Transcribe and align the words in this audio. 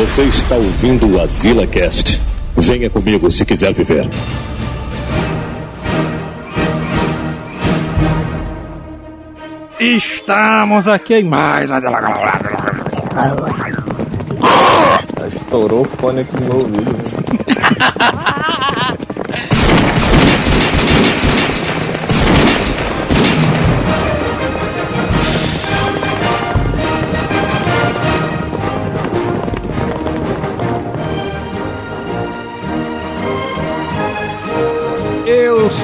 Você 0.00 0.22
está 0.22 0.54
ouvindo 0.54 1.14
o 1.14 1.20
Azila 1.20 1.66
Cast. 1.66 2.22
Venha 2.56 2.88
comigo 2.88 3.30
se 3.30 3.44
quiser 3.44 3.74
viver. 3.74 4.08
Estamos 9.78 10.88
aqui 10.88 11.16
em 11.16 11.24
mais. 11.24 11.68
Estourou 15.36 15.82
o 15.82 15.84
fone 15.84 16.20
aqui 16.20 16.34
no 16.36 16.46
meu 16.46 16.56
ouvido. 16.56 16.96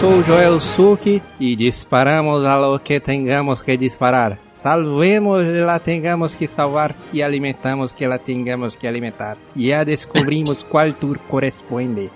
sou 0.07 0.23
Joel 0.23 0.61
Suki 0.61 1.21
e 1.41 1.57
disparamos 1.57 2.45
a 2.45 2.57
lo 2.57 2.79
que 2.79 3.01
tengamos 3.01 3.61
que 3.61 3.77
disparar. 3.77 4.39
Salvemos 4.53 5.45
la 5.45 5.81
tengamos 5.81 6.33
que 6.37 6.47
salvar 6.47 6.95
e 7.13 7.23
alimentamos 7.25 7.93
que 7.93 8.07
la 8.07 8.17
tengamos 8.17 8.77
que 8.77 8.87
alimentar. 8.87 9.37
E 9.57 9.71
já 9.71 9.83
descobrimos 9.83 10.63
qual 10.71 10.93
tour 10.93 11.19
corresponde. 11.27 12.11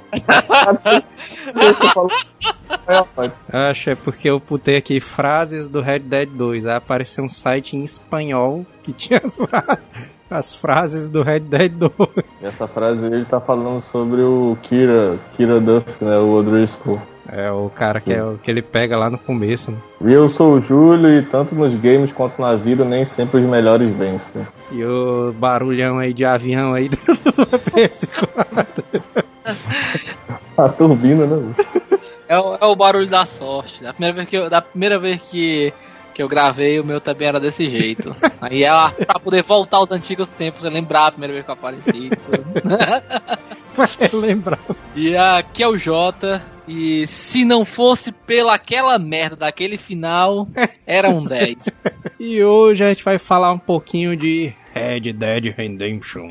Acho 3.52 3.90
é 3.90 3.94
porque 3.96 4.30
eu 4.30 4.38
putei 4.40 4.76
aqui 4.76 5.00
frases 5.00 5.68
do 5.68 5.80
Red 5.80 5.98
Dead 6.00 6.28
2. 6.28 6.66
Aí 6.66 6.76
apareceu 6.76 7.24
um 7.24 7.28
site 7.28 7.76
em 7.76 7.82
espanhol 7.82 8.64
que 8.84 8.92
tinha 8.92 9.20
as, 9.24 9.34
fra- 9.34 9.78
as 10.30 10.54
frases 10.54 11.10
do 11.10 11.22
Red 11.24 11.40
Dead 11.40 11.72
2. 11.72 11.92
E 12.40 12.46
essa 12.46 12.68
frase 12.68 13.04
ele 13.04 13.24
tá 13.24 13.40
falando 13.40 13.80
sobre 13.80 14.22
o 14.22 14.56
Kira, 14.62 15.18
Kira 15.36 15.60
Duff, 15.60 16.04
né? 16.04 16.16
O 16.18 16.30
O'Driscoll. 16.34 17.02
É 17.32 17.50
o 17.52 17.70
cara 17.70 18.00
que, 18.00 18.12
é 18.12 18.20
que 18.42 18.50
ele 18.50 18.60
pega 18.60 18.96
lá 18.96 19.08
no 19.08 19.16
começo. 19.16 19.70
Né? 19.70 19.78
E 20.04 20.12
eu 20.12 20.28
sou 20.28 20.54
o 20.54 20.60
Júlio 20.60 21.16
e 21.16 21.22
tanto 21.22 21.54
nos 21.54 21.72
games 21.74 22.12
quanto 22.12 22.40
na 22.40 22.56
vida 22.56 22.84
nem 22.84 23.04
sempre 23.04 23.40
os 23.40 23.46
melhores 23.46 23.88
vencem. 23.90 24.44
E 24.72 24.84
o 24.84 25.32
barulhão 25.32 25.98
aí 25.98 26.12
de 26.12 26.24
avião 26.24 26.74
aí 26.74 26.88
do 26.88 26.96
PS4. 26.96 28.84
A 30.58 30.68
turbina, 30.70 31.24
né? 31.24 31.54
É 32.28 32.38
o, 32.38 32.56
é 32.56 32.64
o 32.64 32.74
barulho 32.74 33.06
da 33.06 33.24
sorte. 33.24 33.82
Da 33.82 33.92
primeira 33.92 34.16
vez 34.16 34.28
que 34.28 34.36
eu, 34.36 34.50
da 34.50 34.60
primeira 34.60 34.98
vez 34.98 35.22
que, 35.22 35.72
que 36.12 36.20
eu 36.20 36.28
gravei, 36.28 36.80
o 36.80 36.84
meu 36.84 37.00
também 37.00 37.28
era 37.28 37.38
desse 37.38 37.68
jeito. 37.68 38.14
Aí 38.42 38.64
é 38.64 38.70
pra 39.04 39.20
poder 39.20 39.44
voltar 39.44 39.76
aos 39.76 39.92
antigos 39.92 40.28
tempos, 40.28 40.64
eu 40.64 40.70
lembrar 40.70 41.06
a 41.06 41.12
primeira 41.12 41.32
vez 41.32 41.44
que 41.44 41.50
eu 41.50 41.54
apareci. 41.54 42.10
lembrar. 44.14 44.58
e 44.96 45.16
aqui 45.16 45.62
é 45.62 45.68
o 45.68 45.78
Jota. 45.78 46.42
E 46.72 47.04
se 47.04 47.44
não 47.44 47.64
fosse 47.64 48.12
pela 48.12 48.54
aquela 48.54 48.96
merda 48.96 49.34
daquele 49.34 49.76
final, 49.76 50.46
era 50.86 51.10
um 51.10 51.24
10. 51.24 51.68
E 52.20 52.44
hoje 52.44 52.84
a 52.84 52.88
gente 52.90 53.02
vai 53.02 53.18
falar 53.18 53.50
um 53.50 53.58
pouquinho 53.58 54.16
de 54.16 54.52
Red 54.72 55.12
Dead 55.12 55.52
Redemption 55.52 56.28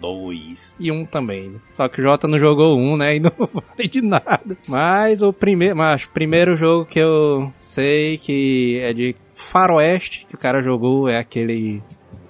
2 0.00 0.76
e 0.80 0.90
um 0.90 1.04
também. 1.04 1.50
né? 1.50 1.58
Só 1.74 1.88
que 1.88 2.00
o 2.00 2.04
Jota 2.04 2.26
não 2.26 2.38
jogou 2.38 2.78
um, 2.78 2.96
né? 2.96 3.16
E 3.16 3.20
não 3.20 3.30
falei 3.46 3.86
de 3.86 4.00
nada. 4.00 4.56
Mas 4.66 5.20
o 5.20 5.30
primeiro, 5.30 5.76
mas 5.76 6.04
o 6.04 6.10
primeiro 6.10 6.56
jogo 6.56 6.86
que 6.86 6.98
eu 6.98 7.52
sei 7.58 8.16
que 8.16 8.80
é 8.82 8.94
de 8.94 9.14
Faroeste 9.34 10.24
que 10.26 10.34
o 10.34 10.38
cara 10.38 10.62
jogou 10.62 11.06
é 11.06 11.18
aquele 11.18 11.82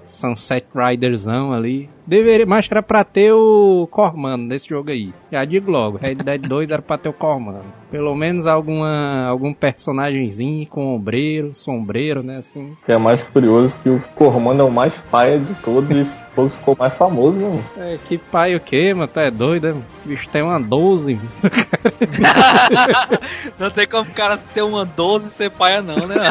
Sunset 0.05 0.67
Riderzão 0.75 1.53
ali. 1.53 1.89
Deveria, 2.13 2.45
mas 2.45 2.69
era 2.71 2.83
pra 2.83 3.05
ter 3.05 3.33
o 3.33 3.89
Cormano 3.91 4.45
nesse 4.45 4.69
jogo 4.69 4.91
aí. 4.91 5.15
Já 5.31 5.47
digo 5.47 5.71
logo, 5.71 5.97
Red 5.97 6.17
Dead 6.17 6.43
2 6.43 6.71
era 6.71 6.83
pra 6.83 6.99
ter 6.99 7.09
o 7.09 7.13
Cormano. 7.15 7.65
Pelo 7.91 8.15
menos 8.15 8.47
alguma, 8.47 9.29
algum 9.29 9.55
personagemzinho 9.55 10.67
com 10.67 10.95
ombreiro, 10.95 11.55
sombreiro, 11.55 12.23
né, 12.23 12.37
assim. 12.37 12.77
Que 12.85 12.93
é 12.93 12.99
mais 12.99 13.23
curioso 13.23 13.75
que 13.83 13.89
o 13.89 13.99
Cormano 14.15 14.61
é 14.61 14.65
o 14.65 14.71
mais 14.71 14.93
paia 15.11 15.39
de 15.39 15.55
todos 15.55 15.91
e 15.91 16.03
o 16.03 16.51
que 16.51 16.55
ficou 16.55 16.77
mais 16.79 16.93
famoso, 16.93 17.39
né? 17.39 17.49
mano? 17.49 17.65
É, 17.79 17.99
que 18.05 18.19
pai 18.19 18.55
o 18.55 18.61
quê, 18.61 18.93
mano? 18.93 19.09
Tu 19.09 19.19
é 19.19 19.31
doido, 19.31 19.73
né? 19.73 19.83
O 20.05 20.09
bicho 20.11 20.29
tem 20.29 20.43
uma 20.43 20.61
12. 20.61 21.19
não 23.59 23.71
tem 23.71 23.87
como 23.87 24.11
o 24.11 24.15
cara 24.15 24.37
ter 24.37 24.61
uma 24.61 24.85
12 24.85 25.29
e 25.29 25.31
ser 25.31 25.51
paia, 25.51 25.81
não, 25.81 26.07
né? 26.07 26.17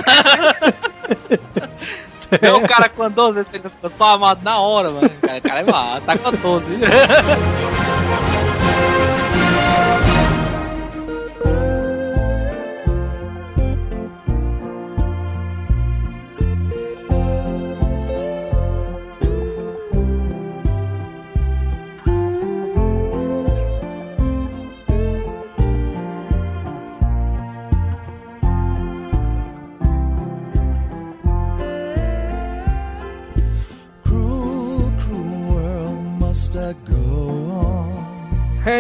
É 2.42 2.54
o 2.54 2.62
cara 2.68 2.88
com 2.88 3.04
a 3.04 3.10
12, 3.10 3.40
ele 3.40 3.62
não 3.64 3.70
fica 3.70 3.92
só 3.98 4.16
amado 4.16 4.42
na 4.44 4.58
hora, 4.60 4.90
mano. 4.90 5.08
O 5.08 5.28
cara, 5.28 5.42
cara 5.42 5.60
é 5.60 5.64
má, 5.64 6.00
tá 6.06 6.18
com 6.18 6.30
a 6.30 6.32
12. 6.40 6.66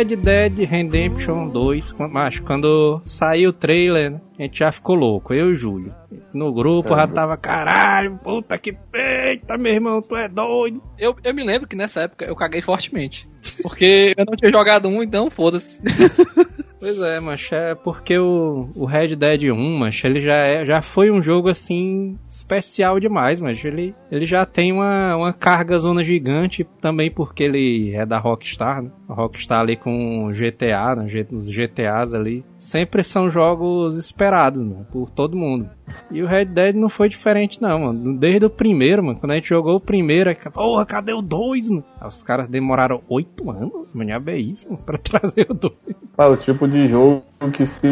Red 0.02 0.16
Dead 0.16 0.58
Redemption 0.68 1.48
2, 1.50 1.94
quando- 1.94 2.12
mas 2.12 2.40
quando 2.40 3.00
saiu 3.06 3.52
o 3.52 3.54
trailer, 3.54 4.10
né, 4.12 4.22
a 4.40 4.42
gente 4.42 4.58
já 4.58 4.72
ficou 4.72 4.96
louco, 4.96 5.32
eu 5.32 5.50
e 5.50 5.52
o 5.52 5.56
Júlio. 5.56 5.94
No 6.34 6.52
grupo 6.52 6.96
já 6.96 7.08
tava, 7.08 7.38
caralho, 7.38 8.18
puta 8.24 8.58
que 8.58 8.74
peita, 8.74 9.60
meu 9.60 9.72
irmão, 9.74 10.02
tu 10.02 10.16
é 10.16 10.28
doido. 10.28 10.82
Eu, 10.98 11.16
eu 11.24 11.34
me 11.36 11.44
lembro 11.44 11.68
que 11.68 11.76
nessa 11.76 12.02
época 12.02 12.26
eu 12.26 12.36
caguei 12.36 12.62
fortemente. 12.64 13.30
Porque 13.62 14.14
eu 14.18 14.26
não 14.26 14.36
tinha 14.36 14.52
jogado 14.52 14.88
um, 14.88 15.04
então 15.04 15.30
foda-se. 15.30 15.82
Pois 16.82 17.00
é, 17.00 17.20
mancha, 17.20 17.56
é 17.56 17.76
porque 17.76 18.18
o, 18.18 18.68
o 18.76 18.86
Red 18.88 19.16
Dead 19.16 19.44
1, 19.52 19.78
mancha, 19.78 20.08
ele 20.08 20.20
já, 20.20 20.34
é, 20.34 20.66
já 20.66 20.82
foi 20.82 21.12
um 21.12 21.22
jogo 21.22 21.48
assim 21.48 22.18
especial 22.28 23.00
demais, 23.00 23.40
mancha. 23.40 23.68
Ele, 23.68 23.94
ele 24.12 24.26
já 24.26 24.48
tem 24.48 24.72
uma, 24.72 25.16
uma 25.16 25.32
carga 25.32 25.78
zona 25.78 26.04
gigante, 26.04 26.68
também 26.82 27.12
porque 27.12 27.44
ele 27.44 27.94
é 27.94 28.04
da 28.04 28.18
Rockstar, 28.18 28.82
né? 28.82 28.90
Rockstar 29.14 29.62
ali 29.62 29.76
com 29.76 30.30
GTA, 30.32 30.96
né? 30.96 31.08
Os 31.32 31.50
GTAs 31.50 32.14
ali, 32.14 32.44
sempre 32.58 33.04
são 33.04 33.30
jogos 33.30 33.98
esperados, 33.98 34.62
né? 34.62 34.86
Por 34.92 35.10
todo 35.10 35.38
mundo. 35.38 35.70
E 36.10 36.22
o 36.22 36.28
Red 36.28 36.46
Dead 36.46 36.76
não 36.76 36.90
foi 36.90 37.10
diferente, 37.10 37.62
não, 37.62 37.80
mano. 37.80 38.18
Desde 38.18 38.46
o 38.46 38.50
primeiro, 38.50 39.04
mano. 39.04 39.20
Quando 39.20 39.32
a 39.32 39.36
gente 39.36 39.50
jogou 39.50 39.76
o 39.76 39.80
primeiro, 39.80 40.30
aí, 40.30 40.38
porra, 40.54 40.86
cadê 40.86 41.14
o 41.14 41.22
2, 41.22 41.70
mano? 41.70 41.84
Aí 42.00 42.08
os 42.08 42.24
caras 42.24 42.48
demoraram 42.48 43.02
oito 43.10 43.50
anos, 43.52 43.94
mano, 43.94 44.12
é 44.12 44.38
isso, 44.38 44.70
mano, 44.70 44.84
pra 44.84 44.98
trazer 45.00 45.48
o 45.50 45.54
2. 45.54 45.74
Ah, 46.18 46.28
o 46.28 46.38
tipo 46.38 46.68
de 46.68 46.88
jogo 46.88 47.24
que 47.54 47.66
se 47.66 47.88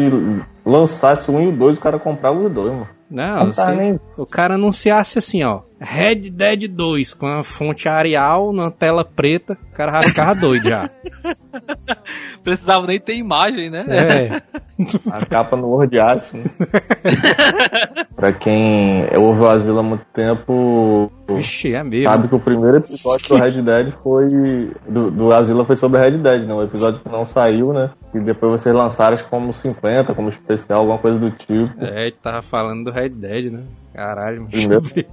lançasse 0.64 1.30
um 1.30 1.40
e 1.40 1.48
o 1.48 1.52
dois, 1.52 1.78
o 1.78 1.80
cara 1.80 1.98
comprava 1.98 2.38
os 2.38 2.50
dois, 2.50 2.70
mano. 2.70 2.99
Não, 3.10 3.46
Não 3.46 3.52
tá 3.52 3.66
se 3.70 3.74
nem- 3.76 3.98
o 4.16 4.24
cara 4.24 4.54
anunciasse 4.54 5.18
assim, 5.18 5.42
ó. 5.42 5.62
Red 5.80 6.30
Dead 6.30 6.68
2 6.68 7.12
com 7.14 7.26
a 7.26 7.42
fonte 7.42 7.88
Arial 7.88 8.52
na 8.52 8.70
tela 8.70 9.04
preta, 9.04 9.58
o 9.72 9.74
cara 9.74 10.00
já 10.02 10.08
ficava 10.08 10.34
doido 10.34 10.68
já. 10.68 10.88
Precisava 12.44 12.86
nem 12.86 12.98
ter 12.98 13.14
imagem, 13.14 13.70
né? 13.70 13.84
É. 13.88 14.42
A 15.12 15.26
capa 15.26 15.56
no 15.56 15.68
Word 15.68 15.98
Art, 15.98 16.32
né? 16.32 16.44
pra 18.16 18.32
quem 18.32 19.06
ouve 19.16 19.40
o 19.42 19.46
Asilo 19.46 19.78
há 19.78 19.82
muito 19.82 20.04
tempo, 20.12 21.12
Vixe, 21.36 21.74
é 21.74 21.82
mesmo. 21.82 22.08
sabe 22.08 22.28
que 22.28 22.34
o 22.34 22.40
primeiro 22.40 22.78
episódio 22.78 23.28
do 23.28 23.36
Red 23.36 23.62
Dead 23.62 23.92
foi. 24.02 24.72
Do, 24.88 25.10
do 25.10 25.32
Asila 25.32 25.64
foi 25.64 25.76
sobre 25.76 26.00
Red 26.00 26.18
Dead, 26.18 26.46
né? 26.46 26.54
O 26.54 26.62
episódio 26.62 27.00
que 27.00 27.08
não 27.08 27.24
saiu, 27.24 27.72
né? 27.72 27.90
E 28.14 28.20
depois 28.20 28.60
vocês 28.60 28.74
lançaram 28.74 29.18
como 29.28 29.52
50, 29.52 30.14
como 30.14 30.28
especial, 30.28 30.80
alguma 30.80 30.98
coisa 30.98 31.18
do 31.18 31.30
tipo. 31.30 31.72
É, 31.78 32.06
ele 32.06 32.16
tava 32.22 32.42
falando 32.42 32.84
do 32.84 32.90
Red 32.90 33.10
Dead, 33.10 33.52
né? 33.52 33.62
Caralho, 33.94 34.38
mano. 34.38 34.50
Primeiro. 34.50 34.80
deixa 34.80 35.00
eu 35.00 35.04
ver. 35.04 35.08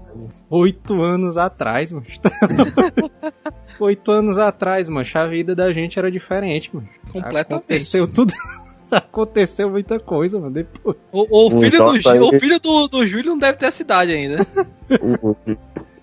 Oito 0.50 1.02
anos 1.02 1.38
atrás, 1.38 1.92
mano. 1.92 2.06
Oito 3.80 4.12
anos 4.12 4.38
atrás, 4.38 4.88
mano. 4.90 5.06
A 5.14 5.26
vida 5.28 5.56
da 5.56 5.72
gente 5.74 5.98
era 6.00 6.10
diferente, 6.12 6.70
mano. 6.74 6.88
Completamente. 7.12 7.54
Aconteceu 7.54 8.08
tudo. 8.12 8.34
Aconteceu 8.90 9.70
muita 9.70 10.00
coisa, 10.00 10.40
mano. 10.40 10.52
Depois. 10.52 10.96
O, 11.12 11.22
o 11.22 11.48
O 11.48 11.60
filho, 11.60 11.78
do, 11.84 12.00
Gil- 12.00 12.12
aí- 12.12 12.20
o 12.20 12.40
filho 12.40 12.60
do, 12.60 12.88
do 12.88 13.06
Júlio 13.06 13.32
não 13.32 13.38
deve 13.40 13.58
ter 13.58 13.66
a 13.68 13.72
cidade 13.72 14.12
ainda. 14.14 14.46
O, 15.22 15.36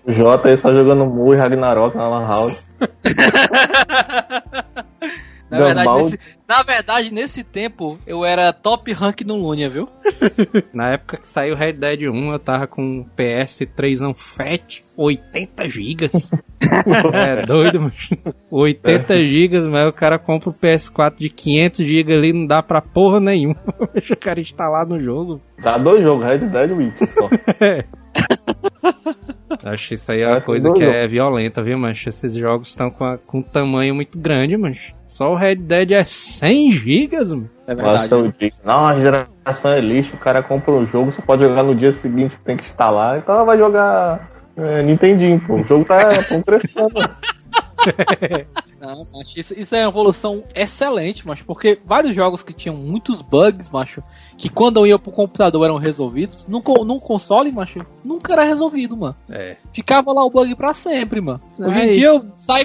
o 0.07 0.13
Jota 0.13 0.49
aí 0.49 0.57
só 0.57 0.71
jogando 0.75 1.03
Mu 1.07 1.33
e 1.33 1.37
Ragnarok 1.37 1.95
na 1.97 2.07
Lan 2.07 2.27
House. 2.27 2.63
Na 5.49 5.59
verdade, 5.59 5.93
nesse, 5.93 6.19
na 6.47 6.63
verdade, 6.63 7.13
nesse 7.13 7.43
tempo, 7.43 7.99
eu 8.05 8.25
era 8.25 8.51
top 8.51 8.91
rank 8.91 9.21
no 9.21 9.35
Lunia, 9.35 9.69
viu? 9.69 9.87
Na 10.73 10.91
época 10.91 11.17
que 11.17 11.27
saiu 11.27 11.55
Red 11.55 11.73
Dead 11.73 12.01
1, 12.09 12.31
eu 12.31 12.39
tava 12.39 12.67
com 12.67 12.81
um 12.81 13.05
PS3 13.17 14.15
Fat, 14.15 14.81
80 14.97 15.69
gigas. 15.69 16.31
é 17.13 17.41
doido, 17.43 17.81
mano. 17.81 17.93
80 18.49 19.23
gigas, 19.23 19.67
mas 19.67 19.87
o 19.87 19.93
cara 19.93 20.17
compra 20.17 20.49
o 20.49 20.53
PS4 20.53 21.15
de 21.17 21.29
500 21.29 21.85
gigas 21.85 22.17
ali, 22.17 22.33
não 22.33 22.47
dá 22.47 22.63
pra 22.63 22.81
porra 22.81 23.19
nenhuma. 23.19 23.57
Deixa 23.93 24.13
o 24.15 24.17
cara 24.17 24.39
instalar 24.39 24.87
no 24.87 24.99
jogo. 24.99 25.41
Já 25.61 25.77
dois 25.77 26.01
jogos, 26.01 26.25
Red 26.25 26.39
Dead 26.39 26.71
e 26.71 27.07
só. 27.07 27.29
Acho 29.63 29.87
que 29.89 29.93
isso 29.95 30.11
aí 30.11 30.21
é 30.21 30.27
uma 30.27 30.37
É, 30.37 30.41
coisa 30.41 30.71
que 30.73 30.83
é 30.83 31.07
violenta, 31.07 31.63
viu, 31.63 31.77
mancha? 31.77 32.09
Esses 32.09 32.33
jogos 32.33 32.69
estão 32.69 32.89
com, 32.91 33.17
com 33.25 33.37
um 33.39 33.41
tamanho 33.41 33.95
muito 33.95 34.17
grande, 34.17 34.55
mancha. 34.57 34.93
Só 35.07 35.31
o 35.31 35.35
Red 35.35 35.55
Dead 35.55 35.91
é 35.91 36.03
100 36.03 36.71
gigas, 36.71 37.31
mano. 37.31 37.49
É 37.67 37.73
Nossa, 37.73 38.07
digo, 38.37 38.55
não, 38.63 38.85
a 38.85 38.99
geração 38.99 39.71
é 39.71 39.79
lixo, 39.79 40.15
o 40.15 40.19
cara 40.19 40.43
compra 40.43 40.71
um 40.71 40.85
jogo, 40.85 41.11
você 41.11 41.21
pode 41.21 41.43
jogar 41.43 41.63
no 41.63 41.73
dia 41.73 41.91
seguinte, 41.91 42.37
tem 42.43 42.55
que 42.55 42.63
instalar, 42.63 43.17
então 43.17 43.33
ela 43.33 43.43
vai 43.43 43.57
jogar 43.57 44.29
é, 44.55 44.83
Nintendinho, 44.83 45.39
pô. 45.45 45.55
O 45.55 45.63
jogo 45.63 45.85
tá 45.85 46.09
tão 46.23 46.41
crescendo. 46.41 46.93
Não, 48.85 49.07
macho, 49.13 49.39
isso, 49.39 49.59
isso 49.59 49.75
é 49.75 49.79
uma 49.81 49.89
evolução 49.89 50.43
excelente, 50.53 51.25
macho, 51.27 51.43
porque 51.45 51.79
vários 51.85 52.15
jogos 52.15 52.43
que 52.43 52.53
tinham 52.53 52.75
muitos 52.75 53.21
bugs, 53.21 53.69
macho, 53.69 54.03
que 54.37 54.49
quando 54.49 54.77
eu 54.77 54.87
ia 54.87 54.99
pro 54.99 55.11
computador 55.11 55.65
eram 55.65 55.77
resolvidos, 55.77 56.45
num, 56.47 56.61
num 56.85 56.99
console, 56.99 57.51
macho, 57.51 57.85
nunca 58.03 58.33
era 58.33 58.43
resolvido, 58.43 58.95
mano. 58.95 59.15
É. 59.29 59.55
Ficava 59.73 60.13
lá 60.13 60.23
o 60.23 60.29
bug 60.29 60.55
pra 60.55 60.73
sempre, 60.73 61.21
mano. 61.21 61.41
Hoje 61.57 61.79
em 61.79 61.91
dia 61.91 62.21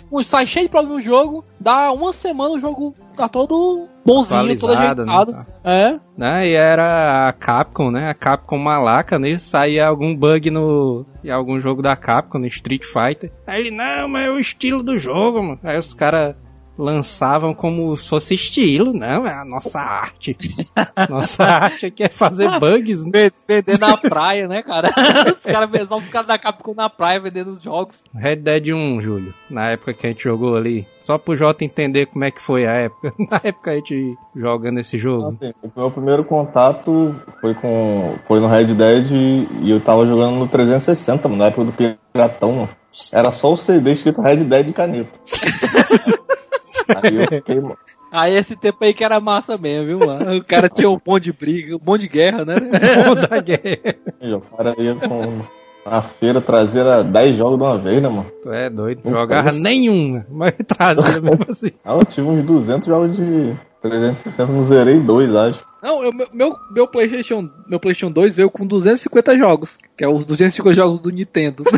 com, 0.08 0.22
sai 0.22 0.46
cheio 0.46 0.66
de 0.66 0.70
problema 0.70 0.96
no 0.96 1.02
jogo, 1.02 1.44
dá 1.58 1.92
uma 1.92 2.12
semana 2.12 2.54
o 2.54 2.58
jogo 2.58 2.94
tá 3.16 3.28
todo 3.28 3.88
bonzinho, 4.04 4.58
todo 4.58 4.74
né? 4.74 4.78
ajeitado. 4.78 5.46
É, 5.64 5.98
Né? 6.16 6.48
E 6.48 6.54
era 6.54 7.28
a 7.28 7.32
Capcom, 7.32 7.90
né? 7.90 8.08
A 8.08 8.14
Capcom 8.14 8.58
malaca, 8.58 9.18
né? 9.18 9.38
Saía 9.38 9.86
algum 9.86 10.14
bug 10.14 10.50
no. 10.50 11.06
em 11.24 11.30
algum 11.30 11.60
jogo 11.60 11.82
da 11.82 11.96
Capcom, 11.96 12.38
no 12.38 12.46
Street 12.46 12.84
Fighter. 12.84 13.32
Aí 13.46 13.60
ele, 13.60 13.70
não, 13.70 14.08
mas 14.08 14.26
é 14.26 14.30
o 14.30 14.38
estilo 14.38 14.82
do 14.82 14.98
jogo, 14.98 15.42
mano. 15.42 15.60
Aí 15.62 15.78
os 15.78 15.94
caras 15.94 16.34
lançavam 16.80 17.52
como 17.52 17.94
se 17.96 18.08
fosse 18.08 18.34
estilo, 18.34 18.92
não, 18.92 19.26
é 19.26 19.34
a 19.34 19.44
nossa 19.44 19.78
arte. 19.80 20.36
Nossa 21.08 21.44
arte 21.44 21.86
aqui 21.86 22.02
é 22.02 22.08
fazer 22.08 22.48
bugs, 22.58 23.04
né? 23.04 23.10
ve- 23.12 23.32
vender 23.46 23.78
na 23.78 23.96
praia, 23.96 24.48
né, 24.48 24.62
cara? 24.62 24.88
os 25.36 25.42
caras 25.42 25.90
os 25.90 26.08
caras 26.08 26.26
da 26.26 26.38
Capcom 26.38 26.74
na 26.74 26.88
praia 26.88 27.20
vendendo 27.20 27.52
os 27.52 27.62
jogos. 27.62 28.02
Red 28.14 28.36
Dead 28.36 28.68
1, 28.68 29.00
Júlio, 29.02 29.34
na 29.48 29.70
época 29.70 29.92
que 29.92 30.06
a 30.06 30.10
gente 30.10 30.24
jogou 30.24 30.56
ali. 30.56 30.86
Só 31.02 31.18
pro 31.18 31.36
Jota 31.36 31.64
entender 31.64 32.06
como 32.06 32.24
é 32.24 32.30
que 32.30 32.40
foi 32.40 32.66
a 32.66 32.72
época. 32.72 33.12
Na 33.30 33.40
época 33.42 33.70
a 33.70 33.74
gente 33.74 34.16
jogando 34.36 34.80
esse 34.80 34.98
jogo. 34.98 35.28
Assim, 35.28 35.52
o 35.62 35.72
meu 35.74 35.90
primeiro 35.90 36.24
contato 36.24 37.16
foi 37.40 37.54
com 37.54 38.16
foi 38.28 38.38
no 38.38 38.46
Red 38.46 38.74
Dead 38.74 39.10
e 39.10 39.70
eu 39.70 39.80
tava 39.80 40.04
jogando 40.04 40.36
no 40.36 40.46
360, 40.46 41.26
mano, 41.26 41.38
na 41.38 41.46
época 41.46 41.64
do 41.64 41.96
Piratão, 42.12 42.52
mano. 42.52 42.68
Era 43.12 43.30
só 43.30 43.52
o 43.52 43.56
CD 43.56 43.92
escrito 43.92 44.20
Red 44.20 44.44
Dead 44.44 44.66
de 44.66 44.72
caneta. 44.74 45.10
Aí 47.02 47.16
eu 47.16 47.26
fiquei, 47.28 47.60
mano, 47.60 47.78
Aí 48.12 48.34
esse 48.36 48.56
tempo 48.56 48.78
aí 48.84 48.92
que 48.94 49.04
era 49.04 49.20
massa 49.20 49.56
mesmo, 49.56 49.86
viu, 49.86 49.98
mano? 50.06 50.36
O 50.38 50.44
cara 50.44 50.68
tinha 50.68 50.90
um 50.90 50.98
monte 51.06 51.24
de 51.24 51.32
briga, 51.32 51.76
um 51.76 51.80
monte 51.84 52.00
de 52.02 52.08
guerra, 52.08 52.44
né? 52.44 52.56
Bom 53.06 53.14
da 53.14 53.40
guerra. 53.40 53.96
o 54.36 54.40
cara 54.56 54.74
ia 54.78 54.94
com 54.96 55.42
na 55.88 56.02
feira 56.02 56.40
traseira 56.40 57.02
10 57.02 57.36
jogos 57.36 57.58
de 57.58 57.64
uma 57.64 57.78
vez, 57.78 58.02
né, 58.02 58.08
mano? 58.08 58.30
Tu 58.42 58.52
é 58.52 58.68
doido. 58.68 59.00
Não 59.04 59.12
Jogava 59.12 59.52
nenhum, 59.52 60.22
mas 60.30 60.52
trazia 60.66 61.20
mesmo 61.22 61.46
assim. 61.48 61.70
Ah, 61.84 61.94
eu 61.94 62.04
tive 62.04 62.26
uns 62.28 62.42
200 62.42 62.86
jogos 62.86 63.16
de 63.16 63.56
360, 63.80 64.46
não 64.52 64.62
zerei 64.62 65.00
dois, 65.00 65.34
acho. 65.34 65.64
Não, 65.82 66.02
eu- 66.04 66.12
meu, 66.12 66.26
meu, 66.34 66.54
meu 66.74 66.86
PlayStation, 66.86 67.46
meu 67.66 67.80
PlayStation 67.80 68.12
2 68.12 68.36
veio 68.36 68.50
com 68.50 68.66
250 68.66 69.38
jogos, 69.38 69.78
que 69.96 70.04
é 70.04 70.08
os 70.08 70.24
250 70.26 70.74
jogos 70.74 71.00
do 71.00 71.10
Nintendo. 71.10 71.64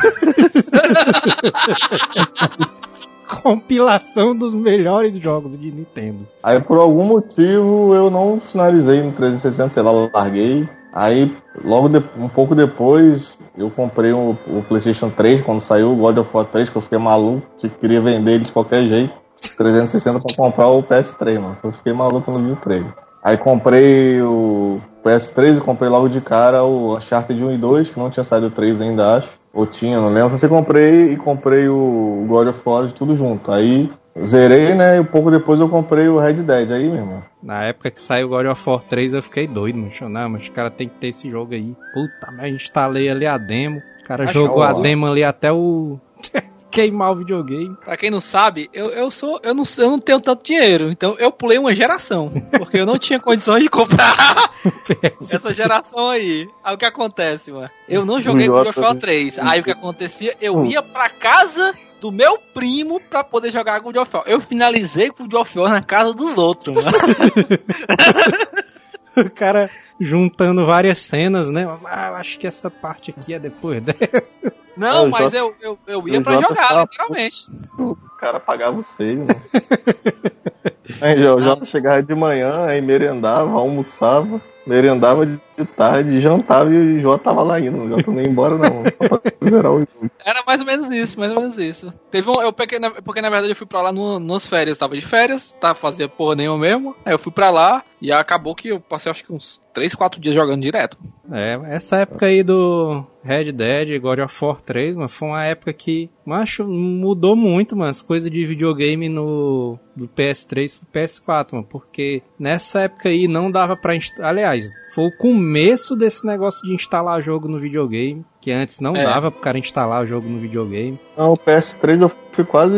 Compilação 3.42 4.36
dos 4.36 4.54
melhores 4.54 5.16
jogos 5.16 5.58
de 5.58 5.70
Nintendo. 5.70 6.26
Aí 6.42 6.60
por 6.60 6.78
algum 6.78 7.04
motivo 7.04 7.94
eu 7.94 8.10
não 8.10 8.38
finalizei 8.38 9.02
no 9.02 9.12
360, 9.12 9.70
sei 9.70 9.82
lá, 9.82 9.90
eu 9.92 10.10
larguei. 10.12 10.68
Aí 10.92 11.34
logo 11.64 11.88
de- 11.88 12.04
um 12.18 12.28
pouco 12.28 12.54
depois 12.54 13.38
eu 13.56 13.70
comprei 13.70 14.12
o, 14.12 14.36
o 14.46 14.62
PlayStation 14.68 15.08
3 15.10 15.40
quando 15.40 15.60
saiu 15.60 15.92
o 15.92 15.96
God 15.96 16.18
of 16.18 16.30
War 16.36 16.46
3, 16.46 16.68
que 16.70 16.76
eu 16.76 16.82
fiquei 16.82 16.98
maluco, 16.98 17.46
que 17.58 17.68
queria 17.68 18.00
vender 18.00 18.32
ele 18.32 18.44
de 18.44 18.52
qualquer 18.52 18.86
jeito. 18.88 19.14
360 19.56 20.20
pra 20.20 20.36
comprar 20.36 20.68
o 20.68 20.82
PS3, 20.82 21.38
mano. 21.40 21.56
Eu 21.64 21.72
fiquei 21.72 21.92
maluco 21.92 22.30
no 22.30 22.38
vi 22.46 22.52
o 22.52 22.56
trailer. 22.56 22.92
Aí 23.24 23.36
comprei 23.36 24.20
o 24.22 24.80
PS3 25.04 25.58
e 25.58 25.60
comprei 25.60 25.90
logo 25.90 26.08
de 26.08 26.20
cara 26.20 26.64
o 26.64 26.96
Uncharted 26.96 27.44
1 27.44 27.52
e 27.52 27.58
2, 27.58 27.90
que 27.90 27.98
não 27.98 28.10
tinha 28.10 28.24
saído 28.24 28.46
o 28.46 28.50
3 28.50 28.80
ainda, 28.80 29.16
acho. 29.16 29.38
Ou 29.52 29.66
tinha, 29.66 30.00
não 30.00 30.08
lembro. 30.08 30.30
Você 30.30 30.48
comprei 30.48 31.12
e 31.12 31.16
comprei 31.16 31.68
o 31.68 32.24
God 32.26 32.48
of 32.48 32.60
War 32.64 32.90
tudo 32.92 33.14
junto. 33.14 33.52
Aí 33.52 33.90
zerei, 34.24 34.74
né? 34.74 34.96
E 34.96 35.00
um 35.00 35.04
pouco 35.04 35.30
depois 35.30 35.60
eu 35.60 35.68
comprei 35.68 36.08
o 36.08 36.18
Red 36.18 36.34
Dead. 36.34 36.70
Aí, 36.70 36.88
meu 36.88 36.96
irmão. 36.98 37.22
Na 37.42 37.64
época 37.64 37.90
que 37.90 38.00
saiu 38.00 38.28
God 38.28 38.46
of 38.46 38.68
War 38.68 38.82
3, 38.82 39.14
eu 39.14 39.22
fiquei 39.22 39.46
doido, 39.46 39.78
mano. 39.78 40.08
Não, 40.08 40.28
mas 40.30 40.42
os 40.42 40.48
caras 40.48 40.72
tem 40.76 40.88
que 40.88 40.94
ter 40.94 41.08
esse 41.08 41.30
jogo 41.30 41.52
aí. 41.54 41.74
Puta, 41.92 42.32
mas 42.32 42.48
eu 42.50 42.56
instalei 42.56 43.10
ali 43.10 43.26
a 43.26 43.36
demo. 43.36 43.82
O 44.00 44.04
cara 44.04 44.24
Achou, 44.24 44.46
jogou 44.46 44.62
a 44.62 44.72
ó. 44.72 44.80
demo 44.80 45.06
ali 45.06 45.22
até 45.24 45.52
o. 45.52 45.98
Queimar 46.72 47.12
o 47.12 47.16
videogame. 47.16 47.76
pra 47.84 47.96
quem 47.96 48.10
não 48.10 48.20
sabe, 48.20 48.68
eu, 48.72 48.86
eu 48.90 49.10
sou. 49.10 49.38
Eu 49.44 49.54
não, 49.54 49.62
eu 49.78 49.90
não 49.90 49.98
tenho 49.98 50.20
tanto 50.20 50.42
dinheiro, 50.44 50.90
então 50.90 51.14
eu 51.18 51.30
pulei 51.30 51.58
uma 51.58 51.74
geração. 51.74 52.32
Porque 52.58 52.78
eu 52.78 52.86
não 52.86 52.96
tinha 52.98 53.20
condições 53.22 53.62
de 53.62 53.68
comprar 53.68 54.50
essa 55.20 55.52
geração 55.52 56.10
aí. 56.10 56.48
Aí 56.64 56.74
o 56.74 56.78
que 56.78 56.84
acontece, 56.86 57.52
mano? 57.52 57.70
Eu 57.88 58.04
não 58.06 58.20
joguei 58.20 58.48
O 58.48 58.52
God 58.52 58.68
of 58.68 58.80
War 58.80 58.88
Jota- 58.94 59.00
3. 59.00 59.38
Aí 59.40 59.60
o 59.60 59.64
que 59.64 59.70
acontecia? 59.70 60.34
Eu 60.40 60.64
ia 60.64 60.82
pra 60.82 61.08
casa 61.10 61.74
do 62.00 62.10
meu 62.10 62.36
primo 62.54 62.98
pra 63.00 63.22
poder 63.22 63.52
jogar 63.52 63.78
God 63.78 63.96
of 63.96 64.16
War. 64.16 64.24
Eu 64.26 64.40
finalizei 64.40 65.10
com 65.10 65.24
o 65.24 65.28
God 65.28 65.42
of 65.42 65.58
War 65.58 65.70
na 65.70 65.82
casa 65.82 66.12
dos 66.14 66.36
outros, 66.38 66.74
mano. 66.74 66.90
o 69.26 69.30
cara 69.30 69.70
juntando 70.00 70.66
várias 70.66 70.98
cenas, 71.00 71.48
né? 71.50 71.66
Ah, 71.86 72.08
eu 72.08 72.14
acho 72.16 72.38
que 72.38 72.46
essa 72.46 72.70
parte 72.70 73.10
aqui 73.16 73.34
é 73.34 73.38
depois 73.38 73.80
dessa. 73.84 74.52
Não, 74.76 75.04
o 75.06 75.10
mas 75.10 75.32
Jota- 75.32 75.36
eu, 75.36 75.54
eu, 75.60 75.78
eu 75.86 76.08
ia 76.08 76.20
pra 76.22 76.32
Jota 76.34 76.48
jogar, 76.48 76.68
tá- 76.68 76.80
literalmente. 76.82 77.46
O 77.78 77.96
cara 78.18 78.40
pagava 78.40 78.78
o 78.78 78.82
save, 78.82 79.16
mano. 79.16 79.40
Aí 81.00 81.24
o 81.26 81.40
Jota 81.40 81.64
chegava 81.64 82.02
de 82.02 82.14
manhã, 82.14 82.66
aí 82.66 82.80
merendava, 82.80 83.50
almoçava, 83.52 84.40
merendava 84.66 85.24
de 85.26 85.38
tarde, 85.76 86.20
jantava 86.20 86.70
e 86.70 86.98
o 86.98 87.00
Jota 87.00 87.24
tava 87.24 87.42
lá 87.42 87.58
indo. 87.60 87.82
O 87.82 87.88
Jota 87.88 88.10
não 88.10 88.20
ia 88.20 88.28
embora, 88.28 88.58
não. 88.58 88.82
Só 89.08 89.18
pra 89.18 89.32
zerar 89.48 89.72
o 89.72 89.78
jogo. 89.80 90.10
Era 90.24 90.42
mais 90.46 90.60
ou 90.60 90.66
menos 90.66 90.90
isso, 90.90 91.18
mais 91.18 91.32
ou 91.32 91.38
menos 91.40 91.58
isso. 91.58 91.92
Teve 92.10 92.28
um, 92.30 92.40
eu 92.42 92.52
peguei, 92.52 92.78
porque 93.04 93.22
na 93.22 93.30
verdade 93.30 93.52
eu 93.52 93.56
fui 93.56 93.66
pra 93.66 93.82
lá 93.82 93.92
no, 93.92 94.18
nas 94.20 94.46
férias, 94.46 94.76
tava 94.78 94.94
de 94.94 95.00
férias, 95.00 95.56
tá, 95.60 95.74
fazia 95.74 96.08
porra 96.08 96.36
nenhuma 96.36 96.58
mesmo. 96.58 96.94
Aí 97.04 97.12
eu 97.14 97.18
fui 97.18 97.32
pra 97.32 97.50
lá 97.50 97.82
e 98.02 98.10
acabou 98.10 98.52
que 98.52 98.68
eu 98.68 98.80
passei 98.80 99.12
acho 99.12 99.24
que 99.24 99.32
uns 99.32 99.60
3, 99.72 99.94
4 99.94 100.20
dias 100.20 100.34
jogando 100.34 100.60
direto. 100.60 100.98
É, 101.32 101.58
essa 101.66 101.98
época 101.98 102.26
aí 102.26 102.42
do 102.42 103.06
Red 103.22 103.52
Dead, 103.52 104.00
God 104.00 104.18
of 104.18 104.44
War 104.44 104.60
3, 104.60 104.96
mano, 104.96 105.08
foi 105.08 105.28
uma 105.28 105.44
época 105.44 105.72
que, 105.72 106.10
macho, 106.26 106.66
mudou 106.66 107.36
muito, 107.36 107.76
mano, 107.76 107.92
as 107.92 108.02
coisas 108.02 108.28
de 108.28 108.44
videogame 108.44 109.08
no 109.08 109.78
do 109.94 110.08
PS3 110.08 110.78
pro 110.78 111.00
PS4, 111.00 111.52
mano, 111.52 111.66
porque 111.70 112.22
nessa 112.36 112.80
época 112.80 113.08
aí 113.08 113.28
não 113.28 113.50
dava 113.50 113.76
pra 113.76 113.96
aliás, 114.20 114.68
foi 114.94 115.04
o 115.06 115.16
começo 115.16 115.96
desse 115.96 116.26
negócio 116.26 116.62
de 116.66 116.74
instalar 116.74 117.22
jogo 117.22 117.48
no 117.48 117.58
videogame, 117.58 118.24
que 118.40 118.50
antes 118.50 118.80
não 118.80 118.94
É. 118.96 119.04
dava 119.04 119.30
pro 119.30 119.40
cara 119.40 119.58
instalar 119.58 120.02
o 120.02 120.06
jogo 120.06 120.28
no 120.28 120.38
videogame. 120.40 120.98
Não, 121.16 121.32
o 121.32 121.36
PS3 121.38 122.00
eu 122.02 122.10
fui 122.32 122.44
quase, 122.44 122.76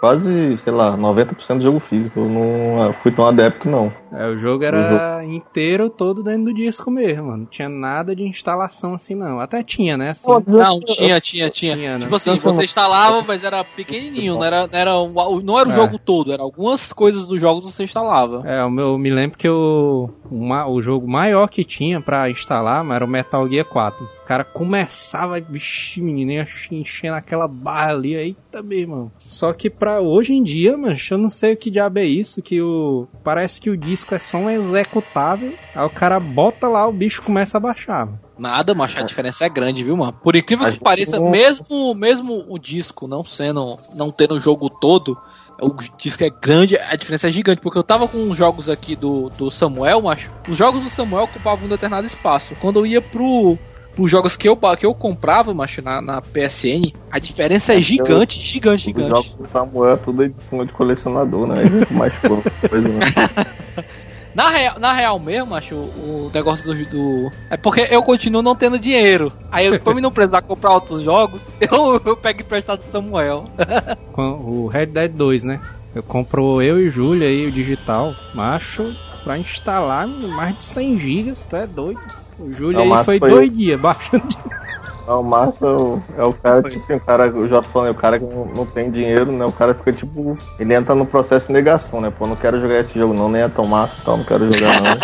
quase, 0.00 0.56
sei 0.58 0.72
lá, 0.72 0.96
90% 0.96 1.58
do 1.58 1.62
jogo 1.62 1.80
físico. 1.80 2.20
Eu 2.20 2.28
não 2.28 2.92
fui 2.94 3.10
tão 3.12 3.26
adepto, 3.26 3.68
não. 3.68 3.92
É, 4.12 4.26
o 4.28 4.38
jogo 4.38 4.64
era 4.64 5.22
inteiro 5.24 5.90
todo 5.90 6.22
dentro 6.22 6.44
do 6.44 6.54
disco 6.54 6.90
mesmo, 6.90 7.24
mano. 7.26 7.38
Não 7.38 7.46
tinha 7.46 7.68
nada 7.68 8.14
de 8.16 8.22
instalação 8.22 8.94
assim, 8.94 9.14
não. 9.14 9.38
Até 9.38 9.62
tinha, 9.62 9.96
né? 9.96 10.10
Assim, 10.10 10.30
Não, 10.30 10.40
tinha, 10.80 11.20
tinha, 11.20 11.50
tinha. 11.50 11.50
Tinha, 11.50 11.94
né? 11.98 12.04
Tipo 12.04 12.14
assim, 12.16 12.34
você 12.36 12.64
instalava, 12.64 13.22
mas 13.22 13.44
era 13.44 13.62
pequenininho, 13.64 14.34
não 14.34 14.44
era, 14.44 14.66
não 14.66 14.78
era, 14.78 14.98
um- 15.00 15.40
não 15.42 15.58
era 15.58 15.68
o 15.68 15.72
É. 15.72 15.74
jogo 15.74 15.98
todo, 15.98 16.32
era 16.32 16.42
algumas 16.42 16.92
coisas 16.92 17.24
dos 17.26 17.40
jogos 17.40 17.64
que 17.66 17.72
você 17.72 17.84
instalava. 17.84 18.42
É, 18.48 18.64
o 18.64 18.70
meu, 18.70 18.88
eu 18.90 18.98
me 18.98 19.10
lembro 19.10 19.36
que 19.36 19.48
o, 19.48 20.08
o, 20.30 20.36
ma- 20.46 20.66
o 20.66 20.80
jogo 20.80 21.06
maior 21.20 21.48
que 21.48 21.64
tinha 21.64 22.00
pra 22.00 22.30
instalar 22.30 22.82
mano, 22.82 22.94
era 22.94 23.04
o 23.04 23.08
Metal 23.08 23.46
Gear 23.46 23.66
4. 23.66 24.04
O 24.04 24.24
cara 24.24 24.42
começava, 24.42 25.38
vixi, 25.38 26.00
menino, 26.00 26.32
ia 26.32 26.48
enchendo 26.70 27.14
aquela 27.14 27.46
barra 27.46 27.90
ali, 27.90 28.14
eita, 28.14 28.62
meu 28.62 28.78
irmão. 28.78 29.12
Só 29.18 29.52
que 29.52 29.68
pra 29.68 30.00
hoje 30.00 30.32
em 30.32 30.42
dia, 30.42 30.78
mano, 30.78 30.96
eu 31.10 31.18
não 31.18 31.28
sei 31.28 31.52
o 31.52 31.56
que 31.56 31.70
diabo 31.70 31.98
é 31.98 32.04
isso, 32.04 32.40
que 32.40 32.62
o... 32.62 33.06
Parece 33.22 33.60
que 33.60 33.68
o 33.68 33.76
disco 33.76 34.14
é 34.14 34.18
só 34.18 34.38
um 34.38 34.48
executável, 34.48 35.52
aí 35.74 35.84
o 35.84 35.90
cara 35.90 36.18
bota 36.18 36.68
lá, 36.68 36.88
o 36.88 36.92
bicho 36.92 37.20
começa 37.22 37.58
a 37.58 37.60
baixar, 37.60 38.06
mano. 38.06 38.20
Nada, 38.38 38.74
mas 38.74 38.96
a 38.96 39.02
diferença 39.02 39.44
é 39.44 39.50
grande, 39.50 39.84
viu, 39.84 39.98
mano? 39.98 40.14
Por 40.14 40.34
incrível 40.34 40.72
que 40.72 40.80
pareça, 40.80 41.20
mesmo, 41.20 41.94
mesmo 41.94 42.46
o 42.48 42.58
disco 42.58 43.06
não 43.06 43.22
sendo, 43.22 43.78
não 43.94 44.10
tendo 44.10 44.36
o 44.36 44.40
jogo 44.40 44.70
todo, 44.70 45.18
o 45.60 45.76
disco 45.96 46.24
é 46.24 46.30
grande, 46.30 46.76
a 46.76 46.96
diferença 46.96 47.28
é 47.28 47.30
gigante, 47.30 47.60
porque 47.60 47.78
eu 47.78 47.82
tava 47.82 48.08
com 48.08 48.30
os 48.30 48.36
jogos 48.36 48.68
aqui 48.70 48.96
do, 48.96 49.28
do 49.30 49.50
Samuel, 49.50 50.02
macho. 50.02 50.30
Os 50.48 50.56
jogos 50.56 50.82
do 50.82 50.90
Samuel 50.90 51.24
ocupavam 51.24 51.66
um 51.66 51.68
determinado 51.68 52.06
espaço. 52.06 52.54
Quando 52.60 52.80
eu 52.80 52.86
ia 52.86 53.00
pro, 53.02 53.58
pros 53.94 54.10
jogos 54.10 54.36
que 54.36 54.48
eu, 54.48 54.56
que 54.56 54.86
eu 54.86 54.94
comprava, 54.94 55.52
macho, 55.52 55.82
na, 55.82 56.00
na 56.00 56.22
PSN, 56.22 56.92
a 57.10 57.18
diferença 57.18 57.74
é 57.74 57.78
gigante, 57.78 58.40
gigante, 58.40 58.76
Os 58.76 58.82
gigante. 58.82 59.08
jogos 59.08 59.30
do 59.34 59.46
Samuel 59.46 59.92
é 59.92 59.96
tudo 59.96 60.22
edição 60.24 60.64
de 60.64 60.72
colecionador, 60.72 61.46
né? 61.46 61.56
Fica 61.80 61.94
mais 61.94 62.14
coisa, 62.18 62.88
né? 62.88 63.00
Na 64.34 64.48
real, 64.48 64.78
na 64.78 64.92
real 64.92 65.18
mesmo, 65.18 65.54
acho 65.54 65.74
o, 65.74 66.30
negócio 66.32 66.64
do, 66.64 66.84
do. 66.84 67.32
É 67.48 67.56
porque 67.56 67.86
eu 67.90 68.02
continuo 68.02 68.42
não 68.42 68.54
tendo 68.54 68.78
dinheiro. 68.78 69.32
Aí, 69.50 69.66
eu, 69.66 69.80
pra 69.80 69.94
mim 69.94 70.00
não 70.00 70.10
precisar 70.10 70.42
comprar 70.42 70.72
outros 70.72 71.02
jogos, 71.02 71.42
eu, 71.60 72.00
eu 72.04 72.16
pego 72.16 72.40
emprestado 72.42 72.78
do 72.78 72.90
Samuel. 72.90 73.44
Com 74.12 74.22
o 74.22 74.66
Red 74.68 74.86
Dead 74.86 75.12
2, 75.12 75.44
né? 75.44 75.60
Eu 75.94 76.02
compro 76.02 76.62
eu 76.62 76.80
e 76.80 76.86
o 76.86 76.90
Júlio 76.90 77.26
aí, 77.26 77.46
o 77.46 77.50
digital, 77.50 78.14
macho, 78.32 78.94
pra 79.24 79.36
instalar 79.36 80.06
mais 80.06 80.56
de 80.56 80.62
100 80.62 80.98
gigas, 81.00 81.46
tu 81.46 81.56
é 81.56 81.66
doido. 81.66 82.00
O 82.38 82.52
Júlio 82.52 82.80
aí 82.80 83.04
foi 83.04 83.18
foi- 83.18 83.30
dois 83.30 83.52
dias 83.56 83.80
baixando. 83.80 84.28
Não, 85.10 85.22
o 85.22 85.24
Massa 85.24 85.66
é 85.66 85.68
o- 85.68 86.00
é 86.16 86.32
cara 86.40 86.62
que 86.62 86.78
assim, 86.78 86.94
o 86.94 87.00
cara, 87.00 87.28
o 87.36 87.48
Jota 87.48 87.68
falando, 87.68 87.90
o 87.90 87.94
cara 87.96 88.16
que 88.16 88.24
não, 88.24 88.44
não 88.44 88.64
tem 88.64 88.88
dinheiro, 88.92 89.32
né? 89.32 89.44
O 89.44 89.50
cara 89.50 89.74
fica 89.74 89.92
tipo. 89.92 90.38
Ele 90.56 90.72
entra 90.72 90.94
no 90.94 91.04
processo 91.04 91.48
de 91.48 91.52
negação, 91.52 92.00
né? 92.00 92.12
Pô, 92.16 92.28
não 92.28 92.36
quero 92.36 92.60
jogar 92.60 92.78
esse 92.78 92.96
jogo 92.96 93.12
não, 93.12 93.28
nem 93.28 93.42
é 93.42 93.48
tão 93.48 93.66
massa 93.66 93.96
e 94.00 94.04
tal, 94.04 94.18
não 94.18 94.24
quero 94.24 94.44
jogar 94.52 94.80
não. 94.80 94.96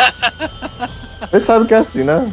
Você 1.32 1.40
sabe 1.40 1.66
que 1.66 1.74
é 1.74 1.78
assim, 1.78 2.04
né? 2.04 2.24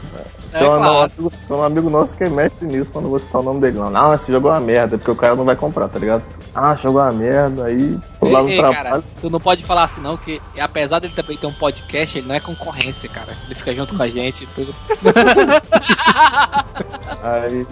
É, 0.53 0.59
Tem 0.59 0.67
um, 0.67 0.77
claro. 0.77 0.99
amigo, 1.17 1.31
tem 1.47 1.57
um 1.57 1.63
amigo 1.63 1.89
nosso 1.89 2.15
que 2.15 2.23
é 2.25 2.29
mestre 2.29 2.67
nisso 2.67 2.91
quando 2.93 3.05
eu 3.05 3.09
vou 3.09 3.19
citar 3.19 3.41
o 3.41 3.43
nome 3.43 3.59
dele. 3.59 3.79
Não, 3.79 3.89
não, 3.89 4.13
esse 4.13 4.31
jogo 4.31 4.49
é 4.49 4.51
uma 4.51 4.59
merda, 4.59 4.95
porque 4.99 5.09
o 5.09 5.15
cara 5.15 5.35
não 5.35 5.43
vai 5.43 5.55
comprar, 5.55 5.87
tá 5.89 5.97
ligado? 5.97 6.21
Ah, 6.53 6.75
jogo 6.75 6.99
é 6.99 7.03
uma 7.03 7.11
merda, 7.11 7.63
aí 7.65 7.97
lá 8.33 8.43
no 8.43 8.49
Ei, 8.49 8.57
trabalho. 8.57 8.83
cara, 8.83 9.03
tu 9.21 9.29
não 9.29 9.39
pode 9.39 9.63
falar 9.63 9.83
assim 9.83 10.01
não, 10.01 10.17
que 10.17 10.41
apesar 10.59 10.99
dele 10.99 11.13
também 11.15 11.37
ter 11.37 11.47
um 11.47 11.53
podcast, 11.53 12.17
ele 12.17 12.27
não 12.27 12.35
é 12.35 12.39
concorrência, 12.39 13.09
cara. 13.09 13.35
Ele 13.45 13.55
fica 13.55 13.71
junto 13.71 13.95
com 13.95 14.03
a 14.03 14.07
gente 14.07 14.43
e 14.43 14.47
tudo. 14.47 14.73
Aí 17.23 17.65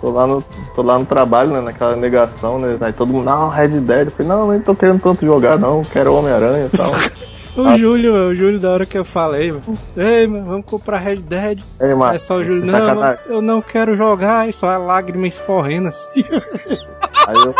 tô 0.00 0.10
lá 0.10 0.26
no, 0.26 0.42
tô 0.74 0.82
lá 0.82 0.98
no 0.98 1.04
trabalho, 1.04 1.50
né? 1.50 1.60
Naquela 1.60 1.94
negação, 1.96 2.58
né? 2.58 2.76
Aí 2.80 2.92
todo 2.92 3.12
mundo, 3.12 3.26
não, 3.26 3.48
Red 3.48 3.68
Dead. 3.80 4.06
Eu 4.06 4.10
falei, 4.12 4.28
não, 4.28 4.40
eu 4.46 4.52
nem 4.52 4.60
tô 4.60 4.74
querendo 4.74 5.00
tanto 5.00 5.26
jogar, 5.26 5.58
não, 5.58 5.84
quero 5.84 6.14
Homem-Aranha 6.14 6.70
e 6.72 6.76
tal. 6.76 6.92
O 7.56 7.76
Júlio, 7.76 8.14
o 8.14 8.34
Júlio, 8.36 8.60
da 8.60 8.70
hora 8.70 8.86
que 8.86 8.96
eu 8.96 9.04
falei, 9.04 9.50
mano. 9.50 9.76
Ei, 9.96 10.28
mano, 10.28 10.46
vamos 10.46 10.64
comprar 10.64 10.98
Red 10.98 11.16
Dead. 11.16 11.58
Ei, 11.80 11.92
mano, 11.92 12.14
É 12.14 12.18
só 12.20 12.36
o 12.36 12.44
Júlio, 12.44 12.64
não, 12.64 12.94
mano, 12.94 13.18
eu 13.26 13.42
não 13.42 13.60
quero 13.60 13.96
jogar, 13.96 14.48
e 14.48 14.52
só 14.52 14.68
a 14.68 14.78
lágrima 14.78 15.26
escorrendo 15.26 15.88
assim. 15.88 16.22
Aí 17.26 17.34
eu 17.34 17.52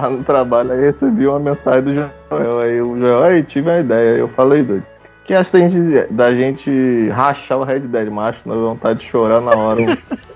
tava 0.00 0.10
no 0.10 0.24
trabalho, 0.24 0.72
aí 0.72 0.80
recebi 0.80 1.26
uma 1.26 1.38
mensagem 1.38 1.82
do 1.82 1.94
Joel. 1.94 2.60
Aí 2.60 2.80
o 2.80 2.98
Joel, 2.98 3.22
aí 3.24 3.42
tive 3.42 3.68
uma 3.68 3.80
ideia. 3.80 4.14
Aí 4.14 4.20
eu 4.20 4.28
falei, 4.28 4.62
doido. 4.62 4.84
Que 5.24 5.34
acha 5.34 5.52
da 5.52 5.58
gente, 5.58 6.12
da 6.12 6.34
gente 6.34 7.08
rachar 7.10 7.58
o 7.58 7.64
Red 7.64 7.80
Dead, 7.80 8.08
macho? 8.08 8.40
Vamos 8.46 8.62
vontade 8.62 9.00
de 9.00 9.04
chorar 9.06 9.40
na 9.40 9.54
hora. 9.54 9.80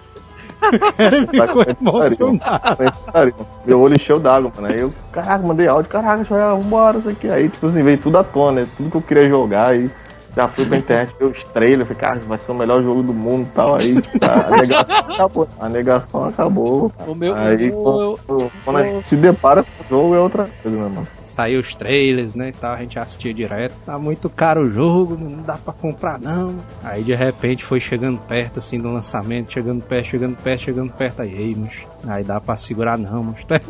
Ficou 0.62 1.64
Tá 1.64 1.72
emocionado. 1.80 3.34
Meu 3.64 3.80
olho 3.80 3.94
encheu 3.94 4.20
d'água, 4.20 4.52
mano. 4.54 4.68
Aí 4.68 4.80
eu, 4.80 4.92
caraca, 5.10 5.44
mandei 5.46 5.66
áudio, 5.66 5.90
caraca, 5.90 6.24
Joel, 6.24 6.58
vambora, 6.58 6.98
isso 6.98 7.08
aqui. 7.08 7.28
Aí, 7.28 7.48
tipo 7.48 7.66
assim, 7.66 7.82
veio 7.82 7.98
tudo 7.98 8.18
à 8.18 8.24
tona, 8.24 8.60
né? 8.60 8.68
Tudo 8.76 8.90
que 8.90 8.96
eu 8.96 9.02
queria 9.02 9.28
jogar. 9.28 9.70
Aí 9.70 9.90
já 10.34 10.48
fui 10.48 10.64
pra 10.64 10.78
internet, 10.78 11.14
ver 11.18 11.26
os 11.26 11.44
trailers, 11.44 11.86
falei, 11.88 12.00
cara, 12.00 12.18
vai 12.26 12.38
ser 12.38 12.52
o 12.52 12.54
melhor 12.54 12.82
jogo 12.82 13.02
do 13.02 13.12
mundo 13.12 13.48
e 13.50 13.54
tal. 13.54 13.74
Aí, 13.74 14.00
tipo, 14.00 14.18
a 14.24 14.56
negação 14.56 14.96
acabou. 15.12 15.48
A 15.60 15.68
negação 15.68 16.24
acabou. 16.24 16.92
O 17.06 17.14
meu. 17.14 17.34
Aí, 17.34 17.70
o- 17.70 18.18
quando, 18.26 18.50
quando 18.64 18.76
a 18.78 18.82
gente 18.84 19.06
se 19.06 19.16
depara 19.16 19.62
com 19.62 19.84
o 19.84 19.88
jogo, 19.88 20.14
é 20.14 20.18
outra 20.20 20.48
coisa, 20.62 20.76
né, 20.76 20.88
mano? 20.88 21.08
Saiu 21.24 21.60
os 21.60 21.74
trailers, 21.74 22.34
né, 22.34 22.48
e 22.48 22.52
tal, 22.52 22.74
a 22.74 22.78
gente 22.78 22.98
assistia 22.98 23.32
direto. 23.32 23.74
Tá 23.86 23.98
muito 23.98 24.28
caro 24.30 24.62
o 24.62 24.70
jogo, 24.70 25.16
não 25.18 25.42
dá 25.42 25.56
pra 25.58 25.72
comprar 25.72 26.18
não. 26.18 26.54
Aí 26.82 27.02
de 27.02 27.14
repente 27.14 27.64
foi 27.64 27.78
chegando 27.80 28.18
perto, 28.20 28.58
assim, 28.58 28.78
do 28.80 28.90
lançamento, 28.92 29.52
chegando 29.52 29.82
perto, 29.82 30.06
chegando 30.06 30.36
perto, 30.36 30.60
chegando 30.62 30.92
perto. 30.92 31.22
Aí, 31.22 31.32
ei, 31.34 31.56
mas 31.56 31.72
aí 32.10 32.24
dá 32.24 32.40
pra 32.40 32.56
segurar 32.56 32.96
não, 32.98 33.22
mas 33.24 33.44
tá 33.44 33.60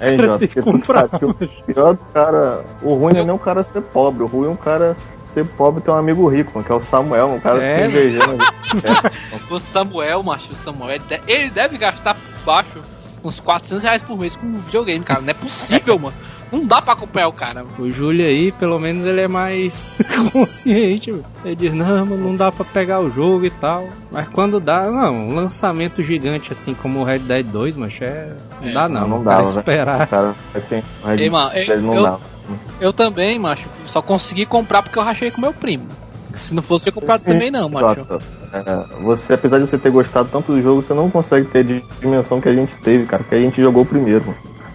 É, 0.00 0.18
Jota, 0.18 0.46
porque 0.48 0.62
tu 0.62 0.86
sabe 0.86 1.18
que 1.18 1.24
o 1.24 1.34
pior 1.34 1.92
do 1.94 2.00
cara. 2.12 2.64
O 2.82 2.94
ruim 2.94 3.14
não 3.14 3.20
é 3.20 3.24
nem 3.24 3.34
o 3.34 3.38
cara 3.38 3.62
ser 3.62 3.80
pobre, 3.80 4.22
o 4.22 4.26
ruim 4.26 4.48
é 4.48 4.50
o 4.52 4.56
cara 4.56 4.96
ser 5.34 5.44
pobre 5.44 5.80
e 5.80 5.84
ter 5.84 5.90
um 5.90 5.98
amigo 5.98 6.26
rico, 6.28 6.52
mano, 6.54 6.64
que 6.64 6.72
é 6.72 6.74
o 6.74 6.80
Samuel, 6.80 7.28
um 7.28 7.40
cara 7.40 7.62
É, 7.62 7.74
que 7.74 7.80
tem 7.80 7.88
invejando. 7.90 8.44
O 9.50 9.58
Samuel, 9.60 10.22
macho, 10.22 10.52
o 10.52 10.56
Samuel, 10.56 10.92
ele 10.92 11.04
de- 11.08 11.20
ele 11.32 11.50
deve 11.50 11.76
gastar 11.78 12.14
por 12.14 12.44
baixo 12.46 12.80
uns 13.22 13.40
400 13.40 13.82
reais 13.84 14.02
por 14.02 14.18
mês 14.18 14.36
com 14.36 14.52
videogame, 14.60 15.04
cara. 15.04 15.20
Não 15.20 15.30
é 15.30 15.34
possível, 15.34 15.98
mano. 15.98 16.14
Não 16.52 16.64
dá 16.66 16.80
pra 16.80 16.92
acompanhar 16.92 17.26
o 17.28 17.32
cara. 17.32 17.64
O 17.78 17.90
Júlio 17.90 18.24
aí, 18.24 18.52
pelo 18.52 18.78
menos 18.78 19.04
ele 19.06 19.22
é 19.22 19.26
mais 19.28 19.92
consciente, 20.32 21.10
mano. 21.10 21.24
Ele 21.44 21.56
diz, 21.56 21.72
não, 21.72 22.04
mano, 22.06 22.16
não 22.18 22.36
dá 22.36 22.52
pra 22.52 22.64
pegar 22.64 23.00
o 23.00 23.10
jogo 23.10 23.44
e 23.46 23.50
tal. 23.50 23.88
Mas 24.12 24.28
quando 24.28 24.60
dá, 24.60 24.90
não, 24.90 25.14
um 25.30 25.34
lançamento 25.34 26.02
gigante 26.02 26.52
assim 26.52 26.74
como 26.74 27.00
o 27.00 27.04
Red 27.04 27.20
Dead 27.20 27.46
2, 27.46 27.76
mas 27.76 27.96
é. 28.00 28.34
Não 28.60 28.68
É, 28.68 28.72
dá 28.72 28.88
não, 28.88 29.00
não, 29.00 29.08
não 29.08 29.16
não 29.18 29.24
dá, 29.24 29.36
velho. 29.38 29.48
esperar. 29.48 30.04
O 30.04 30.06
cara 30.06 30.34
tem. 30.68 30.84
o 31.02 31.06
Red 31.08 31.20
Ei, 31.22 31.30
mano, 31.30 31.50
Dead 31.50 31.68
eu- 31.70 31.82
não 31.82 31.94
eu- 31.94 32.02
dá. 32.02 32.18
Eu 32.80 32.92
também, 32.92 33.38
macho. 33.38 33.68
Só 33.86 34.02
consegui 34.02 34.46
comprar 34.46 34.82
porque 34.82 34.98
eu 34.98 35.02
rachei 35.02 35.30
com 35.30 35.40
meu 35.40 35.52
primo. 35.52 35.86
Se 36.34 36.54
não 36.54 36.62
fosse 36.62 36.88
eu 36.88 36.92
comprado 36.92 37.20
Sim, 37.20 37.26
também 37.26 37.50
não, 37.50 37.68
macho. 37.68 38.06
É, 38.52 39.02
você, 39.02 39.34
apesar 39.34 39.58
de 39.58 39.66
você 39.66 39.78
ter 39.78 39.90
gostado 39.90 40.28
tanto 40.30 40.52
do 40.52 40.60
jogo, 40.62 40.82
você 40.82 40.92
não 40.94 41.10
consegue 41.10 41.48
ter 41.48 41.60
a 41.60 42.00
dimensão 42.00 42.40
que 42.40 42.48
a 42.48 42.54
gente 42.54 42.76
teve, 42.78 43.06
cara, 43.06 43.22
porque 43.22 43.36
a 43.36 43.40
gente 43.40 43.60
jogou 43.60 43.84
primeiro. 43.84 44.34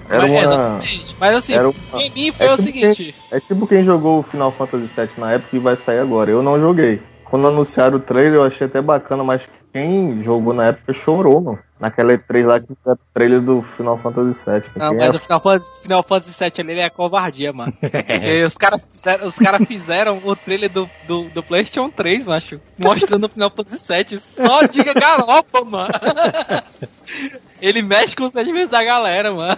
Era 0.10 0.22
Mas, 0.22 0.32
uma. 0.32 0.40
exatamente. 0.42 1.16
Mas 1.20 1.36
assim, 1.36 1.54
era 1.54 1.70
uma- 1.70 1.74
pra 1.92 2.00
mim 2.00 2.32
foi 2.32 2.46
é 2.46 2.52
o 2.52 2.56
tipo 2.58 2.64
seguinte. 2.64 3.16
É 3.30 3.40
tipo 3.40 3.68
quem 3.68 3.84
jogou 3.84 4.20
o 4.20 4.24
Final 4.24 4.52
Fantasy 4.52 4.88
VII 4.96 5.10
na 5.18 5.34
época 5.34 5.56
e 5.56 5.60
vai 5.60 5.76
sair 5.76 6.00
agora. 6.00 6.32
Eu 6.32 6.42
não 6.42 6.60
joguei. 6.60 7.02
Quando 7.26 7.48
anunciaram 7.48 7.98
o 7.98 8.00
trailer, 8.00 8.36
eu 8.36 8.44
achei 8.44 8.66
até 8.66 8.82
bacana, 8.82 9.24
mas 9.24 9.48
quem 9.72 10.22
jogou 10.22 10.54
na 10.54 10.66
época 10.68 10.94
chorou, 10.94 11.40
mano. 11.40 11.60
Naquela 11.80 12.14
E3 12.14 12.46
lá 12.46 12.60
que 12.60 12.74
o 12.74 12.98
trailer 13.14 13.40
do 13.40 13.62
Final 13.62 13.98
Fantasy 13.98 14.44
VII. 14.46 14.64
Não, 14.76 14.90
Quem 14.90 14.98
mas 14.98 15.16
é- 15.16 15.18
o 15.18 15.20
Final 15.20 15.40
Fantasy, 15.40 15.82
Final 15.82 16.04
Fantasy 16.04 16.44
VII 16.44 16.52
ali 16.60 16.72
ele 16.74 16.82
é 16.82 16.90
covardia, 16.90 17.54
mano. 17.54 17.72
Porque 17.80 18.44
os 18.46 18.58
caras 18.58 18.84
fizeram, 18.92 19.28
os 19.28 19.36
cara 19.38 19.60
fizeram 19.66 20.22
o 20.26 20.36
trailer 20.36 20.70
do, 20.70 20.90
do, 21.08 21.24
do 21.30 21.42
PlayStation 21.42 21.90
3, 21.90 22.26
macho. 22.26 22.60
Mostrando 22.78 23.26
o 23.26 23.30
Final 23.30 23.50
Fantasy 23.56 23.94
VII. 23.94 24.20
Só 24.20 24.64
diga 24.64 24.94
garopa, 24.94 25.64
mano. 25.64 25.90
Ele 27.62 27.82
mexe 27.82 28.16
com 28.16 28.26
os 28.26 28.34
sentimentos 28.34 28.70
da 28.70 28.84
galera, 28.84 29.34
mano. 29.34 29.56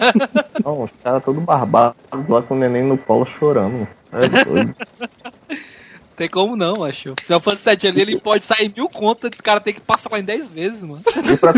Não, 0.63 0.83
os 0.83 0.91
caras 1.03 1.23
todos 1.23 1.43
barbados 1.43 1.95
lá 2.27 2.41
com 2.41 2.55
o 2.55 2.57
neném 2.57 2.83
no 2.83 2.97
colo 2.97 3.25
chorando. 3.25 3.87
É 4.11 4.43
doido. 4.43 4.75
Tem 6.15 6.29
como 6.29 6.55
não, 6.55 6.77
macho. 6.77 7.13
O 7.13 7.21
Final 7.21 7.39
Fantasy 7.39 7.69
VII 7.69 7.89
ali 7.89 8.01
ele 8.01 8.19
pode 8.19 8.45
sair 8.45 8.71
mil 8.75 8.89
contas 8.89 9.31
o 9.37 9.43
cara 9.43 9.59
tem 9.59 9.73
que 9.73 9.81
passar 9.81 10.11
lá 10.11 10.19
em 10.19 10.23
10 10.23 10.49
vezes, 10.49 10.83
mano. 10.83 11.01
E 11.31 11.37
pra. 11.37 11.53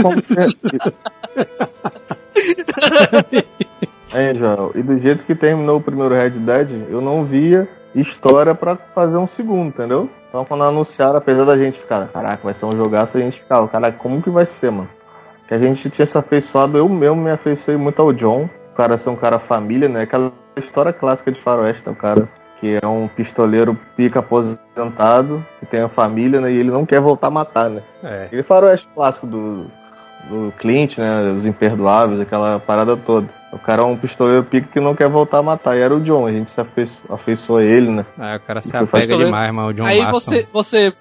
É, 4.14 4.34
Joel, 4.36 4.72
e 4.76 4.82
do 4.82 4.98
jeito 4.98 5.26
que 5.26 5.36
terminou 5.36 5.78
o 5.78 5.82
primeiro 5.82 6.16
Red 6.16 6.32
Dead, 6.32 6.72
eu 6.90 7.02
não 7.02 7.26
via 7.26 7.68
história 7.96 8.56
pra 8.56 8.76
fazer 8.76 9.18
um 9.18 9.28
segundo, 9.28 9.68
entendeu? 9.68 10.10
Então 10.30 10.46
quando 10.46 10.64
anunciaram, 10.64 11.18
apesar 11.18 11.46
da 11.46 11.58
gente 11.58 11.80
ficar, 11.80 12.08
caraca, 12.08 12.44
vai 12.44 12.54
ser 12.54 12.66
um 12.66 12.76
jogaço, 12.76 13.18
a 13.18 13.22
gente 13.22 13.40
ficava, 13.40 13.68
caraca, 13.68 13.98
como 13.98 14.22
que 14.22 14.30
vai 14.30 14.46
ser, 14.46 14.72
mano? 14.72 14.90
Que 15.48 15.54
a 15.54 15.58
gente 15.58 15.90
tinha 15.90 16.06
se 16.06 16.18
afeiçoado, 16.18 16.78
eu 16.78 16.90
mesmo 16.90 17.18
me 17.18 17.30
afeiçoei 17.30 17.78
muito 17.78 18.02
ao 18.02 18.14
John, 18.14 18.50
o 18.72 18.76
cara 18.76 18.98
ser 18.98 19.10
um 19.10 19.16
cara 19.16 19.38
família, 19.38 19.88
né? 19.88 20.02
Aquela 20.02 20.32
história 20.58 20.92
clássica 20.92 21.32
de 21.32 21.40
faroeste, 21.40 21.84
né? 21.86 21.92
O 21.92 21.96
cara 21.96 22.30
que 22.64 22.80
é 22.82 22.88
um 22.88 23.10
pistoleiro 23.10 23.78
pica 23.98 24.20
aposentado, 24.20 25.46
que 25.60 25.66
tem 25.66 25.82
a 25.82 25.90
família, 25.90 26.40
né? 26.40 26.50
E 26.50 26.56
ele 26.58 26.72
não 26.72 26.86
quer 26.86 27.02
voltar 27.02 27.28
a 27.28 27.32
matar, 27.32 27.70
né? 27.70 27.84
É. 28.02 28.24
Aquele 28.24 28.42
faroeste 28.42 28.88
clássico 28.96 29.28
do, 29.28 29.66
do 30.30 30.54
Clint, 30.58 30.98
né? 30.98 31.34
Os 31.34 31.46
imperdoáveis, 31.46 32.22
aquela 32.22 32.62
parada 32.62 32.96
toda. 32.96 33.28
O 33.52 33.60
cara 33.60 33.82
é 33.82 33.86
um 33.86 33.98
pistoleiro 33.98 34.46
pica 34.46 34.70
que 34.72 34.80
não 34.80 34.96
quer 34.96 35.10
voltar 35.10 35.40
a 35.40 35.44
matar. 35.44 35.76
E 35.76 35.82
era 35.82 35.94
o 35.94 36.00
John, 36.00 36.26
a 36.26 36.32
gente 36.32 36.52
se 36.52 36.62
afeiço- 36.62 36.98
afeiçoou 37.10 37.60
a 37.60 37.64
ele, 37.66 37.92
né? 37.92 38.06
Aí 38.18 38.38
o 38.38 38.40
cara 38.40 38.62
se 38.62 38.78
apega 38.78 39.18
demais, 39.18 39.54
mas 39.54 39.66
o 39.66 39.74
John 39.74 39.84
Aí 39.84 40.06
você, 40.10 40.48
você. 40.54 40.94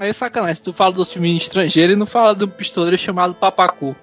Aí 0.00 0.08
é 0.08 0.12
sacanagem, 0.14 0.62
tu 0.64 0.72
fala 0.72 0.92
dos 0.92 1.12
filmes 1.12 1.42
estrangeiros 1.42 1.94
e 1.94 1.98
não 1.98 2.06
fala 2.06 2.34
de 2.34 2.44
um 2.44 2.48
pistoleiro 2.48 2.96
chamado 2.96 3.34
Papacu. 3.34 3.94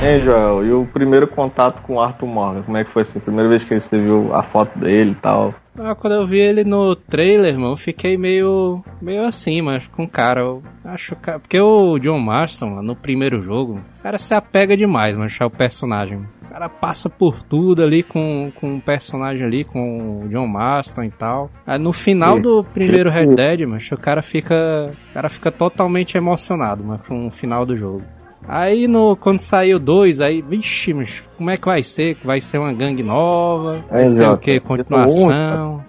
Hein, 0.00 0.20
Joel? 0.20 0.64
E 0.64 0.72
o 0.72 0.86
primeiro 0.86 1.26
contato 1.26 1.82
com 1.82 1.94
o 1.94 2.00
Arthur 2.00 2.28
Morgan? 2.28 2.62
Como 2.62 2.76
é 2.76 2.84
que 2.84 2.90
foi 2.92 3.02
assim? 3.02 3.18
Primeira 3.18 3.48
vez 3.48 3.64
que 3.64 3.78
você 3.78 4.00
viu 4.00 4.32
a 4.32 4.44
foto 4.44 4.78
dele 4.78 5.10
e 5.10 5.14
tal? 5.16 5.52
Ah, 5.76 5.94
quando 5.94 6.14
eu 6.14 6.26
vi 6.26 6.38
ele 6.38 6.62
no 6.62 6.94
trailer, 6.94 7.54
mano, 7.58 7.72
eu 7.72 7.76
fiquei 7.76 8.16
meio. 8.16 8.82
meio 9.02 9.24
assim, 9.24 9.60
mas 9.60 9.88
com 9.88 10.04
o 10.04 10.08
cara. 10.08 10.40
Eu 10.40 10.62
acho 10.84 11.16
que. 11.16 11.32
Porque 11.32 11.60
o 11.60 11.98
John 11.98 12.20
Marston, 12.20 12.70
mano, 12.70 12.82
no 12.82 12.96
primeiro 12.96 13.42
jogo, 13.42 13.80
o 13.98 14.02
cara 14.02 14.18
se 14.18 14.32
apega 14.34 14.76
demais, 14.76 15.14
mano, 15.14 15.26
achar 15.26 15.46
o 15.46 15.50
personagem. 15.50 16.18
O 16.42 16.48
cara 16.48 16.68
passa 16.68 17.10
por 17.10 17.42
tudo 17.42 17.82
ali 17.82 18.04
com, 18.04 18.52
com 18.54 18.76
o 18.76 18.80
personagem 18.80 19.44
ali, 19.44 19.64
com 19.64 20.22
o 20.22 20.28
John 20.28 20.46
Marston 20.46 21.04
e 21.04 21.10
tal. 21.10 21.50
Aí 21.66 21.78
no 21.78 21.92
final 21.92 22.38
do 22.40 22.64
primeiro 22.64 23.10
Red 23.10 23.34
Dead, 23.34 23.60
mano, 23.62 23.80
o 23.92 23.98
cara 23.98 24.22
fica. 24.22 24.92
O 25.10 25.14
cara 25.14 25.28
fica 25.28 25.50
totalmente 25.50 26.16
emocionado, 26.16 26.84
mano, 26.84 27.00
com 27.06 27.26
o 27.26 27.30
final 27.32 27.66
do 27.66 27.76
jogo. 27.76 28.02
Aí 28.48 28.88
no, 28.88 29.14
quando 29.16 29.40
saiu 29.40 29.78
dois, 29.78 30.20
aí, 30.20 30.40
vixe, 30.42 30.94
mas 30.94 31.22
como 31.36 31.50
é 31.50 31.56
que 31.56 31.66
vai 31.66 31.82
ser? 31.82 32.16
Vai 32.24 32.40
ser 32.40 32.58
uma 32.58 32.72
gangue 32.72 33.02
nova? 33.02 33.82
Vai 33.90 34.02
É, 34.04 34.06
ser 34.06 34.12
o 34.22 34.24
exato. 34.24 34.38
que? 34.38 34.58
Continuação? 34.60 35.84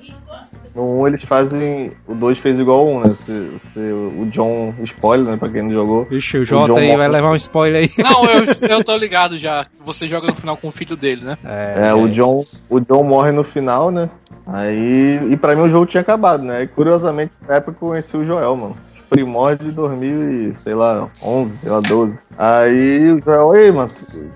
No 0.76 1.02
1 1.02 1.08
eles 1.08 1.24
fazem. 1.24 1.92
O 2.08 2.14
2 2.14 2.38
fez 2.38 2.60
igual 2.60 2.86
o 2.86 2.98
1, 2.98 3.00
né? 3.02 3.10
Se, 3.10 3.52
se 3.74 3.80
o 3.80 4.26
John. 4.30 4.74
Spoiler, 4.84 5.32
né? 5.32 5.38
Pra 5.38 5.50
quem 5.50 5.64
não 5.64 5.72
jogou. 5.72 6.06
Vixe, 6.06 6.38
o 6.38 6.42
O 6.42 6.46
Jota 6.46 6.80
aí 6.80 6.86
morre. 6.88 6.98
vai 6.98 7.08
levar 7.10 7.32
um 7.32 7.36
spoiler 7.36 7.82
aí. 7.98 8.04
Não, 8.04 8.24
eu, 8.26 8.46
eu 8.78 8.84
tô 8.84 8.96
ligado 8.96 9.38
já. 9.38 9.66
Você 9.84 10.08
joga 10.08 10.28
no 10.28 10.36
final 10.36 10.56
com 10.56 10.68
o 10.68 10.72
filho 10.72 10.96
dele, 10.96 11.26
né? 11.26 11.38
É, 11.44 11.94
o 11.94 12.08
John, 12.10 12.46
o 12.70 12.80
John 12.80 13.04
morre 13.04 13.32
no 13.32 13.44
final, 13.44 13.90
né? 13.90 14.10
Aí. 14.46 15.20
E 15.32 15.36
pra 15.38 15.56
mim 15.56 15.64
o 15.64 15.70
jogo 15.70 15.86
tinha 15.88 16.02
acabado, 16.02 16.44
né? 16.44 16.64
E 16.64 16.68
curiosamente, 16.68 17.32
na 17.48 17.56
época 17.56 17.78
eu 17.82 17.90
conheci 17.90 18.16
o 18.16 18.26
Joel, 18.26 18.56
mano. 18.56 18.78
Os 19.10 19.18
Primórdios 19.18 19.72
de 19.72 19.76
2000 19.76 20.32
e, 20.32 20.56
sei 20.60 20.76
lá, 20.76 21.10
11, 21.24 21.58
sei 21.58 21.72
lá, 21.72 21.80
12. 21.80 22.14
Aí 22.38 23.12
o 23.12 23.20
Joel, 23.20 23.56
ei, 23.56 23.72
mano, 23.72 23.92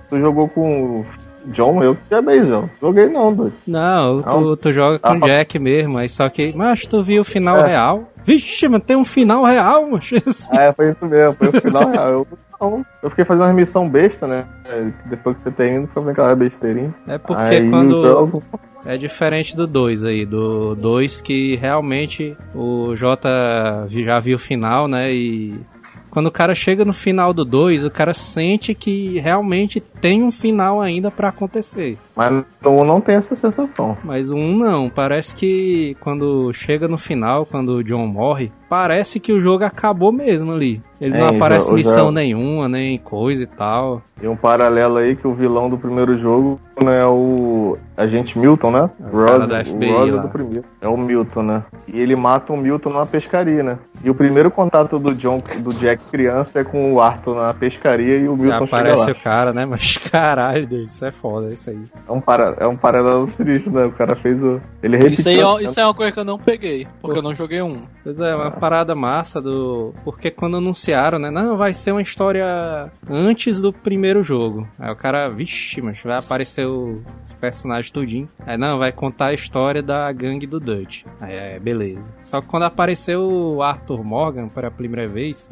tu, 0.09 0.19
jogou 0.19 0.49
com 0.49 1.05
John? 1.47 1.83
Eu 1.83 1.95
que 1.95 2.21
bem, 2.21 2.45
Joel. 2.45 2.69
Joguei 2.81 3.07
não, 3.07 3.33
doido. 3.33 3.53
Não, 3.67 4.21
tu, 4.21 4.29
Não? 4.29 4.55
tu 4.57 4.71
joga 4.73 4.99
com 4.99 5.09
o 5.09 5.23
Ah. 5.23 5.27
Jack 5.27 5.59
mesmo, 5.59 5.97
aí 5.97 6.07
só 6.09 6.29
que. 6.29 6.53
Mas 6.55 6.85
tu 6.85 7.03
viu 7.03 7.21
o 7.21 7.25
final 7.25 7.57
É. 7.59 7.67
real? 7.67 8.09
Vixe, 8.25 8.67
mas 8.69 8.81
tem 8.83 8.95
um 8.95 9.03
final 9.05 9.43
real, 9.43 9.89
macho. 9.89 10.15
É, 10.57 10.71
foi 10.73 10.91
isso 10.91 11.05
mesmo, 11.05 11.33
foi 11.37 11.49
o 11.49 11.61
final 11.61 11.89
real. 11.91 12.09
Eu, 12.11 12.27
não, 12.61 12.85
eu 13.03 13.09
fiquei 13.09 13.25
fazendo 13.25 13.43
uma 13.45 13.53
missão 13.53 13.89
besta, 13.89 14.25
né? 14.25 14.45
É, 14.65 14.87
Depois 15.09 15.35
que 15.35 15.43
você 15.43 15.51
tem 15.51 15.75
indo, 15.75 15.87
foi 15.93 16.09
aquela 16.11 16.33
besteirinha. 16.35 16.93
É 17.07 17.17
porque 17.17 17.43
Aí, 17.55 17.69
quando. 17.69 17.97
o 17.99 18.03
jogo- 18.05 18.43
É 18.85 18.97
diferente 18.97 19.55
do 19.55 19.65
2 19.67 20.03
aí, 20.03 20.25
do 20.25 20.75
2 20.75 21.19
que 21.21 21.55
realmente 21.57 22.35
o 22.55 22.93
Jota 22.95 23.29
já 23.89 24.19
viu 24.19 24.35
o 24.35 24.39
final, 24.39 24.87
né? 24.89 25.13
E 25.13 25.57
quando 26.09 26.27
o 26.27 26.31
cara 26.31 26.53
chega 26.53 26.83
no 26.85 26.91
final 26.93 27.33
do 27.33 27.43
2, 27.45 27.85
o 27.85 27.89
cara 27.91 28.13
sente 28.13 28.73
que 28.73 29.19
realmente 29.19 29.81
tem 30.03 30.21
um 30.21 30.31
final 30.33 30.81
ainda 30.81 31.09
pra 31.09 31.29
acontecer. 31.29 31.97
Mas 32.13 32.43
1 32.63 32.83
não 32.83 32.99
tem 32.99 33.15
essa 33.15 33.35
sensação. 33.37 33.97
Mas 34.03 34.29
o 34.31 34.35
1 34.35 34.57
não, 34.57 34.89
parece 34.89 35.33
que 35.35 35.95
quando 36.01 36.51
chega 36.53 36.87
no 36.89 36.97
final, 36.97 37.45
quando 37.45 37.69
o 37.77 37.83
John 37.83 38.05
morre, 38.05 38.51
parece 38.69 39.17
que 39.19 39.31
o 39.31 39.39
jogo 39.39 39.63
acabou 39.63 40.11
mesmo 40.11 40.51
ali. 40.51 40.81
Ele 40.99 41.17
não 41.17 41.27
É, 41.29 41.35
aparece 41.35 41.67
já- 41.67 41.73
missão 41.73 42.05
já- 42.07 42.11
nenhuma, 42.11 42.67
nem 42.69 42.97
coisa 42.97 43.43
e 43.43 43.47
tal. 43.47 44.01
E 44.21 44.27
um 44.27 44.35
paralelo 44.35 44.97
aí 44.97 45.15
que 45.15 45.27
o 45.27 45.33
vilão 45.33 45.69
do 45.69 45.77
primeiro 45.77 46.17
jogo 46.17 46.59
né, 46.81 47.01
é 47.01 47.05
o 47.05 47.77
agente 47.97 48.37
Milton, 48.37 48.71
né? 48.71 48.89
É 49.01 49.07
o 49.15 49.25
cara 49.25 49.47
da 49.47 49.61
o 49.61 49.65
FBI 49.65 49.89
Rosa 49.91 50.15
lá. 50.15 50.21
do 50.21 50.29
primeiro. 50.29 50.65
É 50.81 50.87
o 50.87 50.97
Milton, 50.97 51.43
né? 51.43 51.63
E 51.91 51.99
ele 51.99 52.15
mata 52.15 52.51
o 52.53 52.57
Milton 52.57 52.89
numa 52.89 53.05
pescaria, 53.05 53.63
né? 53.63 53.77
E 54.03 54.09
o 54.09 54.15
primeiro 54.15 54.49
contato 54.51 54.97
do 54.99 55.13
John, 55.15 55.41
do 55.59 55.73
Jack 55.73 56.03
criança 56.11 56.59
é 56.59 56.63
com 56.63 56.93
o 56.93 57.01
Arthur 57.01 57.35
na 57.35 57.53
pescaria 57.53 58.17
e 58.17 58.27
o 58.27 58.35
Já 58.37 58.43
Milton 58.43 58.65
chega 58.67 58.77
aparece 58.77 59.05
lá. 59.05 59.11
o 59.11 59.15
cara, 59.23 59.53
né? 59.53 59.65
Mas 59.65 59.92
caralho, 60.11 60.67
Deus, 60.67 60.91
isso 60.91 61.05
é 61.05 61.11
foda, 61.11 61.53
isso 61.53 61.69
aí. 61.69 61.79
É 62.07 62.11
um, 62.11 62.21
para, 62.21 62.55
é 62.59 62.67
um 62.67 62.75
paralelo 62.77 63.27
sinistro, 63.29 63.71
né? 63.71 63.85
O 63.85 63.91
cara 63.91 64.15
fez 64.15 64.41
o. 64.43 64.61
Ele 64.81 64.97
repetiu. 64.97 65.19
Isso 65.19 65.29
aí, 65.29 65.39
é, 65.39 65.43
a 65.43 65.47
cena. 65.47 65.63
isso 65.63 65.79
é 65.79 65.85
uma 65.85 65.93
coisa 65.93 66.11
que 66.11 66.19
eu 66.19 66.23
não 66.25 66.37
peguei, 66.39 66.87
porque 67.01 67.17
eu 67.19 67.23
não 67.23 67.33
joguei 67.35 67.61
um. 67.61 67.85
Pois 68.03 68.19
é, 68.19 68.35
uma 68.35 68.51
parada 68.51 68.93
massa 68.95 69.41
do. 69.41 69.93
Porque 70.03 70.29
quando 70.31 70.57
anunciaram, 70.57 71.19
né? 71.19 71.29
Não, 71.31 71.57
vai 71.57 71.73
ser 71.73 71.91
uma 71.91 72.01
história 72.01 72.45
antes 73.09 73.61
do 73.61 73.71
primeiro 73.73 74.23
jogo. 74.23 74.67
Aí 74.79 74.91
o 74.91 74.95
cara, 74.95 75.29
vixe, 75.29 75.81
mas 75.81 76.01
vai 76.03 76.17
aparecer 76.17 76.65
o- 76.67 77.01
os 77.23 77.33
personagens 77.33 77.91
tudinho. 77.91 78.29
Aí 78.45 78.57
não, 78.57 78.77
vai 78.79 78.91
contar 78.91 79.27
a 79.27 79.33
história 79.33 79.81
da 79.81 80.11
gangue 80.11 80.45
do 80.47 80.59
Dutch. 80.59 81.03
Aí 81.19 81.33
é, 81.33 81.59
beleza. 81.59 82.13
Só 82.21 82.41
que 82.41 82.47
quando 82.47 82.63
apareceu 82.63 83.21
o 83.23 83.61
Arthur 83.63 84.03
Morgan 84.03 84.47
para 84.47 84.67
a 84.67 84.71
primeira 84.71 85.07
vez. 85.07 85.51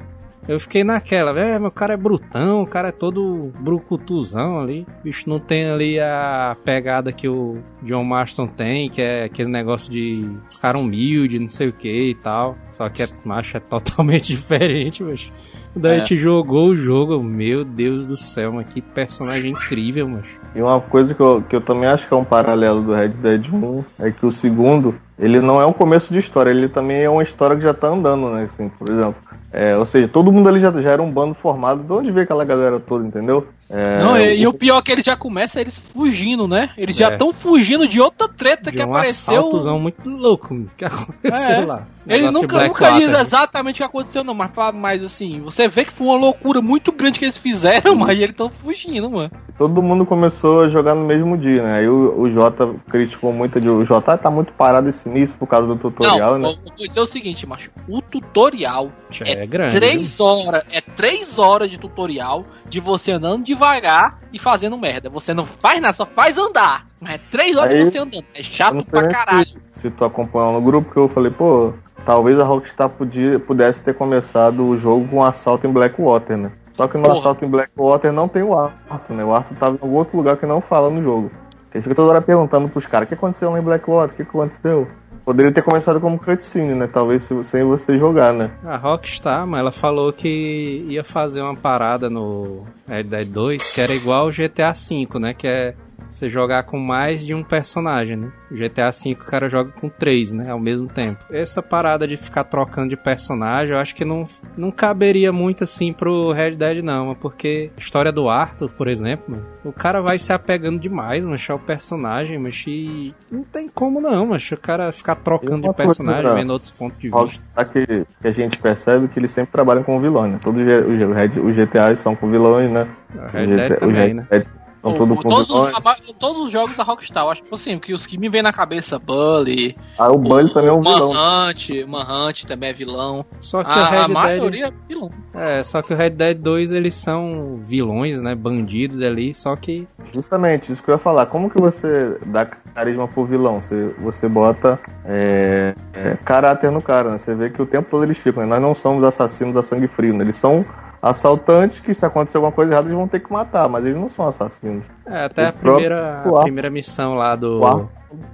Eu 0.52 0.60
fiquei 0.60 0.84
naquela, 0.84 1.32
velho, 1.34 1.62
meu 1.62 1.72
cara 1.72 1.94
é 1.94 1.98
brutão, 1.98 2.62
o 2.64 2.68
cara 2.68 2.90
é 2.90 2.92
todo 2.92 3.52
brucutuzão 3.60 4.60
ali. 4.60 4.86
O 5.00 5.04
bicho 5.04 5.30
não 5.30 5.40
tem 5.40 5.70
ali 5.70 6.00
a 6.00 6.56
pegada 6.66 7.12
que 7.12 7.28
o 7.28 7.60
John 7.84 8.04
Marston 8.04 8.48
tem, 8.48 8.90
que 8.90 9.02
é 9.02 9.24
aquele 9.24 9.50
negócio 9.50 9.92
de 9.92 10.28
cara 10.62 10.78
humilde, 10.78 11.40
não 11.40 11.48
sei 11.48 11.70
o 11.70 11.74
que 11.74 12.10
e 12.10 12.16
tal. 12.16 12.58
Só 12.72 12.90
que 12.90 13.02
é, 13.02 13.08
macho, 13.24 13.56
é 13.58 13.60
totalmente 13.60 14.28
diferente, 14.36 15.04
mas 15.04 15.32
Quando 15.74 15.86
a 15.86 15.94
É. 15.94 16.00
gente 16.00 16.18
jogou 16.18 16.70
o 16.70 16.76
jogo, 16.76 17.24
meu 17.24 17.64
Deus 17.64 18.08
do 18.08 18.18
céu, 18.18 18.52
mas 18.52 18.68
que 18.68 18.82
personagem 18.82 19.52
incrível, 19.52 20.08
macho. 20.10 20.40
E 20.54 20.62
uma 20.62 20.82
coisa 20.82 21.14
que 21.16 21.22
eu, 21.22 21.42
que 21.48 21.56
eu 21.56 21.62
também 21.62 21.88
acho 21.88 22.08
que 22.10 22.14
é 22.14 22.18
um 22.18 22.26
paralelo 22.26 22.82
do 22.82 22.94
Red 22.94 23.10
Dead 23.10 23.48
1 23.54 23.84
é 24.00 24.12
que 24.12 24.26
o 24.26 24.32
segundo, 24.34 24.94
ele 25.18 25.40
não 25.40 25.62
é 25.62 25.66
um 25.66 25.72
começo 25.72 26.12
de 26.12 26.20
história, 26.20 26.50
ele 26.50 26.68
também 26.68 27.02
é 27.04 27.10
uma 27.10 27.24
história 27.24 27.56
que 27.56 27.62
já 27.64 27.74
tá 27.74 27.88
andando, 27.88 28.30
né? 28.32 28.44
Assim, 28.44 28.68
por 28.68 28.90
exemplo. 28.90 29.16
É, 29.52 29.76
ou 29.78 29.86
seja, 29.86 30.08
todo 30.08 30.32
mundo 30.32 30.48
ali 30.48 30.60
já, 30.60 30.72
já 30.80 30.92
era 30.92 31.02
um 31.02 31.12
bando 31.12 31.34
formado. 31.34 31.84
De 31.84 31.92
onde 31.92 32.12
veio 32.12 32.24
aquela 32.24 32.46
galera 32.46 32.80
toda, 32.80 33.06
entendeu? 33.06 33.48
É, 33.72 34.04
Não, 34.04 34.18
e, 34.18 34.42
e 34.42 34.48
o 34.48 34.54
pior 34.54 34.80
é 34.80 34.82
que 34.82 34.92
ele 34.92 35.02
já 35.02 35.16
começa 35.16 35.60
eles 35.62 35.78
fugindo, 35.78 36.48
né? 36.48 36.72
Eles 36.78 36.96
já 36.96 37.10
É. 37.10 37.14
estão 37.14 37.32
fugindo 37.32 37.88
de 37.88 38.02
outra 38.02 38.28
treta 38.28 38.70
De 38.72 38.78
que 38.78 38.84
um 38.84 38.90
apareceu. 38.90 39.34
assaltozão 39.40 39.80
muito 39.80 40.10
louco 40.10 40.66
que 40.78 40.86
aconteceu 40.86 41.32
É. 41.56 41.66
lá. 41.66 41.88
Ele 42.08 42.28
de 42.30 42.34
nunca, 42.34 42.68
nunca 42.68 42.92
diz 42.94 43.14
exatamente 43.14 43.76
o 43.76 43.78
que 43.78 43.84
aconteceu, 43.84 44.24
não, 44.24 44.34
mas, 44.34 44.50
mas 44.74 45.04
assim, 45.04 45.40
você 45.40 45.68
vê 45.68 45.86
que 45.86 45.94
foi 45.94 46.08
uma 46.08 46.18
loucura 46.18 46.60
muito 46.60 46.92
grande 46.92 47.20
que 47.20 47.26
eles 47.26 47.38
fizeram, 47.38 47.94
mas 47.96 48.18
eles 48.18 48.32
estão 48.32 48.50
fugindo, 48.50 49.10
mano. 49.10 49.30
Todo 49.56 49.84
mundo 49.84 50.04
começou 50.06 50.62
a 50.62 50.68
jogar 50.70 50.96
no 50.96 51.06
mesmo 51.06 51.38
dia, 51.38 51.62
né? 51.62 51.74
Aí 51.80 51.88
o, 51.88 52.20
o 52.22 52.30
Jota 52.30 52.74
criticou 52.90 53.32
muito 53.32 53.62
de. 53.62 53.70
O 53.70 53.84
Jota 53.86 54.18
tá 54.18 54.32
muito 54.32 54.52
parado 54.54 54.90
esse 54.90 55.08
início 55.08 55.38
por 55.38 55.46
causa 55.48 55.68
do 55.68 55.76
tutorial, 55.76 56.40
não, 56.40 56.50
né? 56.54 56.58
eu 56.66 56.76
vou 56.76 56.88
dizer 56.88 57.00
o 57.02 57.06
seguinte, 57.06 57.46
macho. 57.46 57.70
O 57.88 58.02
tutorial 58.02 58.92
É 59.24 59.46
grande. 59.46 59.76
três 59.76 60.20
horas, 60.20 60.64
é 60.72 60.82
três 60.82 61.38
horas 61.38 61.70
de 61.70 61.78
tutorial 61.78 62.46
de 62.68 62.80
você 62.80 63.12
andando 63.12 63.44
devagar 63.62 64.20
e 64.34 64.40
fazendo 64.40 64.76
merda. 64.78 65.10
Você 65.10 65.34
não 65.34 65.46
faz 65.46 65.80
nada, 65.80 65.94
só 65.94 66.06
faz 66.06 66.38
andar. 66.38 66.88
Mas 67.00 67.16
é 67.16 67.20
três 67.30 67.56
horas 67.56 67.74
Aí, 67.74 67.86
você 67.86 68.00
andando. 68.00 68.26
É 68.34 68.42
chato 68.42 68.84
pra 68.86 69.08
caralho. 69.08 69.46
Se, 69.72 69.82
se 69.82 69.92
tu 69.92 70.04
acompanhou 70.04 70.54
no 70.54 70.62
grupo, 70.62 70.92
que 70.92 70.98
eu 70.98 71.08
falei, 71.08 71.32
pô, 71.32 71.74
talvez 72.04 72.40
a 72.40 72.44
Rockstar 72.44 72.90
podia, 72.90 73.40
pudesse 73.40 73.82
ter 73.82 73.94
começado 73.94 74.66
o 74.66 74.76
jogo 74.76 75.08
com 75.08 75.18
um 75.18 75.24
assalto 75.24 75.68
em 75.68 75.72
Blackwater, 75.72 76.38
né? 76.38 76.52
Só 76.72 76.88
que 76.88 76.98
no 76.98 77.04
Porra. 77.04 77.20
assalto 77.20 77.46
em 77.46 77.50
Blackwater 77.50 78.12
não 78.12 78.28
tem 78.28 78.42
o 78.42 78.58
Arthur, 78.58 79.14
né? 79.14 79.24
O 79.24 79.34
Arthur 79.34 79.56
tava 79.56 79.76
em 79.76 79.80
algum 79.82 79.96
outro 79.96 80.18
lugar 80.18 80.38
que 80.38 80.46
não 80.46 80.60
fala 80.60 80.90
no 80.90 81.04
jogo. 81.04 81.32
É 81.74 81.78
isso 81.78 81.88
que 81.88 81.92
eu 81.92 81.96
toda 81.96 82.10
hora 82.10 82.22
perguntando 82.22 82.68
pros 82.68 82.86
caras, 82.86 83.06
o 83.06 83.10
que 83.10 83.14
aconteceu 83.14 83.52
lá 83.52 83.60
em 83.60 83.62
Blackwater? 83.62 84.14
O 84.14 84.16
que 84.16 84.24
aconteceu? 84.24 84.88
Poderia 85.32 85.52
ter 85.54 85.62
começado 85.62 86.00
como 86.02 86.20
cutscene, 86.20 86.74
né? 86.76 86.88
Talvez 86.88 87.24
se- 87.24 87.44
sem 87.46 87.64
você 87.64 87.98
jogar, 87.98 88.34
né? 88.34 88.52
A 88.66 88.76
Rockstar, 88.76 89.48
mas 89.48 89.62
ela 89.62 89.72
falou 89.72 90.12
que 90.12 90.86
ia 90.90 91.06
fazer 91.06 91.42
uma 91.42 91.56
parada 91.56 92.10
no 92.10 92.66
Red 92.86 93.04
Dead 93.04 93.28
2 93.30 93.72
que 93.72 93.80
era 93.80 93.94
igual 93.94 94.28
o 94.28 94.32
GTA 94.32 94.74
V, 94.74 95.08
né? 95.20 95.34
Que 95.34 95.48
é 95.48 95.74
você 96.12 96.30
jogar 96.30 96.64
com 96.64 96.78
mais 96.78 97.26
de 97.26 97.34
um 97.34 97.44
personagem, 97.44 98.18
né? 98.18 98.32
O 98.52 98.56
GTA 98.56 98.92
V 98.92 99.14
o 99.14 99.16
cara 99.16 99.50
joga 99.50 99.72
com 99.72 99.90
três, 99.90 100.34
né? 100.34 100.52
Ao 100.52 100.60
mesmo 100.60 100.88
tempo. 100.88 101.24
Essa 101.30 101.62
parada 101.62 102.08
de 102.08 102.18
ficar 102.18 102.44
trocando 102.44 102.90
de 102.90 102.98
personagem, 102.98 103.74
eu 103.74 103.80
acho 103.80 103.96
que 103.96 104.04
não, 104.04 104.28
não 104.58 104.72
caberia 104.72 105.32
muito 105.32 105.64
assim 105.64 105.94
pro 105.94 106.32
Red 106.32 106.52
Dead, 106.52 106.84
não. 106.84 107.08
mas 107.08 107.18
Porque 107.18 107.72
a 107.76 107.80
história 107.80 108.12
do 108.12 108.30
Arthur, 108.30 108.70
por 108.70 108.88
exemplo, 108.88 109.26
mano, 109.30 109.46
o 109.64 109.72
cara 109.72 110.02
vai 110.02 110.20
se 110.20 110.34
apegando 110.34 110.80
demais, 110.80 111.24
mas 111.24 111.50
ao 111.50 111.60
personagem, 111.60 112.38
mas 112.38 112.64
e 112.68 113.16
não 113.32 113.44
tem 113.44 113.70
como 113.70 114.02
não, 114.02 114.26
mas 114.26 114.52
o 114.52 114.58
cara 114.58 114.92
ficar 114.92 115.16
trocando 115.16 115.68
de 115.68 115.74
personagem, 115.74 116.24
coisa, 116.24 116.38
vendo 116.38 116.52
outros 116.52 116.72
pontos 116.72 117.00
de 117.00 117.10
vista. 117.10 117.46
Que, 117.72 118.06
que 118.22 118.28
a 118.28 118.32
gente 118.32 118.58
percebe 118.58 119.08
que 119.08 119.20
eles 119.20 119.32
sempre 119.32 119.52
trabalham 119.52 119.84
com 119.84 120.00
vilões, 120.00 120.34
né? 120.34 120.40
Todos 120.44 120.62
os, 120.62 120.68
os, 120.68 121.46
os 121.46 121.56
GTAs 121.56 122.00
são 122.00 122.16
com 122.16 122.30
vilões, 122.30 122.70
né? 122.70 122.88
O 123.14 123.28
Red 123.28 123.46
GTA 123.46 123.56
Dead 123.56 123.72
os 123.72 123.80
também, 123.80 123.96
Red 123.96 124.14
né? 124.14 124.28
Dead 124.30 124.61
São 124.82 124.92
O- 124.92 124.96
tudo 124.96 125.14
o- 125.14 125.18
com 125.18 125.30
todos, 125.30 125.50
os, 125.50 125.74
a- 125.76 125.96
todos 126.18 126.42
os 126.46 126.52
jogos 126.52 126.76
da 126.76 126.84
Rockstar, 126.84 127.26
acho 127.28 127.44
que 127.44 127.54
assim, 127.54 127.78
que 127.78 127.94
os 127.94 128.08
que 128.08 128.18
me 128.18 128.30
vem 128.30 128.42
na 128.42 128.52
cabeça, 128.52 128.98
Bully, 128.98 129.78
Aí 130.00 130.10
o 130.10 130.18
Bully 130.18 130.52
também 130.52 130.70
é 130.70 130.74
um 130.74 130.82
vilão. 130.82 131.14
Manhunt, 131.14 131.70
Manhunt 131.88 132.44
também 132.46 132.70
é 132.70 132.74
vilão. 132.74 133.24
Só 133.40 133.64
que 133.64 133.70
o 133.70 133.74
A, 133.74 133.76
a 133.76 133.90
Red 133.90 133.98
Dead 134.08 134.10
maioria 134.12 134.68
é 134.68 134.72
vilão. 134.88 135.12
É, 135.34 135.64
só 135.64 135.82
que 135.82 135.94
o 135.94 135.96
Red 135.98 136.10
Dead 136.12 136.38
2 136.38 136.72
eles 136.72 136.96
são 136.96 137.58
vilões, 137.62 138.22
né? 138.22 138.34
Bandidos 138.36 139.02
ali, 139.02 139.34
só 139.36 139.56
que. 139.56 139.88
Justamente, 140.12 140.72
isso 140.72 140.84
que 140.84 140.90
eu 140.90 140.96
ia 140.96 141.00
falar. 141.00 141.28
Como 141.28 141.50
que 141.50 141.62
você 141.62 142.18
dá 142.26 142.46
carisma 142.46 143.08
pro 143.08 143.24
vilão? 143.24 143.62
Você, 143.62 143.94
você 144.00 144.28
bota 144.28 144.80
é, 145.06 145.76
é, 145.94 146.18
caráter 146.26 146.72
no 146.72 146.82
cara, 146.82 147.12
né? 147.12 147.18
Você 147.18 147.36
vê 147.36 147.50
que 147.50 147.62
o 147.62 147.66
tempo 147.66 147.88
todo 147.90 148.04
eles 148.04 148.18
ficam, 148.18 148.44
né? 148.44 148.50
Nós 148.50 148.62
não 148.62 148.74
somos 148.76 149.04
assassinos 149.04 149.56
a 149.56 149.62
sangue 149.62 149.88
frio, 149.88 150.14
né? 150.14 150.24
Eles 150.24 150.38
são 150.38 150.66
assaltantes 151.02 151.80
que 151.80 151.94
se 151.94 152.06
acontecer 152.06 152.38
alguma 152.38 152.52
coisa 152.52 152.72
errada 152.74 152.88
eles 152.88 152.98
vão 152.98 153.08
ter 153.08 153.20
que 153.20 153.32
matar, 153.32 153.68
mas 153.68 153.86
eles 153.86 153.98
não 154.00 154.08
são 154.10 154.28
assassinos. 154.28 154.86
É, 155.06 155.26
até 155.26 155.48
a 155.48 155.50
O 155.50 155.54
primeira, 155.54 156.22
a 156.24 156.42
primeira 156.44 156.70
missão 156.70 157.16
lá 157.16 157.36
do, 157.36 157.60
O 157.62 157.66
Arthur. 157.66 157.90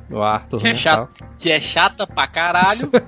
do 0.10 0.22
Arthur. 0.24 0.58
Que 0.60 0.68
é 0.68 0.72
né, 0.72 0.76
chato. 0.76 1.10
tal. 1.20 1.28
Que 1.38 1.52
é 1.52 1.60
chata 1.62 2.06
pra 2.08 2.28
caralho. 2.28 2.90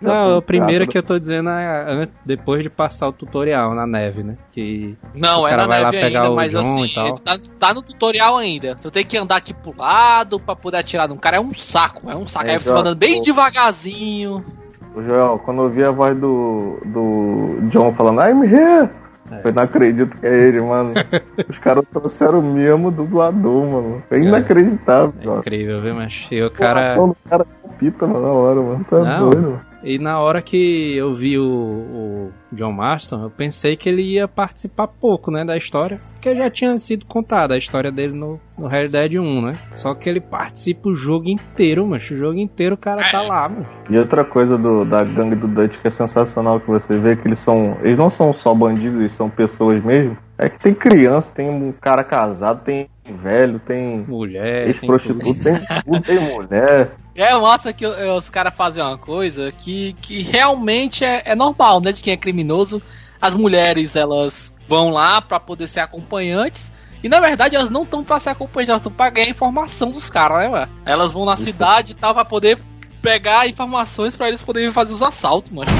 Não, 0.00 0.38
a 0.38 0.40
primeira 0.42 0.84
Chato. 0.84 0.92
que 0.92 0.96
eu 0.98 1.02
tô 1.02 1.18
dizendo 1.18 1.50
é 1.50 2.08
depois 2.24 2.62
de 2.62 2.70
passar 2.70 3.06
o 3.08 3.12
tutorial 3.12 3.74
na 3.74 3.86
neve, 3.86 4.22
né? 4.22 4.38
Que. 4.50 4.96
Não, 5.14 5.42
O 5.42 5.46
é 5.46 5.54
na 5.54 5.66
vai 5.66 5.82
lá 5.82 5.90
neve 5.92 6.02
pegar 6.06 6.20
ainda, 6.22 6.32
o 6.32 6.36
mas 6.36 6.52
John 6.52 6.62
assim, 6.62 7.18
tá, 7.22 7.36
tá 7.58 7.74
no 7.74 7.82
tutorial 7.82 8.38
ainda. 8.38 8.74
Tu 8.76 8.90
tem 8.90 9.04
que 9.04 9.18
andar 9.18 9.36
aqui 9.36 9.52
pro 9.52 9.74
lado 9.76 10.40
pra 10.40 10.56
poder 10.56 10.78
atirar 10.78 11.06
num 11.06 11.18
cara. 11.18 11.36
É 11.36 11.40
um 11.40 11.52
saco, 11.54 12.10
é 12.10 12.16
um 12.16 12.26
saco. 12.26 12.46
É, 12.48 12.52
Aí 12.52 12.58
você 12.58 12.70
vai 12.72 12.80
andando 12.80 12.96
bem 12.96 13.20
o- 13.20 13.22
devagarzinho. 13.22 14.42
O 14.94 15.02
Joel, 15.02 15.40
quando 15.44 15.62
eu 15.62 15.70
vi 15.70 15.84
a 15.84 15.90
voz 15.90 16.16
do, 16.16 16.78
do 16.84 17.58
John 17.68 17.92
falando 17.92 18.20
I'm 18.22 18.42
here, 18.44 18.88
Eu 19.44 19.52
não 19.52 19.62
acredito 19.62 20.16
que 20.18 20.26
é 20.26 20.34
ele, 20.48 20.60
mano. 20.60 20.92
Os 21.48 21.58
caras 21.58 21.84
trouxeram 21.92 22.40
o 22.40 22.42
mesmo 22.42 22.90
dublador, 22.90 23.64
mano. 23.64 24.02
É 24.10 24.18
inacreditável, 24.18 25.12
É 25.22 25.28
ó. 25.28 25.38
incrível, 25.38 25.80
viu, 25.80 25.94
mas 25.94 26.26
e 26.32 26.42
o 26.42 26.46
O 26.46 26.50
cara. 26.50 26.96
do 26.96 27.16
cara 27.28 27.46
palpita, 27.62 28.06
mano, 28.08 28.22
na 28.26 28.32
hora, 28.32 28.60
mano. 28.60 28.84
Tá 28.90 28.98
Não. 28.98 29.30
doido, 29.30 29.42
mano. 29.42 29.60
E 29.82 29.98
na 29.98 30.18
hora 30.20 30.42
que 30.42 30.94
eu 30.96 31.14
vi 31.14 31.38
o, 31.38 31.44
o 31.44 32.32
John 32.52 32.72
Marston, 32.72 33.22
eu 33.24 33.30
pensei 33.30 33.76
que 33.76 33.88
ele 33.88 34.02
ia 34.02 34.28
participar 34.28 34.88
pouco, 34.88 35.30
né, 35.30 35.44
da 35.44 35.56
história. 35.56 36.00
Porque 36.12 36.36
já 36.36 36.50
tinha 36.50 36.78
sido 36.78 37.06
contada 37.06 37.54
a 37.54 37.58
história 37.58 37.90
dele 37.90 38.12
no, 38.12 38.38
no 38.58 38.66
Red 38.66 38.88
Dead 38.88 39.14
1, 39.14 39.40
né? 39.40 39.58
Só 39.74 39.94
que 39.94 40.06
ele 40.06 40.20
participa 40.20 40.90
o 40.90 40.94
jogo 40.94 41.30
inteiro, 41.30 41.86
mano. 41.86 41.96
O 41.96 42.16
jogo 42.16 42.38
inteiro 42.38 42.74
o 42.74 42.78
cara 42.78 43.02
tá 43.10 43.22
lá, 43.22 43.48
mano. 43.48 43.66
E 43.88 43.96
outra 43.96 44.22
coisa 44.22 44.58
do, 44.58 44.84
da 44.84 45.02
gangue 45.02 45.34
do 45.34 45.48
Dutch 45.48 45.78
que 45.78 45.86
é 45.86 45.90
sensacional 45.90 46.60
que 46.60 46.66
você 46.66 46.98
vê 46.98 47.16
que 47.16 47.26
eles 47.26 47.38
são. 47.38 47.78
Eles 47.82 47.96
não 47.96 48.10
são 48.10 48.34
só 48.34 48.54
bandidos, 48.54 49.00
eles 49.00 49.12
são 49.12 49.30
pessoas 49.30 49.82
mesmo. 49.82 50.14
É 50.36 50.50
que 50.50 50.60
tem 50.60 50.74
criança, 50.74 51.32
tem 51.34 51.48
um 51.48 51.72
cara 51.72 52.04
casado, 52.04 52.64
tem 52.64 52.86
velho, 53.10 53.58
tem 53.58 54.04
Mulher. 54.06 54.64
tem 54.64 54.66
ex-prostituto, 54.68 55.42
tem 55.42 55.54
tudo, 55.84 56.00
tem 56.02 56.20
mulher. 56.20 56.92
É 57.20 57.36
massa 57.36 57.70
que 57.70 57.86
os 57.86 58.30
caras 58.30 58.54
fazem 58.54 58.82
uma 58.82 58.96
coisa 58.96 59.52
que, 59.52 59.94
que 60.00 60.22
realmente 60.22 61.04
é, 61.04 61.20
é 61.26 61.34
normal, 61.34 61.78
né? 61.78 61.92
De 61.92 62.00
quem 62.00 62.14
é 62.14 62.16
criminoso. 62.16 62.80
As 63.20 63.34
mulheres, 63.34 63.94
elas 63.94 64.56
vão 64.66 64.88
lá 64.88 65.20
pra 65.20 65.38
poder 65.38 65.68
ser 65.68 65.80
acompanhantes. 65.80 66.72
E 67.04 67.10
na 67.10 67.20
verdade 67.20 67.56
elas 67.56 67.68
não 67.68 67.82
estão 67.82 68.02
pra 68.02 68.18
ser 68.18 68.30
acompanhantes, 68.30 68.70
elas 68.70 68.80
estão 68.80 68.92
pra 68.92 69.10
ganhar 69.10 69.28
informação 69.28 69.90
dos 69.90 70.08
caras, 70.08 70.38
né, 70.38 70.48
ué? 70.48 70.68
Elas 70.86 71.12
vão 71.12 71.26
na 71.26 71.34
Isso. 71.34 71.44
cidade 71.44 71.92
e 71.92 71.94
tal 71.94 72.14
pra 72.14 72.24
poder 72.24 72.58
pegar 73.02 73.46
informações 73.46 74.16
pra 74.16 74.28
eles 74.28 74.40
poderem 74.40 74.70
fazer 74.70 74.94
os 74.94 75.02
assaltos, 75.02 75.52
mano. 75.52 75.70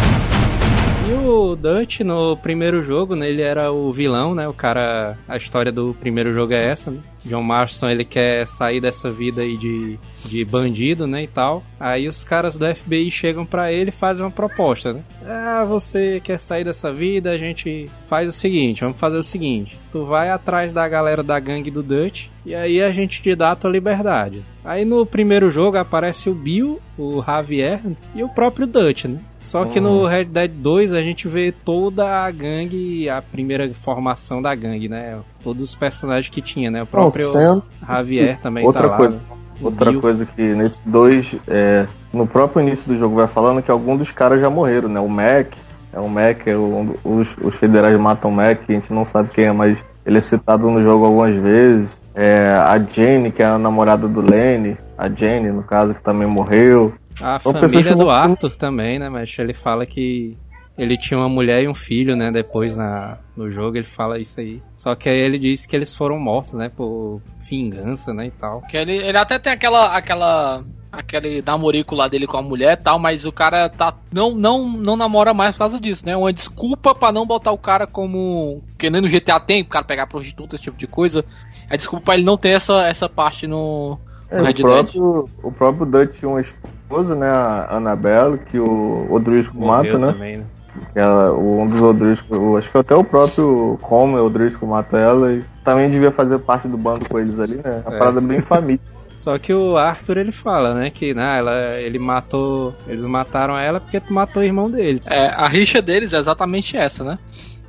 E 1.08 1.26
o 1.26 1.56
Dutch 1.56 2.00
no 2.00 2.36
primeiro 2.36 2.82
jogo, 2.82 3.16
né, 3.16 3.28
ele 3.30 3.40
era 3.40 3.72
o 3.72 3.90
vilão, 3.90 4.34
né? 4.34 4.46
O 4.46 4.52
cara. 4.52 5.16
A 5.26 5.38
história 5.38 5.72
do 5.72 5.96
primeiro 5.98 6.34
jogo 6.34 6.52
é 6.52 6.66
essa, 6.66 6.90
né? 6.90 7.00
John 7.24 7.42
Marston 7.42 7.90
ele 7.90 8.04
quer 8.04 8.46
sair 8.46 8.80
dessa 8.80 9.10
vida 9.10 9.42
aí 9.42 9.56
de, 9.56 9.98
de 10.24 10.44
bandido, 10.44 11.06
né? 11.06 11.24
E 11.24 11.26
tal. 11.26 11.62
Aí 11.78 12.08
os 12.08 12.24
caras 12.24 12.58
do 12.58 12.74
FBI 12.74 13.10
chegam 13.10 13.44
pra 13.44 13.72
ele 13.72 13.90
e 13.90 13.92
fazem 13.92 14.24
uma 14.24 14.30
proposta, 14.30 14.92
né? 14.92 15.02
Ah, 15.26 15.64
você 15.64 16.20
quer 16.20 16.40
sair 16.40 16.64
dessa 16.64 16.92
vida? 16.92 17.30
A 17.30 17.38
gente 17.38 17.90
faz 18.06 18.28
o 18.28 18.32
seguinte: 18.32 18.82
vamos 18.82 18.98
fazer 18.98 19.18
o 19.18 19.22
seguinte. 19.22 19.78
Tu 19.90 20.04
vai 20.04 20.30
atrás 20.30 20.72
da 20.72 20.88
galera 20.88 21.22
da 21.22 21.38
gangue 21.40 21.70
do 21.70 21.82
Dutch 21.82 22.26
e 22.46 22.54
aí 22.54 22.80
a 22.80 22.92
gente 22.92 23.20
te 23.20 23.34
dá 23.34 23.52
a 23.52 23.56
tua 23.56 23.70
liberdade. 23.70 24.44
Aí 24.64 24.84
no 24.84 25.04
primeiro 25.04 25.50
jogo 25.50 25.78
aparece 25.78 26.30
o 26.30 26.34
Bill, 26.34 26.80
o 26.96 27.22
Javier 27.22 27.80
e 28.14 28.22
o 28.22 28.28
próprio 28.28 28.66
Dutch, 28.66 29.06
né? 29.06 29.18
Só 29.40 29.64
que 29.64 29.80
no 29.80 30.06
Red 30.06 30.26
Dead 30.26 30.50
2 30.50 30.92
a 30.92 31.02
gente 31.02 31.26
vê 31.26 31.50
toda 31.50 32.06
a 32.06 32.30
gangue, 32.30 33.08
a 33.08 33.22
primeira 33.22 33.72
formação 33.72 34.42
da 34.42 34.54
gangue, 34.54 34.88
né? 34.88 35.18
Todos 35.42 35.62
os 35.62 35.74
personagens 35.74 36.28
que 36.32 36.42
tinha, 36.42 36.70
né? 36.70 36.82
O 36.82 36.86
próprio 36.86 37.32
Não, 37.32 37.62
Javier 37.86 38.38
também 38.40 38.64
Outra 38.64 38.82
tá 38.82 38.88
lá. 38.88 38.96
coisa. 38.96 39.14
né? 39.14 39.20
Outra 39.62 39.90
Bill. 39.90 40.00
coisa 40.00 40.24
que 40.26 40.42
nesses 40.54 40.80
dois, 40.86 41.36
é, 41.46 41.86
no 42.12 42.26
próprio 42.26 42.62
início 42.62 42.88
do 42.88 42.96
jogo 42.96 43.16
vai 43.16 43.26
falando 43.26 43.62
que 43.62 43.70
alguns 43.70 43.98
dos 43.98 44.10
caras 44.10 44.40
já 44.40 44.48
morreram, 44.48 44.88
né? 44.88 45.00
O 45.00 45.08
Mac, 45.08 45.48
é 45.92 46.00
o 46.00 46.08
Mac, 46.08 46.46
é 46.46 46.56
o, 46.56 46.96
os, 47.04 47.36
os 47.42 47.54
federais 47.56 47.98
matam 48.00 48.30
o 48.30 48.34
Mac, 48.34 48.60
a 48.68 48.72
gente 48.72 48.92
não 48.92 49.04
sabe 49.04 49.28
quem 49.30 49.44
é, 49.44 49.52
mas 49.52 49.78
ele 50.06 50.16
é 50.18 50.20
citado 50.20 50.70
no 50.70 50.82
jogo 50.82 51.04
algumas 51.04 51.36
vezes. 51.36 52.00
É, 52.14 52.52
a 52.54 52.78
Jane, 52.78 53.30
que 53.30 53.42
é 53.42 53.46
a 53.46 53.58
namorada 53.58 54.08
do 54.08 54.20
Lenny, 54.22 54.76
a 54.96 55.08
Jane, 55.10 55.50
no 55.52 55.62
caso, 55.62 55.94
que 55.94 56.02
também 56.02 56.26
morreu. 56.26 56.94
A 57.20 57.38
São 57.40 57.52
família 57.52 57.94
do 57.94 58.08
Arthur 58.08 58.56
também, 58.56 58.98
né? 58.98 59.08
Mas 59.10 59.34
ele 59.38 59.52
fala 59.52 59.84
que 59.84 60.36
ele 60.78 60.96
tinha 60.96 61.18
uma 61.18 61.28
mulher 61.28 61.62
e 61.62 61.68
um 61.68 61.74
filho, 61.74 62.16
né? 62.16 62.30
Depois 62.30 62.76
na, 62.76 63.18
no 63.36 63.50
jogo 63.50 63.76
ele 63.76 63.86
fala 63.86 64.18
isso 64.18 64.40
aí. 64.40 64.62
Só 64.76 64.94
que 64.94 65.08
aí 65.08 65.18
ele 65.18 65.38
disse 65.38 65.68
que 65.68 65.76
eles 65.76 65.92
foram 65.92 66.18
mortos, 66.18 66.54
né? 66.54 66.70
Por 66.74 67.20
vingança, 67.38 68.14
né? 68.14 68.26
E 68.26 68.30
tal. 68.30 68.62
Que 68.62 68.76
ele, 68.76 68.96
ele 68.96 69.18
até 69.18 69.38
tem 69.38 69.52
aquela. 69.52 69.94
aquela. 69.94 70.64
aquele 70.90 71.42
namorico 71.42 71.94
lá 71.94 72.08
dele 72.08 72.26
com 72.26 72.38
a 72.38 72.42
mulher 72.42 72.72
e 72.72 72.82
tal, 72.82 72.98
mas 72.98 73.26
o 73.26 73.32
cara 73.32 73.68
tá. 73.68 73.92
Não, 74.10 74.34
não, 74.34 74.66
não 74.66 74.96
namora 74.96 75.34
mais 75.34 75.52
por 75.52 75.60
causa 75.60 75.78
disso, 75.78 76.06
né? 76.06 76.16
Uma 76.16 76.32
desculpa 76.32 76.94
pra 76.94 77.12
não 77.12 77.26
botar 77.26 77.52
o 77.52 77.58
cara 77.58 77.86
como. 77.86 78.62
Que 78.78 78.88
nem 78.88 79.02
no 79.02 79.08
GTA 79.08 79.38
tem, 79.38 79.62
o 79.62 79.66
cara 79.66 79.84
pegar 79.84 80.06
prostituta, 80.06 80.54
esse 80.54 80.64
tipo 80.64 80.78
de 80.78 80.86
coisa. 80.86 81.24
É 81.68 81.76
desculpa 81.76 82.06
pra 82.06 82.14
ele 82.14 82.24
não 82.24 82.38
ter 82.38 82.50
essa, 82.50 82.86
essa 82.86 83.08
parte 83.08 83.46
no. 83.46 83.98
É, 84.30 84.38
no 84.38 84.44
Red 84.44 84.50
o, 84.50 84.54
Dead. 84.54 84.64
próprio, 84.64 85.30
o 85.42 85.52
próprio 85.52 85.86
Dutch 85.86 86.18
tinha 86.18 86.28
uma 86.28 86.40
esposa, 86.40 87.14
né? 87.14 87.28
A 87.28 87.76
Annabelle, 87.76 88.38
que 88.38 88.58
o 88.58 89.12
Odrisco 89.12 89.60
mata, 89.60 89.98
né? 89.98 90.12
também, 90.12 90.36
né? 90.38 90.44
Ela, 90.94 91.32
o- 91.32 91.60
um 91.62 91.66
dos 91.68 91.80
Odrisco, 91.82 92.36
o- 92.36 92.56
acho 92.56 92.70
que 92.70 92.78
até 92.78 92.94
o 92.94 93.04
próprio 93.04 93.78
Comer 93.82 94.20
Odrisco 94.20 94.66
mata 94.66 94.96
ela 94.98 95.32
e 95.32 95.44
também 95.64 95.88
devia 95.90 96.10
fazer 96.10 96.38
parte 96.38 96.66
do 96.68 96.76
bando 96.76 97.08
com 97.08 97.18
eles 97.18 97.38
ali, 97.38 97.56
né? 97.56 97.82
A 97.86 97.94
É. 97.94 97.98
parada 97.98 98.20
bem 98.20 98.40
família. 98.40 98.80
Só 99.16 99.36
que 99.38 99.52
o 99.52 99.76
Arthur 99.76 100.16
ele 100.16 100.32
fala, 100.32 100.72
né? 100.74 100.88
Que 100.90 101.12
nah, 101.12 101.36
ela, 101.36 101.74
ele 101.78 101.98
matou. 101.98 102.74
Eles 102.88 103.04
mataram 103.04 103.58
ela 103.58 103.78
porque 103.78 104.00
tu 104.00 104.14
matou 104.14 104.42
o 104.42 104.46
irmão 104.46 104.70
dele. 104.70 105.02
É, 105.04 105.26
a 105.26 105.46
rixa 105.46 105.82
deles 105.82 106.14
é 106.14 106.18
exatamente 106.18 106.74
essa, 106.76 107.04
né? 107.04 107.18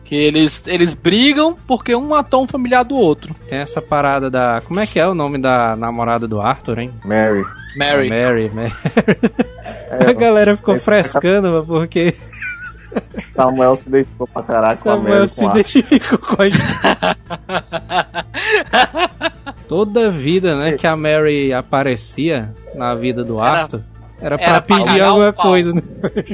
Que 0.05 0.15
eles, 0.15 0.65
eles 0.67 0.93
brigam 0.93 1.57
porque 1.67 1.93
um 1.95 2.07
matou 2.07 2.43
um 2.43 2.47
familiar 2.47 2.83
do 2.83 2.95
outro. 2.95 3.35
Tem 3.49 3.59
essa 3.59 3.81
parada 3.81 4.29
da. 4.29 4.61
Como 4.65 4.79
é 4.79 4.87
que 4.87 4.97
é 4.99 5.05
o 5.07 5.13
nome 5.13 5.37
da 5.37 5.75
namorada 5.75 6.25
do 6.27 6.39
Arthur, 6.39 6.79
hein? 6.79 6.93
Mary. 7.03 7.43
Mary. 7.77 8.09
Mary, 8.09 8.51
Mary. 8.53 8.73
É, 9.91 10.09
a 10.09 10.13
galera 10.13 10.55
ficou 10.55 10.75
é, 10.75 10.79
frescando, 10.79 11.65
porque 11.65 12.15
Samuel 13.33 13.75
se 13.75 13.89
deixou 13.89 14.27
pra 14.27 14.43
caraca 14.43 14.81
com 14.81 14.89
a 14.89 14.93
Samuel 14.95 15.15
Mary. 15.15 15.29
se 15.29 15.41
com 15.41 15.51
identificou 15.51 16.17
com 16.19 16.41
a 16.41 16.49
gente. 16.49 16.63
Toda 19.67 20.11
vida, 20.11 20.57
né, 20.57 20.73
que 20.73 20.85
a 20.85 20.95
Mary 20.97 21.53
aparecia 21.53 22.53
na 22.75 22.93
vida 22.95 23.23
do 23.23 23.39
Arthur, 23.39 23.81
era 24.19 24.37
pra 24.37 24.47
era 24.47 24.61
pra 24.61 24.75
pedir 24.77 24.85
cagar 24.85 25.07
alguma 25.07 25.33
coisa, 25.33 25.73
né? 25.73 25.81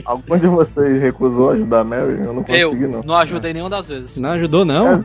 Algum 0.03 0.37
de 0.37 0.47
vocês 0.47 1.01
recusou 1.01 1.51
ajudar 1.51 1.81
a 1.81 1.83
Mary? 1.83 2.19
Eu 2.19 2.33
não 2.33 2.43
Eu 2.47 2.69
consegui, 2.69 2.87
não. 2.87 3.03
não 3.03 3.15
ajudei 3.15 3.53
nenhuma 3.53 3.69
das 3.69 3.87
vezes. 3.87 4.17
Não 4.17 4.31
ajudou, 4.31 4.65
não? 4.65 4.93
É, 4.93 5.03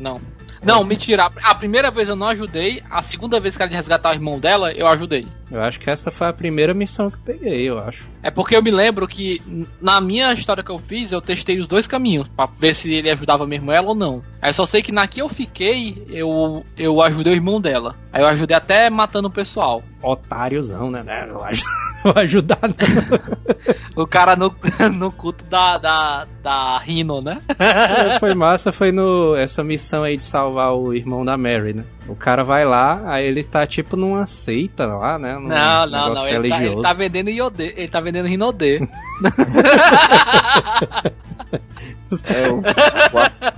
Não. 0.00 0.20
Não, 0.64 0.84
mentira. 0.84 1.30
A 1.42 1.54
primeira 1.54 1.90
vez 1.90 2.08
eu 2.08 2.16
não 2.16 2.28
ajudei. 2.28 2.82
A 2.90 3.02
segunda 3.02 3.38
vez 3.38 3.56
que 3.56 3.62
era 3.62 3.70
de 3.70 3.76
resgatar 3.76 4.10
o 4.10 4.14
irmão 4.14 4.38
dela, 4.38 4.72
eu 4.72 4.86
ajudei. 4.86 5.26
Eu 5.50 5.62
acho 5.62 5.78
que 5.78 5.90
essa 5.90 6.10
foi 6.10 6.28
a 6.28 6.32
primeira 6.32 6.74
missão 6.74 7.10
que 7.10 7.16
eu 7.16 7.20
peguei, 7.24 7.68
eu 7.68 7.78
acho. 7.78 8.08
É 8.22 8.30
porque 8.30 8.56
eu 8.56 8.62
me 8.62 8.70
lembro 8.70 9.06
que 9.06 9.40
na 9.80 10.00
minha 10.00 10.32
história 10.32 10.62
que 10.64 10.70
eu 10.70 10.78
fiz, 10.78 11.12
eu 11.12 11.20
testei 11.20 11.58
os 11.58 11.66
dois 11.66 11.86
caminhos 11.86 12.26
pra 12.28 12.46
ver 12.46 12.74
se 12.74 12.92
ele 12.92 13.10
ajudava 13.10 13.46
mesmo 13.46 13.70
ela 13.70 13.88
ou 13.88 13.94
não. 13.94 14.22
Aí 14.40 14.50
eu 14.50 14.54
só 14.54 14.66
sei 14.66 14.82
que 14.82 14.90
na 14.90 15.06
que 15.06 15.20
eu 15.20 15.28
fiquei, 15.28 16.02
eu, 16.08 16.64
eu 16.76 17.00
ajudei 17.02 17.32
o 17.32 17.36
irmão 17.36 17.60
dela. 17.60 17.94
Aí 18.12 18.22
eu 18.22 18.26
ajudei 18.26 18.56
até 18.56 18.88
matando 18.88 19.28
o 19.28 19.32
pessoal. 19.32 19.82
Otáriozão, 20.04 20.90
né? 20.90 21.02
Não 21.26 21.34
vou 21.34 21.44
aj- 21.44 21.62
vou 22.04 22.12
ajudar, 22.16 22.58
não. 22.62 22.74
O 23.96 24.06
cara 24.06 24.34
no, 24.36 24.54
no 24.92 25.10
culto 25.12 25.44
da, 25.46 25.78
da, 25.78 26.26
da 26.42 26.78
Rhino, 26.78 27.20
né? 27.22 27.40
É, 27.58 28.18
foi 28.18 28.34
massa, 28.34 28.72
foi 28.72 28.90
no 28.92 29.34
essa 29.36 29.62
missão 29.64 30.02
aí 30.02 30.16
de 30.16 30.22
salvar 30.24 30.74
o 30.74 30.92
irmão 30.92 31.24
da 31.24 31.36
Mary, 31.36 31.72
né? 31.72 31.84
O 32.08 32.14
cara 32.16 32.42
vai 32.44 32.64
lá, 32.64 33.00
aí 33.06 33.24
ele 33.24 33.42
tá 33.44 33.66
tipo 33.66 33.96
numa 33.96 34.26
seita 34.26 34.84
lá, 34.86 35.18
né? 35.18 35.34
Num 35.34 35.48
Não, 35.48 35.86
não, 35.86 36.14
não. 36.14 36.28
Ele 36.28 36.48
tá, 36.50 36.64
ele 36.64 36.82
tá 36.82 36.92
vendendo 36.92 37.30
Iodê. 37.30 37.72
Ele 37.76 37.88
tá 37.88 38.00
vendendo 38.00 38.26
Rinodê. 38.28 38.86
É, 42.24 42.48
o, 42.48 42.60
o, 42.60 43.18
Arthur, 43.18 43.54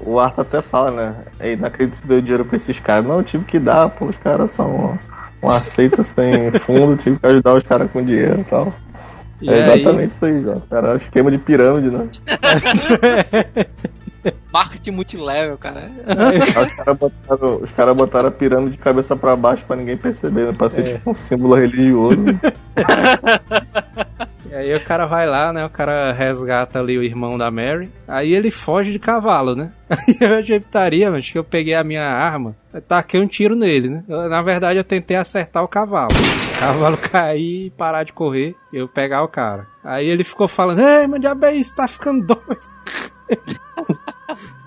o 0.00 0.18
Arthur 0.20 0.40
até 0.42 0.62
fala, 0.62 0.90
né? 0.90 1.24
É 1.38 1.52
inacreditável 1.52 2.02
que 2.02 2.08
deu 2.08 2.20
dinheiro 2.22 2.44
pra 2.44 2.56
esses 2.56 2.78
caras. 2.80 3.04
Não, 3.06 3.16
eu 3.18 3.22
tive 3.24 3.44
que 3.44 3.58
dar, 3.58 3.88
pô, 3.90 4.06
os 4.06 4.16
caras 4.16 4.50
são 4.50 4.98
uma, 5.42 5.60
seita 5.60 6.02
sem 6.02 6.50
fundo, 6.58 6.96
tive 6.96 7.18
que 7.18 7.26
ajudar 7.26 7.54
os 7.54 7.66
caras 7.66 7.90
com 7.90 8.04
dinheiro 8.04 8.40
e 8.40 8.44
tal. 8.44 8.72
E 9.40 9.48
é 9.48 9.54
aí, 9.54 9.80
exatamente 9.80 10.14
isso 10.14 10.24
aí. 10.24 10.44
Cara, 10.68 10.96
esquema 10.96 11.30
de 11.30 11.38
pirâmide, 11.38 11.90
né? 11.90 12.08
Marketing 14.52 14.90
multilevel, 14.90 15.56
cara. 15.56 15.90
Os 16.36 16.52
caras 16.74 16.98
botaram, 16.98 17.62
cara 17.76 17.94
botaram 17.94 18.28
a 18.28 18.32
pirâmide 18.32 18.72
de 18.72 18.78
cabeça 18.78 19.14
pra 19.16 19.36
baixo 19.36 19.64
pra 19.64 19.76
ninguém 19.76 19.96
perceber, 19.96 20.46
né? 20.46 20.52
Pra 20.52 20.68
ser 20.68 20.80
É. 20.80 20.94
tipo 20.94 21.10
um 21.10 21.14
símbolo 21.14 21.54
religioso. 21.54 22.18
aí 24.54 24.74
o 24.74 24.80
cara 24.84 25.06
vai 25.06 25.26
lá, 25.26 25.52
né? 25.52 25.64
O 25.64 25.70
cara 25.70 26.12
resgata 26.12 26.78
ali 26.78 26.98
o 26.98 27.02
irmão 27.02 27.36
da 27.36 27.50
Mary. 27.50 27.90
Aí 28.06 28.32
ele 28.34 28.50
foge 28.50 28.92
de 28.92 28.98
cavalo, 28.98 29.54
né? 29.54 29.72
Aí 29.88 30.16
eu 30.20 30.38
achei 30.38 30.60
putaria, 30.60 31.10
mas 31.10 31.30
que 31.30 31.38
eu 31.38 31.44
peguei 31.44 31.74
a 31.74 31.82
minha 31.82 32.04
arma, 32.04 32.54
taquei 32.86 33.20
um 33.20 33.26
tiro 33.26 33.56
nele, 33.56 33.88
né? 33.88 34.04
Eu, 34.06 34.28
na 34.28 34.42
verdade 34.42 34.78
eu 34.78 34.84
tentei 34.84 35.16
acertar 35.16 35.64
o 35.64 35.68
cavalo. 35.68 36.12
O 36.12 36.58
cavalo 36.58 36.96
cair 37.10 37.66
e 37.66 37.70
parar 37.70 38.04
de 38.04 38.12
correr, 38.12 38.54
eu 38.72 38.86
pegar 38.86 39.22
o 39.22 39.28
cara. 39.28 39.66
Aí 39.82 40.06
ele 40.06 40.24
ficou 40.24 40.46
falando, 40.46 40.80
ei, 40.80 41.06
meu 41.06 41.18
diabo 41.18 41.46
é 41.46 41.54
isso, 41.54 41.74
tá 41.74 41.88
ficando 41.88 42.26
doido. 42.26 42.58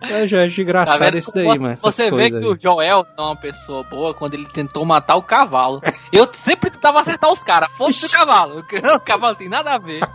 Eu 0.10 0.28
já 0.28 0.44
acho 0.46 0.56
Tá 0.56 0.62
engraçado 0.62 1.00
vendo? 1.00 1.18
isso 1.18 1.32
daí, 1.34 1.48
essas 1.72 1.80
Você 1.96 2.10
vê 2.12 2.30
que 2.30 2.38
aí. 2.38 2.46
o 2.46 2.58
Joel 2.60 3.06
é 3.18 3.22
uma 3.22 3.36
pessoa 3.36 3.84
boa 3.84 4.14
quando 4.14 4.34
ele 4.34 4.46
tentou 4.48 4.84
matar 4.84 5.16
o 5.16 5.22
cavalo. 5.24 5.82
Eu 6.12 6.28
sempre 6.34 6.70
tentava 6.72 7.00
acertar 7.02 7.32
os 7.32 7.44
caras. 7.44 7.70
Foda-se 7.78 8.06
o 8.06 8.10
cavalo. 8.10 8.60
O 8.60 9.00
cavalo 9.00 9.36
tem 9.36 9.48
nada 9.50 9.74
a 9.74 9.78
ver. 9.78 10.02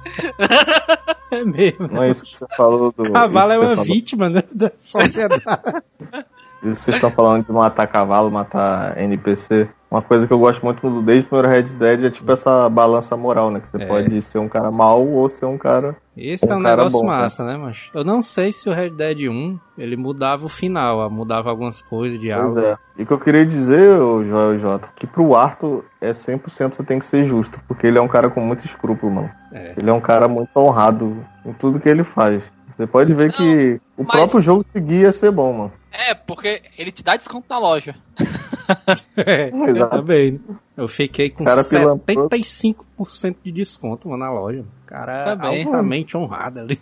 É 1.28 1.44
mesmo. 1.44 1.88
Não 1.88 2.04
é 2.04 2.10
isso 2.10 2.24
que 2.24 2.36
você 2.36 2.46
falou 2.56 2.92
do. 2.92 3.10
Cavalo 3.12 3.52
é 3.52 3.58
uma 3.58 3.68
você 3.70 3.74
falou- 3.76 3.84
vítima 3.84 4.28
né, 4.28 4.44
da 4.52 4.70
sociedade. 4.78 5.42
Isso 6.62 6.74
que 6.74 6.74
vocês 6.76 6.96
estão 6.96 7.10
falando 7.10 7.44
de 7.44 7.52
matar 7.52 7.86
cavalo, 7.88 8.30
matar 8.30 8.96
NPC. 8.98 9.68
Uma 9.90 10.00
coisa 10.02 10.26
que 10.26 10.32
eu 10.32 10.38
gosto 10.38 10.64
muito 10.64 10.88
do- 10.88 11.02
desde 11.02 11.26
o 11.26 11.28
primeiro 11.28 11.48
Red 11.48 11.62
Dead 11.74 12.04
é 12.04 12.10
tipo 12.10 12.30
essa 12.32 12.68
balança 12.68 13.16
moral, 13.16 13.50
né? 13.50 13.60
Que 13.60 13.68
você 13.68 13.76
É. 13.82 13.86
pode 13.86 14.22
ser 14.22 14.38
um 14.38 14.48
cara 14.48 14.70
mau 14.70 15.06
ou 15.06 15.28
ser 15.28 15.46
um 15.46 15.58
cara. 15.58 15.96
Esse 16.16 16.46
Um 16.46 16.52
é 16.52 16.56
um 16.56 16.62
cara 16.62 16.76
negócio 16.76 16.98
bom, 17.00 17.06
massa, 17.06 17.44
né, 17.44 17.56
macho? 17.58 17.90
Eu 17.92 18.02
não 18.02 18.22
sei 18.22 18.50
se 18.52 18.68
o 18.68 18.72
Red 18.72 18.90
Dead 18.90 19.28
1 19.28 19.58
ele 19.76 19.96
mudava 19.96 20.46
o 20.46 20.48
final, 20.48 21.10
mudava 21.10 21.50
algumas 21.50 21.82
coisas 21.82 22.18
de 22.18 22.32
algo. 22.32 22.58
é. 22.58 22.78
E 22.98 23.02
o 23.02 23.06
que 23.06 23.12
eu 23.12 23.20
queria 23.20 23.44
dizer, 23.44 23.96
Joel 23.98 24.58
J, 24.58 24.88
que 24.96 25.06
pro 25.06 25.34
Arthur 25.36 25.84
é 26.00 26.12
100% 26.12 26.74
você 26.74 26.82
tem 26.82 26.98
que 26.98 27.04
ser 27.04 27.24
justo, 27.24 27.60
porque 27.68 27.86
ele 27.86 27.98
é 27.98 28.00
um 28.00 28.08
cara 28.08 28.30
com 28.30 28.40
muito 28.40 28.64
escrúpulo, 28.64 29.12
mano. 29.12 29.30
É. 29.52 29.74
Ele 29.76 29.90
é 29.90 29.92
um 29.92 30.00
cara 30.00 30.26
muito 30.26 30.48
honrado 30.56 31.22
em 31.44 31.52
tudo 31.52 31.78
que 31.78 31.88
ele 31.88 32.02
faz. 32.04 32.50
Você 32.74 32.86
pode 32.86 33.12
ver 33.12 33.28
Não, 33.28 33.34
que 33.34 33.80
o 33.96 34.04
mas- 34.04 34.16
próprio 34.16 34.40
jogo 34.40 34.64
te 34.64 34.80
guia 34.80 35.10
a 35.10 35.12
ser 35.12 35.30
bom, 35.30 35.52
mano. 35.52 35.72
É, 35.92 36.14
porque 36.14 36.62
ele 36.78 36.90
te 36.92 37.02
dá 37.02 37.16
desconto 37.16 37.46
na 37.50 37.58
loja. 37.58 37.94
É, 39.16 39.50
também. 39.88 40.40
Eu 40.76 40.86
fiquei 40.88 41.30
com 41.30 41.44
Cara 41.44 41.64
pilantroso. 41.64 42.28
75% 42.28 43.36
de 43.42 43.50
desconto 43.52 44.08
mano, 44.08 44.24
na 44.24 44.30
loja. 44.30 44.60
O 44.60 44.86
cara 44.86 45.36
Tá 45.36 45.48
altamente 45.48 46.16
honrado 46.16 46.60
ali. 46.60 46.78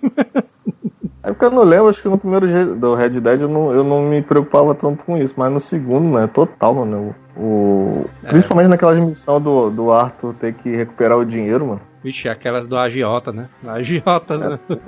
É 1.22 1.28
porque 1.32 1.44
eu 1.46 1.50
não 1.50 1.62
lembro, 1.64 1.88
acho 1.88 2.02
que 2.02 2.08
no 2.08 2.18
primeiro 2.18 2.46
G- 2.46 2.74
do 2.74 2.94
Red 2.94 3.10
Dead 3.20 3.40
eu 3.40 3.48
não, 3.48 3.72
eu 3.72 3.82
não 3.82 4.02
me 4.02 4.20
preocupava 4.20 4.74
tanto 4.74 5.04
com 5.04 5.16
isso, 5.16 5.34
mas 5.38 5.50
no 5.50 5.58
segundo, 5.58 6.18
né, 6.18 6.26
total, 6.26 6.74
mano. 6.74 7.14
O, 7.36 7.40
o- 7.42 8.10
É. 8.22 8.28
Principalmente 8.28 8.68
naquelas 8.68 8.98
missões 8.98 9.42
do, 9.42 9.70
do 9.70 9.90
Arthur 9.90 10.34
ter 10.34 10.52
que 10.52 10.70
recuperar 10.76 11.16
o 11.16 11.24
dinheiro, 11.24 11.66
mano. 11.66 11.80
Vixe, 12.02 12.28
aquelas 12.28 12.68
do 12.68 12.76
agiota, 12.76 13.32
né? 13.32 13.48
Agiotas, 13.66 14.40
né? 14.40 14.58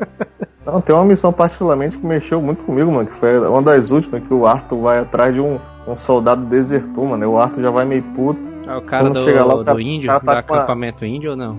Não, 0.67 0.81
tem 0.81 0.95
uma 0.95 1.05
missão 1.05 1.33
particularmente 1.33 1.97
que 1.97 2.05
mexeu 2.05 2.43
muito 2.43 2.65
comigo, 2.65 2.91
mano, 2.93 3.07
que 3.07 3.15
foi 3.15 3.39
uma 3.39 3.63
das 3.63 3.91
últimas, 3.91 4.23
que 4.23 4.35
o 4.35 4.45
Arthur 4.47 4.81
vai 4.83 4.99
atrás 4.99 5.33
de 5.33 5.41
um, 5.41 5.59
um 5.87 5.97
soldado 5.97 6.45
desertor, 6.45 7.07
mano. 7.07 7.23
E 7.23 7.27
o 7.27 7.39
Arthur 7.39 7.63
já 7.63 7.71
vai 7.71 7.85
meio 7.87 8.03
puto. 8.15 8.41
É 8.67 8.77
o 8.77 8.83
cara 8.83 9.05
Quando 9.05 9.15
do, 9.15 9.21
chega 9.25 9.45
lá, 9.45 9.55
do 9.55 9.65
cara- 9.65 9.81
índio, 9.83 10.09
tá 10.09 10.19
do 10.19 10.25
com 10.25 10.31
a- 10.31 10.39
acampamento 10.59 11.05
índio 11.05 11.31
ou 11.31 11.37
não? 11.37 11.55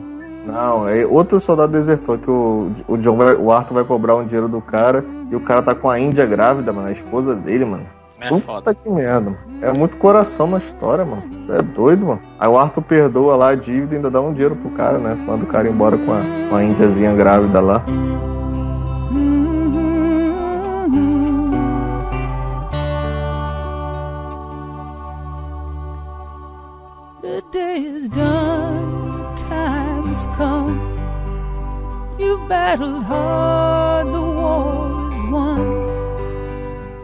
Não, 0.45 0.87
é 0.87 1.05
outro 1.05 1.39
soldado 1.41 1.71
desertor 1.73 2.17
que 2.19 2.29
o, 2.29 2.71
o, 2.87 2.97
John 2.97 3.17
vai- 3.17 3.35
o 3.35 3.51
Arthur 3.51 3.73
vai 3.75 3.83
cobrar 3.83 4.15
um 4.15 4.25
dinheiro 4.25 4.47
do 4.47 4.61
cara 4.61 5.03
e 5.29 5.35
o 5.35 5.41
cara 5.41 5.61
tá 5.61 5.75
com 5.75 5.89
a 5.89 5.99
Índia 5.99 6.25
grávida, 6.25 6.71
mano, 6.71 6.87
a 6.87 6.91
esposa 6.91 7.35
dele, 7.35 7.65
mano. 7.65 7.85
É 8.19 8.29
Puta 8.29 8.41
foda. 8.45 8.73
que 8.73 8.89
merda. 8.89 9.29
mano. 9.31 9.37
É 9.61 9.71
muito 9.73 9.97
coração 9.97 10.47
na 10.47 10.57
história, 10.57 11.03
mano. 11.05 11.23
É 11.49 11.61
doido, 11.61 12.07
mano. 12.07 12.21
Aí 12.39 12.47
o 12.47 12.57
Arthur 12.57 12.81
perdoa 12.81 13.35
lá 13.35 13.49
a 13.49 13.55
dívida 13.55 13.93
e 13.93 13.97
ainda 13.97 14.09
dá 14.09 14.21
um 14.21 14.31
dinheiro 14.33 14.55
pro 14.55 14.71
cara, 14.71 14.97
né? 14.97 15.13
Manda 15.15 15.43
o 15.43 15.47
cara 15.47 15.69
embora 15.69 15.97
com 15.97 16.11
a, 16.13 16.21
com 16.49 16.55
a 16.55 16.63
índiazinha 16.63 17.13
grávida 17.13 17.59
lá. 17.61 17.83
Come. 30.37 30.79
You 32.19 32.37
battled 32.47 33.03
hard, 33.03 34.07
the 34.07 34.21
war 34.21 35.09
is 35.11 35.17
won. 35.31 35.59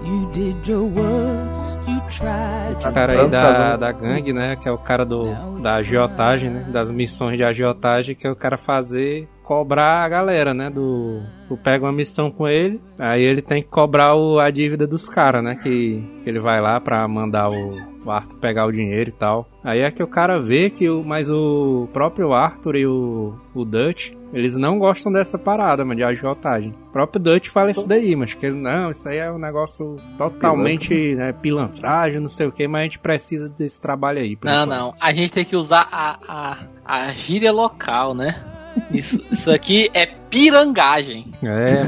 You 0.04 0.32
did 0.32 0.68
your 0.68 0.86
worst, 0.86 1.78
you 1.88 2.02
tried. 2.10 2.72
Esse 2.72 2.92
cara 2.92 3.22
aí 3.22 3.28
da, 3.28 3.76
da 3.78 3.92
gangue, 3.92 4.34
né? 4.34 4.56
Que 4.56 4.68
é 4.68 4.72
o 4.72 4.78
cara 4.78 5.06
do, 5.06 5.60
da 5.62 5.76
agiotagem, 5.76 6.50
né? 6.50 6.66
Das 6.72 6.90
missões 6.90 7.38
de 7.38 7.44
agiotagem, 7.44 8.16
que 8.16 8.26
é 8.26 8.32
o 8.32 8.36
cara 8.36 8.58
fazer 8.58 9.28
cobrar 9.44 10.04
a 10.04 10.10
galera, 10.10 10.54
né? 10.54 10.70
Do. 10.70 11.22
Tu 11.48 11.58
pega 11.58 11.86
uma 11.86 11.92
missão 11.92 12.32
com 12.32 12.48
ele, 12.48 12.82
aí 12.98 13.22
ele 13.22 13.42
tem 13.42 13.62
que 13.62 13.70
cobrar 13.70 14.16
o, 14.16 14.40
a 14.40 14.50
dívida 14.50 14.88
dos 14.88 15.08
caras, 15.10 15.44
né? 15.44 15.56
Que, 15.56 16.04
que 16.24 16.30
ele 16.30 16.40
vai 16.40 16.62
lá 16.62 16.80
pra 16.80 17.08
mandar 17.08 17.50
o, 17.50 17.78
o 18.06 18.10
Arthur 18.10 18.40
pegar 18.40 18.66
o 18.66 18.72
dinheiro 18.72 19.10
e 19.10 19.14
tal. 19.14 19.48
Aí 19.64 19.82
é 19.82 19.92
que 19.92 20.02
o 20.02 20.08
cara 20.08 20.40
vê 20.40 20.70
que 20.70 20.90
o. 20.90 21.04
Mas 21.04 21.30
o 21.30 21.88
próprio 21.94 22.34
Arthur 22.34 22.76
e 22.78 22.88
o, 22.88 23.36
o 23.54 23.66
Dutch, 23.66 24.12
eles 24.34 24.58
não 24.58 24.80
gostam 24.80 25.12
dessa 25.12 25.38
parada, 25.38 25.84
mano, 25.84 25.98
de 25.98 26.04
agiotagem. 26.04 26.74
O 26.88 26.92
próprio 26.92 27.22
Dutch 27.22 27.50
fala 27.50 27.72
isso 27.72 27.88
daí, 27.88 28.16
mas 28.16 28.34
que 28.34 28.46
ele, 28.46 28.56
não, 28.56 28.92
isso 28.92 29.08
aí 29.08 29.18
é 29.18 29.32
um 29.32 29.38
negócio 29.38 29.98
totalmente 30.18 31.16
né, 31.16 31.34
pilantragem, 31.34 32.20
não 32.20 32.30
sei 32.30 32.48
o 32.48 32.52
que, 32.52 32.68
mas 32.68 32.80
a 32.80 32.84
gente 32.84 33.00
precisa 33.00 33.50
desse 33.50 33.80
trabalho 33.82 34.20
aí. 34.20 34.38
Não, 34.44 34.64
enquanto. 34.64 34.70
não. 34.70 34.94
A 35.00 35.12
gente 35.12 35.32
tem 35.32 35.44
que 35.44 35.56
usar 35.56 35.88
a, 35.92 36.18
a, 36.28 36.58
a 36.86 37.12
gíria 37.12 37.52
local, 37.52 38.16
né? 38.16 38.53
Isso, 38.92 39.24
isso 39.32 39.52
aqui 39.52 39.90
é 39.94 40.06
pirangagem. 40.06 41.34
É. 41.44 41.84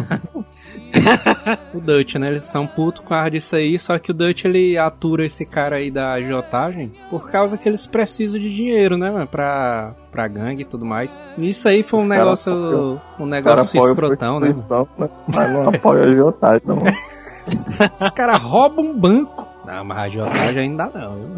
o 1.74 1.80
Dutch, 1.80 2.16
né? 2.16 2.30
Eles 2.30 2.44
são 2.44 2.66
putos 2.66 3.02
com 3.02 3.10
causa 3.10 3.32
disso 3.32 3.56
aí, 3.56 3.78
só 3.78 3.98
que 4.00 4.12
o 4.12 4.14
Dutch 4.14 4.46
ele 4.46 4.78
atura 4.78 5.26
esse 5.26 5.46
cara 5.46 5.78
aí 5.78 5.92
da 5.92 6.14
agiotagem 6.14 6.92
por 7.10 7.30
causa 7.30 7.58
que 7.58 7.68
eles 7.68 7.86
precisam 7.86 8.40
de 8.40 8.54
dinheiro, 8.54 8.98
né, 8.98 9.12
mano? 9.12 9.28
Pra, 9.28 9.94
pra 10.12 10.28
gangue 10.28 10.62
e 10.62 10.66
tudo 10.66 10.86
mais. 10.86 11.22
E 11.38 11.50
isso 11.50 11.68
aí 11.68 11.84
foi 11.84 12.00
um 12.00 12.08
cara 12.08 12.22
negócio. 12.22 13.02
Um 13.20 13.26
negócio 13.26 13.82
a 13.82 13.88
escrotão, 13.88 14.40
né? 14.40 14.54
mano? 14.70 14.90
né? 14.98 15.10
Mas 15.28 15.54
não 15.54 15.70
apoia 15.70 16.04
a 16.04 16.06
agiotagem, 16.06 16.62
não. 16.66 16.84
Os 18.02 18.12
caras 18.12 18.42
roubam 18.42 18.86
um 18.86 18.98
banco. 18.98 19.48
Não, 19.66 19.84
mas 19.84 19.98
a 19.98 20.02
agiotagem 20.02 20.64
ainda 20.64 20.92
não. 20.94 21.36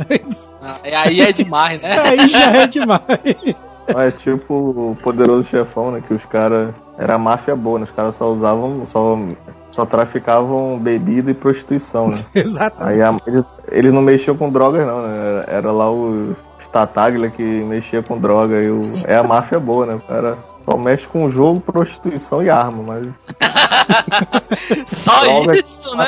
Ah, 0.62 0.79
e 0.86 0.93
aí 0.93 1.21
é 1.21 1.31
demais, 1.31 1.81
né? 1.81 1.97
aí 1.97 2.27
já 2.27 2.53
é 2.57 2.67
demais. 2.67 3.01
É 3.88 4.12
tipo 4.12 4.54
o 4.54 4.97
poderoso 5.02 5.43
chefão, 5.43 5.91
né? 5.91 6.02
Que 6.06 6.13
os 6.13 6.26
caras. 6.26 6.69
Era 6.97 7.17
máfia 7.17 7.56
boa, 7.56 7.78
né? 7.80 7.84
Os 7.86 7.91
caras 7.91 8.15
só 8.15 8.32
usavam. 8.32 8.86
Só, 8.86 9.17
só 9.69 9.86
traficavam 9.86 10.80
bebida 10.80 11.30
e 11.32 11.34
prostituição, 11.34 12.10
né? 12.10 12.17
Exatamente. 12.34 12.93
Aí 12.95 13.02
a- 13.02 13.17
eles, 13.28 13.45
eles 13.71 13.93
não 13.93 14.02
mexiam 14.02 14.36
com 14.36 14.50
drogas, 14.50 14.86
não, 14.86 15.02
né? 15.04 15.17
Era, 15.17 15.45
era 15.58 15.71
lá 15.71 15.91
o 15.91 16.36
Stataglia 16.60 17.30
que 17.30 17.43
mexia 17.43 18.02
com 18.02 18.17
droga. 18.17 18.60
E 18.62 18.69
o, 18.69 18.82
é 19.06 19.15
a 19.15 19.23
máfia 19.23 19.60
boa, 19.60 19.86
né? 19.86 20.02
Cara 20.08 20.38
só 20.69 20.77
mexe 20.77 21.08
com 21.08 21.30
jogo, 21.30 21.62
prostituição 21.62 22.43
e 22.43 22.49
arma, 22.49 22.84
mas. 22.84 23.08
Só 24.88 25.21
Droga. 25.21 25.58
isso, 25.58 25.95
né? 25.95 26.08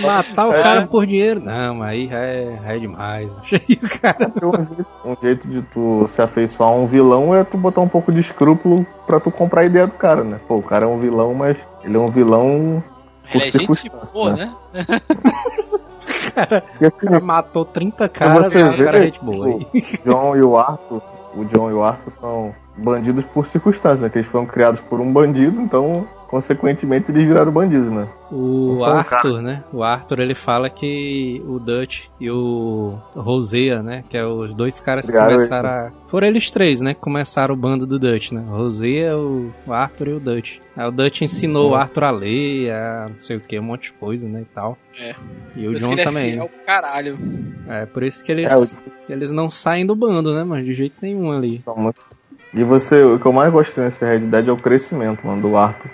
Matar 0.00 0.48
o 0.48 0.52
É. 0.54 0.62
cara 0.62 0.86
por 0.86 1.06
dinheiro. 1.06 1.38
Não, 1.40 1.76
mas 1.76 1.90
aí 1.90 2.08
já 2.08 2.18
é, 2.18 2.58
já 2.64 2.74
é 2.74 2.78
demais. 2.78 3.30
Aí 3.52 3.78
o 3.82 4.00
cara. 4.00 4.32
Um 4.42 4.64
jeito, 4.64 4.86
um 5.04 5.16
jeito 5.22 5.48
de 5.48 5.62
tu 5.62 6.06
se 6.08 6.20
afeiçoar 6.22 6.70
a 6.70 6.74
um 6.74 6.86
vilão 6.86 7.34
é 7.34 7.44
tu 7.44 7.56
botar 7.56 7.82
um 7.82 7.88
pouco 7.88 8.10
de 8.10 8.18
escrúpulo 8.20 8.84
pra 9.06 9.20
tu 9.20 9.30
comprar 9.30 9.60
a 9.60 9.64
ideia 9.64 9.86
do 9.86 9.94
cara, 9.94 10.24
né? 10.24 10.40
Pô, 10.48 10.56
o 10.56 10.62
cara 10.62 10.86
é 10.86 10.88
um 10.88 10.98
vilão, 10.98 11.34
mas 11.34 11.56
ele 11.84 11.96
é 11.96 12.00
um 12.00 12.10
vilão 12.10 12.82
por 13.30 13.40
Ele 13.42 13.44
é 13.48 13.50
gente 13.58 13.90
boa, 14.12 14.32
né? 14.32 14.52
né? 14.72 14.84
Assim, 16.34 16.86
O 16.86 16.90
cara 16.92 17.20
matou 17.20 17.64
30 17.64 18.08
caras, 18.08 18.48
você 18.48 18.64
mas 18.64 18.80
o 18.80 18.84
cara 18.84 18.96
é 18.96 19.00
vê, 19.00 19.04
gente 19.06 19.20
boa. 19.24 19.58
tipo, 19.58 19.76
o 19.76 20.10
John 20.10 20.36
e 20.36 20.42
o 20.42 20.56
Arthur, 20.56 21.02
o 21.34 21.44
John 21.44 21.70
e 21.70 21.72
o 21.74 21.82
Arthur 21.82 22.10
são 22.12 22.54
bandidos 22.76 23.24
por 23.24 23.46
circunstância, 23.46 24.04
né? 24.04 24.10
Que 24.10 24.18
eles 24.18 24.26
foram 24.28 24.46
criados 24.46 24.80
por 24.80 25.00
um 25.00 25.12
bandido, 25.12 25.60
então, 25.60 26.06
consequentemente, 26.28 27.10
eles 27.10 27.26
viraram 27.26 27.52
bandidos, 27.52 27.90
né? 27.92 28.08
O 28.30 28.76
Foi 28.78 28.88
um 28.88 28.96
Arthur, 28.96 29.42
né? 29.42 29.64
O 29.72 29.82
Arthur 29.82 30.20
ele 30.20 30.34
fala 30.34 30.70
que 30.70 31.42
o 31.46 31.58
Dutch 31.58 32.06
e 32.18 32.30
o 32.30 32.98
Rosea, 33.14 33.82
né? 33.82 34.04
Que 34.08 34.16
é 34.16 34.24
os 34.26 34.54
dois 34.54 34.80
caras 34.80 35.04
que 35.10 35.12
começaram 35.12 35.68
a. 35.68 35.92
Foram 36.08 36.26
eles 36.26 36.50
três, 36.50 36.80
né? 36.80 36.94
Que 36.94 37.00
começaram 37.00 37.54
o 37.54 37.56
bando 37.56 37.86
do 37.86 37.98
Dutch, 37.98 38.32
né? 38.32 38.42
O 38.48 38.56
Rosea, 38.56 39.18
o 39.18 39.52
o 39.66 39.72
Arthur 39.72 40.08
e 40.08 40.12
o 40.14 40.20
Dutch. 40.20 40.58
Aí 40.74 40.86
o 40.88 40.90
Dutch 40.90 41.20
ensinou 41.20 41.72
o 41.72 41.74
Arthur 41.74 42.04
a 42.04 42.10
ler, 42.10 42.70
a 42.72 43.06
não 43.10 43.20
sei 43.20 43.36
o 43.36 43.40
que, 43.40 43.58
um 43.58 43.62
monte 43.62 43.84
de 43.84 43.92
coisa, 43.92 44.26
né? 44.26 44.40
E 44.40 44.54
tal. 44.54 44.78
É. 44.98 45.14
E 45.54 45.68
o 45.68 45.72
isso 45.74 45.86
John 45.86 45.92
ele 45.92 46.04
também. 46.04 46.28
é 46.28 46.32
fiel 46.32 46.48
pro 46.48 46.64
caralho. 46.64 47.18
É, 47.68 47.86
por 47.86 48.02
isso 48.02 48.24
que 48.24 48.32
eles, 48.32 48.50
É, 48.50 48.56
o- 48.56 48.66
eles 49.08 49.30
não 49.32 49.48
saem 49.48 49.86
do 49.86 49.94
bando, 49.94 50.34
né, 50.34 50.42
mano? 50.44 50.64
De 50.64 50.72
jeito 50.74 50.96
nenhum 51.00 51.30
ali. 51.32 51.60
Muito- 51.76 52.00
E 52.54 52.62
você, 52.64 53.02
o 53.02 53.18
que 53.18 53.26
eu 53.26 53.32
mais 53.32 53.50
gostei 53.52 53.84
nesse 53.84 54.04
Red 54.04 54.20
Dead 54.20 54.48
é 54.48 54.52
o 54.52 54.56
crescimento, 54.56 55.26
mano, 55.26 55.40
do 55.42 55.56
Arthur. 55.56 55.90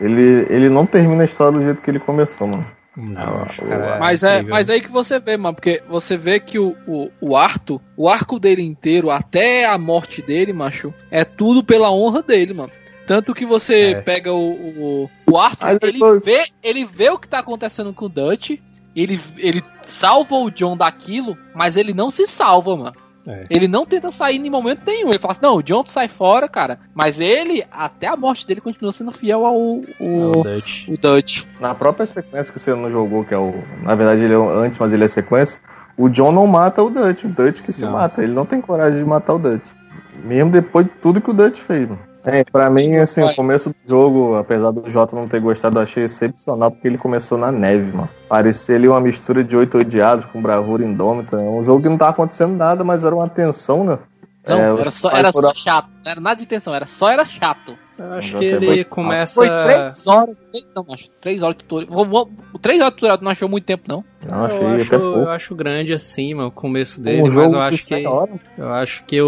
Ele, 0.00 0.46
ele 0.48 0.68
não 0.68 0.86
termina 0.86 1.22
a 1.22 1.24
história 1.24 1.58
do 1.58 1.62
jeito 1.64 1.82
que 1.82 1.90
ele 1.90 2.00
começou, 2.00 2.46
mano. 2.48 2.66
Não, 2.96 3.20
Ah, 3.22 3.46
cara, 3.46 3.98
Mas 4.00 4.24
é, 4.24 4.34
incrível. 4.36 4.54
mas 4.54 4.68
aí 4.70 4.80
que 4.80 4.90
você 4.90 5.18
vê, 5.20 5.36
mano, 5.36 5.54
porque 5.54 5.80
você 5.88 6.16
vê 6.16 6.40
que 6.40 6.58
o, 6.58 6.74
o, 6.88 7.08
o 7.20 7.36
Arthur, 7.36 7.80
o 7.96 8.08
arco 8.08 8.38
dele 8.38 8.62
inteiro, 8.62 9.10
até 9.10 9.64
a 9.64 9.78
morte 9.78 10.20
dele, 10.22 10.52
macho, 10.52 10.92
é 11.10 11.24
tudo 11.24 11.62
pela 11.62 11.90
honra 11.92 12.20
dele, 12.22 12.52
mano. 12.54 12.72
Tanto 13.06 13.32
que 13.34 13.46
você 13.46 13.92
É. 13.92 14.00
pega 14.00 14.32
o, 14.32 14.52
o, 15.04 15.10
o 15.30 15.38
Arthur, 15.38 15.78
ele 15.82 15.92
depois- 15.92 16.24
vê, 16.24 16.44
ele 16.62 16.84
vê 16.84 17.10
o 17.10 17.18
que 17.18 17.28
tá 17.28 17.38
acontecendo 17.38 17.92
com 17.92 18.06
o 18.06 18.08
Dutch, 18.08 18.58
ele, 18.94 19.18
ele 19.38 19.62
salva 19.82 20.34
o 20.36 20.50
John 20.50 20.76
daquilo, 20.76 21.36
mas 21.54 21.76
ele 21.76 21.92
não 21.94 22.10
se 22.10 22.26
salva, 22.26 22.76
mano. 22.76 22.92
É. 23.26 23.44
Ele 23.50 23.68
não 23.68 23.84
tenta 23.84 24.10
sair 24.10 24.36
em 24.38 24.50
momento 24.50 24.82
nenhum. 24.86 25.10
Ele 25.10 25.18
fala 25.18 25.32
assim, 25.32 25.42
não, 25.42 25.56
o 25.56 25.62
John 25.62 25.84
tu 25.84 25.90
sai 25.90 26.08
fora, 26.08 26.48
cara. 26.48 26.80
Mas 26.94 27.20
ele, 27.20 27.62
até 27.70 28.06
a 28.08 28.16
morte 28.16 28.46
dele, 28.46 28.62
continua 28.62 28.90
sendo 28.92 29.12
fiel 29.12 29.44
ao 29.44 29.54
É 29.56 29.58
o, 30.00 30.38
o 30.38 30.42
Dutch. 30.42 30.88
o 30.88 30.96
Dutch. 30.96 31.44
Na 31.60 31.74
própria 31.74 32.06
sequência 32.06 32.50
que 32.52 32.58
você 32.58 32.74
não 32.74 32.88
jogou, 32.88 33.22
que 33.24 33.34
é 33.34 33.38
o. 33.38 33.52
Na 33.82 33.94
verdade, 33.94 34.22
ele 34.22 34.32
é 34.34 34.38
o- 34.38 34.48
antes, 34.48 34.78
mas 34.78 34.92
ele 34.92 35.04
é 35.04 35.08
sequência. 35.08 35.60
O 35.98 36.08
John 36.08 36.32
não 36.32 36.46
mata 36.46 36.82
o 36.82 36.88
Dutch, 36.88 37.24
o 37.24 37.28
Dutch 37.28 37.60
que 37.60 37.70
se 37.70 37.84
Não. 37.84 37.92
mata. 37.92 38.22
Ele 38.22 38.32
não 38.32 38.46
tem 38.46 38.58
coragem 38.60 38.98
de 38.98 39.04
matar 39.04 39.34
o 39.34 39.38
Dutch. 39.38 39.68
Mesmo 40.24 40.50
depois 40.50 40.86
de 40.86 40.92
tudo 40.92 41.20
que 41.20 41.30
o 41.30 41.34
Dutch 41.34 41.58
fez, 41.58 41.86
mano. 41.88 42.00
É, 42.24 42.44
pra 42.44 42.68
mim, 42.68 42.96
assim, 42.96 43.22
Vai. 43.22 43.32
o 43.32 43.36
começo 43.36 43.70
do 43.70 43.76
jogo, 43.88 44.34
apesar 44.36 44.70
do 44.72 44.90
Jota 44.90 45.16
não 45.16 45.26
ter 45.26 45.40
gostado, 45.40 45.78
eu 45.78 45.82
achei 45.82 46.04
excepcional 46.04 46.70
porque 46.70 46.86
ele 46.86 46.98
começou 46.98 47.38
na 47.38 47.50
neve, 47.50 47.92
mano. 47.92 48.08
Parecia 48.28 48.76
ali 48.76 48.86
uma 48.88 49.00
mistura 49.00 49.42
de 49.42 49.56
oito 49.56 49.78
odiados 49.78 50.26
com 50.26 50.40
bravura 50.40 50.84
indômita. 50.84 51.36
É 51.36 51.48
um 51.48 51.64
jogo 51.64 51.82
que 51.82 51.88
não 51.88 51.96
tava 51.96 52.10
acontecendo 52.10 52.54
nada, 52.54 52.84
mas 52.84 53.02
era 53.04 53.14
uma 53.14 53.28
tensão, 53.28 53.84
né? 53.84 53.98
Não, 54.46 54.58
É, 54.58 54.80
era 54.80 54.90
só, 54.90 55.10
era 55.10 55.32
foram- 55.32 55.50
só 55.50 55.54
chato. 55.54 55.88
Não 56.04 56.10
era 56.10 56.20
nada 56.20 56.36
de 56.36 56.44
intenção, 56.44 56.74
era 56.74 56.86
só 56.86 57.08
era 57.10 57.24
chato. 57.24 57.76
Eu 57.98 58.12
acho 58.14 58.38
que 58.38 58.44
ele 58.46 58.84
começa. 58.84 59.34
Foi 59.34 59.46
três 59.46 60.06
horas. 60.06 60.38
Três, 60.50 60.66
não, 60.74 60.86
acho. 60.90 61.10
Três 61.20 61.42
horas 61.42 61.56
de 61.56 61.64
tutorial. 61.64 61.92
Vou- 61.92 62.04
vou- 62.06 62.30
Três 62.60 62.80
horas 62.80 62.92
de 62.92 62.96
tutorial 62.96 63.18
tu 63.18 63.24
não 63.24 63.30
achou 63.30 63.48
muito 63.48 63.64
tempo, 63.64 63.84
não. 63.86 64.02
Não, 64.28 64.44
achei 64.44 64.60
eu, 64.60 64.68
acho, 64.68 64.94
eu 64.94 65.28
acho 65.30 65.54
grande 65.54 65.92
assim, 65.92 66.34
mano, 66.34 66.48
o 66.48 66.52
começo 66.52 67.00
dele, 67.00 67.20
um 67.20 67.24
mas 67.24 67.32
jogo 67.32 67.54
eu 67.54 67.60
acho 67.60 67.78
que. 67.78 67.84
100 67.84 68.06
horas. 68.06 68.34
Eu 68.58 68.68
acho 68.72 69.04
que? 69.06 69.18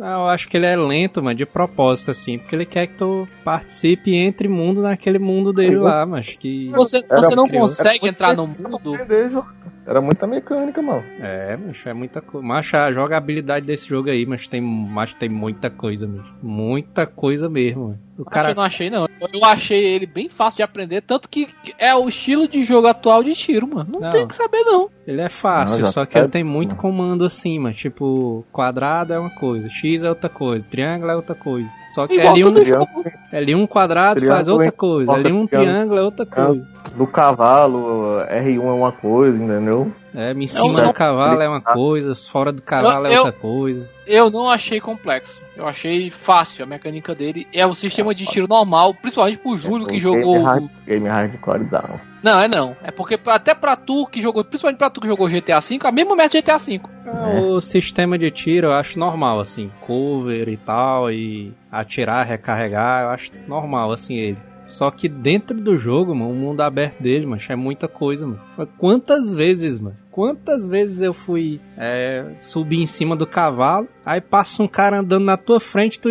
Ah, 0.00 0.12
Eu 0.12 0.26
acho 0.28 0.48
que 0.48 0.56
ele 0.56 0.66
é 0.66 0.76
lento, 0.76 1.22
mano, 1.22 1.34
de 1.36 1.46
propósito, 1.46 2.10
assim, 2.10 2.38
porque 2.38 2.54
ele 2.54 2.66
quer 2.66 2.86
que 2.88 2.94
tu 2.94 3.26
participe 3.44 4.10
e 4.10 4.16
entre 4.16 4.48
mundo 4.48 4.82
naquele 4.82 5.18
mundo 5.18 5.52
dele 5.52 5.76
Eu- 5.76 5.82
lá, 5.82 6.04
mas 6.04 6.36
que. 6.38 6.68
Você, 6.70 6.98
Era 7.08 7.22
você 7.22 7.34
não 7.34 7.46
criou- 7.46 7.62
consegue 7.62 8.06
entrar 8.08 8.36
no 8.36 8.46
mundo. 8.46 8.96
Jota. 9.30 9.56
Era 9.86 10.00
muita 10.00 10.26
mecânica, 10.26 10.82
mano. 10.82 11.04
É, 11.20 11.56
mas 11.56 11.80
é 11.86 11.94
muita 11.94 12.20
coisa. 12.20 12.44
Mas 12.46 12.74
a 12.74 12.90
jogabilidade 12.92 13.64
desse 13.66 13.88
jogo 13.88 14.10
aí, 14.10 14.26
mas 14.26 14.48
tem, 14.48 14.60
mas 14.60 15.14
tem 15.14 15.28
muita 15.28 15.70
coisa 15.70 16.06
mesmo. 16.08 16.26
Muita 16.42 17.06
coisa 17.06 17.48
mesmo, 17.48 17.82
mano. 17.88 18.05
O 18.18 18.24
cara. 18.24 18.50
eu 18.50 18.54
não 18.54 18.62
achei, 18.62 18.88
não. 18.90 19.06
Eu- 19.20 19.44
achei 19.44 19.84
ele 19.84 20.06
bem 20.06 20.28
fácil 20.28 20.56
de 20.58 20.62
aprender, 20.62 21.00
tanto 21.02 21.28
que 21.28 21.48
é 21.78 21.94
o 21.94 22.08
estilo 22.08 22.48
de 22.48 22.62
jogo 22.62 22.86
atual 22.88 23.22
de 23.22 23.34
tiro, 23.34 23.66
mano. 23.68 23.90
Não, 23.92 24.00
Não. 24.00 24.10
tem 24.10 24.22
o 24.24 24.28
que 24.28 24.34
saber, 24.34 24.62
não. 24.62 24.90
Ele 25.06 25.20
é 25.20 25.28
fácil, 25.28 25.82
Não, 25.84 25.92
só 25.92 26.04
que 26.04 26.14
tá- 26.14 26.18
ele 26.18 26.28
tem 26.28 26.42
muito 26.42 26.74
comando 26.74 27.24
assim, 27.24 27.60
mas 27.60 27.76
tipo, 27.76 28.44
quadrado 28.50 29.12
é 29.12 29.18
uma 29.18 29.30
coisa, 29.30 29.68
X 29.70 30.02
é 30.02 30.08
outra 30.08 30.28
coisa, 30.28 30.66
triângulo 30.68 31.12
é 31.12 31.14
outra 31.16 31.34
coisa. 31.34 31.68
Só 31.94 32.08
que 32.08 32.14
Igual 32.14 32.34
L1, 32.34 32.42
todo 32.42 32.60
triângulo. 32.62 32.88
jogo. 33.04 33.10
L1 33.32 33.66
quadrado 33.68 34.20
faz 34.20 34.28
Triângulo 34.28 34.52
outra 34.54 34.66
em- 34.66 34.70
coisa, 34.72 35.06
coloca 35.06 35.28
L1 35.28 35.46
triângulo. 35.46 35.48
triângulo 35.48 35.98
é 36.00 36.02
outra 36.02 36.26
coisa. 36.26 36.68
Do 36.96 37.06
cavalo, 37.06 38.20
R1 38.28 38.62
é 38.66 38.72
uma 38.72 38.90
coisa, 38.92 39.42
entendeu? 39.44 39.92
É, 40.14 40.32
em 40.32 40.46
cima 40.46 40.72
não- 40.80 40.86
do 40.88 40.92
cavalo 40.92 41.40
é 41.42 41.48
uma 41.48 41.60
coisa, 41.60 42.14
fora 42.14 42.50
do 42.52 42.62
cavalo 42.62 43.06
Eu- 43.06 43.12
é 43.12 43.14
eu- 43.16 43.18
outra 43.24 43.32
coisa. 43.32 43.88
Eu 44.06 44.30
não 44.30 44.48
achei 44.48 44.80
complexo. 44.80 45.40
Eu 45.56 45.66
achei 45.68 46.10
fácil 46.10 46.64
a 46.64 46.66
mecânica 46.66 47.14
dele. 47.14 47.46
É 47.54 47.66
o 47.66 47.74
sistema 47.74 48.14
de 48.14 48.24
tiro 48.26 48.46
normal, 48.48 48.92
principalmente 48.94 49.38
pro 49.38 49.56
Júlio 49.56 49.86
que 49.86 49.96
É, 49.96 49.98
jogou. 49.98 50.32
Game, 50.34 50.44
hard, 50.44 50.68
game 50.86 51.08
hardcorezão. 51.08 52.00
Não, 52.26 52.40
é 52.40 52.48
não. 52.48 52.76
É 52.82 52.90
porque 52.90 53.16
até 53.26 53.54
pra 53.54 53.76
tu 53.76 54.04
que 54.08 54.20
jogou, 54.20 54.44
principalmente 54.44 54.78
pra 54.78 54.90
tu 54.90 55.00
que 55.00 55.06
jogou 55.06 55.28
GTA 55.28 55.60
V, 55.60 55.78
a 55.84 55.92
mesma 55.92 56.16
merda 56.16 56.30
de 56.32 56.42
GTA 56.42 56.56
V. 56.56 56.80
Ah, 57.06 57.40
O 57.40 57.60
sistema 57.60 58.18
de 58.18 58.28
tiro 58.32 58.66
eu 58.66 58.72
acho 58.72 58.98
normal, 58.98 59.38
assim, 59.38 59.70
cover 59.86 60.48
e 60.48 60.56
tal, 60.56 61.08
e 61.08 61.54
atirar, 61.70 62.26
recarregar, 62.26 63.04
eu 63.04 63.08
acho 63.10 63.30
normal, 63.46 63.92
assim, 63.92 64.16
ele. 64.16 64.38
Só 64.66 64.90
que 64.90 65.08
dentro 65.08 65.56
do 65.56 65.78
jogo, 65.78 66.16
mano, 66.16 66.32
o 66.32 66.34
mundo 66.34 66.62
aberto 66.62 67.00
dele, 67.00 67.26
mano, 67.26 67.40
é 67.48 67.54
muita 67.54 67.86
coisa, 67.86 68.26
mano. 68.26 68.40
Quantas 68.76 69.32
vezes, 69.32 69.78
mano? 69.78 69.96
Quantas 70.10 70.66
vezes 70.66 71.00
eu 71.00 71.14
fui 71.14 71.60
é, 71.78 72.24
subir 72.40 72.82
em 72.82 72.88
cima 72.88 73.14
do 73.14 73.24
cavalo, 73.24 73.86
aí 74.04 74.20
passa 74.20 74.64
um 74.64 74.66
cara 74.66 74.98
andando 74.98 75.24
na 75.24 75.36
tua 75.36 75.60
frente, 75.60 76.00
tu, 76.00 76.08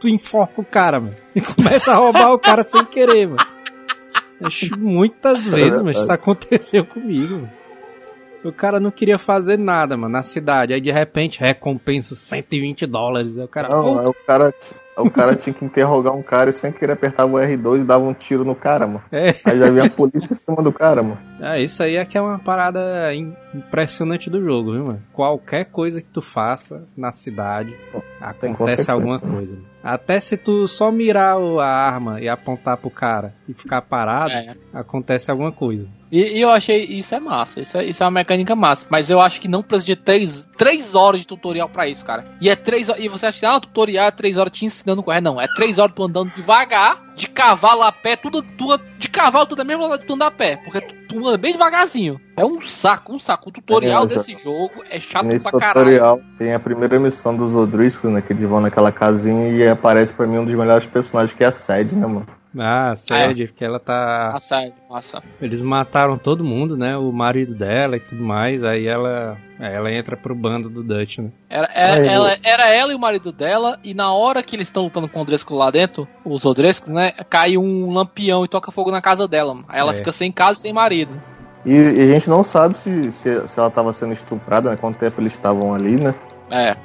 tu 0.00 0.08
enforca 0.08 0.62
o 0.62 0.64
cara, 0.64 0.98
mano. 0.98 1.16
E 1.34 1.42
começa 1.42 1.92
a 1.92 1.96
roubar 1.96 2.32
o 2.32 2.38
cara 2.38 2.62
sem 2.62 2.82
querer, 2.86 3.26
mano. 3.26 3.51
Acho 4.44 4.78
Muitas 4.78 5.46
vezes, 5.46 5.80
mas 5.82 5.96
isso 5.98 6.12
aconteceu 6.12 6.84
comigo. 6.84 7.48
O 8.44 8.50
cara 8.52 8.80
não 8.80 8.90
queria 8.90 9.18
fazer 9.18 9.56
nada, 9.56 9.96
mano, 9.96 10.12
na 10.12 10.22
cidade. 10.24 10.72
Aí 10.74 10.80
de 10.80 10.90
repente, 10.90 11.38
recompensa 11.40 12.14
120 12.16 12.86
dólares. 12.86 13.38
Aí 13.38 13.44
o 13.44 13.48
cara, 13.48 13.68
Não, 13.68 13.82
"Pô, 13.84 13.98
aí 14.00 14.06
o 14.06 14.14
cara, 14.26 14.54
o 14.98 15.08
cara 15.10 15.36
tinha 15.36 15.54
que 15.54 15.64
interrogar 15.64 16.12
um 16.12 16.22
cara 16.24 16.50
e 16.50 16.52
sem 16.52 16.72
querer 16.72 16.94
apertava 16.94 17.30
o 17.32 17.38
R2 17.38 17.82
e 17.82 17.84
dava 17.84 18.02
um 18.04 18.12
tiro 18.12 18.44
no 18.44 18.56
cara, 18.56 18.84
mano. 18.84 19.02
é. 19.12 19.32
Aí 19.44 19.58
já 19.60 19.70
vinha 19.70 19.84
a 19.84 19.90
polícia 19.90 20.32
em 20.32 20.34
cima 20.34 20.60
do 20.60 20.72
cara, 20.72 21.04
mano. 21.04 21.18
É, 21.40 21.62
isso 21.62 21.80
aí 21.84 21.94
é 21.94 22.04
que 22.04 22.18
é 22.18 22.20
uma 22.20 22.36
parada 22.40 23.14
im- 23.14 23.32
impressionante 23.54 24.28
do 24.28 24.42
jogo, 24.42 24.72
viu, 24.72 24.84
mano? 24.86 25.02
Qualquer 25.12 25.66
coisa 25.66 26.02
que 26.02 26.08
tu 26.08 26.20
faça 26.20 26.82
na 26.96 27.12
cidade, 27.12 27.76
acontece 28.20 28.90
alguma 28.90 29.20
coisa. 29.20 29.52
mano. 29.52 29.71
Até 29.82 30.20
se 30.20 30.36
tu 30.36 30.66
só 30.68 30.90
mirar 30.92 31.38
o- 31.38 31.58
a 31.60 31.66
arma 31.66 32.20
e 32.20 32.28
apontar 32.28 32.76
pro 32.76 32.90
cara 32.90 33.34
e 33.48 33.54
ficar 33.54 33.82
parado, 33.82 34.32
É. 34.32 34.54
acontece 34.72 35.30
alguma 35.30 35.50
coisa. 35.52 35.86
E, 36.10 36.38
e 36.38 36.42
eu 36.42 36.50
achei 36.50 36.84
isso 36.84 37.14
é 37.14 37.18
massa, 37.20 37.60
isso 37.62 37.78
é, 37.78 37.84
isso 37.84 38.02
é 38.02 38.06
uma 38.06 38.10
mecânica 38.12 38.54
massa. 38.54 38.86
Mas 38.90 39.08
eu 39.08 39.18
acho 39.18 39.40
que 39.40 39.48
não 39.48 39.62
precisa 39.62 39.86
de 39.86 39.96
três, 39.96 40.46
três 40.58 40.94
horas 40.94 41.20
de 41.20 41.26
tutorial 41.26 41.70
pra 41.70 41.88
isso, 41.88 42.04
cara. 42.04 42.24
E 42.38 42.50
é 42.50 42.54
três 42.54 42.88
E 42.98 43.08
você 43.08 43.26
acha 43.26 43.40
que 43.40 43.46
ah, 43.46 43.56
o 43.56 43.60
tutorial 43.60 44.06
é 44.06 44.10
três 44.10 44.36
horas 44.36 44.52
te 44.52 44.66
ensinando 44.66 45.00
a 45.00 45.04
correr. 45.04 45.22
Não, 45.22 45.40
é 45.40 45.46
três 45.56 45.78
horas 45.78 45.94
tu 45.96 46.04
andando 46.04 46.30
devagar, 46.36 47.00
de 47.16 47.28
cavalo 47.28 47.82
a 47.82 47.90
pé, 47.90 48.14
tudo, 48.14 48.42
tudo 48.42 48.78
de 48.98 49.08
cavalo, 49.08 49.46
tudo 49.46 49.62
é 49.62 49.64
mesmo 49.64 49.90
que 49.98 50.06
tu 50.06 50.12
anda 50.14 50.26
a 50.26 50.30
pé. 50.30 50.56
Porque 50.56 50.82
tu, 50.82 50.94
tu 51.08 51.26
anda 51.26 51.38
bem 51.38 51.52
devagarzinho. 51.52 52.20
É 52.36 52.44
um 52.44 52.60
saco, 52.60 53.14
um 53.14 53.18
saco. 53.18 53.48
O 53.48 53.52
tutorial 53.52 54.04
É, 54.04 54.08
desse 54.08 54.34
jogo 54.36 54.82
é 54.90 55.00
chato 55.00 55.24
Nesse 55.26 55.44
pra 55.50 55.58
caralho. 55.58 55.74
tutorial 55.86 56.20
tem 56.38 56.52
a 56.52 56.60
primeira 56.60 56.98
missão 57.00 57.34
dos 57.34 57.54
Odriscos, 57.56 58.10
né? 58.12 58.20
Que 58.20 58.34
eles 58.34 58.46
vão 58.46 58.60
naquela 58.60 58.92
casinha 58.92 59.48
e 59.48 59.62
aparece 59.72 60.12
pra 60.14 60.26
mim 60.26 60.38
um 60.38 60.44
dos 60.44 60.54
melhores 60.54 60.86
personagens 60.86 61.32
que 61.36 61.42
é 61.42 61.48
a 61.48 61.52
Sed, 61.52 61.96
né, 61.96 62.06
mano? 62.06 62.26
Ah, 62.58 62.92
sério, 62.94 63.48
porque 63.48 63.64
ela 63.64 63.80
tá. 63.80 64.28
Massa, 64.34 64.56
é, 64.60 64.72
massa. 64.90 65.22
Eles 65.40 65.62
mataram 65.62 66.18
todo 66.18 66.44
mundo, 66.44 66.76
né? 66.76 66.94
O 66.98 67.10
marido 67.10 67.54
dela 67.54 67.96
e 67.96 68.00
tudo 68.00 68.22
mais. 68.22 68.62
Aí 68.62 68.86
ela, 68.86 69.38
ela 69.58 69.90
entra 69.90 70.18
pro 70.18 70.34
bando 70.34 70.68
do 70.68 70.84
Dutch, 70.84 71.16
né? 71.18 71.30
Era, 71.48 71.66
era, 71.72 71.94
Aí, 71.94 72.06
ela, 72.06 72.36
era 72.44 72.68
ela 72.68 72.92
e 72.92 72.94
o 72.94 72.98
marido 72.98 73.32
dela, 73.32 73.78
e 73.82 73.94
na 73.94 74.12
hora 74.12 74.42
que 74.42 74.54
eles 74.54 74.68
estão 74.68 74.82
lutando 74.84 75.08
com 75.08 75.18
o 75.18 75.22
Odresco 75.22 75.54
lá 75.54 75.70
dentro, 75.70 76.06
os 76.26 76.44
Odrescos, 76.44 76.92
né? 76.92 77.12
Cai 77.30 77.56
um 77.56 77.90
lampião 77.90 78.44
e 78.44 78.48
toca 78.48 78.70
fogo 78.70 78.90
na 78.90 79.00
casa 79.00 79.26
dela. 79.26 79.54
mano. 79.54 79.64
Aí 79.70 79.80
ela 79.80 79.92
É. 79.92 79.94
fica 79.94 80.12
sem 80.12 80.30
casa 80.30 80.58
e 80.58 80.62
sem 80.62 80.74
marido. 80.74 81.14
E, 81.64 81.72
e 81.74 82.02
a 82.02 82.06
gente 82.12 82.28
não 82.28 82.42
sabe 82.42 82.76
se, 82.76 83.10
se, 83.12 83.48
se 83.48 83.58
ela 83.58 83.70
tava 83.70 83.94
sendo 83.94 84.12
estuprada, 84.12 84.68
né? 84.68 84.76
Quanto 84.76 84.98
tempo 84.98 85.22
eles 85.22 85.32
estavam 85.32 85.72
ali, 85.74 85.96
né? 85.96 86.14
É. 86.50 86.76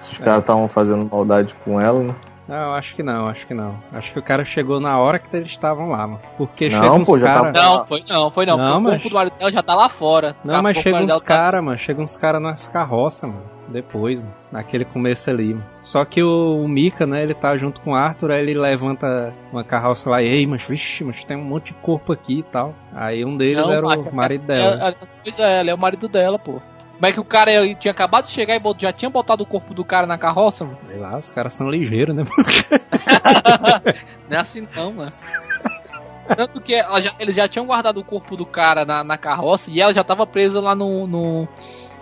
Se 0.00 0.12
os 0.12 0.18
caras 0.18 0.40
estavam 0.40 0.68
fazendo 0.68 1.08
maldade 1.10 1.54
com 1.64 1.80
ela, 1.80 2.00
né? 2.02 2.14
Não, 2.46 2.74
acho 2.74 2.94
que 2.94 3.02
não, 3.02 3.26
acho 3.28 3.46
que 3.46 3.54
não. 3.54 3.78
Acho 3.92 4.12
que 4.12 4.18
o 4.18 4.22
cara 4.22 4.44
chegou 4.44 4.78
na 4.78 4.98
hora 4.98 5.18
que 5.18 5.34
eles 5.34 5.50
estavam 5.50 5.88
lá, 5.90 6.06
mano. 6.06 6.20
Porque 6.36 6.68
Não, 6.68 6.82
chega 6.82 6.92
uns 6.94 7.06
pô, 7.06 7.18
caras. 7.18 7.52
tava- 7.52 7.66
Não, 7.78 7.86
foi 7.86 8.04
não, 8.06 8.30
foi 8.30 8.46
não. 8.46 8.56
Não, 8.58 8.64
porque 8.66 8.76
o 8.76 8.82
mas- 8.82 8.92
corpo 8.94 9.08
do 9.08 9.14
marido 9.14 9.38
dela 9.38 9.50
já 9.50 9.62
tá 9.62 9.74
lá 9.74 9.88
fora. 9.88 10.36
Não, 10.44 10.54
Tá, 10.56 10.62
mas 10.62 10.76
chega 10.76 10.98
uns 10.98 11.18
tá- 11.20 11.24
caras, 11.24 11.64
mano. 11.64 11.78
Chega 11.78 12.02
uns 12.02 12.16
caras 12.18 12.42
nas 12.42 12.68
carroças, 12.68 13.28
mano. 13.30 13.54
Depois, 13.66 14.20
mano. 14.20 14.34
Naquele 14.52 14.84
começo 14.84 15.30
ali, 15.30 15.54
mano. 15.54 15.64
Só 15.82 16.04
que 16.04 16.22
o, 16.22 16.60
o 16.62 16.68
Mika, 16.68 17.06
né, 17.06 17.22
ele 17.22 17.32
tá 17.32 17.56
junto 17.56 17.80
com 17.80 17.92
o 17.92 17.94
Arthur, 17.94 18.32
aí 18.32 18.42
ele 18.42 18.52
levanta 18.58 19.32
uma 19.50 19.64
carroça 19.64 20.10
lá 20.10 20.22
e, 20.22 20.26
ei, 20.26 20.46
mas 20.46 20.62
vixe, 20.62 21.02
mas 21.02 21.24
tem 21.24 21.38
um 21.38 21.42
monte 21.44 21.68
de 21.68 21.74
corpo 21.80 22.12
aqui 22.12 22.40
e 22.40 22.42
tal. 22.42 22.74
Aí 22.94 23.24
um 23.24 23.38
deles 23.38 23.64
Não, 23.64 23.72
era 23.72 23.86
o 23.86 24.14
marido 24.14 24.44
é- 24.44 24.46
dela. 24.54 24.88
é- 24.90 24.94
Pois 25.22 25.38
é, 25.38 25.60
ele 25.60 25.70
é 25.70 25.74
o 25.74 25.78
marido 25.78 26.06
dela, 26.08 26.38
pô. 26.38 26.60
Como 26.94 27.06
é 27.06 27.12
que 27.12 27.20
o 27.20 27.24
cara 27.24 27.52
ele 27.52 27.74
tinha 27.74 27.90
acabado 27.92 28.24
de 28.26 28.30
chegar 28.30 28.56
e 28.56 28.62
já 28.78 28.92
tinha 28.92 29.10
botado 29.10 29.42
o 29.42 29.46
corpo 29.46 29.74
do 29.74 29.84
cara 29.84 30.06
na 30.06 30.16
carroça, 30.16 30.64
mano? 30.64 30.78
Sei 30.86 30.96
lá, 30.98 31.18
os 31.18 31.28
caras 31.30 31.52
são 31.52 31.68
ligeiros, 31.68 32.14
né, 32.14 32.22
mano? 32.24 32.34
Não 34.30 34.36
é 34.36 34.40
assim 34.40 34.66
não, 34.74 34.92
mano. 34.92 35.12
Tanto 36.36 36.60
que 36.60 36.74
ela 36.74 37.00
já- 37.02 37.14
eles 37.18 37.34
já 37.34 37.46
tinham 37.46 37.66
guardado 37.66 37.98
o 38.00 38.04
corpo 38.04 38.36
do 38.36 38.46
cara 38.46 38.84
na, 38.84 39.04
na 39.04 39.18
carroça 39.18 39.70
e 39.70 39.80
ela 39.80 39.92
já 39.92 40.02
tava 40.02 40.26
presa 40.26 40.60
lá 40.60 40.74
no, 40.74 41.06
no- 41.06 41.48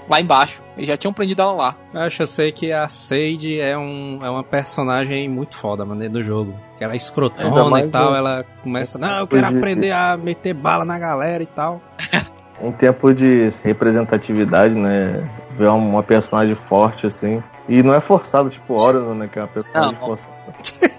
lá 0.08 0.20
embaixo. 0.20 0.62
Eles 0.76 0.86
já 0.88 0.96
tinham 0.96 1.12
prendido 1.12 1.42
ela 1.42 1.52
lá. 1.52 1.76
Eu 1.92 2.00
acho, 2.02 2.22
eu 2.22 2.26
sei 2.26 2.52
que 2.52 2.70
a 2.72 2.88
Sage 2.88 3.58
é, 3.60 3.76
um, 3.76 4.20
é 4.22 4.30
uma 4.30 4.44
personagem 4.44 5.28
muito 5.28 5.56
foda, 5.56 5.84
mano, 5.84 6.08
do 6.08 6.22
jogo. 6.22 6.54
Que 6.78 6.84
ela 6.84 6.92
é 6.92 6.96
escrotona 6.96 7.80
e 7.80 7.88
tal, 7.88 8.10
no- 8.10 8.16
ela 8.16 8.44
começa, 8.62 8.96
não, 8.98 9.20
eu 9.20 9.26
quero 9.26 9.48
de- 9.48 9.56
aprender 9.58 9.90
a 9.90 10.16
meter 10.16 10.54
bala 10.54 10.84
na 10.84 10.98
galera 10.98 11.42
e 11.42 11.46
tal. 11.46 11.80
Em 12.62 12.70
tempo 12.70 13.12
de 13.12 13.48
representatividade, 13.64 14.74
né? 14.74 15.28
Ver 15.58 15.68
uma, 15.68 16.02
personagem 16.02 16.54
forte, 16.54 17.06
assim. 17.06 17.42
E 17.72 17.82
não 17.82 17.94
é 17.94 18.00
forçado, 18.00 18.50
tipo 18.50 18.74
Orion, 18.74 19.14
né? 19.14 19.28
Que 19.32 19.38
é 19.38 19.42
uma 19.42 19.48
personagem 19.48 19.92
Não. 19.92 20.06
forçada. 20.06 20.42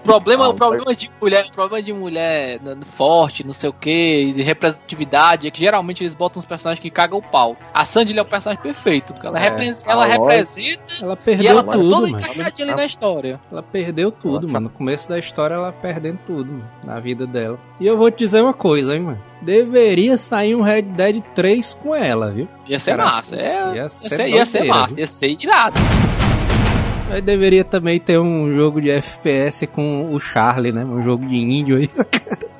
Problema, 0.03 0.45
Ah, 0.45 0.49
o 0.49 0.53
problema 0.55 0.95
de 0.95 1.09
mulher, 1.21 1.45
o 1.45 1.51
problema 1.51 1.83
de 1.83 1.93
mulher 1.93 2.59
forte, 2.91 3.45
não 3.45 3.53
sei 3.53 3.69
o 3.69 3.73
que, 3.73 4.33
de 4.33 4.41
representatividade, 4.41 5.47
é 5.47 5.51
que 5.51 5.59
geralmente 5.59 6.01
eles 6.03 6.13
botam 6.15 6.39
uns 6.39 6.45
personagens 6.45 6.81
que 6.81 6.89
cagam 6.89 7.19
o 7.19 7.21
pau. 7.21 7.55
A 7.73 7.85
Sandy 7.85 8.17
é 8.17 8.21
o 8.21 8.25
personagem 8.25 8.61
perfeito, 8.61 9.13
porque 9.13 9.27
ela, 9.27 9.37
É, 9.37 9.41
repre- 9.43 9.71
ela 9.85 10.05
representa 10.05 10.93
Ela 11.01 11.13
e 11.13 11.17
perdeu 11.17 11.51
ela 11.51 11.63
tá 11.63 11.71
tudo, 11.73 11.89
toda 11.89 12.07
mano. 12.07 12.17
encaixadinha 12.19 12.67
ali 12.67 12.75
na 12.75 12.85
história. 12.85 13.39
Ela 13.51 13.63
perdeu 13.63 14.11
tudo, 14.11 14.45
Ela 14.47 14.53
mano. 14.53 14.69
No 14.69 14.73
começo 14.75 15.07
da 15.07 15.19
história, 15.19 15.53
ela 15.55 15.71
perdendo 15.71 16.19
tudo, 16.25 16.51
mano, 16.51 16.69
na 16.83 16.99
vida 16.99 17.27
dela. 17.27 17.57
E 17.79 17.85
eu 17.87 17.95
vou 17.97 18.09
te 18.11 18.17
dizer 18.19 18.41
uma 18.41 18.53
coisa, 18.53 18.93
hein, 18.95 19.01
mano. 19.03 19.21
Deveria 19.41 20.17
sair 20.17 20.55
um 20.55 20.61
Red 20.61 20.81
Dead 20.83 21.21
3 21.35 21.73
com 21.75 21.93
ela, 21.95 22.31
viu? 22.31 22.47
Ia 22.67 22.79
ser 22.79 22.91
Cara, 22.97 23.05
massa, 23.05 23.35
é, 23.35 23.55
ia 23.75 23.75
ia 23.83 23.89
ser 23.89 24.15
ser, 24.15 24.27
ia 24.29 24.45
ser 24.45 24.63
massa, 24.65 24.87
viu? 24.95 24.99
ia 24.99 25.07
ser 25.07 25.27
irado. 25.39 25.79
Aí 27.09 27.21
deveria 27.21 27.63
também 27.63 27.99
ter 27.99 28.19
um 28.19 28.53
jogo 28.55 28.81
de 28.81 28.89
FPS 28.89 29.67
com 29.67 30.11
o 30.11 30.19
Charlie, 30.19 30.71
né? 30.71 30.83
Um 30.83 31.03
jogo 31.03 31.25
de 31.25 31.35
índio 31.35 31.77
aí. 31.77 31.89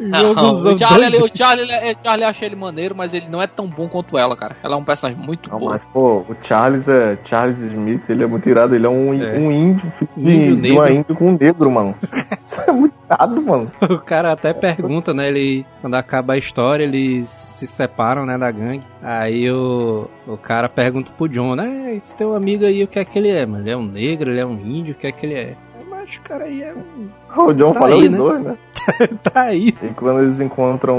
Não, 0.00 0.18
Jogozão 0.34 0.74
o 0.74 0.78
Charlie, 0.78 1.22
o 1.22 1.28
Charlie, 1.36 1.64
o 1.64 2.02
Charlie 2.02 2.24
acha 2.24 2.44
ele 2.44 2.56
maneiro, 2.56 2.94
mas 2.94 3.14
ele 3.14 3.26
não 3.28 3.40
é 3.40 3.46
tão 3.46 3.66
bom 3.68 3.88
quanto 3.88 4.16
ela, 4.18 4.36
cara. 4.36 4.56
Ela 4.62 4.74
é 4.74 4.78
um 4.78 4.84
personagem 4.84 5.22
muito 5.24 5.50
Não, 5.50 5.58
bom. 5.58 5.68
mas, 5.70 5.84
pô, 5.86 6.18
o 6.28 6.36
Charles 6.42 6.88
é. 6.88 7.18
Charles 7.24 7.58
Smith, 7.60 8.08
ele 8.08 8.24
é 8.24 8.26
muito 8.26 8.48
irado. 8.48 8.74
Ele 8.74 8.86
é 8.86 8.88
um, 8.88 9.14
É. 9.14 9.38
um 9.38 9.50
índio, 9.52 9.90
filho 9.90 10.10
de, 10.16 10.30
Índio 10.34 10.56
de 10.62 10.72
uma 10.72 10.90
índio 10.90 11.14
com 11.16 11.28
um 11.28 11.38
negro, 11.40 11.70
mano. 11.70 11.94
Isso 12.44 12.60
é 12.60 12.72
muito 12.72 12.94
irado, 13.10 13.42
mano. 13.42 13.70
O 13.90 13.98
cara 13.98 14.32
até 14.32 14.52
pergunta, 14.52 15.12
né? 15.14 15.28
Ele, 15.28 15.64
quando 15.80 15.94
acaba 15.94 16.34
a 16.34 16.38
história, 16.38 16.84
eles 16.84 17.28
se 17.28 17.66
separam, 17.66 18.24
né, 18.26 18.36
da 18.38 18.50
gangue. 18.50 18.82
Aí 19.02 19.50
o, 19.50 20.08
o 20.26 20.36
cara 20.36 20.68
pergunta 20.68 21.10
pro 21.16 21.28
John, 21.28 21.54
né? 21.56 21.94
Esse 21.94 22.16
teu 22.16 22.34
amigo 22.34 22.64
aí, 22.64 22.82
o 22.84 22.88
que 22.88 22.98
é 22.98 23.04
que 23.04 23.18
ele 23.18 23.30
é, 23.30 23.44
mano? 23.46 23.62
Ele 23.64 23.70
é 23.70 23.76
um 23.76 23.86
negro, 23.86 24.30
ele 24.30 24.40
é 24.40 24.46
um 24.46 24.58
índio, 24.58 24.92
o 24.92 24.96
que 24.96 25.06
é 25.06 25.12
que 25.12 25.26
ele 25.26 25.34
é? 25.34 25.56
Mas 25.88 26.16
o 26.16 26.20
cara 26.20 26.44
aí 26.44 26.62
é 26.62 26.72
um. 26.74 27.08
O 27.44 27.52
John 27.52 27.72
Tá 27.72 27.80
fala 27.80 27.94
aí, 27.94 28.04
os 28.04 28.10
né? 28.10 28.18
dois, 28.18 28.40
né? 28.40 28.56
tá 29.22 29.42
aí. 29.42 29.74
E 29.82 29.88
quando 29.88 30.22
eles 30.22 30.40
encontram 30.40 30.96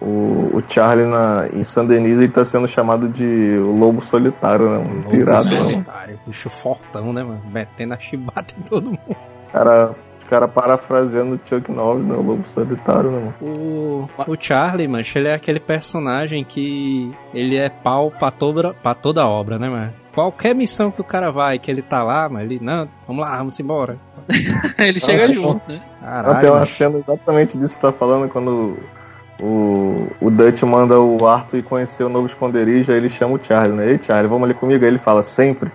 o, 0.00 0.50
o 0.54 0.62
Charlie 0.68 1.06
na, 1.06 1.48
em 1.52 1.62
San 1.62 1.86
Denis, 1.86 2.18
ele 2.18 2.28
tá 2.28 2.44
sendo 2.44 2.66
chamado 2.66 3.08
de 3.08 3.58
Lobo 3.58 4.02
Solitário, 4.02 4.70
né? 4.70 5.04
Irado, 5.12 5.44
Lobo 5.44 5.56
mano. 5.56 5.70
solitário, 5.70 6.20
Bicho 6.26 6.50
fortão, 6.50 7.12
né, 7.12 7.22
mano? 7.22 7.42
Metendo 7.50 7.94
a 7.94 7.98
chibata 7.98 8.54
em 8.58 8.62
todo 8.62 8.86
mundo. 8.86 9.16
Cara, 9.52 9.92
os 10.18 10.24
caras 10.24 10.50
parafraseando 10.50 11.34
o 11.36 11.40
Chuck 11.44 11.70
Norris, 11.70 12.06
né? 12.06 12.14
O 12.14 12.22
Lobo 12.22 12.46
Solitário, 12.46 13.10
né, 13.10 13.18
mano? 13.20 13.34
O, 13.40 14.08
o 14.32 14.36
Charlie, 14.38 14.88
mano, 14.88 15.04
ele 15.14 15.28
é 15.28 15.34
aquele 15.34 15.60
personagem 15.60 16.44
que 16.44 17.12
ele 17.32 17.56
é 17.56 17.68
pau 17.68 18.10
pra 18.10 18.30
toda, 18.30 18.74
pra 18.74 18.94
toda 18.94 19.26
obra, 19.26 19.58
né, 19.58 19.68
mano? 19.68 19.92
Qualquer 20.14 20.54
missão 20.54 20.90
que 20.90 21.00
o 21.00 21.04
cara 21.04 21.30
vai, 21.30 21.58
que 21.58 21.70
ele 21.70 21.82
tá 21.82 22.02
lá, 22.02 22.28
mano, 22.28 22.44
ele, 22.44 22.58
não, 22.62 22.88
vamos 23.06 23.24
lá, 23.24 23.36
vamos 23.38 23.58
embora. 23.58 23.98
ele 24.78 25.00
chega 25.00 25.32
junto, 25.32 25.70
né? 25.70 25.82
Caralho, 26.00 26.40
tem 26.40 26.50
uma 26.50 26.66
cena 26.66 26.98
exatamente 26.98 27.58
disso 27.58 27.74
que 27.74 27.80
você 27.80 27.92
tá 27.92 27.92
falando, 27.92 28.28
quando 28.28 28.78
o, 29.40 30.06
o 30.20 30.30
Dutch 30.30 30.62
manda 30.62 31.00
o 31.00 31.26
Arthur 31.26 31.58
ir 31.58 31.62
conhecer 31.62 32.04
o 32.04 32.08
novo 32.08 32.26
esconderijo, 32.26 32.92
aí 32.92 32.98
ele 32.98 33.08
chama 33.08 33.34
o 33.34 33.42
Charlie, 33.42 33.76
né? 33.76 33.90
Ei, 33.90 33.98
Charlie, 34.00 34.28
vamos 34.28 34.44
ali 34.44 34.54
comigo. 34.54 34.84
Aí 34.84 34.90
ele 34.90 34.98
fala, 34.98 35.22
sempre. 35.22 35.70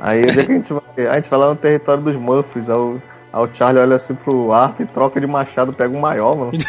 Aí 0.00 0.22
é 0.22 0.32
que 0.32 0.40
a 0.40 0.44
gente 0.44 0.72
vai? 0.72 1.06
A 1.06 1.14
gente 1.16 1.30
vai 1.30 1.38
lá 1.38 1.48
no 1.48 1.56
território 1.56 2.02
dos 2.02 2.16
Muffs. 2.16 2.68
Aí 2.70 2.76
o, 2.76 3.02
aí 3.32 3.42
o 3.44 3.48
Charlie 3.52 3.82
olha 3.82 3.96
assim 3.96 4.14
pro 4.14 4.52
Arthur 4.52 4.82
e 4.82 4.86
troca 4.86 5.20
de 5.20 5.26
machado, 5.26 5.72
pega 5.72 5.96
um 5.96 6.00
maior, 6.00 6.36
mano. 6.36 6.52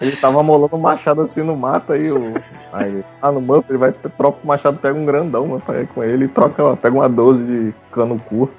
Ele 0.00 0.16
tava 0.16 0.42
molando 0.42 0.76
um 0.76 0.80
machado 0.80 1.20
assim 1.22 1.42
no 1.42 1.56
mato, 1.56 1.92
aí 1.92 2.10
o. 2.10 2.34
Aí, 2.72 3.02
ah, 3.20 3.32
no 3.32 3.40
Muff, 3.40 3.64
ele 3.68 3.78
vai, 3.78 3.92
troca 3.92 4.38
o 4.42 4.46
machado, 4.46 4.78
pega 4.78 4.98
um 4.98 5.04
grandão, 5.06 5.46
mano, 5.46 5.60
pra 5.60 5.80
ir 5.80 5.88
com 5.88 6.02
ele 6.04 6.26
e 6.26 6.28
troca, 6.28 6.76
pega 6.76 6.94
uma 6.96 7.08
12 7.08 7.44
de 7.44 7.74
cano 7.90 8.18
curto. 8.28 8.54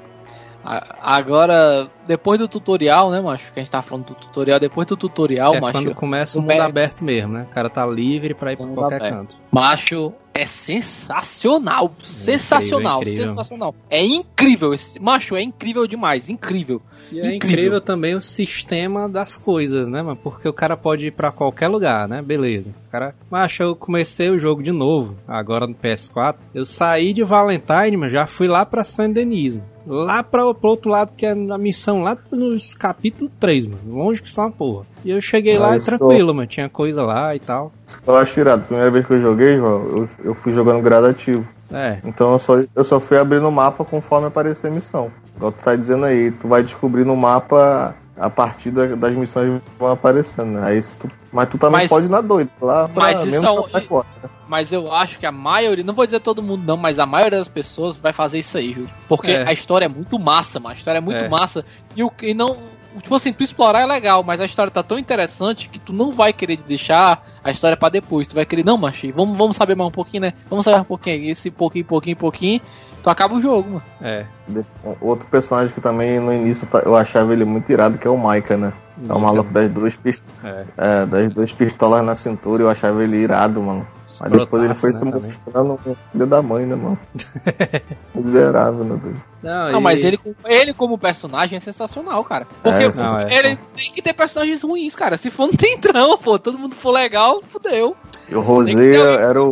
Agora, 1.01 1.87
depois 2.05 2.37
do 2.37 2.47
tutorial, 2.47 3.09
né, 3.09 3.19
macho? 3.21 3.51
Que 3.53 3.59
a 3.59 3.63
gente 3.63 3.71
tá 3.71 3.81
falando 3.81 4.07
do 4.07 4.13
tutorial, 4.13 4.59
depois 4.59 4.85
do 4.85 4.95
tutorial, 4.97 5.55
É 5.55 5.59
macho. 5.61 5.73
quando 5.73 5.95
começa 5.95 6.37
o 6.37 6.41
o 6.41 6.43
mundo 6.43 6.53
Be- 6.53 6.59
aberto 6.61 7.03
mesmo, 7.03 7.33
né? 7.33 7.47
O 7.49 7.53
cara 7.53 7.69
tá 7.69 7.85
livre 7.87 8.33
pra 8.35 8.51
ir 8.53 8.57
pra 8.57 8.67
qualquer 8.67 8.97
aberto. 8.97 9.13
canto. 9.15 9.35
Macho, 9.51 10.13
é 10.39 10.45
sensacional. 10.45 11.93
Sensacional, 12.01 13.01
incrível. 13.01 13.27
sensacional. 13.27 13.75
É 13.89 14.05
incrível. 14.05 14.73
Esse, 14.73 14.97
macho, 14.99 15.35
é 15.35 15.41
incrível 15.41 15.85
demais. 15.85 16.29
Incrível. 16.29 16.81
E 17.11 17.19
é 17.19 17.35
Incrível. 17.35 17.35
incrível 17.35 17.81
também 17.81 18.15
o 18.15 18.21
sistema 18.21 19.07
das 19.09 19.35
coisas, 19.35 19.87
né, 19.87 20.01
mano? 20.01 20.15
Porque 20.15 20.47
o 20.47 20.53
cara 20.53 20.77
pode 20.77 21.07
ir 21.07 21.11
pra 21.11 21.31
qualquer 21.31 21.67
lugar, 21.67 22.07
né? 22.07 22.21
Beleza. 22.21 22.71
O 22.87 22.91
cara, 22.91 23.15
macho, 23.29 23.63
eu 23.63 23.75
comecei 23.75 24.29
o 24.29 24.39
jogo 24.39 24.61
de 24.61 24.71
novo, 24.71 25.15
agora 25.27 25.65
no 25.67 25.73
PS4. 25.75 26.35
Eu 26.53 26.65
saí 26.65 27.13
de 27.13 27.23
Valentine, 27.23 27.97
mas 27.97 28.11
já 28.11 28.27
fui 28.27 28.47
lá 28.47 28.65
pra 28.65 28.83
Saint 28.83 29.13
Denis. 29.13 29.59
Lá 29.87 30.21
pra, 30.21 30.53
pro 30.53 30.69
outro 30.69 30.91
lado, 30.91 31.11
que 31.17 31.25
é 31.25 31.31
a 31.31 31.57
missão 31.57 32.03
lá 32.03 32.15
nos 32.31 32.75
capítulo 32.75 33.31
3, 33.39 33.65
mano. 33.67 33.79
Longe 33.87 34.21
que 34.21 34.29
só 34.29 34.41
uma 34.41 34.51
porra. 34.51 34.85
E 35.03 35.09
eu 35.09 35.19
cheguei 35.19 35.57
lá 35.57 35.69
Mas, 35.69 35.85
tranquilo, 35.85 36.33
mano. 36.33 36.47
Tinha 36.47 36.69
coisa 36.69 37.01
lá 37.01 37.35
e 37.35 37.39
tal. 37.39 37.71
Eu 38.05 38.15
acho 38.15 38.39
irado. 38.39 38.63
Primeira 38.65 38.91
vez 38.91 39.05
que 39.07 39.13
eu 39.13 39.19
joguei, 39.19 39.57
João, 39.57 39.81
eu, 39.97 40.09
eu 40.25 40.35
fui 40.35 40.51
jogando 40.51 40.81
gradativo. 40.83 41.47
É, 41.71 41.99
Então 42.03 42.31
eu 42.33 42.39
só, 42.39 42.53
eu 42.75 42.83
só 42.83 42.99
fui 42.99 43.17
abrindo 43.17 43.47
o 43.47 43.51
mapa 43.51 43.85
conforme 43.85 44.27
aparecer 44.27 44.67
a 44.67 44.71
missão. 44.71 45.11
Igual 45.35 45.51
tu 45.51 45.59
tá 45.61 45.75
dizendo 45.75 46.05
aí, 46.05 46.31
tu 46.31 46.47
vai 46.47 46.63
descobrir 46.63 47.05
no 47.05 47.15
mapa 47.15 47.95
a 48.17 48.29
partir 48.29 48.71
da- 48.71 48.95
das 48.95 49.13
missões 49.15 49.61
que 49.63 49.71
vão 49.79 49.91
aparecendo, 49.91 50.51
né? 50.53 50.61
Aí 50.63 50.81
se 50.81 50.95
tu, 50.95 51.07
mas 51.31 51.47
tu 51.47 51.57
também 51.57 51.81
Mas- 51.81 51.89
pode 51.89 52.07
ir 52.07 52.09
na 52.09 52.19
doida, 52.21 52.51
lá 52.61 52.89
pra 52.89 53.03
mas 53.03 53.19
isso 53.21 53.31
mesmo 53.31 53.47
é 53.47 53.51
um- 53.51 53.63
pra 53.69 53.81
forte, 53.81 54.09
né? 54.21 54.29
Mas 54.47 54.73
eu 54.73 54.91
acho 54.91 55.19
que 55.19 55.25
a 55.27 55.31
maioria, 55.31 55.83
não 55.83 55.93
vou 55.93 56.03
dizer 56.03 56.19
todo 56.19 56.41
mundo 56.41 56.63
não, 56.65 56.75
mas 56.75 56.97
a 56.99 57.05
maioria 57.05 57.37
das 57.37 57.47
pessoas 57.47 57.97
vai 57.99 58.11
fazer 58.11 58.39
isso 58.39 58.57
aí, 58.57 58.73
Júlio. 58.73 58.89
Porque 59.07 59.31
É. 59.31 59.47
a 59.47 59.53
história 59.53 59.85
é 59.85 59.87
muito 59.87 60.17
massa, 60.19 60.59
mano. 60.59 60.73
A 60.73 60.75
história 60.75 60.97
é 60.97 61.01
muito 61.01 61.23
É. 61.23 61.29
massa. 61.29 61.63
E, 61.95 62.03
o, 62.03 62.11
e 62.21 62.33
não. 62.33 62.57
Tipo 62.97 63.15
assim, 63.15 63.31
tu 63.31 63.43
explorar 63.43 63.81
é 63.81 63.85
legal, 63.85 64.23
mas 64.23 64.41
a 64.41 64.45
história 64.45 64.71
tá 64.71 64.81
tão 64.81 64.97
interessante 64.97 65.69
que 65.69 65.77
tu 65.79 65.93
não 65.93 66.11
vai 66.11 66.33
querer 66.33 66.57
deixar 66.57 67.23
a 67.43 67.51
história 67.51 67.77
pra 67.77 67.87
depois. 67.89 68.27
Tu 68.27 68.33
vai 68.35 68.45
querer, 68.45 68.65
não, 68.65 68.77
machi, 68.77 69.11
vamos, 69.11 69.37
vamos 69.37 69.55
saber 69.55 69.75
mais 69.75 69.87
um 69.87 69.91
pouquinho, 69.91 70.21
né? 70.21 70.33
Vamos 70.49 70.65
saber 70.65 70.81
um 70.81 70.85
pouquinho 70.85 71.15
aí. 71.17 71.29
Esse 71.29 71.51
pouquinho, 71.51 71.85
pouquinho, 71.85 72.15
pouquinho. 72.17 72.59
Tu 73.03 73.09
acaba 73.09 73.35
o 73.35 73.39
jogo, 73.41 73.69
mano. 73.69 73.83
é. 74.01 74.25
De- 74.47 74.65
Outro 74.99 75.27
personagem 75.29 75.73
que 75.73 75.79
também 75.79 76.19
no 76.19 76.33
início 76.33 76.67
eu 76.83 76.95
achava 76.95 77.31
ele 77.31 77.45
muito 77.45 77.71
irado, 77.71 77.97
que 77.97 78.07
é 78.07 78.09
o 78.09 78.17
Maika, 78.17 78.57
né? 78.57 78.73
É 79.07 79.13
o 79.13 79.19
maluco 79.19 79.51
das 79.53 79.69
duas, 79.69 79.95
pist... 79.95 80.23
É. 80.43 80.65
é, 80.77 81.05
das 81.05 81.29
duas 81.29 81.51
pistolas 81.53 82.03
na 82.03 82.15
cintura, 82.15 82.63
eu 82.63 82.69
achava 82.69 83.03
ele 83.03 83.17
irado, 83.17 83.61
mano. 83.61 83.87
Mas 84.19 84.31
depois 84.31 84.63
ele 84.63 84.73
foi 84.75 84.91
se 84.93 85.05
né, 85.05 85.11
também. 85.11 85.23
mostrando 85.23 85.79
um 85.85 85.95
filho 86.11 86.25
da 86.27 86.41
mãe, 86.41 86.65
né, 86.65 86.75
mano? 86.75 86.97
Miserável, 88.15 88.83
meu 88.83 88.97
Deus. 88.97 89.15
Não, 89.41 89.71
Não, 89.71 89.79
e- 89.79 89.83
mas 89.83 90.03
ele, 90.03 90.19
ele 90.45 90.73
como 90.73 90.97
personagem 90.97 91.55
é 91.57 91.59
sensacional, 91.59 92.23
cara. 92.23 92.45
Porque 92.61 92.83
É, 92.85 92.91
não, 92.95 93.19
é. 93.19 93.33
ele 93.33 93.55
tem 93.75 93.91
que 93.93 94.01
ter 94.01 94.13
personagens 94.13 94.61
ruins, 94.61 94.95
cara. 94.95 95.15
Se 95.17 95.29
for, 95.31 95.45
não 95.47 95.53
tem 95.53 95.77
trama, 95.77 96.17
pô. 96.17 96.37
Todo 96.37 96.57
mundo 96.59 96.75
for 96.75 96.91
legal, 96.91 97.41
fudeu. 97.47 97.95
E 98.27 98.35
o 98.35 98.41
Rosé 98.41 98.95
era 98.95 99.39
se 99.39 99.39
o. 99.39 99.51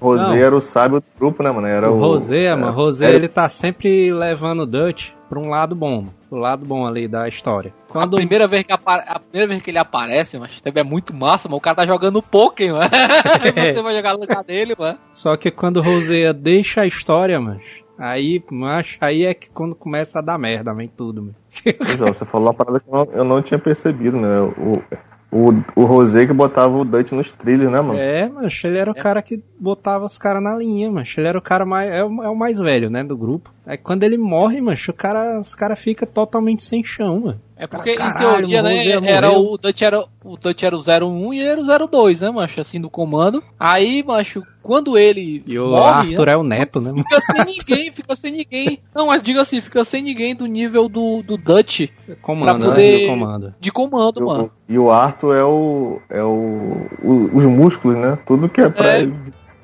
Rosé 0.00 0.40
era 0.40 0.54
o 0.54 0.60
sábio 0.60 1.00
do 1.00 1.06
grupo, 1.18 1.42
né, 1.42 1.50
mano? 1.50 1.66
Era 1.66 1.90
o 1.90 1.96
o, 1.96 2.00
Rosé, 2.00 2.44
é, 2.44 2.54
mano, 2.54 2.72
Rosé, 2.72 3.06
era- 3.06 3.16
ele 3.16 3.28
tá 3.28 3.48
sempre 3.48 4.12
levando 4.12 4.60
o 4.60 4.66
Dutch 4.66 5.10
pra 5.28 5.38
um 5.40 5.48
lado 5.48 5.74
bom, 5.74 5.96
mano. 6.02 6.14
Pro 6.34 6.40
lado 6.40 6.66
bom 6.66 6.84
ali 6.84 7.06
da 7.06 7.28
história. 7.28 7.72
Quando 7.88 8.16
A, 8.16 8.18
primeira 8.18 8.48
vez 8.48 8.64
que 8.64 8.72
a 8.72 9.20
primeira 9.20 9.48
vez 9.48 9.62
que 9.62 9.70
ele 9.70 9.78
aparece, 9.78 10.36
mas 10.36 10.60
também 10.60 10.80
é 10.80 10.84
muito 10.84 11.14
massa, 11.14 11.48
mano. 11.48 11.58
O 11.58 11.60
cara 11.60 11.76
tá 11.76 11.86
jogando 11.86 12.20
Pokémon, 12.20 12.78
mano. 12.78 12.90
Aí 12.92 13.52
você 13.72 13.82
vai 13.82 13.94
jogar 13.94 14.14
no 14.14 14.20
lugar 14.20 14.42
dele, 14.42 14.74
mano. 14.76 14.98
Só 15.12 15.36
que 15.36 15.52
quando 15.52 15.76
o 15.76 15.82
Rosé 15.82 16.32
deixa 16.32 16.80
a 16.80 16.86
história, 16.86 17.40
mano, 17.40 17.60
aí, 17.96 18.42
macho, 18.50 18.98
aí 19.00 19.24
é 19.24 19.32
que 19.32 19.48
quando 19.48 19.76
começa 19.76 20.18
a 20.18 20.22
dar 20.22 20.36
merda, 20.36 20.74
vem 20.74 20.88
tudo, 20.88 21.22
mano. 21.22 21.36
Ô, 21.80 21.96
João, 21.96 22.12
você 22.12 22.24
falou 22.24 22.48
uma 22.48 22.54
parada 22.54 22.80
que 22.80 22.88
eu 22.88 22.92
não, 22.92 23.08
eu 23.14 23.24
não 23.24 23.40
tinha 23.40 23.58
percebido, 23.58 24.18
né? 24.18 24.40
O, 24.40 24.82
o, 25.30 25.52
o 25.76 25.84
Rosé 25.84 26.26
que 26.26 26.32
botava 26.32 26.76
o 26.76 26.84
Dutch 26.84 27.12
nos 27.12 27.30
trilhos, 27.30 27.70
né, 27.70 27.80
mano? 27.80 27.98
É, 27.98 28.28
mancho, 28.28 28.66
ele 28.66 28.78
era 28.78 28.90
o 28.90 28.94
cara 28.94 29.22
que 29.22 29.42
botava 29.64 30.04
os 30.04 30.18
caras 30.18 30.42
na 30.42 30.54
linha, 30.56 30.90
mancho. 30.90 31.18
Ele 31.18 31.28
era 31.28 31.38
o 31.38 31.42
cara 31.42 31.64
mais. 31.64 31.90
É 31.90 32.04
o, 32.04 32.22
é 32.22 32.28
o 32.28 32.36
mais 32.36 32.58
velho, 32.58 32.90
né, 32.90 33.02
do 33.02 33.16
grupo. 33.16 33.52
Aí 33.66 33.78
quando 33.78 34.02
ele 34.04 34.18
morre, 34.18 34.60
mancho, 34.60 34.90
o 34.90 34.94
cara, 34.94 35.40
os 35.40 35.54
caras 35.54 35.78
ficam 35.78 36.06
totalmente 36.06 36.62
sem 36.62 36.84
chão, 36.84 37.20
mano. 37.20 37.40
É 37.56 37.66
porque, 37.68 37.94
Caralho, 37.94 38.46
em 38.46 38.50
teoria, 38.50 38.60
o 38.60 38.62
né, 39.00 39.10
era 39.10 39.28
morreu. 39.28 39.52
o 39.52 39.56
Dutch 39.56 39.80
era 39.82 40.04
o 40.24 40.36
Dutch 40.36 40.62
era 40.64 40.76
o 40.76 40.80
01 40.80 41.32
e 41.34 41.38
ele 41.40 41.70
era 41.70 41.84
o 41.84 41.86
02, 41.88 42.20
né, 42.20 42.30
macho, 42.30 42.60
assim, 42.60 42.80
do 42.80 42.90
comando. 42.90 43.42
Aí, 43.58 44.02
macho, 44.04 44.42
quando 44.60 44.98
ele 44.98 45.42
E 45.46 45.56
o 45.58 45.68
morre, 45.70 46.10
Arthur 46.10 46.28
é 46.28 46.36
o 46.36 46.42
neto, 46.42 46.80
né, 46.80 46.90
mano? 46.90 47.04
fica 47.04 47.20
sem 47.20 47.44
ninguém, 47.44 47.90
fica 47.92 48.16
sem 48.16 48.32
ninguém. 48.32 48.80
Não, 48.94 49.06
mas 49.06 49.22
diga 49.22 49.40
assim, 49.40 49.60
fica 49.60 49.84
sem 49.84 50.02
ninguém 50.02 50.34
do 50.34 50.46
nível 50.46 50.88
do, 50.88 51.22
do 51.22 51.36
Dutch 51.38 51.86
Comando, 52.20 52.64
né, 52.66 52.70
poder- 52.70 53.00
do 53.02 53.06
comando. 53.06 53.54
de 53.60 53.70
comando, 53.70 54.20
E 54.20 54.22
o- 54.22 54.26
mano. 54.26 54.50
E 54.68 54.78
o 54.78 54.90
Arthur 54.90 55.34
é 55.36 55.44
o. 55.44 56.00
é 56.10 56.22
o, 56.22 56.86
o- 57.02 57.30
os 57.32 57.44
músculos, 57.46 57.96
né? 57.96 58.18
Tudo 58.26 58.48
que 58.48 58.60
é 58.60 58.68
pra 58.68 58.96
É. 58.96 59.02
ele 59.02 59.14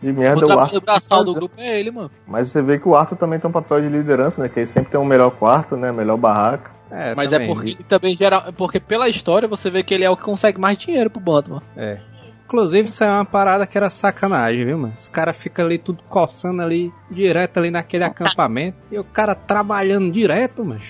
de- 0.03 0.11
O 0.11 0.14
merda 0.14 0.40
é 0.40 0.44
o 0.44 0.46
trabalho 0.46 0.61
Arthur. 0.61 0.80
do 0.80 0.84
braçal 0.84 1.24
do 1.24 1.32
né? 1.32 1.38
grupo 1.38 1.55
é 1.59 1.78
ele, 1.80 1.90
mano. 1.90 2.11
Mas 2.26 2.48
você 2.48 2.62
vê 2.62 2.78
que 2.78 2.88
o 2.88 2.94
Arthur 2.94 3.16
também 3.16 3.38
tem 3.38 3.48
um 3.48 3.53
papel 3.53 3.80
de 3.80 3.88
liderança, 3.88 4.42
né? 4.42 4.48
Que 4.48 4.61
ele 4.61 4.66
sempre 4.66 4.90
tem 4.90 5.01
um 5.01 5.05
melhor 5.05 5.30
quarto, 5.30 5.76
né? 5.76 5.92
Melhor 5.92 6.16
barraca. 6.16 6.72
É, 6.90 7.14
Mas 7.14 7.30
também. 7.30 7.48
é 7.51 7.55
porque 7.55 7.76
também 7.84 8.16
gera. 8.16 8.53
Porque 8.53 8.80
pela 8.80 9.09
história 9.09 9.46
você 9.46 9.70
vê 9.70 9.82
que 9.82 9.94
ele 9.94 10.05
é 10.05 10.11
o 10.11 10.16
que 10.16 10.24
consegue 10.24 10.59
mais 10.59 10.76
dinheiro 10.76 11.09
pro 11.11 11.20
bando, 11.20 11.51
mano. 11.51 11.62
É. 11.76 11.98
Inclusive, 12.44 12.88
isso 12.88 13.05
é 13.05 13.09
uma 13.09 13.24
parada 13.24 13.64
que 13.64 13.78
era 13.78 13.88
sacanagem, 13.88 14.64
viu, 14.64 14.76
mano? 14.76 14.92
Os 14.96 15.07
caras 15.09 15.36
ficam 15.36 15.64
ali 15.64 15.78
tudo 15.78 16.03
coçando 16.09 16.61
ali, 16.62 16.92
direto 17.09 17.59
ali 17.59 17.70
naquele 17.70 18.03
acampamento. 18.03 18.76
E 18.90 18.98
o 18.98 19.05
cara 19.05 19.36
trabalhando 19.36 20.11
direto, 20.11 20.64
mas. 20.64 20.82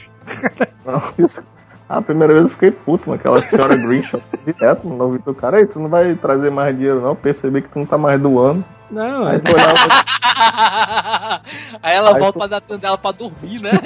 Não, 0.86 1.02
isso- 1.18 1.42
A 1.86 2.00
primeira 2.00 2.32
vez 2.32 2.44
eu 2.44 2.50
fiquei 2.50 2.70
puto, 2.70 3.10
mano. 3.10 3.20
Aquela 3.20 3.42
senhora 3.42 3.76
Grinch 3.76 4.16
direto 4.46 4.88
no 4.88 5.04
ouvido 5.04 5.24
do 5.24 5.34
cara. 5.34 5.58
Ei, 5.60 5.66
tu 5.66 5.78
não 5.80 5.88
vai 5.90 6.14
trazer 6.14 6.48
mais 6.48 6.74
dinheiro, 6.74 7.00
não? 7.02 7.14
Percebi 7.16 7.60
que 7.60 7.68
tu 7.68 7.78
não 7.80 7.84
tá 7.84 7.98
mais 7.98 8.18
doando. 8.18 8.64
Não, 8.90 9.26
Aí 9.26 9.36
é. 9.36 9.38
tu 9.38 9.52
olhava 9.52 9.74
Aí 11.82 11.96
ela 11.96 12.14
Aí 12.14 12.20
volta 12.20 12.32
tu- 12.32 12.38
pra 12.38 12.46
dar 12.48 12.60
dela 12.78 12.98
pra 12.98 13.12
dormir, 13.12 13.60
né? 13.62 13.70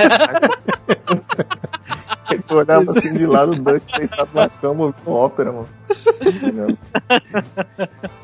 Aí 2.31 2.39
tu 2.41 2.55
olhava 2.57 2.91
assim 2.91 3.13
de 3.13 3.27
lado, 3.27 3.53
o 3.53 3.57
Dutch 3.59 3.97
deitado 3.99 4.31
na 4.35 4.49
cama 4.49 4.85
ouvindo 4.87 5.11
ópera, 5.11 5.53
mano. 5.53 5.69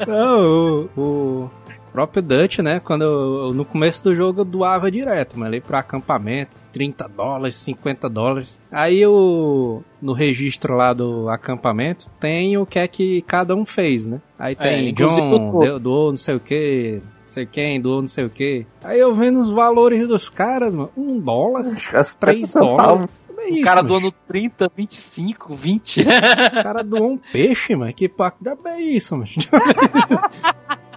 Não, 0.07 0.89
o, 0.97 1.01
o 1.01 1.51
próprio 1.93 2.23
Dutch, 2.23 2.59
né? 2.61 2.81
Quando 2.81 3.03
eu, 3.03 3.55
no 3.55 3.65
começo 3.65 4.05
do 4.05 4.15
jogo 4.15 4.41
eu 4.41 4.45
doava 4.45 4.91
direto, 4.91 5.39
mas 5.39 5.49
ali 5.49 5.61
pro 5.61 5.77
acampamento, 5.77 6.57
30 6.73 7.09
dólares, 7.09 7.57
50 7.57 8.09
dólares. 8.09 8.59
Aí 8.71 9.01
eu, 9.01 9.83
no 10.01 10.13
registro 10.13 10.77
lá 10.77 10.93
do 10.93 11.29
acampamento, 11.29 12.07
tem 12.21 12.57
o 12.57 12.65
que 12.67 12.79
é 12.79 12.87
que 12.89 13.23
cada 13.23 13.55
um 13.55 13.65
fez, 13.67 14.07
né? 14.07 14.21
Aí 14.39 14.55
tem 14.55 14.89
inclusive 14.91 15.21
John, 15.21 15.57
o- 15.57 15.61
deu- 15.61 15.79
doou 15.79 16.11
não 16.11 16.17
sei 16.17 16.35
o 16.37 16.41
que, 16.41 17.01
não 17.03 17.29
sei 17.29 17.47
quem, 17.47 17.81
doou 17.81 18.01
não 18.01 18.09
sei 18.09 18.25
o 18.25 18.31
que. 18.31 18.67
Aí 18.83 18.99
eu 18.99 19.15
vendo 19.15 19.39
os 19.39 19.49
valores 19.49 20.07
dos 20.07 20.29
caras, 20.29 20.73
mano, 20.73 20.91
um 20.97 21.19
dólar, 21.19 21.67
As 21.95 22.13
três 22.13 22.51
centavos. 22.51 22.77
dólares. 22.85 23.11
É 23.39 23.43
O 23.43 23.55
isso, 23.55 23.65
cara 23.65 23.77
mano. 23.83 23.89
doando 23.89 24.13
30, 24.29 24.71
25, 24.77 25.55
20. 25.55 26.03
O 26.03 26.63
cara 26.63 26.83
doou 26.85 27.13
um 27.13 27.17
peixe, 27.17 27.75
mano. 27.75 27.91
Que 27.95 28.07
paco 28.07 28.45
da 28.45 28.55
é 28.67 28.81
isso, 28.83 29.17
mano. 29.17 29.31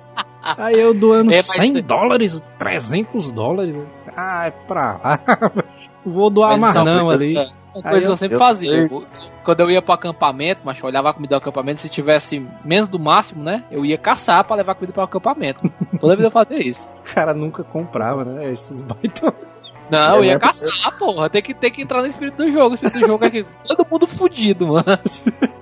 Aí 0.58 0.80
eu 0.80 0.94
doando 0.94 1.32
É, 1.32 1.38
mas 1.38 1.46
100 1.46 1.74
cê- 1.74 1.82
dólares, 1.82 2.44
300 2.60 3.32
dólares. 3.32 3.78
Ah, 4.16 4.48
é 4.48 4.52
pra 4.52 5.00
lá. 5.04 5.20
Vou 6.06 6.30
doar 6.30 6.58
Mas 6.58 6.60
mais 6.60 6.76
é 6.76 6.84
não 6.84 7.10
ali. 7.10 7.38
é, 7.38 7.46
Uma 7.74 7.82
coisa 7.84 8.00
que 8.02 8.06
eu- 8.08 8.12
eu 8.12 8.18
sempre 8.18 8.36
eu 8.36 8.39
fazia. 8.39 8.72
eu- 8.91 9.06
quando 9.46 9.62
eu 9.62 9.72
ia 9.72 9.82
pro 9.82 9.94
acampamento, 9.94 10.60
mas 10.66 10.78
eu 10.78 10.86
olhava 10.86 11.10
a 11.10 11.14
comida 11.14 11.36
do 11.36 11.38
acampamento, 11.38 11.80
se 11.80 11.88
tivesse 11.88 12.46
menos 12.66 12.89
do 12.89 13.00
máximo, 13.00 13.41
né? 13.41 13.64
Eu 13.72 13.86
ia 13.86 13.98
caçar 13.98 14.44
pra 14.44 14.58
levar 14.58 14.76
comida 14.76 14.91
pro 14.91 15.02
acampamento. 15.02 15.62
Toda 16.02 16.14
vez 16.18 16.26
eu 16.26 16.32
fazia 16.32 16.62
isso. 16.62 16.89
O 17.10 17.16
cara 17.16 17.34
nunca 17.34 17.64
comprava, 17.64 18.26
né? 18.26 18.52
Esses 18.52 18.82
baitões. 18.82 19.34
Não, 19.89 20.16
eu 20.18 20.24
É, 20.24 20.28
ia 20.28 20.34
né? 20.34 20.39
caçar, 20.39 20.98
porra. 20.98 21.30
Tem 21.30 21.41
que, 21.41 21.54
tem 21.54 21.72
que 21.72 21.82
entrar 21.82 22.02
no 22.02 22.08
espírito 22.08 22.36
do 22.38 22.52
jogo. 22.52 22.72
O 22.72 22.74
espírito 22.74 23.00
do 23.00 23.08
jogo 23.08 23.24
é 23.26 23.30
que 23.30 23.46
todo 23.66 23.88
mundo 23.89 24.06
fudido, 24.08 24.68
mano. 24.68 24.86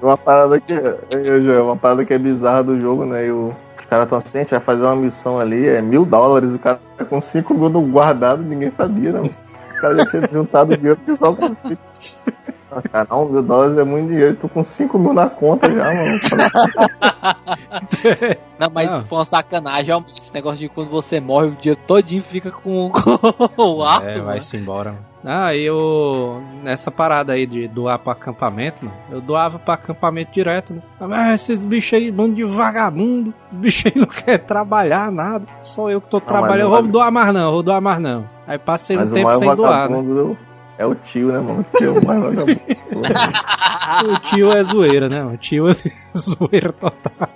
Uma 0.02 0.18
parada 0.18 0.60
que 0.60 0.74
eu, 0.74 1.44
já- 1.44 1.62
uma 1.64 1.76
parada 1.78 2.04
que 2.04 2.14
é 2.14 2.18
bizarra 2.18 2.64
do 2.64 2.80
jogo, 2.82 3.06
né? 3.06 3.28
E 3.28 3.32
o- 3.32 3.54
os 3.82 3.86
caras 3.86 4.06
estão 4.06 4.18
assim, 4.18 4.38
a 4.38 4.42
gente 4.42 4.52
vai 4.52 4.60
fazer 4.60 4.84
uma 4.84 4.96
missão 4.96 5.40
ali, 5.40 5.68
é 5.68 5.82
mil 5.82 6.06
dólares, 6.06 6.54
o 6.54 6.60
cara 6.60 6.80
tá 6.98 7.04
com 7.04 7.20
5 7.20 7.54
mil 7.54 7.70
no 7.70 7.82
guardado, 7.82 8.44
ninguém 8.44 8.72
sabia, 8.72 9.12
não. 9.12 9.26
O 9.26 9.82
cara 9.82 9.96
já 9.96 10.06
tinha 10.06 10.30
juntado 10.32 10.78
dinheiro 10.78 11.00
que 11.04 11.16
só 11.16 11.34
com 11.34 11.48
cinco. 11.48 11.78
Ah, 12.72 12.82
cara, 12.90 13.08
não, 13.10 13.26
mil 13.28 13.42
dólares 13.42 13.78
é 13.78 13.84
muito 13.84 14.10
dinheiro, 14.10 14.36
tô 14.38 14.48
com 14.48 14.64
5 14.64 14.98
mil 14.98 15.14
na 15.14 15.30
conta 15.30 15.70
já, 15.70 15.94
mano. 15.94 16.20
Não, 18.58 18.70
mas 18.74 18.88
Não. 18.90 18.96
isso 18.98 19.06
foi 19.06 19.18
uma 19.18 19.26
sacanagem. 19.26 19.94
ó, 19.94 20.02
Esse 20.08 20.34
negócio 20.34 20.60
de 20.60 20.70
quando 20.70 20.90
você 20.90 21.20
morre, 21.20 21.48
o 21.48 21.56
dia 21.56 21.76
todinho 21.76 22.24
fica 22.24 22.52
com, 22.52 22.92
com 23.56 23.64
o 23.64 23.84
ato. 23.84 24.06
É, 24.06 24.20
vai-se 24.22 24.56
embora. 24.58 24.92
mano. 24.92 25.06
Ah, 25.24 25.55
eu. 25.55 26.41
Nessa 26.63 26.89
parada 26.89 27.34
aí 27.34 27.45
de 27.45 27.67
doar 27.67 27.99
pro 27.99 28.11
acampamento, 28.11 28.86
mano. 28.86 28.97
Eu 29.11 29.22
doava 29.22 29.59
pro 29.59 29.74
acampamento 29.74 30.32
direto, 30.32 30.74
né? 30.74 30.82
Ah, 30.99 31.34
esses 31.34 31.63
bichos 31.63 31.93
aí, 31.93 32.11
bando 32.11 32.36
de 32.36 32.43
vagabundo. 32.43 33.34
Os 33.53 33.57
bichos 33.59 33.86
aí 33.86 33.93
não 33.95 34.07
querem 34.07 34.45
trabalhar 34.45 35.11
nada. 35.11 35.45
Só 35.61 35.89
eu 35.89 36.01
que 36.01 36.09
tô 36.09 36.17
mas 36.17 36.28
trabalhando. 36.28 36.72
o 36.72 36.76
Eu 36.76 36.82
vou 36.82 36.91
doar 36.91 37.11
mais 37.11 37.34
não, 37.34 37.51
vou 37.51 37.63
doar 37.63 37.82
mais 37.82 37.99
não. 37.99 38.28
Aí 38.47 38.57
passei 38.57 38.97
um 38.97 39.01
Mas 39.01 39.11
o 39.11 39.15
tempo 39.15 39.34
sem 39.36 39.55
doar, 39.55 39.89
né? 39.89 39.95
vagabundo 39.95 40.38
é 40.78 40.86
o 40.86 40.95
tio, 40.95 41.32
né, 41.32 41.39
mano? 41.39 41.59
O 41.59 41.78
tio 41.78 41.97
é 41.97 42.05
mais 42.05 42.24
vagabundo. 42.24 42.61
O 44.03 44.19
tio 44.19 44.51
é 44.53 44.63
zoeira, 44.63 45.09
né? 45.09 45.24
O 45.24 45.38
tio 45.38 45.69
é 45.69 45.76
zoeira 46.17 46.72
total. 46.72 47.30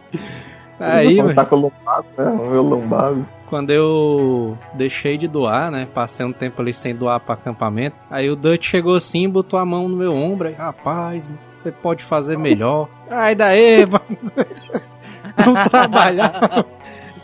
Aí, 0.79 1.15
Quando 1.15 1.25
mano, 1.25 1.35
tá 1.35 1.45
com 1.45 1.55
o 1.55 1.59
lombago, 1.59 2.07
né? 2.17 2.29
O 2.29 2.49
meu 2.49 2.61
lombago. 2.63 3.25
Quando 3.49 3.71
eu 3.71 4.57
deixei 4.73 5.17
de 5.17 5.27
doar, 5.27 5.71
né? 5.71 5.87
Passei 5.93 6.25
um 6.25 6.33
tempo 6.33 6.61
ali 6.61 6.73
sem 6.73 6.95
doar 6.95 7.19
para 7.19 7.35
acampamento. 7.35 7.95
Aí 8.09 8.29
o 8.29 8.35
Dutch 8.35 8.65
chegou 8.67 8.95
assim 8.95 9.29
botou 9.29 9.59
a 9.59 9.65
mão 9.65 9.87
no 9.87 9.95
meu 9.95 10.13
ombro. 10.13 10.47
Aí, 10.47 10.53
rapaz, 10.53 11.29
você 11.53 11.71
pode 11.71 12.03
fazer 12.03 12.37
melhor. 12.37 12.89
Aí 13.09 13.35
daí. 13.35 13.85
Não 15.45 15.53
trabalhar. 15.69 16.65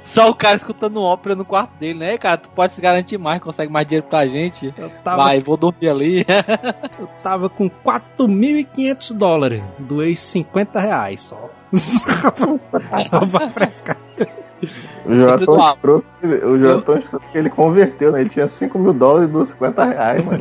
Só 0.04 0.30
o 0.30 0.36
cara 0.36 0.56
escutando 0.56 1.02
ópera 1.02 1.36
no 1.36 1.46
quarto 1.46 1.72
dele, 1.80 2.00
né, 2.00 2.18
cara? 2.18 2.38
Tu 2.38 2.50
pode 2.50 2.74
se 2.74 2.82
garantir 2.82 3.18
mais, 3.18 3.40
consegue 3.40 3.72
mais 3.72 3.88
dinheiro 3.88 4.08
pra 4.08 4.26
gente. 4.26 4.74
Eu 4.78 4.90
tava, 5.04 5.24
Vai, 5.24 5.40
vou 5.40 5.56
dormir 5.56 5.90
ali. 5.90 6.26
eu 7.00 7.08
tava 7.22 7.50
com 7.50 7.70
4.500 7.70 9.14
dólares. 9.14 9.64
Doei 9.78 10.16
50 10.16 10.80
reais 10.80 11.22
só. 11.22 11.50
só 11.78 13.26
pra 13.26 13.50
frescar. 13.50 13.98
O 15.06 15.16
jogo 15.16 15.32
é 15.32 15.38
tão 15.46 15.56
doava. 15.58 15.74
escroto, 15.76 16.08
que 16.20 16.26
ele- 16.26 16.36
o 16.46 16.58
jogo 16.60 16.66
Eu- 16.66 16.78
é 16.80 16.82
tão 16.82 16.98
escroto 16.98 17.26
que 17.32 17.38
ele 17.38 17.50
converteu, 17.50 18.12
né? 18.12 18.22
Ele 18.22 18.30
tinha 18.30 18.48
5 18.48 18.78
mil 18.80 18.94
dólares 18.94 19.28
e 19.30 19.32
deu 19.32 19.46
50 19.46 19.84
reais, 19.86 20.26
mano. 20.26 20.40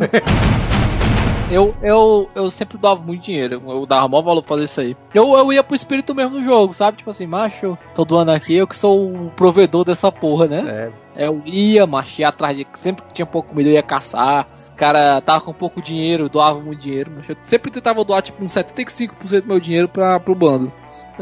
Eu, 1.50 1.74
eu, 1.82 2.28
eu 2.32 2.48
sempre 2.48 2.78
dava 2.78 3.00
muito 3.02 3.24
dinheiro. 3.24 3.60
Eu 3.66 3.84
dava 3.84 4.06
maior 4.06 4.22
valor 4.22 4.40
pra 4.40 4.50
fazer 4.50 4.64
isso 4.64 4.80
aí. 4.80 4.96
Eu, 5.12 5.36
eu 5.36 5.52
ia 5.52 5.64
pro 5.64 5.74
espírito 5.74 6.14
mesmo 6.14 6.36
do 6.38 6.44
jogo, 6.44 6.72
sabe? 6.72 6.98
Tipo 6.98 7.10
assim, 7.10 7.26
macho, 7.26 7.76
tô 7.92 8.04
doando 8.04 8.30
aqui, 8.30 8.54
eu 8.54 8.68
que 8.68 8.76
sou 8.76 9.12
o 9.12 9.30
provedor 9.34 9.84
dessa 9.84 10.12
porra, 10.12 10.46
né? 10.46 10.92
É, 11.16 11.26
Eu 11.26 11.42
ia, 11.44 11.84
macho, 11.88 12.20
ia 12.20 12.28
atrás 12.28 12.56
de. 12.56 12.64
Sempre 12.74 13.04
que 13.04 13.14
tinha 13.14 13.26
pouco 13.26 13.48
comida, 13.48 13.68
eu 13.68 13.72
ia 13.74 13.82
caçar. 13.82 14.46
O 14.72 14.76
cara 14.76 15.20
tava 15.20 15.40
com 15.40 15.52
pouco 15.52 15.82
dinheiro, 15.82 16.28
doava 16.28 16.60
muito 16.60 16.80
dinheiro. 16.80 17.10
Mas 17.16 17.28
eu 17.28 17.36
sempre 17.42 17.68
tentava 17.70 18.04
doar, 18.04 18.22
tipo, 18.22 18.42
uns 18.44 18.52
75% 18.52 19.40
do 19.42 19.48
meu 19.48 19.58
dinheiro 19.58 19.88
pra, 19.88 20.20
pro 20.20 20.36
bando. 20.36 20.72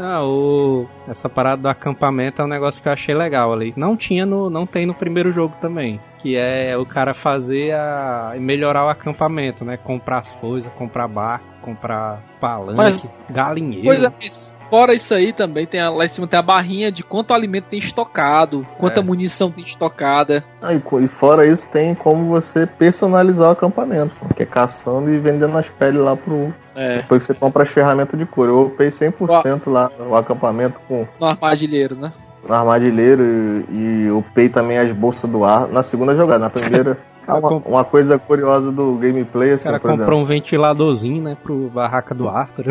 Ah, 0.01 0.23
o... 0.23 0.87
essa 1.07 1.27
parada 1.29 1.61
do 1.61 1.67
acampamento 1.67 2.41
é 2.41 2.45
um 2.45 2.47
negócio 2.47 2.81
que 2.81 2.87
eu 2.87 2.93
achei 2.93 3.13
legal 3.15 3.51
ali. 3.53 3.73
Não 3.75 3.95
tinha 3.97 4.25
no, 4.25 4.49
não 4.49 4.65
tem 4.65 4.85
no 4.85 4.93
primeiro 4.93 5.31
jogo 5.31 5.55
também, 5.59 5.99
que 6.19 6.35
é 6.37 6.75
o 6.77 6.85
cara 6.85 7.13
fazer 7.13 7.73
a 7.73 8.33
melhorar 8.39 8.85
o 8.85 8.89
acampamento, 8.89 9.63
né? 9.65 9.77
Comprar 9.77 10.19
as 10.19 10.35
coisas, 10.35 10.71
comprar 10.77 11.07
barco, 11.07 11.45
comprar 11.61 12.21
palanque, 12.39 12.77
Mas- 12.77 13.01
galinheiro. 13.29 13.85
Pois 13.85 14.03
é, 14.03 14.11
mas 14.21 14.57
fora 14.69 14.93
isso 14.93 15.13
aí 15.13 15.33
também, 15.33 15.65
tem 15.65 15.79
a- 15.81 15.89
lá 15.89 16.05
em 16.05 16.07
cima 16.07 16.25
tem 16.27 16.39
a 16.39 16.43
barrinha 16.43 16.91
de 16.91 17.03
quanto 17.03 17.33
alimento 17.33 17.65
tem 17.65 17.79
estocado, 17.79 18.65
quanta 18.77 19.01
É. 19.01 19.03
munição 19.03 19.51
tem 19.51 19.63
estocada. 19.63 20.43
Ah, 20.61 20.73
e, 20.73 20.81
e 21.03 21.07
fora 21.07 21.45
isso, 21.45 21.67
tem 21.69 21.93
como 21.93 22.25
você 22.29 22.65
personalizar 22.65 23.49
o 23.49 23.51
acampamento, 23.51 24.15
pô, 24.15 24.33
que 24.33 24.43
é 24.43 24.45
caçando 24.45 25.13
e 25.13 25.19
vendendo 25.19 25.57
as 25.57 25.69
peles 25.69 26.01
lá 26.01 26.15
pro. 26.15 26.53
É, 26.75 26.97
Depois 26.97 27.21
que 27.25 27.27
você 27.27 27.33
compra 27.39 27.63
as 27.63 27.69
ferramentas 27.69 28.17
de 28.19 28.25
couro. 28.25 28.51
Eu 28.51 28.61
upei 28.67 28.89
100% 28.89 29.67
lá 29.67 29.89
no 29.99 30.15
acampamento 30.15 30.79
com 30.87 31.07
no 31.19 31.27
armadilheiro, 31.27 31.95
né? 31.95 32.11
no 32.47 32.53
armadilheiro 32.53 33.21
e, 33.69 34.05
e 34.07 34.11
upei 34.11 34.47
também 34.49 34.77
as 34.77 34.91
bolsas 34.93 35.29
do 35.29 35.43
ar 35.43 35.67
na 35.67 35.83
segunda 35.83 36.15
jogada. 36.15 36.39
Na 36.39 36.49
primeira. 36.49 36.97
Uma, 37.29 37.41
comp- 37.41 37.67
uma 37.67 37.83
coisa 37.83 38.17
curiosa 38.17 38.71
do 38.71 38.95
gameplay, 38.95 39.51
O 39.51 39.55
assim, 39.55 39.65
cara 39.65 39.79
por 39.79 39.89
exemplo. 39.89 40.03
comprou 40.05 40.21
um 40.21 40.25
ventiladorzinho, 40.25 41.21
né? 41.21 41.37
Pro 41.43 41.69
barraca 41.69 42.15
do 42.15 42.27
Arthur. 42.27 42.65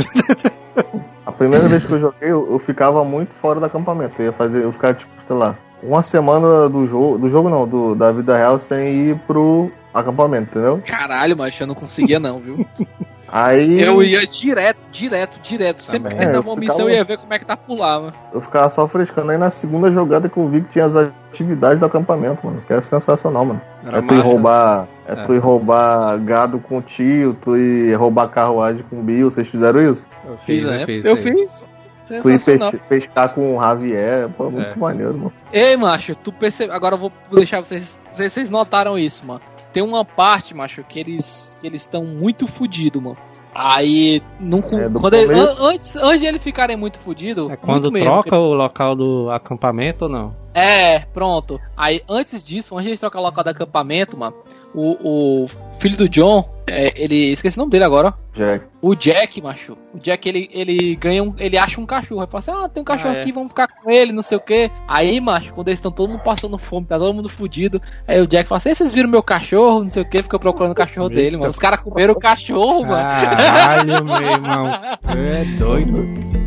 A 1.25 1.31
primeira 1.31 1.69
vez 1.69 1.85
que 1.85 1.93
eu 1.93 1.99
joguei, 2.01 2.29
eu, 2.33 2.49
eu 2.51 2.59
ficava 2.59 3.05
muito 3.05 3.35
fora 3.35 3.61
do 3.61 3.67
acampamento. 3.67 4.21
Eu 4.21 4.27
ia 4.27 4.33
fazer, 4.33 4.65
eu 4.65 4.73
ficava, 4.73 4.95
tipo, 4.95 5.13
sei 5.25 5.37
lá, 5.37 5.55
uma 5.81 6.03
semana 6.03 6.69
do 6.69 6.85
jogo. 6.87 7.19
Do 7.19 7.29
jogo 7.29 7.49
não, 7.49 7.69
do, 7.69 7.95
da 7.95 8.11
vida 8.11 8.37
real 8.37 8.59
sem 8.59 9.11
ir 9.11 9.19
pro 9.29 9.71
acampamento, 9.95 10.51
entendeu? 10.51 10.83
Caralho, 10.85 11.37
mas 11.37 11.61
eu 11.61 11.67
não 11.69 11.75
conseguia 11.77 12.19
não, 12.19 12.41
viu? 12.41 12.67
Aí 13.31 13.83
Eu 13.83 14.03
ia 14.03 14.27
direto, 14.27 14.79
direto, 14.91 15.41
direto. 15.41 15.83
Sempre 15.83 16.11
que 16.11 16.17
Também. 16.17 16.27
tentava 16.29 16.47
É, 16.47 16.49
eu 16.49 16.53
uma 16.53 16.57
missão, 16.59 16.77
ficava- 16.77 16.91
eu 16.91 16.97
ia 16.97 17.05
ver 17.05 17.19
como 17.19 17.35
é 17.35 17.39
que 17.39 17.45
tá 17.45 17.59
mano. 18.01 18.13
eu 18.33 18.41
ficava 18.41 18.69
só 18.71 18.89
frescando. 18.89 19.31
Aí 19.31 19.39
na 19.39 19.51
segunda 19.51 19.91
jogada 19.93 20.29
que 20.29 20.37
eu 20.39 20.49
vi 20.49 20.63
que 20.63 20.69
tinha 20.71 20.87
as 20.87 20.95
atividades 20.97 21.79
do 21.79 21.87
acampamento, 21.87 22.47
mano. 22.47 22.63
Que 22.67 22.73
é 22.73 22.81
sensacional, 22.81 23.45
mano. 23.45 23.61
Era 23.85 23.99
é 23.99 24.03
tu 24.03 24.15
ir 24.15 24.21
roubar. 24.21 24.89
É, 25.07 25.13
É. 25.13 25.17
tu 25.17 25.35
ir 25.35 25.39
roubar 25.39 26.19
gado 26.19 26.59
com 26.59 26.81
tio, 26.81 27.35
tu 27.41 27.57
ir 27.57 27.95
roubar 27.95 28.29
carruagem 28.29 28.85
com 28.89 29.03
Bill. 29.03 29.31
Vocês 29.31 29.49
fizeram 29.49 29.81
isso? 29.93 30.07
Eu 30.27 30.39
Fiz, 30.39 30.61
fiz, 30.63 30.65
né? 30.65 30.83
eu 30.83 30.87
fiz. 30.87 31.05
Eu 31.05 31.15
aí. 31.15 31.23
fiz. 31.23 31.65
Tu 32.09 32.31
ir 32.31 32.43
pes- 32.43 32.81
pescar 32.89 33.35
com 33.35 33.59
o 33.59 33.61
Javier. 33.61 34.31
Pô, 34.31 34.51
muito 34.51 34.71
É. 34.71 34.77
maneiro, 34.77 35.13
mano. 35.13 35.33
Ei, 35.53 35.77
macho, 35.77 36.15
tu 36.15 36.33
percebe. 36.33 36.73
Agora 36.73 36.95
eu 36.95 36.99
vou 36.99 37.13
deixar 37.31 37.63
vocês. 37.63 38.01
Vocês 38.11 38.49
notaram 38.49 38.99
isso, 38.99 39.27
mano. 39.27 39.43
Tem 39.79 39.85
uma 39.87 40.05
parte, 40.05 40.57
macho, 40.57 40.83
que 40.83 40.99
eles 40.99 41.57
que 41.61 41.65
eles 41.65 41.83
estão 41.83 42.03
muito 42.05 42.49
fudidos, 42.49 43.01
mano. 43.01 43.17
Aí, 43.55 44.21
não, 44.41 44.59
É, 44.59 44.89
do 44.89 44.99
quando 44.99 45.15
ele- 45.15 45.33
an- 45.39 45.55
antes, 45.61 45.95
antes 45.95 46.21
de 46.21 46.27
eles 46.27 46.43
ficarem 46.43 46.77
muito 46.77 46.99
fudidos. 46.99 47.49
É 47.49 47.57
quando 47.57 47.93
mesmo, 47.93 48.09
troca 48.09 48.37
o 48.37 48.55
local 48.55 48.97
do 48.97 49.31
acampamento 49.31 50.07
ou 50.07 50.11
não? 50.11 50.35
É, 50.53 50.99
pronto. 50.99 51.61
Aí, 51.77 52.03
antes 52.11 52.43
disso, 52.43 52.75
antes 52.75 52.87
de 52.87 52.91
eles 52.91 52.99
trocar 53.01 53.21
o 53.21 53.23
local 53.23 53.45
do 53.45 53.51
acampamento, 53.51 54.17
mano, 54.19 54.35
o, 54.75 55.45
o 55.45 55.49
filho 55.81 55.97
do 55.97 56.09
John, 56.09 56.45
é, 56.67 56.93
ele. 57.03 57.31
Esqueci 57.33 57.57
o 57.57 57.61
nome 57.61 57.73
dele 57.73 57.85
agora, 57.85 58.09
ó. 58.09 58.13
Jack. 58.37 58.67
O 58.83 58.95
Jack, 58.95 59.41
macho. 59.41 59.77
O 59.95 59.99
Jack, 59.99 60.29
ele, 60.29 60.49
ele 60.53 60.95
ganha 60.97 61.23
um. 61.23 61.35
Ele 61.39 61.57
acha 61.57 61.81
um 61.81 61.87
cachorro. 61.87 62.23
Ele 62.23 62.31
fala 62.31 62.41
assim: 62.41 62.51
Ah, 62.53 62.69
tem 62.69 62.81
um 62.81 62.85
cachorro 62.85 63.15
Ah, 63.15 63.19
é. 63.19 63.21
aqui, 63.21 63.33
vamos 63.33 63.49
ficar 63.51 63.67
com 63.69 63.91
ele, 63.91 64.13
não 64.13 64.23
sei 64.23 64.37
o 64.37 64.41
quê. 64.41 64.71
Aí, 64.87 65.21
macho, 65.21 65.53
quando 65.55 65.69
eles 65.69 65.79
estão 65.79 65.91
todo 65.91 66.11
mundo 66.11 66.23
passando 66.23 66.59
fome, 66.59 66.87
tá 66.87 66.99
todo 66.99 67.15
mundo 67.15 67.29
fudido. 67.29 67.81
Aí 68.07 68.21
o 68.21 68.27
Jack 68.27 68.49
fala 68.49 68.59
assim: 68.59 68.71
"E 68.71 68.75
vocês 68.75 68.93
viram 68.93 69.09
meu 69.09 69.23
cachorro, 69.23 69.81
não 69.81 69.89
sei 69.89 70.03
o 70.03 70.09
quê, 70.09 70.23
fica 70.23 70.39
procurando 70.39 70.73
o 70.73 70.77
cachorro 70.77 71.09
Eita. 71.09 71.17
dele, 71.21 71.37
mano. 71.37 71.51
Os 71.51 71.59
caras 71.59 71.81
comeram 71.81 72.13
o 72.15 72.19
cachorro, 72.19 72.85
mano. 72.85 73.03
Caralho, 73.03 74.05
meu 74.05 74.31
irmão. 74.31 74.67
É 74.69 75.45
doido. 75.59 76.39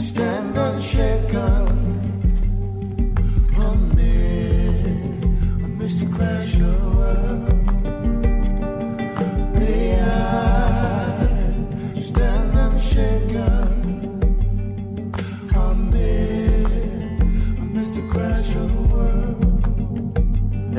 stand 0.00 0.56
unshaken 0.56 1.27
amid 1.27 1.27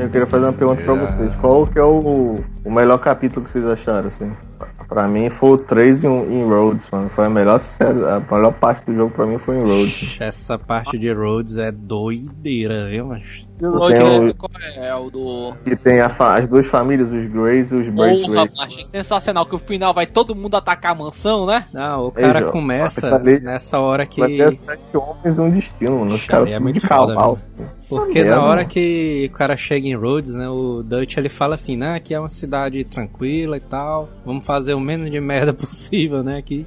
queria 0.08 0.26
fazer 0.26 0.44
uma 0.46 0.52
pergunta 0.52 0.82
pra 0.82 0.94
vocês. 0.94 1.36
Qual 1.36 1.66
que 1.66 1.78
é 1.78 1.84
o, 1.84 2.40
o 2.64 2.70
melhor 2.72 2.98
capítulo 2.98 3.44
que 3.44 3.50
vocês 3.50 3.64
acharam, 3.66 4.08
assim? 4.08 4.32
Pra 4.88 5.06
mim 5.06 5.30
foi 5.30 5.50
o 5.50 5.56
3 5.58 6.02
em, 6.02 6.08
em 6.08 6.44
Rhodes, 6.48 6.90
mano. 6.90 7.08
Foi 7.08 7.26
a 7.26 7.30
melhor 7.30 7.60
série, 7.60 8.04
a 8.06 8.18
melhor 8.18 8.52
parte 8.54 8.84
do 8.84 8.92
jogo 8.92 9.14
pra 9.14 9.24
mim 9.24 9.38
foi 9.38 9.56
em 9.58 9.62
Rhodes. 9.62 10.16
Essa 10.20 10.58
parte 10.58 10.98
de 10.98 11.12
Rhodes 11.12 11.58
é 11.58 11.70
doideira, 11.70 12.88
viu, 12.88 13.06
mas. 13.06 13.46
Que 13.56 13.66
o- 13.66 13.88
é, 13.90 14.32
qual 14.32 14.50
é? 14.60 14.88
É 14.88 14.94
o 14.96 15.08
do. 15.08 15.54
E 15.64 15.76
tem 15.76 16.00
a 16.00 16.08
fa- 16.08 16.36
as 16.38 16.48
duas 16.48 16.66
famílias, 16.66 17.12
os 17.12 17.24
Greys 17.26 17.70
e 17.70 17.76
os 17.76 17.86
Porra, 17.88 17.96
Braithwaite. 18.08 18.56
macho, 18.58 18.80
é 18.80 18.84
sensacional 18.84 19.46
que 19.46 19.54
o 19.54 19.58
final 19.58 19.94
vai 19.94 20.06
todo 20.08 20.34
mundo 20.34 20.56
atacar 20.56 20.90
a 20.90 20.94
mansão, 20.96 21.46
né? 21.46 21.66
Não, 21.72 22.06
o 22.06 22.12
Ei, 22.16 22.24
cara 22.24 22.40
João, 22.40 22.52
começa 22.52 23.14
ali- 23.14 23.38
nessa 23.38 23.78
hora 23.78 24.04
que. 24.06 24.18
Vai 24.20 24.30
ter 24.36 24.52
sete 24.54 24.96
homens 24.96 25.38
e 25.38 25.40
um 25.40 25.50
destino, 25.50 26.00
mano. 26.00 26.14
Os 26.16 26.26
caras 26.26 26.48
é 26.50 26.58
muito 26.58 26.80
de 26.80 26.86
foda, 26.86 27.14
cavalo. 27.14 27.38
Porque 27.90 28.22
na 28.22 28.40
hora 28.40 28.64
que 28.64 29.28
o 29.30 29.34
cara 29.34 29.56
chega 29.56 29.88
em 29.88 29.96
Rhodes, 29.96 30.32
né, 30.32 30.48
o 30.48 30.82
Dutch 30.82 31.16
ele 31.16 31.28
fala 31.28 31.56
assim, 31.56 31.76
né, 31.76 31.96
aqui 31.96 32.14
é 32.14 32.20
uma 32.20 32.28
cidade 32.28 32.84
tranquila 32.84 33.56
e 33.56 33.60
tal, 33.60 34.08
vamos 34.24 34.46
fazer 34.46 34.74
o 34.74 34.80
menos 34.80 35.10
de 35.10 35.20
merda 35.20 35.52
possível, 35.54 36.22
né, 36.22 36.38
aqui. 36.38 36.64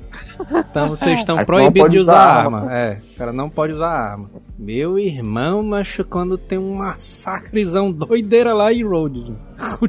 Então 0.69 0.89
vocês 0.89 1.19
estão 1.19 1.43
proibidos 1.45 1.89
de 1.89 1.99
usar 1.99 2.13
usar 2.13 2.23
arma. 2.43 2.57
arma. 2.59 2.73
É, 2.77 2.97
o 3.13 3.17
cara 3.17 3.33
não 3.33 3.49
pode 3.49 3.73
usar 3.73 3.87
arma. 3.89 4.29
Meu 4.57 4.97
irmão, 4.99 5.61
macho, 5.63 6.03
quando 6.05 6.37
tem 6.37 6.57
um 6.57 6.75
massacrezão 6.75 7.91
doideira 7.91 8.53
lá 8.53 8.71
em 8.71 8.83
Rhodes. 8.83 9.29
O 9.81 9.87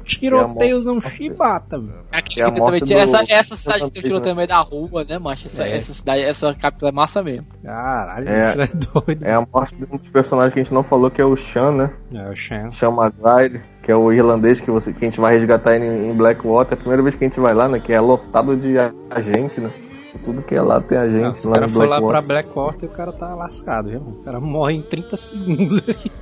chibata, 1.08 1.78
mano. 1.78 2.04
Aqui, 2.12 2.40
É 2.40 2.44
a 2.44 2.48
aqui 2.48 2.58
morte 2.60 2.80
também, 2.80 2.94
do- 2.96 3.00
essa, 3.02 3.24
essa 3.32 3.56
cidade 3.56 3.84
que 3.84 3.90
tem 3.92 4.02
tiroteio 4.02 4.34
no 4.34 4.36
meio 4.36 4.48
da 4.48 4.58
rua, 4.60 5.04
né, 5.08 5.18
macho? 5.18 5.46
Essa, 5.46 5.64
É. 5.66 5.76
essa 5.76 5.92
cidade, 5.94 6.22
essa 6.22 6.54
capital 6.54 6.88
é 6.88 6.92
massa 6.92 7.22
mesmo. 7.22 7.46
Caralho, 7.62 8.28
É. 8.28 8.54
é 8.62 8.66
doido. 8.66 9.24
É 9.24 9.34
a 9.34 9.46
morte 9.52 9.74
de 9.74 9.84
um 9.90 9.96
dos 9.96 10.08
personagens 10.08 10.52
que 10.54 10.60
a 10.60 10.62
gente 10.62 10.74
não 10.74 10.82
falou, 10.82 11.10
que 11.10 11.20
é 11.20 11.24
o 11.24 11.36
Sean, 11.36 11.72
né? 11.72 11.90
É, 12.12 12.28
o 12.30 12.36
Shan. 12.36 12.70
Sean 12.70 12.90
Maguire, 12.92 13.60
que 13.82 13.90
é 13.90 13.96
o 13.96 14.12
irlandês 14.12 14.60
que, 14.60 14.70
você, 14.70 14.92
que 14.92 15.04
a 15.04 15.08
gente 15.08 15.20
vai 15.20 15.34
resgatar 15.34 15.76
em, 15.76 16.10
em 16.10 16.14
Blackwater. 16.14 16.72
É 16.72 16.74
a 16.74 16.78
primeira 16.78 17.02
vez 17.02 17.14
que 17.14 17.24
a 17.24 17.28
gente 17.28 17.40
vai 17.40 17.54
lá, 17.54 17.68
né? 17.68 17.80
Que 17.80 17.92
é 17.92 18.00
lotado 18.00 18.56
de 18.56 18.74
agente, 19.10 19.60
né? 19.60 19.70
Tudo 20.22 20.42
que 20.42 20.54
é 20.54 20.62
lá 20.62 20.80
tem 20.80 20.96
agente 20.96 21.22
Não, 21.22 21.32
se 21.32 21.46
o 21.46 21.50
cara 21.50 21.68
for 21.68 21.88
lá 21.88 22.00
pra 22.00 22.22
Blackwater. 22.22 22.88
O 22.88 22.92
cara 22.92 23.12
tá 23.12 23.34
lascado, 23.34 23.90
viu? 23.90 24.00
O 24.00 24.22
cara 24.24 24.40
morre 24.40 24.74
em 24.74 24.82
30 24.82 25.16
segundos 25.16 25.82
ali. 25.88 26.12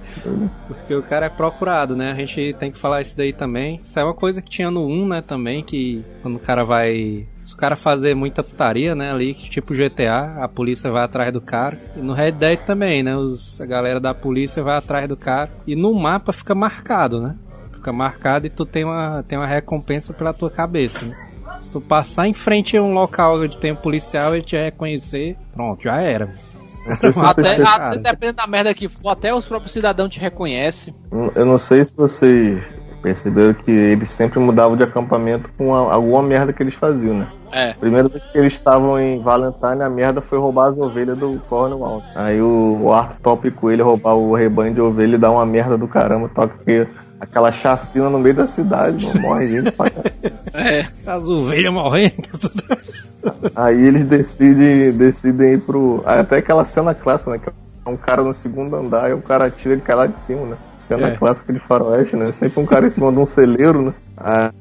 Porque 0.66 0.94
o 0.94 1.02
cara 1.02 1.26
é 1.26 1.28
procurado, 1.28 1.94
né? 1.94 2.12
A 2.12 2.14
gente 2.14 2.54
tem 2.58 2.72
que 2.72 2.78
falar 2.78 3.02
isso 3.02 3.16
daí 3.16 3.32
também. 3.32 3.80
Isso 3.82 3.98
é 3.98 4.04
uma 4.04 4.14
coisa 4.14 4.40
que 4.40 4.50
tinha 4.50 4.70
no 4.70 4.86
1, 4.86 5.06
né, 5.06 5.22
também, 5.22 5.62
que 5.62 6.04
quando 6.22 6.36
o 6.36 6.40
cara 6.40 6.64
vai... 6.64 7.26
Se 7.42 7.54
o 7.54 7.56
cara 7.56 7.74
fazer 7.74 8.14
muita 8.14 8.42
putaria, 8.42 8.94
né, 8.94 9.10
ali, 9.10 9.34
que 9.34 9.50
tipo 9.50 9.74
GTA, 9.74 10.36
a 10.40 10.48
polícia 10.48 10.90
vai 10.90 11.02
atrás 11.02 11.32
do 11.32 11.40
cara. 11.40 11.78
E 11.96 12.00
no 12.00 12.12
Red 12.12 12.32
Dead 12.32 12.60
também, 12.60 13.02
né? 13.02 13.16
Os, 13.16 13.60
a 13.60 13.66
galera 13.66 13.98
da 13.98 14.14
polícia 14.14 14.62
vai 14.62 14.76
atrás 14.76 15.08
do 15.08 15.16
cara. 15.16 15.50
E 15.66 15.74
no 15.74 15.92
mapa 15.92 16.32
fica 16.32 16.54
marcado, 16.54 17.20
né? 17.20 17.36
Fica 17.72 17.92
marcado 17.92 18.46
e 18.46 18.50
tu 18.50 18.64
tem 18.64 18.84
uma, 18.84 19.24
tem 19.26 19.36
uma 19.36 19.46
recompensa 19.46 20.12
pela 20.12 20.32
tua 20.32 20.50
cabeça, 20.50 21.04
né? 21.04 21.31
Se 21.62 21.72
tu 21.72 21.80
passar 21.80 22.26
em 22.26 22.34
frente 22.34 22.76
a 22.76 22.82
um 22.82 22.92
local 22.92 23.40
onde 23.40 23.56
tem 23.56 23.72
um 23.72 23.76
policial, 23.76 24.34
ele 24.34 24.42
te 24.42 24.56
reconhecer, 24.56 25.36
pronto, 25.54 25.82
já 25.84 26.00
era. 26.00 26.32
Até, 27.22 27.62
até 27.62 27.98
dependendo 27.98 28.36
da 28.38 28.46
merda 28.46 28.74
que 28.74 28.88
for, 28.88 29.10
até 29.10 29.32
os 29.34 29.46
próprios 29.46 29.72
cidadãos 29.72 30.10
te 30.10 30.18
reconhecem. 30.18 30.94
Eu 31.34 31.44
não 31.44 31.58
sei 31.58 31.84
se 31.84 31.94
vocês 31.96 32.72
perceberam 33.02 33.52
que 33.54 33.70
eles 33.70 34.08
sempre 34.10 34.38
mudavam 34.38 34.76
de 34.76 34.82
acampamento 34.84 35.50
com 35.58 35.74
a- 35.74 35.92
alguma 35.92 36.22
merda 36.22 36.52
que 36.52 36.62
eles 36.62 36.74
faziam, 36.74 37.18
né? 37.18 37.28
É. 37.50 37.72
Primeira 37.74 38.08
vez 38.08 38.22
que 38.30 38.38
eles 38.38 38.52
estavam 38.54 38.98
em 38.98 39.20
Valentine, 39.20 39.82
a 39.82 39.90
merda 39.90 40.22
foi 40.22 40.38
roubar 40.38 40.70
as 40.70 40.78
ovelhas 40.78 41.18
do 41.18 41.38
Cornwall. 41.48 42.02
Aí 42.14 42.40
o, 42.40 42.78
o 42.82 42.92
Arthur 42.92 43.18
topa 43.20 43.50
com 43.50 43.70
ele 43.70 43.82
roubar 43.82 44.14
o 44.14 44.32
rebanho 44.34 44.72
de 44.72 44.80
ovelha 44.80 45.16
e 45.16 45.18
dá 45.18 45.30
uma 45.30 45.44
merda 45.44 45.76
do 45.76 45.86
caramba, 45.88 46.30
toca 46.34 46.54
que 46.64 46.86
aquela 47.22 47.52
chacina 47.52 48.10
no 48.10 48.18
meio 48.18 48.34
da 48.34 48.48
cidade, 48.48 49.06
mano, 49.06 49.20
morre 49.20 49.48
gente 49.48 49.70
pra. 49.70 49.86
É. 50.54 50.84
As 51.06 51.24
ovelhas 51.28 51.72
morrendo. 51.72 52.12
Aí 53.54 53.86
eles 53.86 54.04
decidem, 54.04 54.92
decidem 54.92 55.52
ir 55.54 55.60
pro. 55.60 56.02
aí 56.04 56.18
Até 56.18 56.38
aquela 56.38 56.64
cena 56.64 56.92
clássica, 56.92 57.30
né? 57.30 57.38
Que 57.38 57.48
é 57.48 57.88
um 57.88 57.96
cara 57.96 58.22
no 58.24 58.34
segundo 58.34 58.74
andar 58.74 59.08
e 59.10 59.12
o 59.12 59.22
cara 59.22 59.48
tira 59.50 59.74
ele 59.74 59.82
cai 59.82 59.94
lá 59.94 60.06
de 60.06 60.18
cima, 60.18 60.44
né? 60.46 60.56
Cena 60.78 61.08
É. 61.08 61.16
clássica 61.16 61.52
de 61.52 61.60
faroeste, 61.60 62.16
né? 62.16 62.32
Sempre 62.32 62.60
um 62.60 62.66
cara 62.66 62.86
em 62.88 62.90
cima 62.90 63.12
de 63.12 63.18
um 63.18 63.26
celeiro, 63.26 63.82
né? 63.82 63.94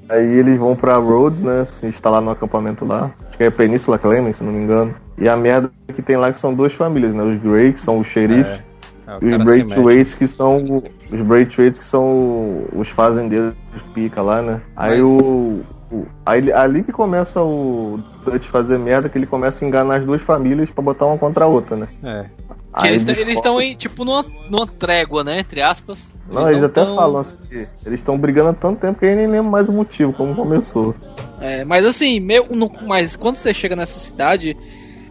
Aí 0.08 0.26
eles 0.38 0.60
vão 0.60 0.76
pra 0.76 0.98
Rhodes, 0.98 1.42
né? 1.42 1.66
Se 1.66 1.88
instalar 1.88 2.22
no 2.22 2.30
acampamento 2.30 2.86
lá. 2.86 3.12
Acho 3.28 3.38
que 3.38 3.44
é 3.44 3.50
Península 3.50 3.98
Clemens, 3.98 4.38
se 4.38 4.44
não 4.44 4.52
me 4.52 4.64
engano. 4.64 4.94
E 5.18 5.28
a 5.28 5.36
merda 5.36 5.72
que 5.94 6.02
tem 6.02 6.16
lá 6.16 6.32
que 6.32 6.40
são 6.40 6.54
duas 6.54 6.74
famílias, 6.74 7.14
né? 7.14 7.24
Os 7.24 7.42
Grey, 7.42 7.74
que 7.74 7.80
são 7.80 8.00
os 8.00 8.08
xerifes, 8.08 8.60
e 8.60 8.71
os 9.18 9.30
cara 9.30 9.46
se 9.46 9.52
mete. 9.52 9.66
Braithwaites, 9.68 10.14
que 10.14 10.28
são 10.28 10.58
os 11.12 11.22
Braithwaites, 11.22 11.80
que 11.80 11.86
são 11.86 12.64
os 12.76 12.88
fazendeiros 12.90 13.54
pica 13.94 14.22
lá, 14.22 14.42
né? 14.42 14.62
Aí 14.76 15.02
Mas- 15.02 15.10
o, 15.10 15.62
o- 15.92 16.06
aí, 16.26 16.52
ali 16.52 16.84
que 16.84 16.92
começa 16.92 17.42
o 17.42 18.00
Dutch 18.26 18.46
fazer 18.48 18.78
merda, 18.78 19.10
que 19.10 19.18
ele 19.18 19.26
começa 19.28 19.64
a 19.64 19.68
enganar 19.68 19.98
as 19.98 20.06
duas 20.06 20.22
famílias 20.22 20.70
pra 20.70 20.84
botar 20.84 21.06
uma 21.06 21.18
contra 21.18 21.46
a 21.46 21.48
outra, 21.48 21.76
né? 21.76 21.88
É. 22.04 22.26
Que 22.80 22.88
eles 22.88 23.06
eles 23.06 23.36
estão 23.36 23.60
em, 23.62 23.76
tipo, 23.76 24.06
numa, 24.06 24.24
numa 24.50 24.66
trégua, 24.66 25.26
né? 25.26 25.40
Entre 25.42 25.62
aspas. 25.62 26.10
Não, 26.30 26.50
eles 26.50 26.64
até 26.64 26.86
tão- 26.86 26.96
falam 26.96 27.20
assim, 27.20 27.36
que 27.50 27.68
eles 27.86 28.00
estão 28.00 28.18
brigando 28.18 28.50
há 28.52 28.54
tanto 28.54 28.80
tempo 28.80 28.98
que 28.98 29.06
eu 29.06 29.14
nem 29.16 29.28
lembro 29.28 29.52
mais 29.52 29.68
o 29.68 29.74
motivo, 29.74 30.14
como 30.14 30.34
começou. 30.34 30.96
É, 31.42 31.66
mas 31.66 31.86
assim, 31.86 32.22
meu, 32.22 32.46
no- 32.50 32.72
mas 32.88 33.18
quando 33.18 33.36
você 33.36 33.54
chega 33.54 33.76
nessa 33.76 34.00
cidade, 34.00 34.56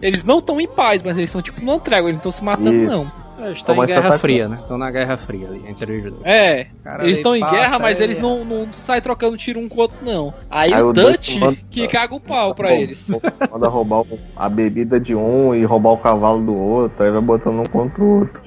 eles 0.01 0.25
não 0.25 0.39
estão 0.39 0.59
em 0.59 0.67
paz, 0.67 1.03
mas 1.03 1.19
eles 1.19 1.29
estão 1.29 1.43
tipo 1.43 1.61
numa 1.63 1.79
trégua, 1.79 2.09
eles 2.09 2.15
não 2.15 2.31
estão 2.31 2.33
se 2.33 2.43
matando, 2.43 2.73
Isso. 2.73 2.91
não. 2.91 3.13
Eles 3.47 3.59
estão 3.59 3.75
em 3.75 3.79
Começa 3.79 3.99
a 3.99 4.03
Guerra. 4.03 4.19
Fria, 4.19 4.49
né? 4.49 4.59
Estão 4.61 4.79
na 4.79 4.91
Guerra 4.91 5.17
Fria 5.17 5.49
ali, 5.49 5.63
entre 5.69 5.97
os 5.99 6.03
dois. 6.13 6.25
É, 6.25 6.67
Cara, 6.85 7.05
eles 7.05 7.17
estão 7.19 7.35
em 7.37 7.41
guerra, 7.41 7.79
mas 7.79 7.99
aí- 7.99 8.05
eles 8.07 8.19
não, 8.19 8.45
não 8.45 8.73
saem 8.73 9.01
trocando 9.01 9.37
tiro 9.37 9.61
um 9.61 9.69
com 9.69 9.77
o 9.77 9.81
outro, 9.81 9.97
não. 10.03 10.33
Aí, 10.51 10.73
Aí 10.73 10.83
o 10.83 10.89
o 10.89 10.93
Dutch 10.93 11.37
manda- 11.39 11.57
que 11.71 11.87
caga 11.89 12.15
o 12.15 12.21
pau 12.21 12.55
pra 12.55 12.71
eles. 12.73 13.09
Manda 13.51 13.69
roubar 13.69 14.05
a 14.37 14.49
bebida 14.49 14.99
de 15.01 15.15
um 15.15 15.55
e 15.55 15.65
roubar 15.65 15.91
o 15.93 15.99
cavalo 15.99 16.41
do 16.45 16.57
outro, 16.57 17.05
aí 17.05 17.11
vai 17.11 17.21
botando 17.21 17.61
um 17.61 17.65
contra 17.67 18.03
o 18.03 18.21
outro. 18.21 18.43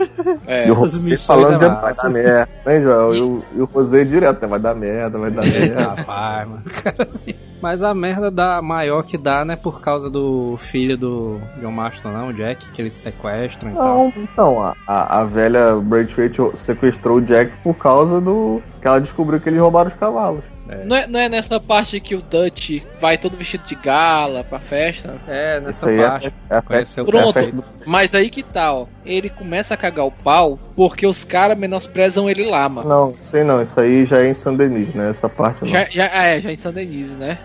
É, 0.47 0.67
e 0.67 0.69
o 0.69 0.73
essas 0.73 0.93
Rosé 0.93 1.09
missões 1.09 1.25
falando 1.25 1.65
é 1.65 1.69
de 1.69 1.81
vai 1.81 1.93
dar 1.93 2.09
merda, 2.09 2.49
né, 2.65 2.81
Joel? 2.81 3.15
E, 3.15 3.21
o, 3.21 3.43
e 3.55 3.61
o 3.61 3.65
Rosé 3.65 4.03
direto, 4.03 4.41
né? 4.41 4.47
Vai 4.47 4.59
dar 4.59 4.75
merda, 4.75 5.17
vai 5.19 5.31
dar 5.31 5.43
merda. 5.45 5.81
Rapaz, 5.95 6.47
mano. 6.47 6.63
Cara, 6.83 7.07
assim. 7.09 7.33
Mas 7.61 7.81
a 7.81 7.93
merda 7.93 8.29
dá, 8.29 8.61
maior 8.61 9.03
que 9.03 9.17
dá, 9.17 9.45
né? 9.45 9.55
Por 9.55 9.79
causa 9.79 10.09
do 10.09 10.57
filho 10.57 10.97
do 10.97 11.39
John 11.61 11.71
Marston, 11.71 12.09
não, 12.11 12.27
o 12.27 12.33
Jack, 12.33 12.69
que 12.73 12.81
eles 12.81 12.93
sequestram 12.93 13.71
e 13.71 13.73
tal. 13.73 13.85
Não, 13.97 14.13
então, 14.17 14.73
a, 14.87 15.19
a, 15.19 15.23
velha 15.23 15.75
Braithwaite 15.75 16.41
sequestrou 16.55 17.17
o 17.17 17.21
Jack 17.21 17.51
por 17.63 17.75
causa 17.75 18.19
do. 18.19 18.61
que 18.81 18.87
ela 18.87 18.99
descobriu 18.99 19.39
que 19.39 19.49
eles 19.49 19.59
roubaram 19.59 19.89
os 19.89 19.95
cavalos. 19.95 20.43
não, 20.85 20.95
é, 20.95 21.07
não 21.07 21.19
é 21.19 21.29
nessa 21.29 21.59
parte 21.59 21.99
que 21.99 22.15
o 22.15 22.21
Dutch 22.21 22.81
vai 22.99 23.17
todo 23.17 23.37
vestido 23.37 23.63
de 23.65 23.75
gala 23.75 24.43
pra 24.43 24.59
festa? 24.59 25.19
É, 25.27 25.59
nessa 25.61 25.89
aí 25.89 25.99
é, 25.99 26.07
parte. 26.07 26.33
é, 26.49 26.55
a 26.57 26.61
Conheceu 26.61 27.05
festa, 27.05 27.17
o 27.17 27.19
é 27.19 27.19
a 27.19 27.23
Pronto. 27.23 27.33
festa 27.33 27.55
do. 27.55 27.65
Mas 27.85 28.13
aí 28.13 28.29
que 28.29 28.43
tal? 28.43 28.89
Ele 29.05 29.29
começa 29.29 29.73
a 29.73 29.77
cagar 29.77 30.05
o 30.05 30.11
pau 30.11 30.59
porque 30.75 31.07
os 31.07 31.23
caras 31.23 31.57
menosprezam 31.57 32.29
ele 32.29 32.49
lá, 32.49 32.67
mano. 32.67 32.89
Não, 32.89 33.13
sei 33.13 33.43
não, 33.43 33.61
isso 33.61 33.79
aí 33.79 34.05
já 34.05 34.19
é 34.19 34.29
em 34.29 34.33
Saint 34.33 34.57
Denis, 34.57 34.93
né? 34.93 35.09
Essa 35.09 35.29
parte 35.29 35.61
não. 35.61 35.67
Já, 35.67 35.85
já, 35.85 36.05
é, 36.05 36.41
já 36.41 36.51
em 36.51 36.55
San 36.55 36.73
Denise, 36.73 37.17
né? 37.17 37.37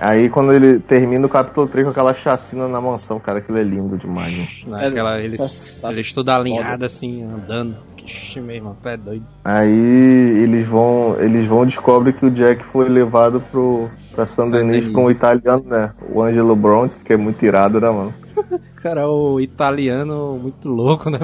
Aí 0.00 0.28
quando 0.28 0.52
ele 0.52 0.78
termina 0.78 1.26
o 1.26 1.28
capítulo 1.28 1.66
3 1.66 1.86
com 1.86 1.90
aquela 1.90 2.14
chacina 2.14 2.68
na 2.68 2.80
mansão, 2.80 3.18
cara, 3.20 3.38
aquilo 3.38 3.58
é 3.58 3.62
lindo 3.62 3.96
demais. 3.96 4.36
né? 4.36 4.46
Naquela, 4.82 5.20
eles, 5.20 5.82
eles 5.84 6.12
tudo 6.12 6.30
alinhado 6.30 6.84
assim, 6.84 7.22
andando. 7.22 7.76
Ixi, 8.04 8.40
meu 8.40 8.56
irmão, 8.56 8.74
tu 8.82 8.88
é 8.88 8.96
doido. 8.96 9.26
Aí 9.44 10.40
eles 10.42 10.66
vão, 10.66 11.16
eles 11.18 11.44
vão 11.46 11.66
descobre 11.66 12.14
que 12.14 12.24
o 12.24 12.30
Jack 12.30 12.64
foi 12.64 12.88
levado 12.88 13.38
pro 13.50 13.90
pra 14.14 14.24
Saint 14.24 14.50
Denis 14.50 14.84
Denis. 14.84 14.94
com 14.94 15.04
o 15.04 15.10
italiano, 15.10 15.62
né? 15.66 15.92
O 16.10 16.22
Angelo 16.22 16.56
Bronte, 16.56 17.00
que 17.04 17.12
é 17.12 17.16
muito 17.18 17.44
irado, 17.44 17.78
né, 17.78 17.90
mano? 17.90 18.14
Cara, 18.82 19.08
o 19.08 19.40
italiano 19.40 20.38
muito 20.40 20.68
louco, 20.68 21.10
né? 21.10 21.18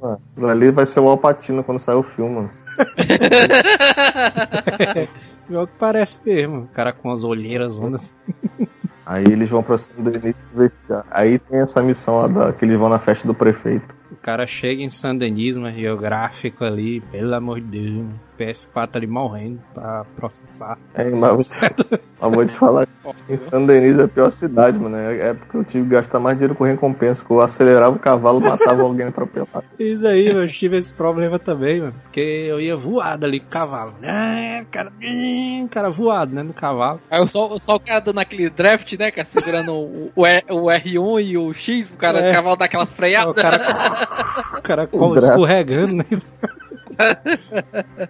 Mano, 0.00 0.18
aquilo 0.32 0.48
ali 0.48 0.70
vai 0.70 0.86
ser 0.86 1.00
o 1.00 1.08
Alpatino 1.08 1.62
quando 1.62 1.78
sair 1.78 1.96
o 1.96 2.02
filme, 2.02 2.36
mano. 2.36 2.50
Pior 5.46 5.66
que 5.66 5.74
parece 5.78 6.18
mesmo. 6.24 6.62
O 6.62 6.68
cara 6.68 6.90
com 6.92 7.10
as 7.10 7.22
olheiras 7.22 7.78
ondas. 7.78 8.16
Aí 9.04 9.26
eles 9.26 9.50
vão 9.50 9.62
pra 9.62 9.76
Saint 9.76 10.00
Denis 10.00 10.34
investigar. 10.54 11.04
Aí 11.10 11.38
tem 11.38 11.60
essa 11.60 11.82
missão 11.82 12.22
lá 12.22 12.28
da, 12.28 12.50
que 12.52 12.64
eles 12.64 12.78
vão 12.78 12.88
na 12.88 12.98
festa 12.98 13.28
do 13.28 13.34
prefeito. 13.34 13.94
O 14.10 14.16
cara 14.16 14.46
chega 14.46 14.82
em 14.82 14.88
San 14.88 15.14
Denis, 15.16 15.58
mas 15.58 15.76
geográfico 15.76 16.64
ali, 16.64 17.02
pelo 17.02 17.34
amor 17.34 17.60
de 17.60 17.66
Deus. 17.66 18.06
Mano. 18.38 18.52
PS4 18.52 18.96
ali 18.96 19.06
morrendo 19.06 19.60
pra 19.74 20.04
processar. 20.16 20.78
É, 20.94 21.10
mas, 21.10 21.48
vou 22.20 22.44
te 22.44 22.52
falar, 22.52 22.86
em 23.28 23.38
San 23.44 23.64
Denis 23.66 23.98
é 23.98 24.04
a 24.04 24.08
pior 24.08 24.30
cidade, 24.30 24.78
mano. 24.78 24.96
É, 24.96 25.28
é 25.30 25.34
porque 25.34 25.56
eu 25.56 25.64
tive 25.64 25.84
que 25.84 25.90
gastar 25.90 26.18
mais 26.20 26.36
dinheiro 26.36 26.54
com 26.54 26.64
recompensa, 26.64 27.24
que 27.24 27.30
eu 27.30 27.40
acelerava 27.40 27.96
o 27.96 27.98
cavalo, 27.98 28.40
matava 28.40 28.82
alguém 28.82 29.06
atropelado. 29.08 29.64
Isso 29.78 30.06
aí, 30.06 30.26
eu 30.28 30.46
tive 30.48 30.78
esse 30.78 30.92
problema 30.92 31.38
também, 31.38 31.80
mano. 31.80 31.94
Porque 32.04 32.20
eu 32.20 32.60
ia 32.60 32.76
voado 32.76 33.24
ali 33.26 33.40
com 33.40 33.46
o 33.46 33.50
cavalo. 33.50 33.94
Ah, 34.02 34.60
cara, 34.70 34.92
ah, 35.02 35.68
cara 35.70 35.90
voado, 35.90 36.34
né? 36.34 36.42
No 36.42 36.52
cavalo. 36.52 37.00
Aí 37.10 37.26
só, 37.28 37.56
só 37.58 37.76
o 37.76 37.80
cara 37.80 38.00
dando 38.00 38.18
aquele 38.20 38.48
draft, 38.50 38.92
né, 38.98 39.10
cara, 39.10 39.26
segurando 39.26 39.72
o, 39.72 40.12
o, 40.14 40.26
R- 40.26 40.44
o 40.50 40.64
R1 40.66 41.22
e 41.24 41.38
o 41.38 41.52
X, 41.52 41.90
o 41.90 41.96
cara 41.96 42.20
É. 42.20 42.30
o 42.30 42.34
cavalo 42.34 42.56
dá 42.56 42.64
aquela 42.66 42.86
freada. 42.86 43.30
O 43.30 43.34
cara, 43.34 43.56
o 44.58 44.62
cara 44.62 44.88
O 44.92 45.14
draft. 45.14 45.28
escorregando, 45.30 45.94
né? 45.96 46.04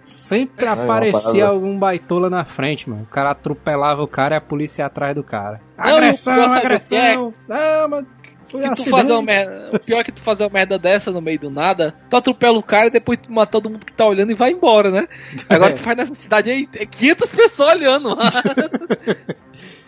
Sempre 0.03 0.65
é 0.65 0.69
aparecia 0.69 1.47
algum 1.47 1.77
baitola 1.77 2.29
na 2.29 2.45
frente, 2.45 2.89
mano. 2.89 3.03
O 3.03 3.07
cara 3.07 3.31
atropelava 3.31 4.01
o 4.01 4.07
cara 4.07 4.35
e 4.35 4.37
a 4.37 4.41
polícia 4.41 4.81
ia 4.81 4.85
atrás 4.85 5.15
do 5.15 5.23
cara. 5.23 5.61
Não, 5.77 5.97
Agressão, 5.97 6.35
eu 6.35 6.43
sabe 6.43 6.57
o 6.57 6.59
que 6.59 6.65
agressão! 6.65 7.33
Não, 7.47 7.89
mas 7.89 8.05
foi 8.47 8.61
Que 8.61 8.75
tu 8.75 8.89
fazer 8.89 9.11
uma 9.11 9.21
merda, 9.21 9.69
o 9.73 9.79
pior 9.79 9.99
é 9.99 10.03
que 10.03 10.11
tu 10.11 10.21
fazer 10.21 10.43
uma 10.43 10.49
merda 10.49 10.79
dessa 10.79 11.11
no 11.11 11.21
meio 11.21 11.39
do 11.39 11.49
nada, 11.49 11.93
tu 12.09 12.15
atropela 12.15 12.57
o 12.57 12.63
cara 12.63 12.87
e 12.87 12.91
depois 12.91 13.19
tu 13.21 13.31
mata 13.31 13.51
todo 13.51 13.69
mundo 13.69 13.85
que 13.85 13.93
tá 13.93 14.05
olhando 14.05 14.31
e 14.31 14.35
vai 14.35 14.51
embora, 14.51 14.89
né? 14.89 15.07
Agora 15.49 15.73
tu 15.75 15.79
faz 15.79 15.97
nessa 15.97 16.13
cidade 16.13 16.49
aí, 16.49 16.69
é 16.75 16.85
500 16.85 17.31
pessoas 17.31 17.73
olhando. 17.73 18.17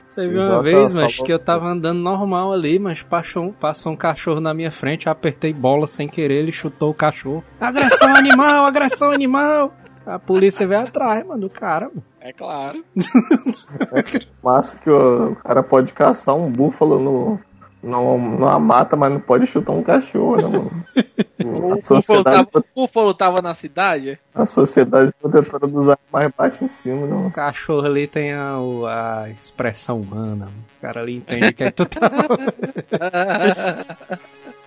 Você 0.09 0.27
viu 0.27 0.41
uma 0.41 0.61
vez, 0.63 0.91
mas 0.91 1.17
que 1.17 1.31
eu 1.31 1.37
tava 1.37 1.67
andando 1.67 1.99
normal 1.99 2.51
ali, 2.51 2.79
mas 2.79 3.03
passou, 3.03 3.53
passou 3.53 3.93
um 3.93 3.95
cachorro 3.95 4.39
na 4.39 4.53
minha 4.53 4.71
frente, 4.71 5.05
eu 5.05 5.11
apertei 5.11 5.53
bola 5.53 5.85
sem 5.85 6.07
querer, 6.07 6.39
ele 6.39 6.51
chutou 6.51 6.89
o 6.89 6.93
cachorro. 6.93 7.43
Agressão 7.59 8.15
animal, 8.15 8.65
agressão 8.65 9.11
animal! 9.11 9.73
A 10.05 10.17
polícia 10.17 10.67
veio 10.67 10.81
atrás, 10.81 11.23
mano, 11.25 11.41
do 11.41 11.49
cara. 11.49 11.85
mano. 11.89 12.03
É 12.19 12.33
claro. 12.33 12.83
Massa 14.43 14.77
que 14.77 14.89
o, 14.89 15.33
o 15.33 15.35
cara 15.35 15.61
pode 15.61 15.93
caçar 15.93 16.35
um 16.35 16.51
búfalo 16.51 16.99
no, 16.99 17.39
no, 17.81 18.17
numa 18.17 18.59
mata, 18.59 18.95
mas 18.95 19.11
não 19.11 19.19
pode 19.19 19.45
chutar 19.47 19.71
um 19.73 19.81
cachorro, 19.83 20.35
né, 20.37 20.43
mano? 20.43 20.71
O 21.41 21.81
sociedade, 21.81 22.45
tava, 22.51 22.65
o 22.75 22.81
Búfalo 22.81 23.13
tava 23.13 23.41
na 23.41 23.53
cidade. 23.53 24.19
a 24.35 24.45
sociedade 24.45 25.13
protetora 25.21 25.65
dos 25.67 25.87
animais 25.87 26.33
bate 26.37 26.65
em 26.65 26.67
cima, 26.67 27.07
né, 27.07 27.13
O 27.15 27.19
não. 27.23 27.31
cachorro 27.31 27.85
ali 27.85 28.07
tem 28.07 28.33
a, 28.33 28.59
o- 28.59 28.85
a 28.85 29.29
expressão 29.29 30.01
humana. 30.01 30.45
mano. 30.47 30.51
O 30.77 30.81
cara 30.81 30.99
ali 31.01 31.15
entende 31.15 31.53
que 31.53 31.63
é 31.63 31.71
tá. 31.71 32.11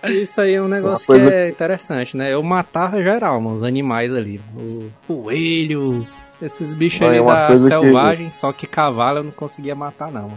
Isso 0.09 0.41
aí 0.41 0.55
é 0.55 0.61
um 0.61 0.67
negócio 0.67 1.05
coisa- 1.07 1.29
que 1.29 1.35
é 1.35 1.49
interessante, 1.49 2.17
né? 2.17 2.33
Eu 2.33 2.41
matava 2.43 3.01
geral, 3.01 3.39
mano, 3.39 3.55
os 3.55 3.63
animais 3.63 4.11
ali. 4.13 4.41
O 4.55 4.89
coelho, 5.07 6.05
esses 6.41 6.73
bichos 6.73 6.99
Não, 7.01 7.09
aí 7.09 7.17
é 7.17 7.21
uma 7.21 7.33
da 7.35 7.47
coisa 7.47 7.69
que- 7.69 7.79
selvagem, 7.81 8.31
só 8.31 8.51
que 8.51 8.65
cavalo 8.67 9.19
eu 9.19 9.23
não 9.25 9.31
conseguia 9.31 9.75
matar, 9.75 10.11
não. 10.11 10.31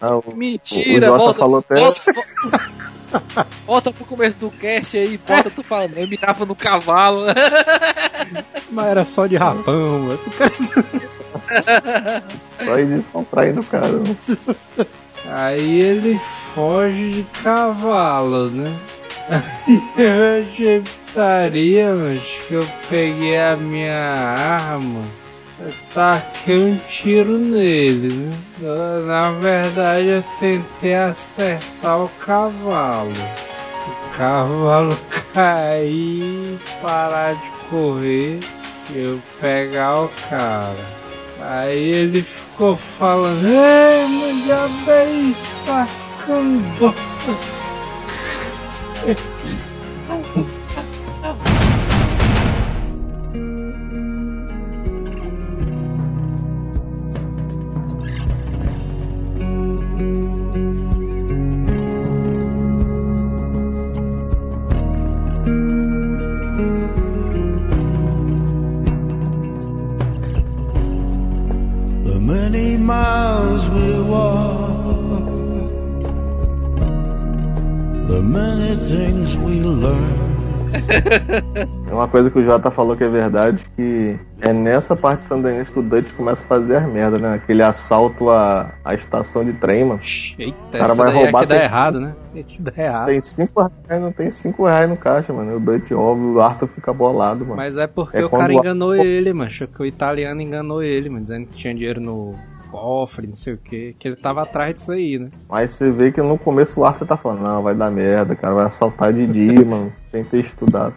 Ah, 0.00 0.16
o, 0.16 0.34
Mentira, 0.34 1.12
o 1.12 1.18
volta, 1.18 1.38
falou 1.38 1.58
até. 1.58 1.74
volta, 1.76 2.12
volta, 2.12 3.46
volta 3.66 3.92
pro 3.92 4.04
começo 4.04 4.38
do 4.38 4.50
cast 4.50 4.96
aí, 4.98 5.18
bota 5.18 5.50
tu 5.50 5.62
falando, 5.62 5.96
eu 5.96 6.08
mirava 6.08 6.44
no 6.44 6.54
cavalo. 6.54 7.26
Mas 8.70 8.86
era 8.86 9.04
só 9.04 9.26
de 9.26 9.36
rapão, 9.36 10.00
mano. 10.00 10.20
Só 12.64 12.78
edição 12.78 13.24
traindo 13.24 13.60
o 13.60 13.64
cara. 13.64 13.88
né? 13.88 14.16
Aí 15.28 15.80
ele 15.80 16.20
foge 16.54 17.10
de 17.10 17.22
cavalo, 17.42 18.50
né? 18.50 18.72
Eu 19.96 20.42
achei 20.42 20.80
putaria, 20.80 21.92
mas 21.94 22.20
que 22.46 22.54
eu 22.54 22.66
peguei 22.88 23.38
a 23.38 23.56
minha 23.56 23.92
arma, 23.92 25.02
taquei 25.94 26.72
um 26.72 26.76
tiro 26.88 27.38
nele, 27.38 28.12
né? 28.12 28.36
Na 29.06 29.30
verdade 29.30 30.08
eu 30.08 30.24
tentei 30.38 30.94
acertar 30.94 32.02
o 32.02 32.08
cavalo. 32.20 33.12
O 33.88 34.16
cavalo 34.16 34.98
cair, 35.32 36.58
parar 36.82 37.34
de 37.34 37.50
correr, 37.70 38.40
eu 38.94 39.20
pegar 39.40 40.02
o 40.02 40.10
cara. 40.28 40.96
Aí 41.40 41.90
ele 41.90 42.22
ficou 42.22 42.76
falando, 42.76 43.46
ei, 43.46 44.08
meu 44.08 44.44
diabo 44.44 44.72
isso, 45.28 45.50
tá 45.64 45.86
ficando 45.86 46.60
bom. 46.78 46.94
miles 72.86 73.64
we 73.74 74.00
walk, 74.08 75.26
the 78.08 78.20
many 78.22 78.76
things 78.86 79.34
we 79.44 79.60
learn. 79.62 80.26
É 81.88 81.92
uma 81.94 82.06
coisa 82.06 82.30
que 82.30 82.38
o 82.38 82.44
Jota 82.44 82.70
falou 82.70 82.96
que 82.96 83.02
é 83.04 83.08
verdade, 83.08 83.64
que 83.74 84.18
é 84.40 84.52
nessa 84.52 84.94
parte 84.94 85.20
de 85.20 85.24
San 85.24 85.40
Denis 85.40 85.68
que 85.70 85.78
o 85.78 85.82
Dutch 85.82 86.12
começa 86.12 86.44
a 86.44 86.48
fazer 86.48 86.76
as 86.76 86.86
merdas, 86.86 87.20
né? 87.20 87.34
Aquele 87.34 87.62
assalto 87.62 88.28
à, 88.28 88.74
à 88.84 88.94
estação 88.94 89.42
de 89.44 89.54
trem, 89.54 89.84
mano. 89.86 90.00
Eita, 90.38 90.54
cara 90.72 90.84
essa 90.84 90.94
vai 90.94 91.10
é 91.10 91.14
roubar 91.14 91.40
que 91.40 91.46
dá 91.46 91.54
tem- 91.54 91.64
errado, 91.64 92.00
né? 92.00 92.14
É 92.34 92.42
que 92.42 92.60
dá 92.60 92.72
errado. 92.76 93.06
Tem 93.06 93.20
5 93.20 93.60
reais, 93.88 94.02
não 94.02 94.12
tem 94.12 94.30
5 94.30 94.64
reais 94.66 94.90
no 94.90 94.96
caixa, 94.96 95.32
mano. 95.32 95.56
O 95.56 95.60
Dutch, 95.60 95.90
óbvio, 95.92 96.34
o 96.34 96.40
Arthur 96.40 96.68
fica 96.68 96.92
bolado, 96.92 97.40
mano. 97.44 97.56
Mas 97.56 97.76
é 97.78 97.86
porque 97.86 98.18
É 98.18 98.24
o 98.24 98.30
cara 98.30 98.52
enganou 98.52 98.94
ele, 98.94 99.32
mano. 99.32 99.46
Achou 99.48 99.66
que 99.66 99.80
o 99.82 99.86
italiano 99.86 100.42
enganou 100.42 100.82
ele, 100.82 101.08
mano. 101.08 101.22
Dizendo 101.22 101.46
que 101.46 101.56
tinha 101.56 101.74
dinheiro 101.74 102.00
no 102.00 102.34
cofre, 102.76 103.26
não 103.26 103.34
sei 103.34 103.54
o 103.54 103.58
que. 103.58 103.96
Que 103.98 104.08
ele 104.08 104.16
tava 104.16 104.42
atrás 104.42 104.74
disso 104.74 104.92
aí, 104.92 105.18
né? 105.18 105.30
Mas 105.48 105.70
você 105.70 105.90
vê 105.90 106.12
que 106.12 106.20
no 106.20 106.38
começo 106.38 106.78
o 106.78 106.84
Arthur 106.84 107.06
tá 107.06 107.16
falando, 107.16 107.42
não, 107.42 107.62
vai 107.62 107.74
dar 107.74 107.90
merda, 107.90 108.36
cara, 108.36 108.54
vai 108.54 108.66
assaltar 108.66 109.12
de 109.14 109.26
dia, 109.26 109.64
mano, 109.64 109.92
sem 110.10 110.22
ter 110.24 110.40
estudado. 110.40 110.94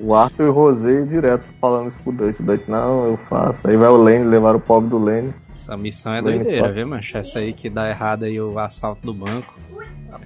O 0.00 0.14
Arthur 0.14 0.46
e 0.46 0.48
o 0.48 0.52
Rosé 0.52 1.02
direto 1.02 1.44
falando 1.60 1.88
isso 1.88 2.00
pro 2.00 2.12
Dutch. 2.12 2.40
Dutch, 2.40 2.66
não, 2.66 3.06
eu 3.06 3.16
faço. 3.16 3.66
Aí 3.68 3.76
vai 3.76 3.88
o 3.88 3.96
Lane, 3.96 4.24
levar 4.24 4.56
o 4.56 4.60
pobre 4.60 4.90
do 4.90 4.98
Lane. 4.98 5.32
Essa 5.56 5.74
missão 5.74 6.12
é 6.12 6.20
doideira, 6.20 6.70
viu, 6.70 6.86
mancha? 6.86 7.18
Essa 7.18 7.38
aí 7.38 7.54
que 7.54 7.70
dá 7.70 7.88
errado 7.88 8.24
aí 8.24 8.38
o 8.38 8.58
assalto 8.58 9.00
do 9.06 9.14
banco. 9.14 9.54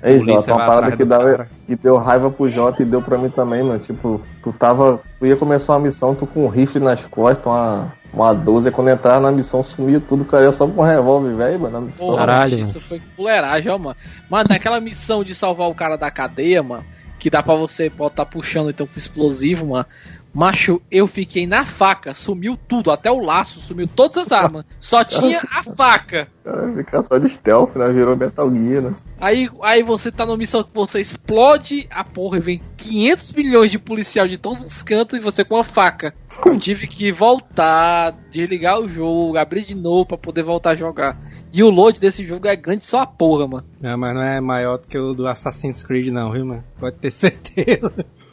Polícia 0.01 0.35
Jota, 0.35 0.55
uma 0.55 0.67
parada 0.67 0.97
que, 0.97 1.05
dá, 1.05 1.47
que 1.67 1.77
deu 1.77 1.97
raiva 1.99 2.31
pro 2.31 2.49
Jota 2.49 2.83
e 2.83 2.85
deu 2.87 3.01
pra 3.01 3.17
mim 3.17 3.31
também, 3.31 3.63
mano. 3.63 3.79
Tipo, 3.79 4.21
tu 4.43 4.53
tava. 4.53 5.01
Tu 5.21 5.27
ia 5.27 5.37
começar 5.37 5.75
uma 5.75 5.81
missão, 5.81 6.15
tu 6.15 6.27
com 6.27 6.47
um 6.47 6.49
rifle 6.49 6.81
nas 6.81 7.05
costas, 7.05 7.47
uma, 7.47 7.93
uma 8.13 8.33
12, 8.35 8.69
e 8.69 8.73
quando 8.73 8.89
entrava 8.89 9.21
na 9.21 9.31
missão 9.31 9.63
sumia 9.63 10.01
tudo, 10.01 10.23
o 10.23 10.27
cara 10.27 10.47
ia 10.47 10.53
só 10.53 10.67
com 10.67 10.81
um 10.81 10.85
revólver, 10.85 11.37
velho, 11.37 11.61
mano, 11.61 11.81
na 11.81 11.87
missão. 11.87 12.09
Porra, 12.09 12.19
Caralho, 12.19 12.59
macho, 12.59 12.71
isso 12.71 12.81
foi 12.81 13.01
fuleiragem, 13.15 13.71
ó, 13.71 13.79
mano. 13.79 13.97
Mano, 14.29 14.49
naquela 14.49 14.81
missão 14.81 15.23
de 15.23 15.33
salvar 15.33 15.69
o 15.69 15.75
cara 15.75 15.97
da 15.97 16.11
cadeia, 16.11 16.63
mano, 16.63 16.85
que 17.19 17.31
dá 17.31 17.43
pra 17.43 17.55
você 17.55 17.89
botar 17.89 18.27
puxando 18.27 18.71
então 18.71 18.87
com 18.87 18.99
explosivo, 18.99 19.67
mano. 19.67 19.87
Macho, 20.33 20.81
eu 20.91 21.07
fiquei 21.07 21.47
na 21.47 21.65
faca, 21.65 22.15
sumiu 22.15 22.57
tudo, 22.69 22.91
até 22.91 23.11
o 23.11 23.19
laço, 23.19 23.59
sumiu 23.59 23.89
todas 23.89 24.19
as 24.19 24.33
armas. 24.33 24.65
Só 24.79 25.03
tinha 25.03 25.41
a 25.51 25.63
faca. 25.63 26.29
Cara 26.45 26.73
fica 26.75 27.03
só 27.03 27.19
de 27.19 27.29
stealth, 27.29 27.75
né? 27.75 27.93
Virou 27.93 28.17
Metal 28.17 28.49
Gear, 28.55 28.83
né? 28.83 28.95
Aí, 29.21 29.51
aí 29.63 29.83
você 29.83 30.11
tá 30.11 30.25
numa 30.25 30.37
missão 30.37 30.63
que 30.63 30.73
você 30.73 31.01
explode 31.01 31.87
a 31.91 32.03
porra 32.03 32.39
e 32.39 32.41
vem 32.41 32.63
500 32.77 33.33
milhões 33.33 33.71
de 33.71 33.79
policial 33.79 34.27
de 34.27 34.39
todos 34.39 34.65
os 34.65 34.83
cantos 34.83 35.19
e 35.19 35.21
você 35.21 35.45
com 35.45 35.57
uma 35.57 35.65
faca. 35.65 36.15
Eu 36.47 36.57
tive 36.57 36.87
que 36.87 37.13
voltar, 37.13 38.13
desligar 38.31 38.81
o 38.81 38.89
jogo, 38.89 39.37
abrir 39.37 39.65
de 39.65 39.75
novo 39.75 40.07
pra 40.07 40.17
poder 40.17 40.43
voltar 40.43 40.71
a 40.71 40.77
jogar. 40.77 41.19
E 41.53 41.63
o 41.63 41.69
load 41.69 42.01
desse 42.01 42.25
jogo 42.25 42.47
é 42.47 42.55
grande 42.55 42.87
só 42.87 43.01
a 43.01 43.07
porra, 43.07 43.47
mano. 43.47 43.67
Não, 43.81 43.99
mas 43.99 44.15
não 44.15 44.23
é 44.23 44.41
maior 44.41 44.79
do 44.79 44.87
que 44.87 44.97
o 44.97 45.13
do 45.13 45.27
Assassin's 45.27 45.83
Creed, 45.83 46.09
não, 46.09 46.33
viu, 46.33 46.47
mano? 46.47 46.65
Pode 46.79 46.97
ter 46.97 47.11
certeza. 47.11 47.93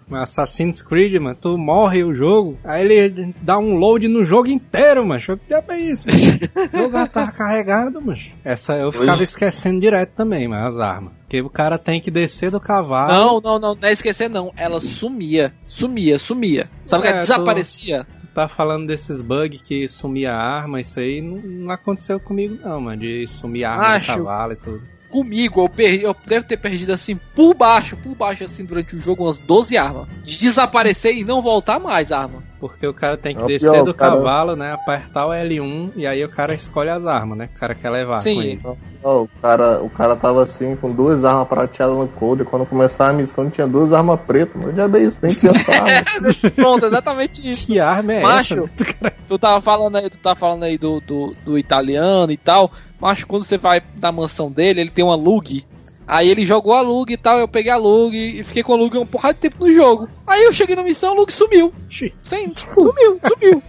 Mas 0.10 0.24
Assassin's 0.30 0.82
Creed, 0.82 1.16
mano, 1.22 1.38
tu 1.40 1.58
morre 1.58 2.04
o 2.04 2.14
jogo, 2.14 2.58
aí 2.64 2.90
ele 2.90 3.34
dá 3.42 3.58
um 3.58 3.76
load 3.76 4.08
no 4.08 4.24
jogo 4.24 4.48
inteiro, 4.48 5.06
mano. 5.06 5.22
Que 5.22 5.38
diabo 5.48 5.72
é 5.74 5.80
isso, 5.80 6.08
mano? 6.08 6.70
O 6.74 6.78
jogo 6.78 6.94
já 6.98 7.08
tava 7.08 7.32
carregado, 7.32 8.02
mano. 8.02 8.20
Essa 8.44 8.76
eu 8.78 8.92
ficava 8.92 9.18
Oi. 9.18 9.24
esquecendo 9.24 9.80
direto 9.82 10.12
também, 10.12 10.48
mas 10.48 10.64
as 10.76 10.80
armas. 10.80 11.12
Porque 11.24 11.42
o 11.42 11.50
cara 11.50 11.78
tem 11.78 12.00
que 12.00 12.10
descer 12.10 12.50
do 12.50 12.60
cavalo. 12.60 13.14
Não, 13.14 13.42
não, 13.42 13.60
não, 13.60 13.76
não 13.76 13.88
é 13.90 13.92
esquecer 13.92 14.30
não. 14.30 14.54
Ela 14.56 14.80
sumia, 14.80 15.54
sumia, 15.68 16.18
sumia. 16.18 16.70
Sabe 16.86 17.02
o 17.02 17.04
que 17.04 17.08
É, 17.08 17.12
é? 17.12 17.14
tô- 17.16 17.20
Desaparecia. 17.20 18.08
Tu 18.22 18.28
tá 18.34 18.48
falando 18.48 18.88
desses 18.88 19.22
bugs 19.22 19.62
que 19.62 19.90
sumia 19.90 20.32
a 20.34 20.38
arma, 20.42 20.80
isso 20.80 21.00
aí 21.00 21.22
não, 21.22 21.38
não 21.38 21.72
aconteceu 21.72 22.18
comigo, 22.20 22.58
não, 22.64 22.80
mano. 22.80 23.02
De 23.02 23.28
sumir 23.28 23.66
a 23.66 23.72
arma 23.72 23.96
Acho. 23.98 24.12
do 24.12 24.18
cavalo 24.24 24.54
e 24.54 24.56
tudo. 24.56 24.82
Comigo, 25.10 25.62
eu, 25.62 25.70
perdi, 25.70 26.04
eu 26.04 26.16
devo 26.26 26.46
ter 26.46 26.58
perdido 26.58 26.92
assim, 26.92 27.16
por 27.36 27.54
baixo, 27.54 27.96
por 27.98 28.14
baixo, 28.14 28.44
assim, 28.44 28.66
durante 28.66 28.96
o 28.96 29.00
jogo, 29.00 29.24
umas 29.24 29.40
12 29.40 29.78
armas. 29.78 30.08
De 30.24 30.38
desaparecer 30.38 31.16
e 31.16 31.24
não 31.24 31.42
voltar 31.42 31.80
mais 31.80 32.12
arma. 32.12 32.44
Porque 32.60 32.88
o 32.88 32.94
cara 32.94 33.16
tem 33.16 33.36
que 33.36 33.44
É 33.44 33.46
descer 33.46 33.70
pior, 33.72 33.84
do 33.86 33.94
cara- 33.94 34.16
cavalo, 34.16 34.56
né? 34.56 34.74
Apertar 34.74 35.28
o 35.28 35.30
L1 35.30 35.92
e 35.96 36.08
aí 36.08 36.24
o 36.26 36.30
cara 36.30 36.56
escolhe 36.56 36.90
as 36.90 37.06
armas, 37.06 37.38
né? 37.38 37.48
que 37.48 37.56
O 37.56 37.60
cara 37.60 37.76
quer 37.76 37.90
levar 37.92 38.16
Sim. 38.16 38.34
com 38.36 38.42
ele. 38.42 38.62
Ó, 39.04 39.22
o, 39.22 39.30
cara, 39.40 39.80
o 39.84 39.90
cara 39.92 40.16
tava 40.16 40.42
assim, 40.42 40.76
com 40.76 40.92
duas 40.92 41.24
armas 41.24 41.48
prateadas 41.48 41.96
no 41.96 42.08
coldre. 42.08 42.46
Quando 42.46 42.66
começava 42.66 43.12
a 43.12 43.14
missão, 43.14 43.48
tinha 43.48 43.68
duas 43.68 43.94
armas 43.94 44.20
pretas. 44.22 44.60
Mas 44.60 44.76
já 44.76 44.88
bem 44.88 45.04
isso, 45.04 45.20
nem 45.22 45.34
tinha 45.36 45.54
só 45.54 45.72
arma. 45.72 45.88
Pronto, 46.56 46.86
exatamente 46.88 47.48
isso. 47.48 47.68
Que 47.68 47.80
arma 47.80 48.14
é 48.14 48.22
Macho, 48.24 48.68
essa? 48.80 49.14
tu 49.28 49.38
tava 49.38 49.62
falando 49.62 49.96
aí, 49.98 50.10
tu 50.10 50.18
tava 50.18 50.36
falando 50.36 50.64
aí 50.64 50.80
do, 50.80 51.00
do, 51.00 51.36
do 51.46 51.58
italiano 51.60 52.32
e 52.32 52.38
tal. 52.38 52.72
Mas 53.00 53.24
quando 53.24 53.44
você 53.44 53.58
vai 53.60 53.84
na 54.02 54.12
mansão 54.12 54.52
dele, 54.52 54.82
ele 54.82 54.90
tem 54.90 55.06
uma 55.06 55.16
lug. 55.16 55.64
Aí 56.08 56.30
ele 56.30 56.46
jogou 56.46 56.74
a 56.74 56.82
Lug 56.82 57.12
e 57.12 57.18
tal, 57.18 57.38
eu 57.38 57.48
peguei 57.48 57.72
a 57.72 57.76
Lug 57.76 58.16
e 58.16 58.44
fiquei 58.44 58.64
com 58.64 58.74
a 58.74 58.78
Lug 58.78 58.98
um 58.98 59.06
porrada 59.06 59.34
de 59.34 59.42
tempo 59.42 59.66
no 59.66 59.72
jogo. 59.72 60.08
Aí 60.26 60.44
eu 60.44 60.54
cheguei 60.54 60.76
na 60.76 60.84
missão, 60.84 61.12
a 61.12 61.16
Lug 61.16 61.32
sumiu. 61.34 61.74
Sem, 62.22 62.54
sumiu, 62.56 63.20
sumiu. 63.28 63.64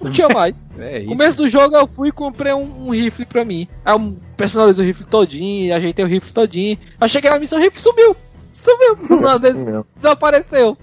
Não 0.00 0.10
tinha 0.10 0.28
mais. 0.28 0.66
É 0.78 1.00
isso. 1.00 1.08
Começo 1.08 1.36
do 1.36 1.48
jogo 1.48 1.76
eu 1.76 1.88
fui 1.88 2.10
e 2.10 2.12
comprei 2.12 2.52
um, 2.52 2.86
um 2.86 2.90
rifle 2.90 3.26
pra 3.26 3.44
mim. 3.44 3.66
Aí 3.84 3.94
eu 3.94 4.16
personalizei 4.36 4.84
o 4.84 4.86
rifle 4.86 5.04
todinho, 5.04 5.74
ajeitei 5.74 6.04
o 6.04 6.08
rifle 6.08 6.32
todinho. 6.32 6.78
Aí 7.00 7.08
cheguei 7.08 7.28
na 7.28 7.38
missão, 7.38 7.58
o 7.58 7.62
rifle 7.62 7.80
sumiu. 7.80 8.16
Sumiu. 8.52 8.96
Às 9.28 9.42
vezes 9.42 9.60
desapareceu. 9.96 10.78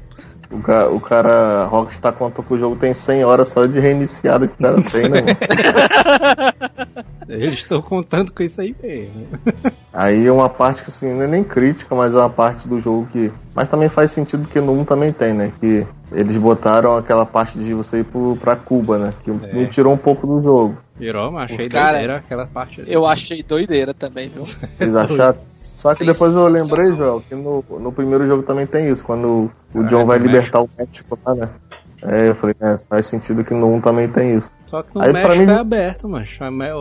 O, 0.51 0.59
ca- 0.61 0.87
o 0.89 0.99
cara, 0.99 1.65
Rockstar 1.65 2.13
contou 2.13 2.43
que 2.45 2.53
o 2.53 2.57
jogo 2.57 2.75
tem 2.75 2.93
100 2.93 3.23
horas 3.23 3.47
só 3.49 3.65
de 3.65 3.79
reiniciado 3.79 4.47
que 4.47 4.53
o 4.53 4.57
cara 4.63 4.81
tem, 4.83 5.09
né? 5.09 5.21
mano? 5.21 5.37
Eles 7.27 7.55
estão 7.55 7.81
contando 7.81 8.31
com 8.31 8.43
isso 8.43 8.61
aí 8.61 8.75
mesmo. 8.81 9.27
Aí 9.91 10.27
é 10.27 10.31
uma 10.31 10.47
parte 10.47 10.83
que 10.83 10.89
assim, 10.89 11.11
não 11.11 11.23
é 11.23 11.27
nem 11.27 11.43
crítica, 11.43 11.95
mas 11.95 12.13
é 12.13 12.17
uma 12.17 12.29
parte 12.29 12.67
do 12.67 12.79
jogo 12.79 13.07
que. 13.11 13.31
Mas 13.55 13.67
também 13.67 13.89
faz 13.89 14.11
sentido 14.11 14.43
porque 14.43 14.61
no 14.61 14.73
1 14.73 14.85
também 14.85 15.11
tem, 15.11 15.33
né? 15.33 15.51
Que 15.59 15.87
eles 16.11 16.37
botaram 16.37 16.95
aquela 16.95 17.25
parte 17.25 17.57
de 17.57 17.73
você 17.73 17.99
ir 17.99 18.03
pro, 18.03 18.37
pra 18.39 18.55
Cuba, 18.55 18.99
né? 18.99 19.13
Que 19.23 19.31
É. 19.31 19.53
me 19.53 19.65
tirou 19.67 19.91
um 19.93 19.97
pouco 19.97 20.27
do 20.27 20.39
jogo. 20.39 20.77
Virou, 20.97 21.31
mas 21.31 21.51
achei 21.51 21.67
Cara, 21.67 21.93
doideira 21.93 22.17
aquela 22.17 22.45
parte 22.45 22.81
ali. 22.81 22.93
Eu 22.93 23.05
achei 23.07 23.41
doideira 23.41 23.93
também, 23.93 24.29
viu? 24.29 24.43
Vocês 24.77 24.95
acharam? 24.95 25.39
Só 25.89 25.95
que 25.95 26.05
depois 26.05 26.33
eu 26.33 26.47
lembrei. 26.47 26.95
Joel, 26.95 27.21
que 27.27 27.35
no, 27.35 27.63
no 27.79 27.91
primeiro 27.91 28.25
jogo 28.27 28.43
também 28.43 28.65
tem 28.65 28.87
isso, 28.87 29.03
quando 29.03 29.51
o 29.73 29.81
Ah, 29.81 29.83
John 29.83 30.01
é 30.01 30.05
vai 30.05 30.17
libertar 30.19 30.61
o 30.61 30.69
México 30.77 31.17
lá, 31.25 31.35
né? 31.35 31.49
É, 32.03 32.29
eu 32.29 32.35
falei, 32.35 32.55
é, 32.59 32.77
faz 32.89 33.05
sentido 33.07 33.43
que 33.43 33.53
no 33.53 33.67
1 33.73 33.81
também 33.81 34.07
tem 34.07 34.35
isso. 34.37 34.51
Só 34.67 34.83
que 34.83 34.93
no 34.93 35.01
Aí, 35.01 35.11
México 35.13 35.43
mim- 35.43 35.51
é 35.51 35.55
aberto, 35.55 36.09
mano. 36.09 36.25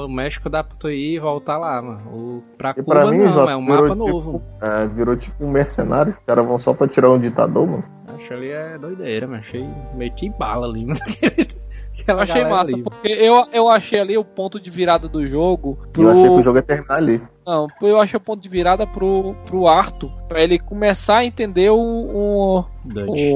O 0.05 0.09
México 0.09 0.51
dá 0.51 0.63
pra 0.63 0.77
tu 0.77 0.91
ir 0.91 1.15
e 1.15 1.19
voltar 1.19 1.57
lá, 1.57 1.81
mano. 1.81 2.01
O, 2.13 2.43
pra 2.59 2.71
E 2.71 2.75
Cuba 2.75 2.95
pra 2.95 3.11
mim, 3.11 3.19
não, 3.19 3.29
Jota, 3.31 3.53
é 3.53 3.57
um 3.57 3.61
mapa 3.63 3.83
tipo- 3.85 3.95
novo. 3.95 4.43
É, 4.61 4.87
virou 4.89 5.17
tipo 5.17 5.45
um 5.45 5.51
mercenário, 5.51 6.13
os 6.13 6.27
caras 6.27 6.45
vão 6.47 6.59
só 6.59 6.75
pra 6.75 6.87
tirar 6.89 7.11
um 7.11 7.19
ditador, 7.19 7.67
mano. 7.67 7.85
Acho 8.15 8.35
ali 8.35 8.51
é 8.51 8.77
doideira, 8.77 9.27
mano. 9.27 9.39
Achei 9.41 9.67
meti 9.95 10.29
bala 10.39 10.67
ali, 10.67 10.85
mano. 10.85 11.01
Aquela 12.03 12.23
achei 12.23 12.45
massa, 12.45 12.75
ali. 12.75 12.83
porque 12.83 13.09
eu, 13.09 13.43
eu 13.53 13.69
achei 13.69 14.01
ali 14.01 14.19
o 14.19 14.25
ponto 14.25 14.61
de 14.61 14.71
virada 14.71 15.09
do 15.09 15.27
jogo 15.27 15.79
E 15.87 15.89
pro. 15.93 16.03
eu 16.03 16.11
achei 16.11 16.25
que 16.25 16.31
o 16.35 16.43
jogo 16.43 16.59
ia 16.59 16.63
terminar 16.63 16.97
ali. 16.97 17.23
Não, 17.47 17.69
eu 17.83 18.01
achei 18.01 18.17
o 18.17 18.21
ponto 18.21 18.41
de 18.43 18.49
virada 18.49 18.87
pro, 18.87 19.35
pro 19.47 19.67
Arthur, 19.67 20.11
pra 20.29 20.43
ele 20.43 20.59
começar 20.59 21.19
a 21.19 21.25
entender 21.25 21.71
o, 21.71 21.77
o, 21.77 22.65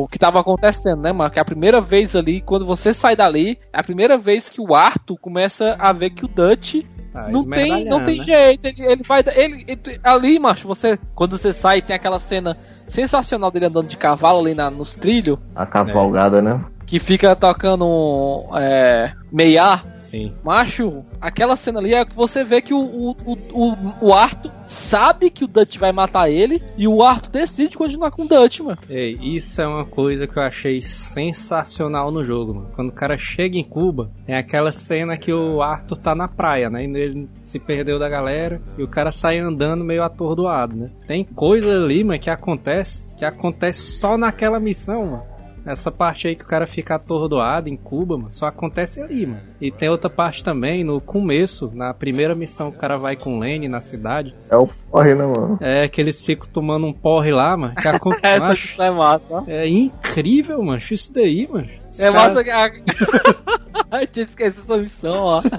o 0.03 0.09
que 0.09 0.19
tava 0.19 0.41
acontecendo, 0.41 1.03
né, 1.03 1.13
mano? 1.13 1.31
Que 1.31 1.39
é 1.39 1.43
a 1.43 1.45
primeira 1.45 1.81
vez 1.81 2.17
ali, 2.17 2.41
quando 2.41 2.65
você 2.67 2.93
sai 2.95 3.15
dali, 3.15 3.59
é 3.73 3.79
a 3.79 3.83
primeira 3.85 4.17
vez 4.17 4.49
que 4.51 4.61
o 4.61 4.75
Arthur 4.75 5.19
começa 5.19 5.77
a 5.79 5.93
ver 5.93 6.11
que 6.11 6.25
o 6.25 6.29
Dutch 6.29 6.83
Tá 7.13 7.29
não 7.31 7.43
tem, 7.49 7.85
não 7.87 8.05
tem 8.05 8.19
né? 8.19 8.25
jeito. 8.25 8.67
Ele, 8.67 8.83
ele 8.93 9.03
vai. 9.03 9.23
Ele, 9.35 9.65
ele- 9.67 10.01
ali, 10.03 10.39
macho, 10.39 10.69
você. 10.69 10.99
Quando 11.15 11.37
você 11.39 11.53
sai, 11.55 11.81
tem 11.81 11.97
aquela 11.97 12.21
cena 12.21 12.57
sensacional 12.87 13.51
dele 13.51 13.67
andando 13.67 13.89
de 13.89 13.97
cavalo 13.97 14.41
ali 14.41 14.55
na, 14.55 14.71
nos 14.71 14.95
trilhos, 14.95 15.39
A 15.55 15.65
cavalgada, 15.67 16.41
né? 16.43 16.61
Que 16.89 16.99
fica 16.99 17.37
tocando 17.37 18.49
é, 18.57 19.13
meiar. 19.31 19.87
Sim. 19.99 20.33
Macho, 20.43 21.05
aquela 21.21 21.55
cena 21.55 21.81
ali 21.81 21.93
é 21.93 22.03
que 22.05 22.17
você 22.17 22.43
vê 22.43 22.63
que 22.63 22.73
o, 22.73 22.81
o, 22.81 23.11
o, 23.27 23.39
o, 23.53 23.77
o 24.07 24.15
Arthur 24.15 24.51
sabe 24.65 25.29
que 25.29 25.45
o 25.45 25.47
Dutch 25.47 25.77
vai 25.77 25.93
matar 25.93 26.31
ele 26.31 26.63
e 26.79 26.89
o 26.89 27.03
Arthur 27.03 27.31
decide 27.31 27.77
continuar 27.77 28.11
com 28.11 28.23
o 28.23 28.29
Dutch, 28.29 28.61
mano. 28.61 28.79
Ei, 28.89 29.19
isso 29.21 29.61
é 29.61 29.69
uma 29.69 29.85
coisa 29.85 30.27
que 30.27 30.39
eu 30.39 30.43
achei 30.43 30.81
sensacional 30.81 32.11
no 32.11 32.25
jogo, 32.25 32.55
mano. 32.55 32.71
Quando 32.75 32.89
o 32.89 32.95
cara 32.95 33.19
chega 33.19 33.59
em 33.59 33.65
Cuba, 33.65 34.11
é 34.27 34.39
aquela 34.39 34.73
cena 34.73 35.19
que 35.19 35.31
o 35.33 35.61
Arthur 35.61 35.99
tá 35.99 36.15
na 36.15 36.27
praia, 36.27 36.71
né? 36.71 36.87
E 36.87 36.97
ele 36.97 37.29
se 37.43 37.59
perdeu 37.59 37.99
da 37.99 38.09
galera 38.09 38.63
e 38.79 38.83
o 38.83 38.89
cara 38.89 39.13
sai 39.13 39.39
andando 39.39 39.85
meio 39.85 40.03
atordoado, 40.03 40.75
né? 40.75 40.91
Tem 41.07 41.23
coisa 41.23 41.69
ali, 41.69 42.03
mano, 42.03 42.19
que 42.19 42.31
acontece, 42.31 43.05
que 43.19 43.27
acontece 43.27 43.99
só 43.99 44.17
naquela 44.17 44.59
missão, 44.59 45.05
mano. 45.05 45.38
Essa 45.71 45.91
parte 45.91 46.27
aí 46.29 46.35
que 46.35 46.45
o 46.45 46.47
cara 46.47 46.67
fica 46.67 46.95
atordoado 46.95 47.69
em 47.69 47.77
Cuba, 47.77 48.17
mano, 48.17 48.33
só 48.33 48.47
acontece 48.47 49.01
ali, 49.01 49.27
mano. 49.27 49.41
E 49.61 49.71
tem 49.71 49.89
outra 49.89 50.09
parte 50.09 50.43
também, 50.43 50.83
no 50.83 51.01
começo, 51.01 51.71
na 51.75 51.93
primeira 51.93 52.35
missão 52.35 52.71
que 52.71 52.77
o 52.77 52.81
cara 52.81 52.97
vai 52.97 53.17
com 53.17 53.37
o 53.37 53.39
Lenny 53.41 53.69
na 53.69 53.81
cidade, 53.81 54.35
É 54.51 54.57
o 54.57 54.67
porre, 54.91 55.15
né, 55.15 55.27
mano? 55.27 55.59
é 55.61 55.89
que 55.89 56.01
eles 56.01 56.25
ficam 56.25 56.49
tomando 56.53 56.87
um 56.87 56.93
porre 56.93 57.31
lá, 57.31 57.57
mano. 57.57 57.75
Que 57.75 57.87
acontece. 57.89 58.37
Essa 58.37 58.49
missão 58.51 58.85
é 58.87 58.91
massa, 58.91 59.25
ó. 59.31 59.45
É 59.47 59.69
incrível, 59.69 60.63
mano. 60.63 60.81
Isso 60.91 61.13
daí, 61.13 61.49
mano. 61.51 61.69
Os 61.91 62.01
É 62.01 62.13
cara- 62.13 62.29
massa 62.29 62.45
que. 62.45 62.51
a- 62.51 62.71
tinha 64.13 64.25
esquecido 64.25 64.63
essa 64.63 64.77
missão, 64.77 65.25
ó. 65.25 65.43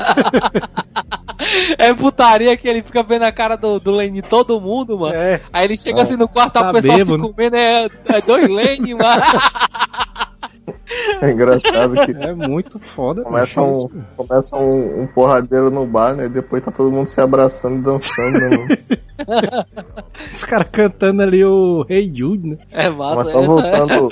É 1.78 1.94
putaria 1.94 2.56
que 2.58 2.68
ele 2.68 2.82
fica 2.84 3.02
vendo 3.02 3.24
a 3.24 3.32
cara 3.32 3.56
do, 3.56 3.80
do 3.80 3.92
Lenny 3.92 4.22
todo 4.22 4.60
mundo, 4.60 5.00
mano. 5.00 5.16
É, 5.16 5.40
Aí 5.54 5.64
ele 5.66 5.78
chega 5.78 6.02
assim 6.02 6.18
no 6.18 6.28
quarto, 6.28 6.54
tá 6.54 6.70
o 6.70 6.74
pessoal 6.74 6.98
bêbado. 6.98 7.16
se 7.24 7.32
comendo, 7.32 7.56
é, 7.56 7.86
é 7.86 8.22
dois 8.26 8.48
Lenny, 8.50 8.94
mano. 8.94 9.22
É 11.22 11.32
engraçado 11.32 11.94
que 12.06 12.12
é 12.12 12.34
muito 12.34 12.80
foda, 12.80 13.22
começa, 13.24 13.62
um, 13.62 13.72
Isso, 13.74 13.92
começa 14.18 14.56
um, 14.58 15.02
um 15.02 15.08
porradeiro 15.08 15.70
no 15.70 15.86
bar, 15.86 16.16
né? 16.16 16.26
E 16.26 16.30
depois 16.30 16.64
tá 16.64 16.72
todo 16.72 16.92
mundo 16.92 17.08
se 17.08 17.22
abraçando 17.22 17.78
e 17.78 17.82
dançando, 17.82 18.40
né? 18.40 18.78
Os 20.32 20.44
caras 20.44 20.68
cantando 20.72 21.22
ali 21.22 21.44
o 21.44 21.86
Hey 21.90 22.12
Jude, 22.14 22.48
né? 22.50 22.58
É 22.72 22.90
massa, 22.90 23.16
Mas 23.16 23.28
só 23.28 23.40
essa- 23.40 23.48
voltando, 23.48 24.10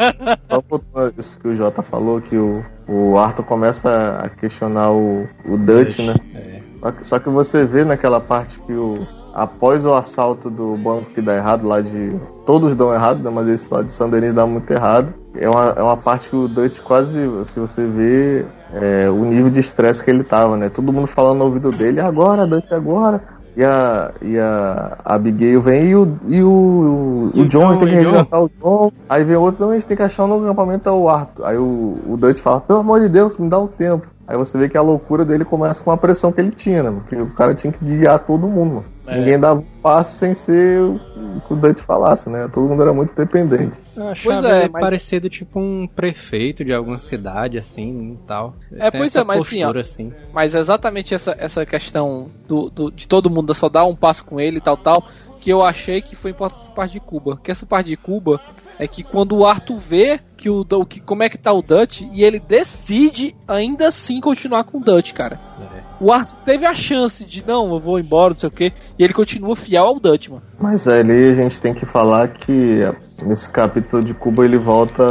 só 0.49 0.63
voltando 0.69 1.13
a 1.17 1.19
isso 1.21 1.39
que 1.39 1.47
o 1.47 1.55
Jota 1.55 1.81
falou, 1.81 2.21
que 2.21 2.37
o, 2.37 2.63
o 2.87 3.17
Arthur 3.17 3.43
começa 3.43 4.17
a 4.19 4.29
questionar 4.29 4.91
o, 4.91 5.27
o 5.45 5.57
Dutch, 5.57 5.99
né? 5.99 6.15
É. 6.35 6.57
Só 7.01 7.19
que, 7.19 7.29
você 7.29 7.65
vê 7.65 7.83
naquela 7.83 8.19
parte 8.19 8.59
que 8.61 8.73
o. 8.73 9.03
Após 9.33 9.85
o 9.85 9.93
assalto 9.93 10.49
do 10.49 10.77
banco 10.77 11.05
que 11.13 11.21
dá 11.21 11.35
errado 11.35 11.67
lá 11.67 11.81
de. 11.81 12.15
Todos 12.45 12.75
dão 12.75 12.93
errado, 12.93 13.23
né? 13.23 13.31
Mas 13.33 13.47
esse 13.47 13.67
lá 13.71 13.81
de 13.81 13.91
San 13.91 14.09
Denis 14.09 14.33
dá 14.33 14.45
muito 14.45 14.71
errado. 14.71 15.13
É 15.35 15.49
uma, 15.49 15.65
é 15.69 15.81
uma 15.81 15.97
parte 15.97 16.29
que 16.29 16.35
o 16.35 16.47
Dutch 16.47 16.79
quase. 16.79 17.19
Se 17.45 17.59
você 17.59 17.85
vê 17.85 18.45
é, 18.73 19.09
o 19.09 19.25
nível 19.25 19.49
de 19.49 19.59
estresse 19.59 20.03
que 20.03 20.11
ele 20.11 20.23
tava, 20.23 20.55
né? 20.55 20.69
Todo 20.69 20.93
mundo 20.93 21.07
falando 21.07 21.39
no 21.39 21.45
ouvido 21.45 21.71
dele, 21.71 21.99
agora, 21.99 22.45
Dutch, 22.45 22.71
agora. 22.71 23.21
E 23.55 23.63
a, 23.63 24.11
e 24.21 24.37
a 24.37 24.97
Abigail 25.03 25.59
vem 25.59 25.87
e 25.87 25.95
o, 25.95 26.15
e 26.27 26.43
o, 26.43 27.31
o 27.33 27.39
o 27.39 27.45
John, 27.47 27.73
gente 27.73 27.79
John, 27.79 27.79
tem 27.79 27.87
que 27.87 27.95
resgatar 27.95 28.39
o 28.39 28.51
John. 28.61 28.91
Aí 29.09 29.23
vem 29.23 29.35
outro, 29.35 29.65
não, 29.65 29.71
a 29.71 29.73
gente 29.73 29.87
tem 29.87 29.97
que 29.97 30.03
achar 30.03 30.27
novo 30.27 30.45
acampamento, 30.45 30.87
é 30.87 30.91
o 30.91 31.09
Arthur. 31.09 31.43
Aí 31.43 31.57
o, 31.57 31.97
o 32.07 32.17
Dutch 32.17 32.37
fala, 32.37 32.61
pelo 32.61 32.79
amor 32.79 32.99
de 32.99 33.09
Deus, 33.09 33.35
me 33.35 33.49
dá 33.49 33.57
um 33.59 33.65
tempo. 33.65 34.05
Aí 34.27 34.35
você 34.35 34.57
vê 34.57 34.67
que 34.67 34.77
a 34.77 34.81
loucura 34.81 35.23
dele 35.23 35.45
começa 35.45 35.81
com 35.81 35.89
a 35.89 35.95
pressão 35.97 36.31
que 36.33 36.41
ele 36.41 36.51
tinha, 36.51 36.83
né? 36.83 36.91
Porque 36.91 37.15
o 37.15 37.29
cara 37.33 37.55
tinha 37.55 37.71
que 37.71 37.83
guiar 37.85 38.19
todo 38.19 38.47
mundo. 38.47 38.83
É. 39.07 39.19
Ninguém 39.19 39.39
dava 39.39 39.61
um 39.61 39.65
passo 39.81 40.17
sem 40.17 40.33
ser 40.33 40.81
o 40.81 40.99
que 41.47 41.53
o 41.53 41.55
Dutch 41.55 41.79
falasse, 41.79 42.29
né? 42.29 42.49
Todo 42.51 42.67
mundo 42.67 42.81
era 42.81 42.93
muito 42.93 43.15
dependente. 43.15 43.79
Eu 43.95 44.09
achava 44.09 44.41
Pois 44.41 44.53
é, 44.53 44.67
mas- 44.67 44.81
parecido 44.81 45.29
tipo 45.29 45.57
um 45.61 45.87
prefeito 45.87 46.65
de 46.65 46.73
alguma 46.73 46.99
cidade, 46.99 47.57
assim, 47.57 48.17
e 48.21 48.27
tal. 48.27 48.55
É, 48.73 48.91
Tem 48.91 48.99
pois 48.99 49.11
essa 49.11 49.21
é, 49.21 49.23
mas 49.23 49.43
assim, 49.45 49.63
ó, 49.63 49.67
postura, 49.67 49.81
assim. 49.81 50.13
Mas 50.33 50.53
é 50.55 50.59
exatamente 50.59 51.13
essa, 51.13 51.33
essa 51.39 51.65
questão 51.65 52.29
do, 52.49 52.69
do- 52.69 52.91
de 52.91 53.07
todo 53.07 53.29
mundo 53.29 53.53
só 53.53 53.69
dar 53.69 53.85
um 53.85 53.95
passo 53.95 54.25
com 54.25 54.41
ele 54.41 54.57
e 54.57 54.61
tal, 54.61 54.75
tal, 54.75 55.05
que 55.39 55.49
eu 55.49 55.63
achei 55.63 56.01
que 56.01 56.15
foi 56.15 56.31
importante 56.31 56.61
essa 56.61 56.71
parte 56.71 56.93
de 56.93 56.99
Cuba. 56.99 57.39
Que 57.41 57.51
essa 57.51 57.65
parte 57.65 57.87
de 57.87 57.97
Cuba 57.97 58.41
é 58.79 58.87
que 58.87 59.03
quando 59.03 59.35
o 59.35 59.45
Arthur 59.45 59.77
vê 59.77 60.19
que 60.35 60.49
o, 60.49 60.61
o 60.61 60.85
que, 60.85 60.99
como 60.99 61.23
é 61.23 61.29
que 61.29 61.37
tá 61.37 61.51
o 61.51 61.61
Dutch 61.61 62.01
e 62.11 62.23
ele 62.23 62.39
decide 62.39 63.35
ainda 63.47 63.87
assim 63.87 64.21
continuar 64.21 64.63
com 64.63 64.77
o 64.77 64.83
Dutch, 64.83 65.13
cara. 65.13 65.39
É. 65.59 65.83
O 65.99 66.11
Arthur 66.11 66.37
teve 66.45 66.65
a 66.65 66.75
chance 66.75 67.25
de, 67.25 67.45
não, 67.45 67.73
eu 67.73 67.79
vou 67.79 67.99
embora, 67.99 68.31
não 68.31 68.37
sei 68.37 68.47
o 68.47 68.51
que, 68.51 68.71
e 68.97 69.03
ele 69.03 69.13
continua 69.13 69.55
fiel 69.55 69.85
ao 69.85 69.99
Dutch, 69.99 70.29
mano. 70.29 70.43
Mas 70.59 70.87
ali 70.87 71.31
a 71.31 71.33
gente 71.33 71.59
tem 71.59 71.73
que 71.73 71.85
falar 71.85 72.27
que 72.29 72.81
nesse 73.23 73.49
capítulo 73.49 74.03
de 74.03 74.13
Cuba 74.13 74.45
ele 74.45 74.57
volta 74.57 75.03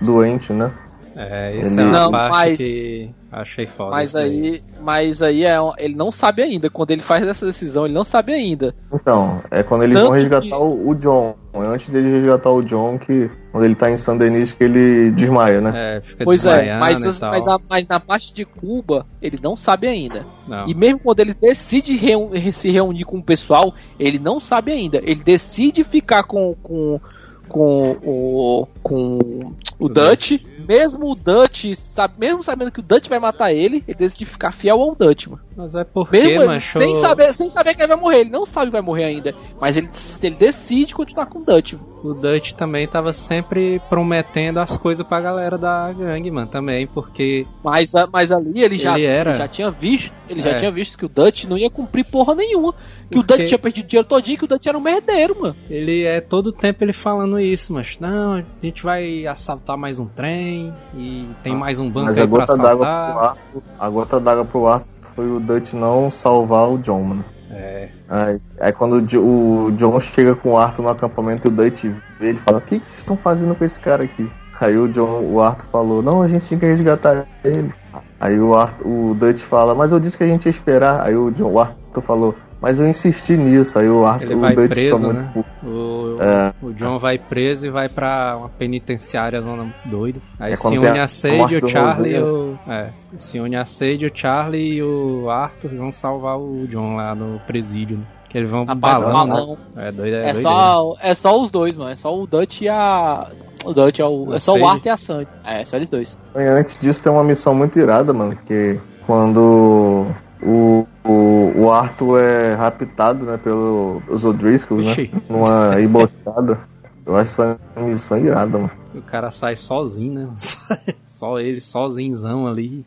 doente, 0.00 0.52
né? 0.52 0.72
É, 1.16 1.56
isso 1.58 1.72
Ele- 1.74 1.80
é 1.82 1.84
uma 1.84 1.92
Não, 2.00 2.10
parte 2.10 2.30
mas- 2.48 2.56
que 2.58 3.10
achei 3.30 3.66
foda. 3.66 3.90
Mas 3.90 4.10
isso 4.10 4.18
aí, 4.18 4.62
mas 4.80 5.22
aí 5.22 5.44
é, 5.44 5.56
ele 5.78 5.94
não 5.94 6.10
sabe 6.10 6.42
ainda. 6.42 6.68
Quando 6.68 6.90
ele 6.90 7.02
faz 7.02 7.22
essa 7.26 7.46
decisão, 7.46 7.84
ele 7.84 7.94
não 7.94 8.04
sabe 8.04 8.32
ainda. 8.32 8.74
Então, 8.92 9.40
é 9.50 9.62
quando 9.62 9.84
eles 9.84 9.94
Tanto 9.96 10.06
vão 10.08 10.14
resgatar 10.16 10.46
que- 10.46 10.54
o, 10.54 10.88
o 10.88 10.94
John. 10.94 11.36
É 11.54 11.58
antes 11.58 11.88
de 11.88 12.00
resgatar 12.00 12.50
o 12.50 12.62
John, 12.64 12.98
que 12.98 13.30
quando 13.52 13.62
ele 13.64 13.76
tá 13.76 13.88
em 13.88 13.96
San 13.96 14.16
Denis, 14.16 14.52
que 14.52 14.64
ele 14.64 15.12
desmaia, 15.12 15.60
né? 15.60 15.72
É, 15.98 16.00
fica 16.00 16.24
Pois 16.24 16.44
é, 16.44 16.76
mas, 16.80 17.00
e 17.00 17.06
as- 17.06 17.20
mas, 17.20 17.46
a- 17.46 17.60
mas 17.70 17.86
na 17.86 18.00
parte 18.00 18.34
de 18.34 18.44
Cuba, 18.44 19.06
ele 19.22 19.38
não 19.40 19.54
sabe 19.56 19.86
ainda. 19.86 20.26
Não. 20.48 20.66
E 20.68 20.74
mesmo 20.74 20.98
quando 20.98 21.20
ele 21.20 21.32
decide 21.32 21.94
reu- 21.96 22.32
se 22.52 22.72
reunir 22.72 23.04
com 23.04 23.18
o 23.18 23.22
pessoal, 23.22 23.72
ele 24.00 24.18
não 24.18 24.40
sabe 24.40 24.72
ainda. 24.72 24.98
Ele 25.04 25.22
decide 25.22 25.84
ficar 25.84 26.24
com, 26.24 26.56
com, 26.60 27.00
com 27.48 27.96
o, 28.04 28.66
com 28.84 29.50
o 29.78 29.88
Dutch, 29.88 30.32
mesmo 30.68 31.10
o 31.10 31.14
Dutch, 31.14 31.74
sabe, 31.74 32.14
mesmo 32.18 32.42
sabendo 32.44 32.70
que 32.70 32.80
o 32.80 32.82
Dutch 32.82 33.08
vai 33.08 33.18
matar 33.18 33.50
ele, 33.52 33.82
ele 33.88 33.96
decide 33.98 34.26
ficar 34.26 34.50
fiel 34.52 34.80
ao 34.80 34.94
Dutch, 34.94 35.26
mano. 35.26 35.42
Mas 35.56 35.74
é 35.74 35.84
porque, 35.84 36.18
Mesmo 36.18 36.30
ele, 36.42 36.46
macho... 36.46 36.78
sem, 36.78 36.94
saber, 36.96 37.32
sem 37.32 37.48
saber 37.48 37.74
que 37.74 37.80
ele 37.82 37.88
vai 37.88 37.96
morrer, 37.96 38.20
ele 38.20 38.30
não 38.30 38.44
sabe 38.44 38.66
que 38.66 38.72
vai 38.72 38.80
morrer 38.82 39.04
ainda. 39.04 39.34
Mas 39.60 39.76
ele, 39.76 39.88
ele 40.22 40.34
decide 40.36 40.94
continuar 40.94 41.26
com 41.26 41.38
o 41.38 41.44
Dutch. 41.44 41.74
mano. 41.74 41.86
o 42.02 42.12
Dutch 42.12 42.52
também 42.52 42.86
tava 42.86 43.12
sempre 43.12 43.80
prometendo 43.88 44.58
as 44.58 44.76
coisas 44.76 45.06
pra 45.06 45.20
galera 45.20 45.56
da 45.56 45.90
gangue, 45.92 46.30
mano, 46.30 46.48
também, 46.50 46.86
porque 46.86 47.46
Mas, 47.62 47.92
mas 48.12 48.30
ali 48.32 48.62
ele 48.62 48.76
já, 48.76 48.98
Ele 48.98 49.06
era- 49.06 49.30
ele 49.30 49.38
já 49.38 49.48
tinha 49.48 49.70
visto, 49.70 50.12
ele 50.28 50.40
já 50.42 50.50
É. 50.50 50.54
tinha 50.54 50.70
visto 50.72 50.98
que 50.98 51.06
o 51.06 51.08
Dutch 51.08 51.44
não 51.44 51.56
ia 51.56 51.70
cumprir 51.70 52.04
porra 52.04 52.34
nenhuma. 52.34 52.74
Que 53.10 53.18
o 53.18 53.22
Porque- 53.22 53.36
Dutch 53.38 53.48
tinha 53.48 53.58
perdido 53.58 53.86
dinheiro 53.86 54.08
todinho, 54.08 54.36
que 54.38 54.44
o 54.44 54.48
Dutch 54.48 54.66
era 54.66 54.76
um 54.76 54.80
merdeiro, 54.80 55.36
mano. 55.40 55.56
ele 55.70 56.02
é 56.04 56.20
todo 56.20 56.52
tempo 56.52 56.82
ele 56.82 56.92
falando 56.92 57.38
isso, 57.38 57.72
mas 57.72 57.96
não, 58.00 58.34
a 58.34 58.44
gente 58.62 58.73
vai 58.82 59.26
assaltar 59.26 59.76
mais 59.76 59.98
um 59.98 60.06
trem 60.06 60.74
e 60.94 61.28
tem 61.42 61.54
mais 61.56 61.80
um 61.80 61.88
banco 61.90 62.06
Mas 62.06 62.18
aí 62.18 62.24
a 62.24 62.28
pra 62.28 62.38
gota 62.40 62.56
d'água 62.56 62.76
pro 62.86 62.86
assaltar. 62.86 63.28
Arthur, 63.28 63.62
a 63.78 63.88
gota 63.88 64.20
d'água 64.20 64.44
pro 64.44 64.66
Arthur 64.66 64.88
foi 65.14 65.30
o 65.30 65.40
Dutch 65.40 65.72
não 65.74 66.10
salvar 66.10 66.68
o 66.70 66.78
John, 66.78 67.02
mano. 67.02 67.24
É, 67.50 67.88
Aí, 68.08 68.40
aí 68.60 68.72
quando 68.72 68.94
o, 68.94 69.00
Jo- 69.02 69.22
o 69.22 69.70
John 69.72 69.98
chega 70.00 70.34
com 70.34 70.52
o 70.52 70.58
Arthur 70.58 70.82
no 70.82 70.88
acampamento 70.88 71.46
e 71.46 71.50
o 71.50 71.52
Dutch 71.52 71.84
vê, 72.18 72.30
ele 72.30 72.38
fala, 72.38 72.58
o 72.58 72.60
que, 72.60 72.80
que 72.80 72.86
vocês 72.86 72.98
estão 72.98 73.16
fazendo 73.16 73.54
com 73.54 73.64
esse 73.64 73.78
cara 73.78 74.02
aqui? 74.04 74.28
Aí 74.60 74.76
o 74.76 74.88
John, 74.88 75.22
o 75.24 75.40
Arthur 75.40 75.66
falou, 75.70 76.02
não, 76.02 76.22
a 76.22 76.28
gente 76.28 76.46
tinha 76.46 76.58
que 76.58 76.66
resgatar 76.66 77.26
ele. 77.44 77.72
Aí 78.20 78.38
o, 78.40 78.54
Arthur, 78.54 78.86
o 78.86 79.14
Dutch 79.14 79.40
fala, 79.42 79.74
mas 79.74 79.92
eu 79.92 80.00
disse 80.00 80.16
que 80.18 80.24
a 80.24 80.28
gente 80.28 80.46
ia 80.46 80.50
esperar. 80.50 81.00
Aí 81.02 81.14
o, 81.16 81.30
John, 81.30 81.50
o 81.52 81.60
Arthur 81.60 82.00
falou, 82.02 82.34
mas 82.64 82.80
eu 82.80 82.86
insisti 82.88 83.36
nisso. 83.36 83.78
Aí 83.78 83.88
o 83.88 84.04
Arthur, 84.04 84.24
Ele 84.24 84.34
o 84.34 84.40
vai 84.40 84.54
Dutch 84.54 84.68
preso, 84.70 84.96
fica 84.96 85.06
muito 85.12 85.22
né? 85.22 85.30
puto. 85.34 85.48
o, 85.66 86.16
É. 86.20 86.52
o 86.62 86.72
John 86.72 86.98
vai 86.98 87.18
preso 87.18 87.66
e 87.66 87.70
vai 87.70 87.88
pra 87.88 88.36
uma 88.38 88.48
penitenciária 88.48 89.40
zona 89.40 89.72
doido. 89.84 90.20
Aí 90.40 90.52
É 90.52 90.56
se 90.56 90.62
quando 90.62 90.78
une 90.78 90.98
a- 90.98 91.04
a 91.04 91.08
Sage, 91.08 91.58
o 91.62 91.68
Charlie 91.68 92.14
e 92.16 92.20
o. 92.22 92.58
É, 92.66 92.88
se 93.18 93.38
une 93.38 93.56
a 93.56 93.64
Sage, 93.64 94.06
o 94.06 94.10
Charlie 94.12 94.74
e 94.76 94.82
o 94.82 95.28
Arthur 95.30 95.70
vão 95.76 95.92
salvar 95.92 96.38
o 96.38 96.66
John 96.68 96.96
lá 96.96 97.14
no 97.14 97.38
presídio. 97.46 97.98
Né? 97.98 98.04
Que 98.28 98.38
eles 98.38 98.50
vão 98.50 98.62
A 98.66 98.74
parte 98.74 98.96
do 99.04 99.12
balão, 99.12 99.26
né? 99.26 99.32
balão. 99.34 99.58
É 99.76 99.92
doido, 99.92 100.14
é, 100.16 100.30
É, 100.30 100.34
só, 100.34 100.94
é 101.00 101.14
só 101.14 101.40
os 101.40 101.50
dois, 101.50 101.76
mano. 101.76 101.90
É 101.90 101.96
só 101.96 102.16
o 102.18 102.26
Dutch 102.26 102.62
e 102.62 102.68
a. 102.68 103.30
O 103.64 103.72
Dutch 103.72 104.00
é, 104.00 104.04
o, 104.04 104.34
é 104.34 104.40
só 104.40 104.52
o 104.52 104.54
Sadie. 104.56 104.68
Art 104.70 104.86
e 104.86 104.88
a 104.88 104.96
Sandy. 104.96 105.28
É, 105.44 105.64
só 105.64 105.76
eles 105.76 105.88
dois. 105.88 106.18
E 106.34 106.42
antes 106.42 106.78
disso 106.78 107.00
tem 107.02 107.12
uma 107.12 107.22
missão 107.22 107.54
muito 107.54 107.78
irada, 107.78 108.12
mano, 108.12 108.36
que 108.44 108.78
quando 109.06 110.06
o, 110.42 110.84
o, 111.04 111.52
o 111.54 111.70
Arthur 111.70 112.18
é 112.18 112.54
raptado, 112.54 113.26
né, 113.26 113.36
pelos 113.36 114.24
O'Driscolls, 114.24 114.96
né, 114.96 115.10
numa 115.28 115.80
emboscada. 115.80 116.58
Eu 117.04 117.14
acho 117.14 117.30
essa 117.30 117.58
missão 117.76 118.18
irada, 118.18 118.58
mano. 118.58 118.70
O 118.94 119.02
cara 119.02 119.30
sai 119.30 119.56
sozinho, 119.56 120.14
né? 120.14 120.28
Só 121.04 121.38
ele, 121.38 121.60
sozinhozão 121.60 122.46
ali. 122.46 122.86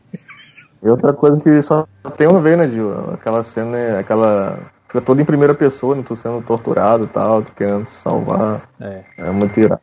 E 0.81 0.89
outra 0.89 1.13
coisa 1.13 1.41
que 1.41 1.61
só 1.61 1.87
tem 2.15 2.27
uma 2.27 2.41
vez, 2.41 2.57
né, 2.57 2.67
Gil? 2.67 2.91
Aquela 3.13 3.43
cena, 3.43 3.77
é 3.77 3.99
aquela... 3.99 4.59
Fica 4.87 5.01
todo 5.01 5.19
em 5.19 5.25
primeira 5.25 5.53
pessoa, 5.53 5.95
né, 5.95 6.03
tu 6.05 6.15
sendo 6.15 6.41
torturado 6.41 7.03
e 7.03 7.07
tal, 7.07 7.41
tu 7.41 7.51
querendo 7.51 7.85
se 7.85 7.95
salvar. 7.95 8.69
É. 8.79 9.03
É 9.17 9.31
muito 9.31 9.59
irado. 9.59 9.81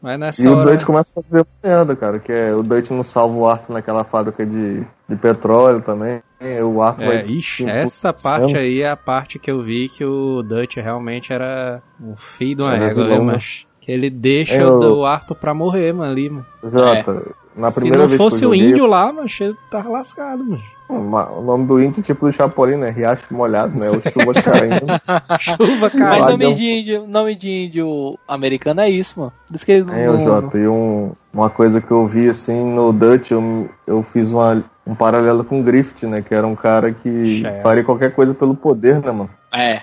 Mas 0.00 0.16
nessa 0.16 0.42
E 0.44 0.48
o 0.48 0.56
hora. 0.56 0.70
Dutch 0.70 0.84
começa 0.84 1.20
a 1.20 1.22
fazer 1.22 1.46
merda, 1.62 1.96
cara, 1.96 2.18
que 2.18 2.32
é 2.32 2.54
o 2.54 2.62
Dutch 2.62 2.90
não 2.90 3.02
salva 3.02 3.36
o 3.36 3.46
Arthur 3.46 3.72
naquela 3.72 4.04
fábrica 4.04 4.46
de, 4.46 4.80
de 5.08 5.16
petróleo 5.16 5.80
também. 5.80 6.22
O 6.64 6.82
Arthur 6.82 7.04
É, 7.04 7.06
vai... 7.22 7.26
ixi, 7.26 7.64
essa 7.68 8.12
parte 8.12 8.56
aí 8.56 8.82
é 8.82 8.90
a 8.90 8.96
parte 8.96 9.38
que 9.38 9.50
eu 9.50 9.62
vi 9.62 9.88
que 9.88 10.04
o 10.04 10.42
Dutch 10.42 10.76
realmente 10.76 11.32
era 11.32 11.82
um 12.00 12.14
filho 12.16 12.56
de 12.56 12.62
uma 12.62 12.76
vilão, 12.76 13.06
viu, 13.08 13.18
né? 13.24 13.32
mas 13.34 13.66
que 13.80 13.90
ele 13.90 14.10
deixa 14.10 14.54
É, 14.56 14.66
o... 14.66 14.98
o- 14.98 15.06
Arthur 15.06 15.34
pra 15.36 15.54
morrer, 15.54 15.92
mano, 15.94 16.10
ali, 16.10 16.28
mano. 16.28 16.46
Jota, 16.62 17.34
na 17.54 17.70
Se 17.70 17.80
primeira 17.80 18.02
não 18.02 18.08
vez 18.08 18.20
fosse 18.20 18.44
o 18.44 18.54
índio 18.54 18.84
lá, 18.86 19.10
mano, 19.12 19.28
ele 19.40 19.56
tava 19.70 19.88
lascado, 19.88 20.44
mano. 20.44 20.62
O 20.88 21.40
nome 21.42 21.66
do 21.66 21.80
índio 21.80 22.00
é 22.00 22.02
tipo 22.02 22.26
do 22.26 22.32
Chapolin, 22.32 22.76
né? 22.76 22.90
Riacho 22.90 23.34
molhado, 23.34 23.78
né? 23.78 23.90
O 23.90 24.00
chuva 24.00 24.34
caindo. 24.40 24.86
Chuva, 25.40 25.90
Mas 25.92 25.92
cara. 25.92 26.16
Lá 26.18 26.30
nome 26.30 26.54
de, 26.54 26.64
índio, 26.70 27.06
nome 27.08 27.34
de 27.34 27.50
índio 27.64 28.18
americano 28.28 28.80
é 28.80 28.88
isso, 28.88 29.18
mano. 29.18 29.32
Por 29.48 29.54
isso 29.56 29.66
que 29.66 29.72
eles 29.72 29.88
É, 29.88 30.06
não. 30.06 30.14
o 30.14 30.18
Jota, 30.18 30.56
e 30.58 30.68
um, 30.68 31.12
uma 31.34 31.50
coisa 31.50 31.80
que 31.80 31.90
eu 31.90 32.06
vi 32.06 32.28
assim 32.28 32.64
no 32.72 32.92
Dutch, 32.92 33.32
eu, 33.32 33.68
eu 33.86 34.02
fiz 34.02 34.32
uma, 34.32 34.64
um 34.86 34.94
paralelo 34.94 35.44
com 35.44 35.60
o 35.60 35.62
Griffith, 35.62 36.06
né? 36.06 36.22
Que 36.22 36.34
era 36.34 36.46
um 36.46 36.54
cara 36.54 36.92
que 36.92 37.40
Certo. 37.42 37.62
faria 37.62 37.82
qualquer 37.84 38.14
coisa 38.14 38.32
pelo 38.34 38.54
poder, 38.54 39.00
né, 39.00 39.10
mano? 39.10 39.30
É. 39.52 39.80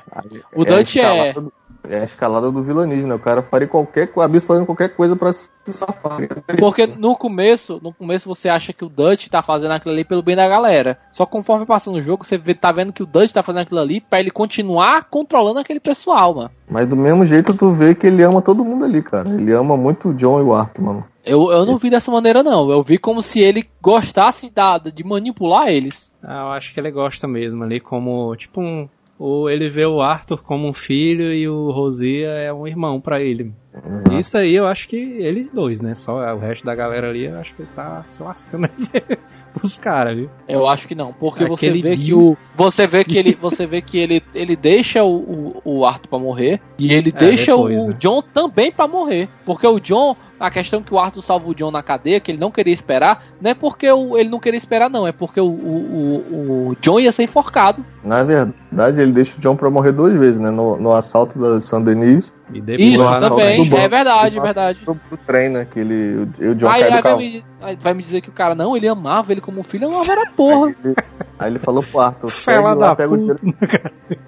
O 0.55 0.61
a 0.61 0.65
Dutch 0.65 0.95
é- 0.95 0.99
escalada 1.01 1.41
do- 1.41 1.53
É 1.89 1.99
a 1.99 2.03
escalada 2.03 2.49
do 2.51 2.63
vilanismo, 2.63 3.07
né? 3.07 3.15
O 3.15 3.19
cara 3.19 3.41
faria 3.41 3.67
qualquer 3.67 4.07
coisa, 4.07 4.25
absolutamente 4.25 4.65
qualquer 4.67 4.89
coisa 4.95 5.15
pra 5.15 5.33
se 5.33 5.49
safar. 5.65 6.17
Porque 6.57 6.87
no 6.87 7.15
começo, 7.15 7.79
no 7.83 7.91
começo 7.93 8.27
você 8.27 8.47
acha 8.47 8.71
que 8.71 8.85
o 8.85 8.89
Dutch 8.89 9.27
tá 9.27 9.41
fazendo 9.41 9.71
aquilo 9.71 9.93
ali 9.93 10.05
pelo 10.05 10.21
bem 10.21 10.35
da 10.35 10.47
galera. 10.47 10.97
Só 11.11 11.25
conforme 11.25 11.65
passando 11.65 11.95
o 11.97 12.01
jogo, 12.01 12.23
você 12.25 12.37
vê- 12.37 12.53
tá 12.53 12.71
vendo 12.71 12.93
que 12.93 13.03
o 13.03 13.05
Dutch 13.05 13.31
tá 13.33 13.43
fazendo 13.43 13.63
aquilo 13.63 13.81
ali 13.81 13.99
pra 13.99 14.19
ele 14.21 14.31
continuar 14.31 15.03
controlando 15.09 15.59
aquele 15.59 15.79
pessoal, 15.79 16.33
mano. 16.35 16.51
Mas 16.69 16.87
do 16.87 16.95
mesmo 16.95 17.25
jeito 17.25 17.53
tu 17.53 17.71
vê 17.71 17.93
que 17.93 18.07
ele 18.07 18.23
ama 18.23 18.41
todo 18.41 18.63
mundo 18.63 18.85
ali, 18.85 19.01
cara. 19.01 19.27
Ele 19.29 19.51
ama 19.51 19.75
muito 19.75 20.09
o 20.09 20.13
John 20.13 20.39
e 20.39 20.43
o 20.43 20.53
Arthur, 20.53 20.81
mano. 20.83 21.05
Eu, 21.25 21.51
eu 21.51 21.65
não 21.65 21.77
vi 21.77 21.89
dessa 21.89 22.11
maneira, 22.11 22.43
não. 22.43 22.69
Eu 22.69 22.81
vi 22.83 22.97
como 22.97 23.21
se 23.21 23.39
ele 23.39 23.65
gostasse 23.81 24.49
da, 24.53 24.77
de 24.77 25.03
manipular 25.05 25.67
eles. 25.67 26.11
Ah, 26.21 26.41
eu 26.43 26.51
acho 26.51 26.73
que 26.73 26.79
ele 26.79 26.91
gosta 26.91 27.27
mesmo 27.27 27.63
ali, 27.63 27.79
como, 27.79 28.35
tipo 28.35 28.61
um. 28.61 28.87
Ou 29.25 29.49
ele 29.49 29.69
vê 29.69 29.85
o 29.85 30.01
Arthur 30.01 30.43
como 30.43 30.67
um 30.67 30.73
filho 30.73 31.31
e 31.31 31.47
o 31.47 31.71
Rosia 31.71 32.27
é 32.27 32.51
um 32.51 32.67
irmão 32.67 32.99
pra 32.99 33.21
ele. 33.21 33.53
Exato. 33.73 34.19
Isso 34.19 34.37
aí 34.37 34.53
eu 34.53 34.67
acho 34.67 34.87
que 34.87 34.97
eles 34.97 35.49
dois, 35.49 35.79
né? 35.81 35.95
Só 35.95 36.17
o 36.35 36.39
resto 36.39 36.65
da 36.65 36.75
galera 36.75 37.09
ali, 37.09 37.23
eu 37.25 37.39
acho 37.39 37.55
que 37.55 37.61
ele 37.61 37.69
tá 37.73 38.03
se 38.05 38.21
lascando 38.21 38.65
aí 38.67 39.01
os 39.63 39.77
caras, 39.77 40.15
viu? 40.17 40.29
Eu 40.47 40.67
acho 40.67 40.87
que 40.87 40.93
não, 40.93 41.11
porque 41.13 41.45
você 41.45 41.67
Aquele 41.69 41.81
vê 41.81 41.95
que 41.95 42.13
o 42.13 42.37
você 42.55 42.85
vê 42.85 43.03
que 43.03 43.17
ele 43.17 43.35
você 43.41 43.65
vê 43.65 43.81
que 43.81 43.97
ele 43.97 44.21
ele 44.35 44.55
deixa 44.55 45.03
o, 45.03 45.15
o, 45.15 45.61
o 45.79 45.85
Arthur 45.85 46.09
pra 46.09 46.19
morrer 46.19 46.59
e 46.77 46.93
ele 46.93 47.09
É, 47.09 47.11
deixa 47.11 47.53
depois, 47.53 47.81
o 47.81 47.87
né? 47.87 47.95
John 47.97 48.21
também 48.21 48.71
pra 48.71 48.87
morrer, 48.87 49.27
porque 49.45 49.65
o 49.65 49.79
John 49.79 50.15
a 50.43 50.51
questão 50.51 50.83
que 50.83 50.93
o 50.93 50.99
Arthur 50.99 51.21
salva 51.21 51.49
o 51.49 51.55
John 51.55 51.71
na 51.71 51.81
cadeia, 51.81 52.19
que 52.19 52.29
ele 52.29 52.37
não 52.37 52.51
queria 52.51 52.73
esperar, 52.73 53.23
não 53.39 53.51
é 53.51 53.53
porque 53.53 53.89
o, 53.89 54.17
ele 54.17 54.27
não 54.27 54.41
queria 54.41 54.57
esperar 54.57 54.89
não, 54.89 55.07
é 55.07 55.13
porque 55.13 55.39
o, 55.39 55.47
o, 55.47 56.17
o, 56.17 56.67
o 56.67 56.75
John 56.81 56.99
ia 56.99 57.13
ser 57.13 57.23
enforcado. 57.23 57.83
Na 58.03 58.23
verdade, 58.23 58.99
ele 58.99 59.13
deixa 59.13 59.37
o 59.37 59.39
John 59.39 59.55
pra 59.55 59.69
morrer 59.69 59.93
duas 59.93 60.11
vezes, 60.13 60.41
né? 60.41 60.51
No, 60.51 60.75
no 60.75 60.93
assalto 60.93 61.39
da 61.39 61.61
Saint-Denis 61.61 62.35
E 62.53 62.59
depois 62.59 62.89
Isso 62.89 63.19
também, 63.21 63.63
banco. 63.63 63.81
é 63.81 63.87
verdade, 63.87 64.37
é 64.37 64.41
verdade. 64.41 64.85
do, 64.85 64.99
do 65.09 65.15
trem, 65.25 65.47
né? 65.47 65.65
Que 65.65 65.79
ele, 65.79 66.27
o, 66.41 66.51
o 66.51 66.55
John 66.55 66.67
Aí, 66.67 66.81
cai 66.81 66.89
do 66.89 66.95
aí 66.95 67.01
vai, 67.01 67.15
me, 67.15 67.45
aí 67.61 67.77
vai 67.79 67.93
me 67.93 68.03
dizer 68.03 68.19
que 68.19 68.27
o 68.27 68.33
cara 68.33 68.53
não, 68.53 68.75
ele 68.75 68.89
amava 68.89 69.31
ele 69.31 69.39
como 69.39 69.63
filho, 69.63 69.85
eu 69.85 69.91
amava 69.93 70.11
era 70.11 70.29
porra. 70.35 70.67
Aí 70.67 70.75
ele, 70.83 70.95
aí 71.39 71.51
ele 71.51 71.59
falou 71.59 71.81
pro 71.81 72.01
Arthur, 72.01 72.29
lá, 72.61 72.75
da 72.75 72.95
pega 72.97 73.13
o 73.13 73.17
dinheiro. 73.17 73.39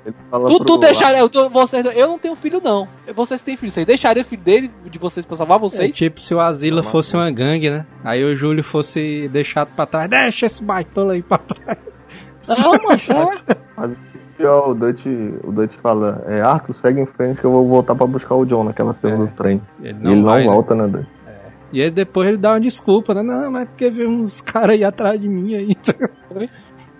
Ele 0.05 0.15
fala 0.35 0.49
Tu, 0.49 0.57
pro 0.57 0.65
tu 0.65 0.77
deixaria, 0.77 1.19
eu, 1.19 1.29
tô- 1.29 1.49
vocês, 1.49 1.85
eu 1.85 2.07
não 2.07 2.19
tenho 2.19 2.35
filho 2.35 2.61
não. 2.63 2.87
Vocês 3.15 3.41
têm 3.41 3.55
filho, 3.57 3.71
vocês 3.71 3.85
deixariam 3.85 4.21
o 4.21 4.25
filho 4.25 4.41
dele 4.43 4.71
de 4.89 4.99
vocês 4.99 5.25
pra 5.25 5.37
salvar 5.37 5.57
É 5.57 5.61
vocês? 5.61 5.95
tipo 5.95 6.19
se 6.21 6.33
o 6.33 6.39
Asila 6.39 6.81
Não, 6.81 6.89
fosse 6.89 7.15
uma 7.15 7.29
gangue, 7.31 7.69
né? 7.69 7.85
Aí 8.03 8.23
o 8.23 8.35
Júlio 8.35 8.63
fosse 8.63 9.27
deixado 9.29 9.69
pra 9.75 9.85
trás. 9.85 10.09
Deixa 10.09 10.45
esse 10.45 10.63
baitola 10.63 11.13
aí 11.13 11.21
pra 11.23 11.37
trás. 11.37 11.77
Não, 12.47 12.71
macho, 12.87 13.11
é. 13.11 13.55
Ó, 14.45 14.71
o 14.71 14.75
Dutch, 14.75 15.05
o 15.43 15.51
Dutch 15.51 15.75
fala, 15.75 16.23
é, 16.27 16.41
Arthur, 16.41 16.73
segue 16.73 16.99
em 17.01 17.05
frente 17.05 17.39
que 17.39 17.45
eu 17.45 17.51
vou 17.51 17.67
voltar 17.67 17.95
pra 17.95 18.05
buscar 18.05 18.35
o 18.35 18.45
John 18.45 18.65
naquela 18.65 18.93
cena 18.93 19.15
É. 19.15 19.17
do 19.17 19.27
trem. 19.27 19.61
Ele 19.81 19.91
e 19.97 20.03
não 20.03 20.11
ele 20.11 20.23
vai, 20.23 20.39
não 20.43 20.47
né? 20.49 20.53
volta, 20.53 20.75
né, 20.75 20.87
Dutch? 20.87 21.07
E 21.71 21.81
aí 21.81 21.89
depois 21.89 22.27
ele 22.27 22.37
dá 22.37 22.51
uma 22.51 22.59
desculpa, 22.61 23.13
né? 23.13 23.23
Não, 23.23 23.51
mas 23.51 23.63
é 23.63 23.65
porque 23.65 23.89
veio 23.89 24.09
uns 24.09 24.39
caras 24.41 24.71
aí 24.71 24.83
atrás 24.83 25.19
de 25.19 25.27
mim 25.27 25.55
aí. 25.55 25.75
Oi? 26.35 26.49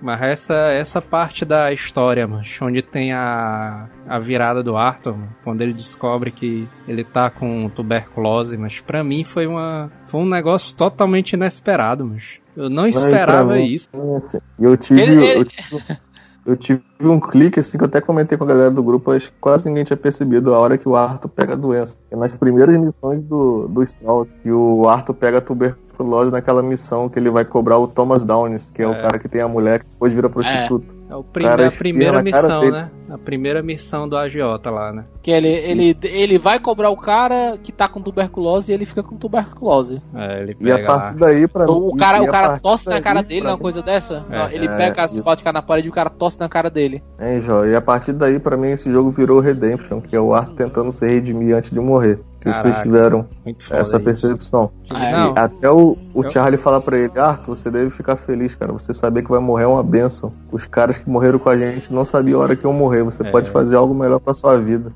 Mas 0.06 0.22
essa, 0.22 0.54
essa 0.72 1.02
parte 1.02 1.44
da 1.44 1.74
história, 1.74 2.28
mano, 2.28 2.44
onde 2.62 2.84
tem 2.84 3.12
a, 3.12 3.90
a 4.08 4.20
virada 4.20 4.62
do 4.62 4.78
Arthur, 4.78 5.14
mano, 5.18 5.36
quando 5.44 5.62
ele 5.62 5.74
descobre 5.74 6.30
que 6.30 6.70
ele 6.88 7.04
tá 7.04 7.32
com 7.32 7.68
tuberculose, 7.70 8.56
mas 8.56 8.80
pra 8.80 9.04
mim 9.04 9.24
foi 9.24 9.48
uma 9.48 9.92
foi 10.06 10.22
um 10.22 10.30
negócio 10.30 10.78
totalmente 10.78 11.34
inesperado, 11.34 12.06
mas 12.06 12.40
eu 12.56 12.70
não 12.70 12.88
esperava 12.88 13.56
mim, 13.56 13.66
isso. 13.66 13.90
assim, 14.16 14.38
E 14.60 14.64
eu 14.64 14.78
tive, 14.78 15.02
Ele- 15.02 15.26
ele- 15.26 15.40
eu 15.40 15.46
tive. 15.46 15.98
eu 16.46 16.56
tive 16.56 16.84
um 17.02 17.20
clique 17.20 17.60
assim 17.60 17.76
que 17.76 17.84
eu 17.84 17.88
até 17.88 18.00
comentei 18.00 18.38
com 18.38 18.44
a 18.44 18.48
galera 18.48 18.70
do 18.70 18.84
grupo, 18.84 19.10
acho 19.12 19.32
que 19.32 19.38
quase 19.42 19.68
ninguém 19.68 19.84
tinha 19.86 19.98
percebido 19.98 20.54
a 20.54 20.60
hora 20.60 20.78
que 20.78 20.88
o 20.88 20.96
Arthur 20.96 21.30
pega 21.30 21.54
a 21.54 21.56
doença. 21.58 21.98
É 22.12 22.16
nas 22.16 22.36
primeiras 22.36 22.80
missões 22.80 23.24
do, 23.24 23.68
do 23.68 23.84
Stroll, 23.84 24.28
que 24.44 24.52
o 24.52 24.88
Arthur 24.88 25.16
pega 25.16 25.42
tuberculose 25.96 26.32
naquela 26.32 26.62
missão 26.62 27.08
que 27.10 27.18
ele 27.18 27.30
vai 27.30 27.46
cobrar 27.46 27.78
o 27.80 27.88
Thomas 27.88 28.24
Downes, 28.24 28.70
que 28.74 28.82
é, 28.82 28.88
o 28.88 28.94
É. 28.94 29.02
cara 29.02 29.20
que 29.20 29.30
tem 29.30 29.42
a 29.42 29.48
mulher 29.48 29.80
que 29.80 29.90
depois 29.90 30.14
vira 30.14 30.30
prostituta. 30.30 30.94
É 31.08 31.16
o 31.16 31.24
prim- 31.24 31.46
cara 31.46 31.68
a 31.68 31.72
primeira 31.72 32.24
missão, 32.24 32.72
né? 32.72 32.90
A 33.12 33.18
primeira 33.18 33.62
missão 33.62 34.10
do 34.10 34.18
agiota 34.18 34.72
lá, 34.72 34.92
né? 34.92 35.06
Que 35.22 35.30
ele, 35.30 35.48
ele, 35.50 35.96
ele 36.04 36.40
vai 36.40 36.60
cobrar 36.60 36.90
o 36.90 36.98
cara 36.98 37.60
que 37.62 37.72
tá 37.72 37.88
com 37.88 38.02
tuberculose 38.02 38.72
e 38.72 38.76
ele 38.76 38.88
fica 38.88 39.04
com 39.04 39.16
tuberculose. 39.16 40.02
É, 40.16 40.42
ele 40.42 40.58
E 40.60 40.72
a 40.72 40.76
pega 40.78 40.92
lá. 40.92 41.00
partir 41.00 41.18
daí, 41.20 41.48
pra 41.48 41.70
O, 41.70 41.90
o 41.90 41.94
mim, 41.94 41.98
cara, 42.00 42.24
o 42.24 42.28
cara 42.28 42.58
tosse 42.58 42.90
na 42.90 43.00
cara 43.00 43.22
dele, 43.22 43.46
uma 43.46 43.58
coisa 43.58 43.84
dessa. 43.84 44.26
É, 44.32 44.36
Não, 44.36 44.50
ele 44.50 44.66
é, 44.68 44.78
pega 44.78 45.04
as 45.04 45.14
de 45.14 45.22
cara 45.22 45.54
na 45.54 45.62
parede 45.62 45.88
e 45.88 45.92
o 45.92 45.94
cara 45.94 46.10
tosse 46.10 46.40
na 46.40 46.50
cara 46.50 46.72
dele. 46.72 47.04
Hein, 47.22 47.40
Jó? 47.40 47.64
E 47.66 47.76
a 47.76 47.82
partir 47.82 48.12
daí, 48.14 48.40
pra 48.40 48.58
mim, 48.58 48.72
esse 48.72 48.90
jogo 48.92 49.12
virou 49.12 49.40
Redemption, 49.40 50.02
que 50.02 50.16
é 50.16 50.20
o 50.20 50.34
Arthur 50.34 50.56
tentando 50.56 50.92
se 50.92 51.06
redimir 51.06 51.56
antes 51.56 51.70
de 51.70 51.80
morrer. 51.80 52.20
Caraca. 52.52 52.84
tiveram 52.84 53.28
Muito 53.44 53.64
foda 53.64 53.80
essa 53.82 54.00
percepção. 54.00 54.72
Ah, 54.94 55.06
é. 55.06 55.12
E 55.12 55.40
até 55.40 55.70
o, 55.72 55.98
o 56.14 56.24
Eu- 56.24 56.30
Charlie 56.30 56.58
fala 56.58 56.80
pra 56.82 56.98
ele, 56.98 57.18
Arthur, 57.20 57.56
você 57.56 57.70
deve 57.72 57.90
ficar 57.90 58.16
feliz, 58.16 58.54
cara. 58.56 58.72
Você 58.74 58.94
saber 58.94 59.24
que 59.24 59.30
vai 59.30 59.40
morrer 59.40 59.64
é 59.64 59.68
uma 59.68 59.84
benção. 59.84 60.32
Os 60.52 60.66
caras 60.68 60.98
que 60.98 61.10
morreram 61.10 61.40
com 61.40 61.50
a 61.50 61.58
gente 61.58 61.92
não 61.94 62.06
sabiam 62.06 62.40
a 62.40 62.44
hora 62.44 62.56
que 62.56 62.66
iam 62.66 62.74
morrer. 62.74 63.04
Você 63.04 63.26
É. 63.26 63.32
pode 63.32 63.50
fazer 63.50 63.76
algo 63.76 63.94
melhor 63.94 64.20
pra 64.20 64.34
sua 64.34 64.58
vida. 64.58 64.92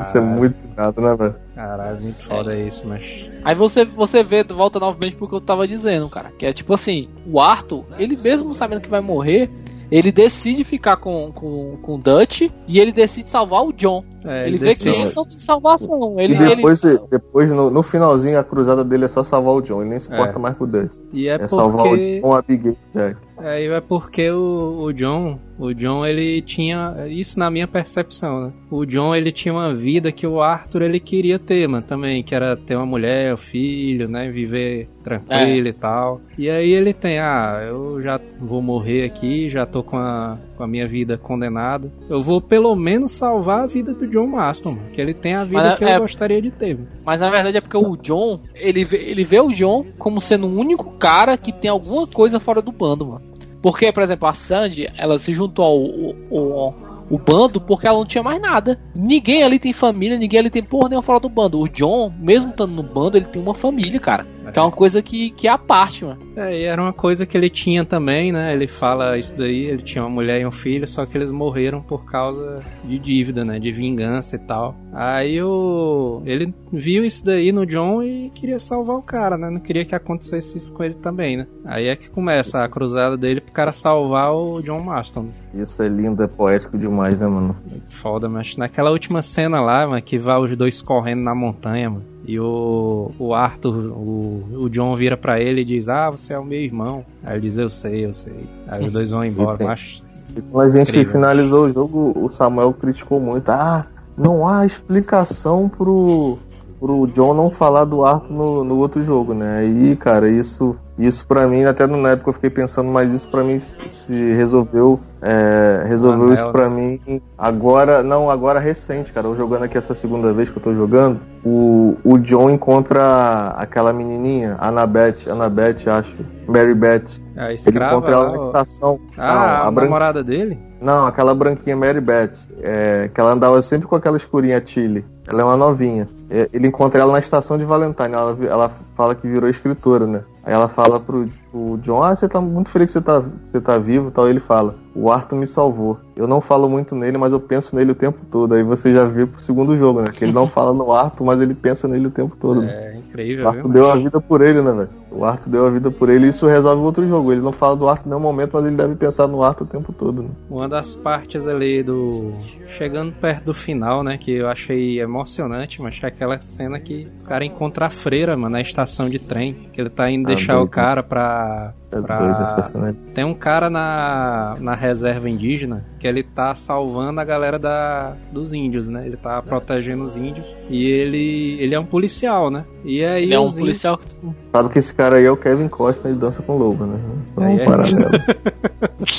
Isso 0.00 0.16
é 0.16 0.20
muito 0.20 0.56
chato, 0.74 1.00
né, 1.00 1.14
velho? 1.14 1.34
Caralho, 1.54 2.00
muito 2.02 2.22
foda 2.24 2.56
isso, 2.56 2.82
mas. 2.86 3.30
Aí 3.44 3.54
você, 3.54 3.84
você 3.84 4.22
vê, 4.24 4.42
volta 4.42 4.78
novamente 4.80 5.14
pro 5.16 5.28
que 5.28 5.34
eu 5.34 5.40
tava 5.40 5.66
dizendo, 5.68 6.08
cara. 6.08 6.30
Que 6.38 6.46
é 6.46 6.52
tipo 6.52 6.72
assim, 6.74 7.08
o 7.26 7.40
Arthur, 7.40 7.84
ele 7.98 8.16
mesmo 8.16 8.54
sabendo 8.54 8.80
que 8.80 8.88
vai 8.88 9.00
morrer, 9.00 9.48
ele 9.90 10.10
decide 10.12 10.64
ficar 10.64 10.96
com, 10.96 11.30
com, 11.32 11.76
com 11.82 11.94
o 11.94 11.98
Dutch 11.98 12.42
e 12.66 12.78
ele 12.80 12.92
decide 12.92 13.28
salvar 13.28 13.62
o 13.64 13.72
John. 13.72 14.04
É, 14.24 14.46
ele 14.46 14.58
vê 14.58 14.66
decide- 14.68 14.92
que 14.94 15.00
ele 15.02 15.12
não 15.14 15.24
tem 15.24 15.38
salvação. 15.38 16.18
Ele, 16.20 16.34
E 16.34 16.38
depois, 16.56 16.82
depois 17.10 17.50
no, 17.50 17.70
no 17.70 17.82
finalzinho, 17.82 18.38
a 18.38 18.44
cruzada 18.44 18.82
dele 18.84 19.04
é 19.04 19.08
só 19.08 19.22
salvar 19.22 19.54
o 19.54 19.60
John. 19.62 19.80
Ele 19.82 19.90
nem 19.90 19.98
se 19.98 20.10
É. 20.12 20.14
importa 20.14 20.38
mais 20.38 20.54
com 20.56 20.64
o 20.64 20.66
Dutch. 20.66 20.96
E 21.12 21.28
é, 21.28 21.34
É, 21.34 21.48
salvar 21.48 21.86
porque. 21.88 22.18
o 22.18 22.26
John, 22.26 22.34
a 22.34 22.38
Abigail 22.38 22.76
Jack. 22.94 23.16
É, 23.38 23.64
e 23.64 23.68
é 23.68 23.80
porque 23.80 24.30
o, 24.30 24.76
o 24.80 24.92
John, 24.92 25.38
o 25.58 25.72
John 25.72 26.06
ele 26.06 26.40
tinha 26.40 27.06
isso 27.08 27.38
na 27.38 27.50
minha 27.50 27.66
percepção, 27.66 28.46
né? 28.46 28.52
O 28.70 28.84
John 28.84 29.14
ele 29.14 29.32
tinha 29.32 29.52
uma 29.52 29.74
vida 29.74 30.12
que 30.12 30.26
o 30.26 30.40
Arthur 30.40 30.82
ele 30.82 31.00
queria 31.00 31.38
ter, 31.38 31.68
mano, 31.68 31.84
também, 31.84 32.22
que 32.22 32.34
era 32.34 32.56
ter 32.56 32.76
uma 32.76 32.86
mulher, 32.86 33.34
um 33.34 33.36
filho, 33.36 34.08
né, 34.08 34.30
viver 34.30 34.88
tranquilo 35.02 35.68
e 35.68 35.72
tal. 35.72 36.20
E 36.38 36.48
aí 36.48 36.70
ele 36.70 36.92
tem, 36.92 37.18
ah, 37.18 37.64
eu 37.66 38.00
já 38.02 38.20
vou 38.40 38.62
morrer 38.62 39.04
aqui, 39.04 39.48
já 39.48 39.66
tô 39.66 39.82
com 39.82 39.96
a, 39.96 40.38
com 40.56 40.62
a 40.62 40.66
minha 40.66 40.86
vida 40.86 41.16
condenada. 41.18 41.90
Eu 42.08 42.22
vou 42.22 42.40
pelo 42.40 42.74
menos 42.76 43.12
salvar 43.12 43.64
a 43.64 43.66
vida 43.66 43.92
do 43.94 44.06
John 44.08 44.26
Maston, 44.26 44.72
mano, 44.72 44.90
que 44.92 45.00
ele 45.00 45.14
tem 45.14 45.34
a 45.34 45.44
vida 45.44 45.62
Mas 45.62 45.78
que 45.78 45.84
é- 45.84 45.96
eu 45.96 46.00
gostaria 46.00 46.40
de 46.40 46.50
ter. 46.50 46.74
mano. 46.74 46.88
Mas 47.04 47.20
na 47.20 47.30
verdade 47.30 47.56
é 47.56 47.60
porque 47.60 47.76
o 47.76 47.96
John, 47.96 48.40
ele 48.54 48.84
vê, 48.84 48.96
ele 48.98 49.24
vê 49.24 49.40
o 49.40 49.50
John 49.50 49.84
como 49.98 50.20
sendo 50.20 50.46
o 50.46 50.58
único 50.58 50.92
cara 50.98 51.36
que 51.36 51.52
tem 51.52 51.70
alguma 51.70 52.06
coisa 52.06 52.38
fora 52.40 52.62
do 52.62 52.72
bando, 52.72 53.06
mano. 53.06 53.22
Porque, 53.62 53.90
por 53.92 54.02
exemplo, 54.02 54.28
a 54.28 54.34
Sandy, 54.34 54.88
ela 54.96 55.18
se 55.18 55.32
juntou 55.32 55.64
ao, 55.64 56.38
ao, 56.38 56.58
ao- 56.58 56.74
o 57.10 57.18
bando 57.18 57.60
porque 57.60 57.86
ela 57.86 57.98
não 57.98 58.06
tinha 58.06 58.22
mais 58.22 58.40
nada. 58.40 58.80
Ninguém 58.94 59.42
ali 59.42 59.58
tem 59.58 59.72
família, 59.74 60.16
ninguém 60.18 60.40
ali 60.40 60.50
tem 60.50 60.62
porra 60.62 60.88
nenhuma 60.88 61.02
fora 61.02 61.20
do 61.20 61.28
bando. 61.28 61.60
O 61.60 61.68
John, 61.68 62.10
mesmo 62.18 62.50
estando 62.50 62.72
no 62.72 62.82
bando, 62.82 63.16
ele 63.18 63.26
tem 63.26 63.40
uma 63.42 63.54
família, 63.54 64.00
cara. 64.00 64.26
Que 64.52 64.58
é 64.58 64.62
uma 64.62 64.70
coisa 64.70 65.02
que, 65.02 65.30
que 65.30 65.48
é 65.48 65.50
a 65.50 65.58
parte, 65.58 66.04
mano. 66.04 66.20
É, 66.36 66.60
e 66.60 66.64
era 66.64 66.80
uma 66.80 66.92
coisa 66.92 67.26
que 67.26 67.36
ele 67.36 67.48
tinha 67.48 67.84
também, 67.84 68.32
né? 68.32 68.52
Ele 68.52 68.66
fala 68.66 69.18
isso 69.18 69.36
daí, 69.36 69.64
ele 69.66 69.82
tinha 69.82 70.02
uma 70.02 70.10
mulher 70.10 70.40
e 70.40 70.46
um 70.46 70.50
filho, 70.50 70.86
só 70.86 71.06
que 71.06 71.16
eles 71.16 71.30
morreram 71.30 71.80
por 71.80 72.04
causa 72.04 72.62
de 72.84 72.98
dívida, 72.98 73.44
né? 73.44 73.58
De 73.58 73.70
vingança 73.72 74.36
e 74.36 74.38
tal. 74.38 74.74
Aí 74.92 75.42
o. 75.42 76.22
Ele 76.24 76.54
viu 76.72 77.04
isso 77.04 77.24
daí 77.24 77.52
no 77.52 77.66
John 77.66 78.02
e 78.02 78.30
queria 78.30 78.58
salvar 78.58 78.96
o 78.96 79.02
cara, 79.02 79.36
né? 79.36 79.50
Não 79.50 79.60
queria 79.60 79.84
que 79.84 79.94
acontecesse 79.94 80.58
isso 80.58 80.72
com 80.72 80.84
ele 80.84 80.94
também, 80.94 81.36
né? 81.36 81.46
Aí 81.64 81.86
é 81.86 81.96
que 81.96 82.10
começa 82.10 82.62
a 82.62 82.68
cruzada 82.68 83.16
dele 83.16 83.40
pro 83.40 83.52
cara 83.52 83.72
salvar 83.72 84.34
o 84.34 84.60
John 84.62 84.82
Marston. 84.82 85.26
Isso 85.52 85.82
é 85.82 85.88
lindo, 85.88 86.22
é 86.22 86.26
poético 86.26 86.78
demais, 86.78 87.18
né, 87.18 87.26
mano? 87.26 87.56
Foda, 87.88 88.28
mas 88.28 88.56
naquela 88.56 88.90
última 88.90 89.22
cena 89.22 89.60
lá, 89.60 89.86
mano, 89.86 90.02
que 90.02 90.18
vai 90.18 90.38
os 90.38 90.56
dois 90.56 90.82
correndo 90.82 91.22
na 91.22 91.34
montanha, 91.34 91.90
mano. 91.90 92.13
E 92.26 92.40
o, 92.40 93.10
o 93.18 93.34
Arthur, 93.34 93.92
o, 93.92 94.44
o 94.64 94.68
John 94.70 94.96
vira 94.96 95.16
pra 95.16 95.38
ele 95.40 95.60
e 95.60 95.64
diz: 95.64 95.88
Ah, 95.88 96.10
você 96.10 96.32
é 96.32 96.38
o 96.38 96.44
meu 96.44 96.58
irmão. 96.60 97.04
Aí 97.22 97.34
ele 97.34 97.42
diz: 97.42 97.58
Eu 97.58 97.68
sei, 97.68 98.06
eu 98.06 98.12
sei. 98.14 98.48
Aí 98.66 98.86
os 98.86 98.92
dois 98.92 99.10
vão 99.10 99.24
embora. 99.24 99.62
Mas 99.64 100.02
E 100.34 100.40
quando 100.40 100.66
a 100.66 100.70
gente 100.70 100.88
Incrível. 100.88 101.12
finalizou 101.12 101.66
o 101.66 101.70
jogo, 101.70 102.12
o 102.16 102.28
Samuel 102.28 102.72
criticou 102.72 103.20
muito. 103.20 103.50
Ah, 103.50 103.86
não 104.16 104.48
há 104.48 104.64
explicação 104.64 105.68
pro, 105.68 106.38
pro 106.80 107.06
John 107.08 107.34
não 107.34 107.50
falar 107.50 107.84
do 107.84 108.04
Arthur 108.04 108.32
no, 108.32 108.64
no 108.64 108.78
outro 108.78 109.02
jogo, 109.02 109.34
né? 109.34 109.58
Aí, 109.58 109.94
cara, 109.96 110.28
isso, 110.30 110.74
isso 110.98 111.26
pra 111.26 111.46
mim, 111.46 111.64
até 111.64 111.86
na 111.86 112.10
época 112.10 112.30
eu 112.30 112.34
fiquei 112.34 112.50
pensando, 112.50 112.90
mas 112.90 113.12
isso 113.12 113.26
pra 113.28 113.42
mim 113.42 113.58
se 113.58 114.12
resolveu. 114.34 115.00
é, 115.20 115.82
resolveu 115.86 116.24
anel, 116.26 116.34
isso 116.34 116.52
pra 116.52 116.68
mim 116.68 117.00
agora, 117.36 118.02
não, 118.02 118.30
agora 118.30 118.60
recente, 118.60 119.12
cara. 119.12 119.26
Eu 119.26 119.34
jogando 119.34 119.64
aqui 119.64 119.76
essa 119.76 119.94
segunda 119.94 120.32
vez 120.32 120.50
que 120.50 120.58
eu 120.58 120.62
tô 120.62 120.74
jogando, 120.74 121.18
o, 121.44 121.96
o 122.04 122.18
John 122.18 122.48
encontra 122.50 123.54
aquela 123.56 123.92
menininha, 123.92 124.56
Annabeth, 124.60 125.28
Annabeth, 125.28 125.88
acho, 125.88 126.16
Mary 126.46 126.74
Beth. 126.74 127.04
a 127.36 127.46
Ele 127.46 127.54
escrava. 127.54 127.92
encontra 127.96 128.12
ela 128.14 128.30
na 128.30 128.36
estação. 128.36 129.00
ah, 129.16 129.34
Não, 129.34 129.40
a, 129.40 129.58
a 129.66 129.70
branca- 129.70 129.90
namorada 129.90 130.22
dele? 130.24 130.58
não, 130.80 131.06
aquela 131.06 131.34
branquinha 131.34 131.74
Mary 131.76 132.00
Beth, 132.00 132.32
é, 132.62 133.10
que 133.12 133.18
ela 133.20 133.32
andava 133.32 133.60
sempre 133.62 133.88
com 133.88 133.96
aquela 133.96 134.16
escurinha 134.16 134.60
Tilly. 134.60 135.04
Ela 135.26 135.40
é 135.40 135.44
uma 135.44 135.56
novinha. 135.56 136.06
É, 136.30 136.48
ele 136.52 136.66
encontra 136.68 137.00
ela 137.00 137.12
na 137.12 137.18
estação 137.18 137.56
de 137.56 137.64
Valentine. 137.64 138.12
Ela, 138.12 138.36
ela 138.48 138.70
fala 138.94 139.14
que 139.14 139.26
virou 139.26 139.48
escritora, 139.48 140.06
né? 140.06 140.22
Aí 140.46 140.52
ela 140.52 140.68
fala 140.68 141.00
pro, 141.00 141.26
pro 141.50 141.78
John, 141.78 142.02
ah, 142.02 142.14
você 142.14 142.28
tá 142.28 142.38
muito 142.40 142.68
feliz 142.68 142.88
que 142.88 142.92
você 142.98 143.00
tá, 143.00 143.20
você 143.20 143.60
tá 143.60 143.78
vivo 143.78 144.08
e 144.08 144.10
tal. 144.10 144.28
Ele 144.28 144.40
fala, 144.40 144.76
o 144.94 145.10
Arthur 145.10 145.36
me 145.36 145.46
salvou. 145.46 145.98
Eu 146.14 146.28
não 146.28 146.40
falo 146.40 146.68
muito 146.68 146.94
nele, 146.94 147.16
mas 147.16 147.32
eu 147.32 147.40
penso 147.40 147.74
nele 147.74 147.92
o 147.92 147.94
tempo 147.94 148.18
todo. 148.30 148.52
Aí 148.54 148.62
você 148.62 148.92
já 148.92 149.06
viu 149.06 149.26
pro 149.26 149.42
segundo 149.42 149.76
jogo, 149.76 150.02
né? 150.02 150.10
Que 150.12 150.24
ele 150.24 150.32
não 150.32 150.46
fala 150.48 150.72
no 150.74 150.92
Arthur, 150.92 151.24
mas 151.24 151.40
ele 151.40 151.54
pensa 151.54 151.88
nele 151.88 152.08
o 152.08 152.10
tempo 152.10 152.36
todo. 152.36 152.60
né? 152.60 152.92
É 152.94 152.98
incrível, 152.98 153.46
O 153.46 153.48
Arthur 153.48 153.62
viu? 153.62 153.72
deu 153.72 153.90
a 153.90 153.96
vida 153.96 154.20
por 154.20 154.42
ele, 154.42 154.60
né, 154.60 154.70
velho? 154.72 154.88
O 155.16 155.24
Arthur 155.24 155.50
deu 155.50 155.66
a 155.66 155.70
vida 155.70 155.90
por 155.90 156.10
ele 156.10 156.26
e 156.26 156.30
isso 156.30 156.46
resolve 156.46 156.82
o 156.82 156.84
outro 156.84 157.06
jogo. 157.06 157.32
Ele 157.32 157.40
não 157.40 157.52
fala 157.52 157.76
do 157.76 157.88
Arthur 157.88 158.06
em 158.06 158.10
nenhum 158.10 158.20
momento, 158.20 158.50
mas 158.54 158.64
ele 158.64 158.76
deve 158.76 158.94
pensar 158.96 159.28
no 159.28 159.42
Arthur 159.42 159.64
o 159.64 159.66
tempo 159.68 159.92
todo, 159.92 160.22
né? 160.24 160.28
Uma 160.50 160.68
das 160.68 160.96
partes 160.96 161.46
ali 161.46 161.82
do. 161.82 162.32
Chegando 162.66 163.12
perto 163.12 163.44
do 163.44 163.54
final, 163.54 164.02
né? 164.02 164.18
Que 164.18 164.32
eu 164.32 164.48
achei 164.48 165.00
emocionante, 165.00 165.80
mas 165.80 165.98
é 166.02 166.06
aquela 166.06 166.40
cena 166.40 166.80
que 166.80 167.08
o 167.22 167.24
cara 167.24 167.44
encontra 167.44 167.86
a 167.86 167.90
freira, 167.90 168.36
mano, 168.36 168.50
na 168.50 168.60
estação 168.60 169.08
de 169.08 169.18
trem. 169.18 169.68
Que 169.72 169.80
ele 169.80 169.90
tá 169.90 170.10
indo 170.10 170.24
Ah, 170.24 170.34
deixar 170.34 170.60
o 170.60 170.68
cara 170.68 171.02
pra. 171.02 171.72
É 171.98 172.00
pra- 172.02 172.16
doido 172.18 172.42
essa 172.42 172.62
cena. 172.62 172.96
Tem 173.14 173.24
um 173.24 173.34
cara 173.34 173.68
na, 173.70 174.56
na 174.60 174.74
reserva 174.74 175.28
indígena 175.28 175.84
que 175.98 176.06
ele 176.06 176.22
tá 176.22 176.54
salvando 176.54 177.20
a 177.20 177.24
galera 177.24 177.58
da, 177.58 178.14
dos 178.32 178.52
índios, 178.52 178.88
né? 178.88 179.06
Ele 179.06 179.16
tá 179.16 179.40
protegendo 179.42 180.04
os 180.04 180.16
índios. 180.16 180.44
E 180.68 180.86
ele, 180.86 181.56
ele 181.60 181.74
é 181.74 181.78
um 181.80 181.84
policial, 181.86 182.50
né? 182.50 182.64
E 182.84 183.02
aí 183.04 183.22
Ele 183.24 183.34
é 183.34 183.38
um 183.40 183.44
os 183.44 183.50
índios- 183.52 183.60
policial 183.60 183.98
que. 183.98 184.06
Sabe 184.52 184.68
que 184.68 184.78
esse 184.78 184.94
cara 184.94 185.16
aí 185.16 185.24
é 185.24 185.30
o 185.30 185.36
Kevin 185.36 185.68
Costner 185.68 186.12
e 186.12 186.16
dança 186.16 186.42
com 186.42 186.56
lobo, 186.56 186.84
né? 186.86 187.00
Só 187.24 187.40
um 187.40 187.58
é. 187.58 187.64
paralelo. 187.64 188.10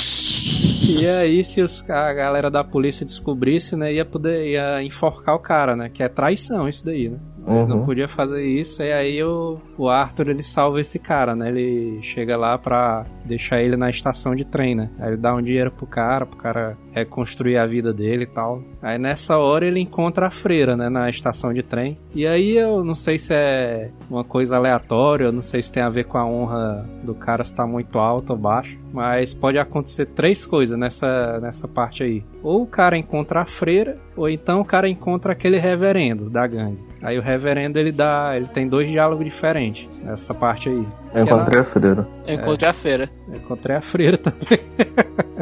E 0.88 1.06
aí, 1.06 1.44
se 1.44 1.60
os, 1.62 1.88
a 1.90 2.12
galera 2.12 2.50
da 2.50 2.62
polícia 2.62 3.04
descobrisse, 3.04 3.74
né, 3.76 3.92
ia 3.92 4.04
poder 4.04 4.46
ia 4.52 4.82
enforcar 4.82 5.34
o 5.34 5.38
cara, 5.38 5.74
né? 5.76 5.90
Que 5.92 6.02
é 6.02 6.08
traição 6.08 6.68
isso 6.68 6.84
daí, 6.84 7.08
né? 7.08 7.18
Uhum. 7.46 7.66
Não 7.66 7.84
podia 7.84 8.08
fazer 8.08 8.44
isso, 8.44 8.82
e 8.82 8.92
aí 8.92 9.22
o, 9.22 9.58
o 9.78 9.88
Arthur 9.88 10.30
ele 10.30 10.42
salva 10.42 10.80
esse 10.80 10.98
cara, 10.98 11.36
né? 11.36 11.48
Ele 11.48 12.00
chega 12.02 12.36
lá 12.36 12.58
pra 12.58 13.06
deixar 13.24 13.62
ele 13.62 13.76
na 13.76 13.88
estação 13.88 14.34
de 14.34 14.44
trem, 14.44 14.74
né? 14.74 14.90
Aí 14.98 15.10
ele 15.10 15.16
dá 15.16 15.34
um 15.34 15.40
dinheiro 15.40 15.70
pro 15.70 15.86
cara, 15.86 16.26
pro 16.26 16.36
cara 16.36 16.76
reconstruir 16.96 17.58
a 17.58 17.66
vida 17.66 17.92
dele 17.92 18.24
e 18.24 18.26
tal. 18.26 18.62
Aí 18.80 18.98
nessa 18.98 19.36
hora 19.36 19.66
ele 19.66 19.80
encontra 19.80 20.26
a 20.26 20.30
freira, 20.30 20.74
né? 20.74 20.88
Na 20.88 21.10
estação 21.10 21.52
de 21.52 21.62
trem. 21.62 21.98
E 22.14 22.26
aí 22.26 22.56
eu 22.56 22.82
não 22.82 22.94
sei 22.94 23.18
se 23.18 23.34
é 23.34 23.90
uma 24.08 24.24
coisa 24.24 24.56
aleatória, 24.56 25.24
eu 25.24 25.32
não 25.32 25.42
sei 25.42 25.60
se 25.60 25.70
tem 25.70 25.82
a 25.82 25.90
ver 25.90 26.04
com 26.04 26.16
a 26.16 26.24
honra 26.24 26.88
do 27.02 27.14
cara 27.14 27.44
se 27.44 27.54
tá 27.54 27.66
muito 27.66 27.98
alto 27.98 28.30
ou 28.30 28.38
baixo. 28.38 28.78
Mas 28.92 29.34
pode 29.34 29.58
acontecer 29.58 30.06
três 30.06 30.46
coisas 30.46 30.78
nessa, 30.78 31.38
nessa 31.40 31.68
parte 31.68 32.02
aí. 32.02 32.24
Ou 32.42 32.62
o 32.62 32.66
cara 32.66 32.96
encontra 32.96 33.42
a 33.42 33.46
freira, 33.46 33.98
ou 34.16 34.28
então 34.28 34.60
o 34.60 34.64
cara 34.64 34.88
encontra 34.88 35.32
aquele 35.32 35.58
reverendo 35.58 36.30
da 36.30 36.46
gangue. 36.46 36.82
Aí 37.02 37.18
o 37.18 37.22
reverendo 37.22 37.78
ele 37.78 37.92
dá. 37.92 38.32
ele 38.34 38.46
tem 38.46 38.66
dois 38.66 38.88
diálogos 38.88 39.24
diferentes 39.24 39.86
nessa 40.02 40.32
parte 40.32 40.70
aí. 40.70 40.86
Eu 41.14 41.24
encontrei 41.24 41.60
a 41.60 41.64
freira. 41.64 42.08
Eu 42.26 42.34
encontrei 42.36 42.70
a 42.70 42.72
feira. 42.72 43.10
Eu 43.28 43.36
encontrei 43.36 43.76
a 43.76 43.80
freira 43.82 44.16
também. 44.16 44.58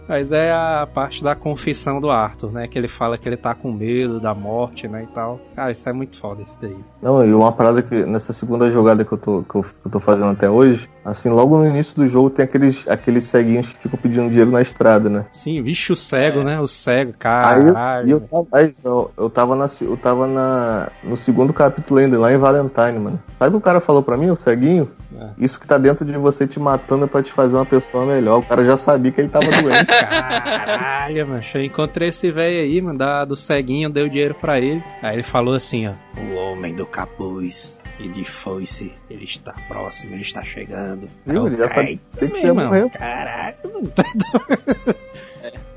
Mas 0.10 0.32
é 0.32 0.52
a 0.52 0.88
parte 0.92 1.24
da 1.24 1.36
confissão 1.36 2.02
do 2.02 2.10
Arthur, 2.10 2.52
né? 2.52 2.68
Que 2.68 2.80
ele 2.80 2.88
fala 2.88 3.16
que 3.16 3.30
ele 3.30 3.38
tá 3.38 3.54
com 3.54 3.72
medo 3.72 4.20
da 4.20 4.34
morte, 4.34 4.88
né? 4.88 5.04
E 5.04 5.14
tal. 5.14 5.40
Cara, 5.56 5.70
isso 5.70 5.88
é 5.88 5.94
muito 5.94 6.18
foda, 6.18 6.42
isso 6.42 6.58
daí. 6.60 6.76
Não, 7.00 7.24
e 7.24 7.32
uma 7.32 7.52
parada 7.52 7.84
que 7.84 8.04
nessa 8.08 8.34
segunda 8.34 8.72
jogada 8.72 9.06
que 9.06 9.12
eu 9.12 9.20
tô, 9.20 9.44
que 9.44 9.56
eu, 9.56 9.62
que 9.62 9.86
eu 9.86 9.92
tô 9.92 10.00
fazendo 10.00 10.32
até 10.32 10.50
hoje, 10.50 10.90
assim, 11.10 11.30
logo 11.30 11.58
no 11.58 11.68
início 11.68 11.96
do 11.96 12.08
jogo 12.08 12.30
tem 12.30 12.44
aqueles, 12.46 12.88
aqueles 12.88 13.26
ceguinhos 13.26 13.68
que 13.68 13.78
ficam 13.80 14.00
pedindo 14.00 14.30
dinheiro 14.30 14.52
na 14.52 14.62
estrada, 14.62 15.10
né? 15.10 15.26
Sim, 15.32 15.62
vixe, 15.62 15.92
o 15.92 15.96
cego, 15.96 16.44
né? 16.44 16.60
O 16.60 16.68
cego, 16.68 17.12
Aí 17.12 17.60
eu, 17.68 17.74
caralho. 17.74 18.10
eu, 18.10 18.20
tava- 18.22 19.12
eu, 19.18 19.30
tava, 19.30 19.56
na, 19.56 19.66
eu 19.82 19.98
tava 19.98 20.28
na, 20.28 20.90
no 21.04 21.18
segundo 21.18 21.54
capítulo 21.54 22.00
ainda, 22.00 22.20
lá 22.20 22.32
em 22.34 22.38
Valentine, 22.38 23.00
mano. 23.00 23.24
Sabe 23.36 23.50
o 23.50 23.52
que 23.54 23.58
o 23.58 23.62
cara 23.62 23.80
falou 23.80 24.02
pra 24.04 24.18
mim, 24.18 24.30
o 24.30 24.36
ceguinho? 24.36 24.90
É. 25.20 25.30
Isso 25.40 25.60
que 25.60 25.66
tá 25.68 25.78
dentro 25.78 26.06
de 26.06 26.18
você 26.18 26.46
te 26.48 26.60
matando 26.60 27.06
é 27.06 27.08
pra 27.08 27.24
te 27.24 27.32
fazer 27.32 27.56
uma 27.56 27.66
pessoa 27.66 28.06
melhor. 28.06 28.40
O 28.40 28.44
cara 28.44 28.64
já 28.64 28.78
sabia 28.78 29.12
que 29.12 29.22
ele 29.22 29.30
tava 29.30 29.46
doente. 29.46 29.86
Caralho, 29.90 31.28
mano. 31.28 31.42
Eu 31.54 31.64
encontrei 31.64 32.10
esse 32.10 32.32
velho 32.32 32.60
aí, 32.62 32.82
mano, 32.82 32.98
da, 32.98 33.26
do 33.26 33.36
ceguinho, 33.36 33.90
dei 33.90 34.04
o 34.06 34.10
dinheiro 34.10 34.36
pra 34.36 34.60
ele. 34.60 34.84
Aí 35.02 35.16
ele 35.16 35.24
falou 35.24 35.54
assim, 35.56 35.88
ó. 35.88 35.94
O 36.20 36.36
homem 36.36 36.76
do 36.76 36.86
capuz 36.86 37.84
e 38.00 38.08
de 38.08 38.24
foice, 38.24 38.94
ele 39.10 39.26
está 39.26 39.54
próximo, 39.68 40.14
ele 40.14 40.22
está 40.22 40.44
chegando. 40.44 41.10
Viu? 41.26 41.48
Ele 41.48 41.58
já 41.58 41.64
Eu 41.64 41.70
sabe 41.70 41.86
caí 41.86 42.00
que 42.14 42.18
também, 42.28 42.44
ia 42.46 42.54
mano. 42.54 42.90
Caralho, 42.90 43.58
mano. 43.66 43.92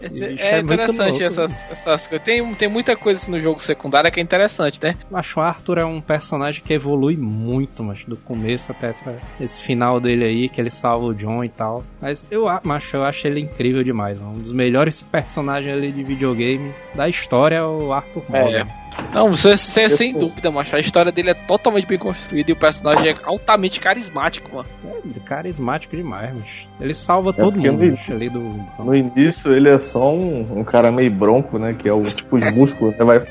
Esse- 0.00 0.24
é, 0.24 0.54
é 0.54 0.58
interessante 0.58 1.10
louco. 1.10 1.22
essas, 1.24 1.70
essas 1.70 2.08
coisas. 2.08 2.24
Tem, 2.24 2.54
tem 2.54 2.68
muita 2.68 2.96
coisa 2.96 3.30
no 3.30 3.40
jogo 3.40 3.60
secundário 3.62 4.10
que 4.10 4.18
é 4.18 4.22
interessante, 4.22 4.80
né? 4.82 4.96
Macho 5.08 5.38
o 5.38 5.42
Arthur 5.42 5.78
é 5.78 5.84
um 5.84 6.00
personagem 6.00 6.60
que 6.62 6.72
evolui 6.74 7.16
muito, 7.16 7.84
mas 7.84 8.04
do 8.04 8.16
começo 8.16 8.72
até 8.72 8.88
essa, 8.88 9.16
esse 9.40 9.62
final 9.62 10.00
dele 10.00 10.24
aí, 10.24 10.48
que 10.48 10.60
ele 10.60 10.70
salva 10.70 11.06
o 11.06 11.14
John 11.14 11.44
e 11.44 11.48
tal. 11.48 11.84
Mas 12.00 12.26
eu, 12.32 12.46
macho, 12.64 12.96
eu 12.96 13.04
acho 13.04 13.26
ele 13.28 13.40
incrível 13.40 13.84
demais. 13.84 14.18
mano. 14.18 14.32
Um 14.34 14.38
dos 14.40 14.52
melhores 14.52 15.02
personagens 15.02 15.72
ali 15.72 15.92
de 15.92 16.02
videogame 16.02 16.74
da 16.96 17.08
história 17.08 17.56
é 17.56 17.62
o 17.62 17.92
Arthur 17.92 18.24
Morgan. 18.28 18.66
Não, 19.12 19.28
você, 19.34 19.56
você 19.56 19.82
é 19.82 19.88
sem 19.88 20.12
dúvida, 20.14 20.50
macho. 20.50 20.74
A 20.74 20.80
história 20.80 21.12
dele 21.12 21.30
é 21.30 21.34
totalmente 21.34 21.86
bem 21.86 21.98
construída 21.98 22.50
e 22.50 22.54
o 22.54 22.56
personagem 22.56 23.10
é 23.10 23.16
altamente 23.24 23.78
carismático, 23.80 24.56
mano. 24.56 24.68
É 25.16 25.20
carismático 25.20 25.96
demais, 25.96 26.30
mas 26.34 26.68
ele 26.80 26.94
salva 26.94 27.32
todo 27.32 27.54
porque 27.54 27.70
mundo 27.70 27.84
no- 27.84 27.90
macho, 27.92 28.12
ali 28.12 28.28
do. 28.30 28.40
No 28.78 28.94
início 28.94 29.52
ele 29.52 29.68
é 29.68 29.78
só 29.78 30.12
um, 30.12 30.58
um 30.60 30.64
cara 30.64 30.90
meio 30.92 31.10
bronco, 31.10 31.58
né? 31.58 31.74
Que 31.76 31.88
é 31.88 31.92
o 31.92 32.02
tipo 32.06 32.36
os 32.36 32.52
músculos, 32.52 32.96
né? 32.96 33.04
Vai, 33.04 33.22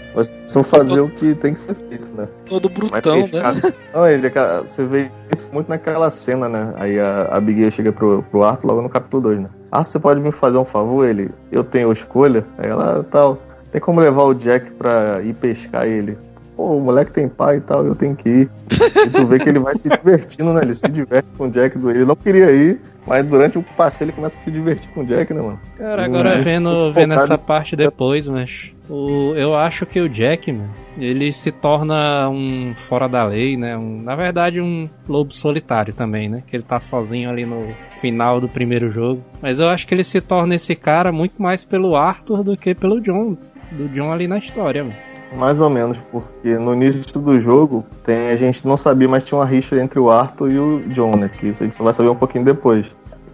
só 0.47 0.61
fazer 0.63 0.99
o 0.99 1.09
que 1.09 1.33
tem 1.35 1.53
que 1.53 1.59
ser 1.61 1.75
feito, 1.75 2.07
né? 2.15 2.27
Todo 2.45 2.69
brutão, 2.69 3.17
né? 3.21 3.27
cara- 3.41 3.73
Não, 3.93 4.07
ele, 4.07 4.27
é 4.27 4.29
ca- 4.29 4.61
você 4.61 4.85
vê 4.85 5.09
isso 5.31 5.49
muito 5.53 5.69
naquela 5.69 6.09
cena, 6.11 6.47
né? 6.49 6.73
Aí 6.77 6.99
a 6.99 7.21
a 7.31 7.37
Abigail 7.37 7.71
chega 7.71 7.91
pro, 7.91 8.23
pro 8.29 8.43
Arthur 8.43 8.67
logo 8.67 8.81
no 8.81 8.89
capítulo 8.89 9.23
2, 9.23 9.39
né? 9.39 9.49
Arthur, 9.71 9.91
você 9.91 9.99
pode 9.99 10.19
me 10.19 10.31
fazer 10.31 10.57
um 10.57 10.65
favor? 10.65 11.05
Ele, 11.07 11.31
eu 11.51 11.63
tenho 11.63 11.91
escolha? 11.91 12.45
Aí 12.57 12.69
ela, 12.69 13.05
tal, 13.09 13.37
tem 13.71 13.81
como 13.81 13.99
levar 13.99 14.23
o 14.23 14.33
Jack 14.33 14.71
pra 14.71 15.21
ir 15.23 15.33
pescar 15.35 15.87
ele? 15.87 16.17
Pô, 16.55 16.75
o 16.77 16.81
moleque 16.81 17.11
tem 17.11 17.27
pai 17.27 17.57
e 17.57 17.61
tal, 17.61 17.85
eu 17.85 17.95
tenho 17.95 18.15
que 18.15 18.29
ir. 18.29 18.49
E 19.05 19.09
tu 19.09 19.25
vê 19.25 19.39
que 19.39 19.49
ele 19.49 19.59
vai 19.59 19.75
se 19.75 19.89
divertindo, 19.89 20.53
né? 20.53 20.61
Ele 20.63 20.75
se 20.75 20.87
diverte 20.87 21.27
com 21.37 21.45
o 21.45 21.49
Jack 21.49 21.77
do 21.77 21.89
ele 21.89 22.05
não 22.05 22.15
queria 22.15 22.51
ir, 22.51 22.81
mas 23.07 23.25
durante 23.25 23.57
o 23.57 23.63
passeio 23.75 24.07
ele 24.07 24.15
começa 24.15 24.37
a 24.37 24.41
se 24.41 24.51
divertir 24.51 24.89
com 24.93 25.01
o 25.01 25.05
Jack, 25.05 25.33
né, 25.33 25.41
mano? 25.41 25.59
Cara, 25.77 26.05
agora 26.05 26.29
é 26.29 26.37
vendo, 26.39 26.91
vendo 26.91 27.13
essa 27.13 27.37
parte 27.37 27.75
depois, 27.75 28.27
mas 28.27 28.73
o, 28.89 29.33
eu 29.35 29.55
acho 29.55 29.85
que 29.85 29.99
o 29.99 30.09
Jack, 30.09 30.51
mano, 30.51 30.69
ele 30.97 31.31
se 31.31 31.51
torna 31.51 32.29
um 32.29 32.73
fora 32.75 33.07
da 33.07 33.23
lei, 33.23 33.55
né? 33.55 33.77
Um, 33.77 34.01
na 34.01 34.15
verdade, 34.15 34.59
um 34.59 34.89
lobo 35.07 35.33
solitário 35.33 35.93
também, 35.93 36.27
né? 36.27 36.43
Que 36.45 36.55
ele 36.55 36.63
tá 36.63 36.79
sozinho 36.79 37.29
ali 37.29 37.45
no 37.45 37.73
final 37.99 38.41
do 38.41 38.49
primeiro 38.49 38.91
jogo. 38.91 39.23
Mas 39.41 39.59
eu 39.59 39.69
acho 39.69 39.87
que 39.87 39.93
ele 39.93 40.03
se 40.03 40.19
torna 40.19 40.55
esse 40.55 40.75
cara 40.75 41.11
muito 41.11 41.41
mais 41.41 41.63
pelo 41.63 41.95
Arthur 41.95 42.43
do 42.43 42.57
que 42.57 42.75
pelo 42.75 42.99
John. 42.99 43.37
Do 43.71 43.87
John 43.89 44.11
ali 44.11 44.27
na 44.27 44.37
história, 44.37 44.83
mano. 44.83 44.95
Mais 45.37 45.61
ou 45.61 45.69
menos, 45.69 45.97
porque 46.11 46.57
no 46.57 46.73
início 46.73 47.17
do 47.19 47.39
jogo 47.39 47.85
tem, 48.03 48.31
a 48.31 48.35
gente 48.35 48.67
não 48.67 48.75
sabia, 48.75 49.07
mas 49.07 49.25
tinha 49.25 49.37
uma 49.39 49.45
rixa 49.45 49.81
entre 49.81 49.97
o 49.97 50.09
Arthur 50.11 50.51
e 50.51 50.59
o 50.59 50.79
John, 50.89 51.15
né? 51.15 51.29
Que 51.29 51.47
isso 51.47 51.63
a 51.63 51.65
gente 51.65 51.75
só 51.77 51.83
vai 51.85 51.93
saber 51.93 52.09
um 52.09 52.15
pouquinho 52.15 52.43
depois. 52.43 52.85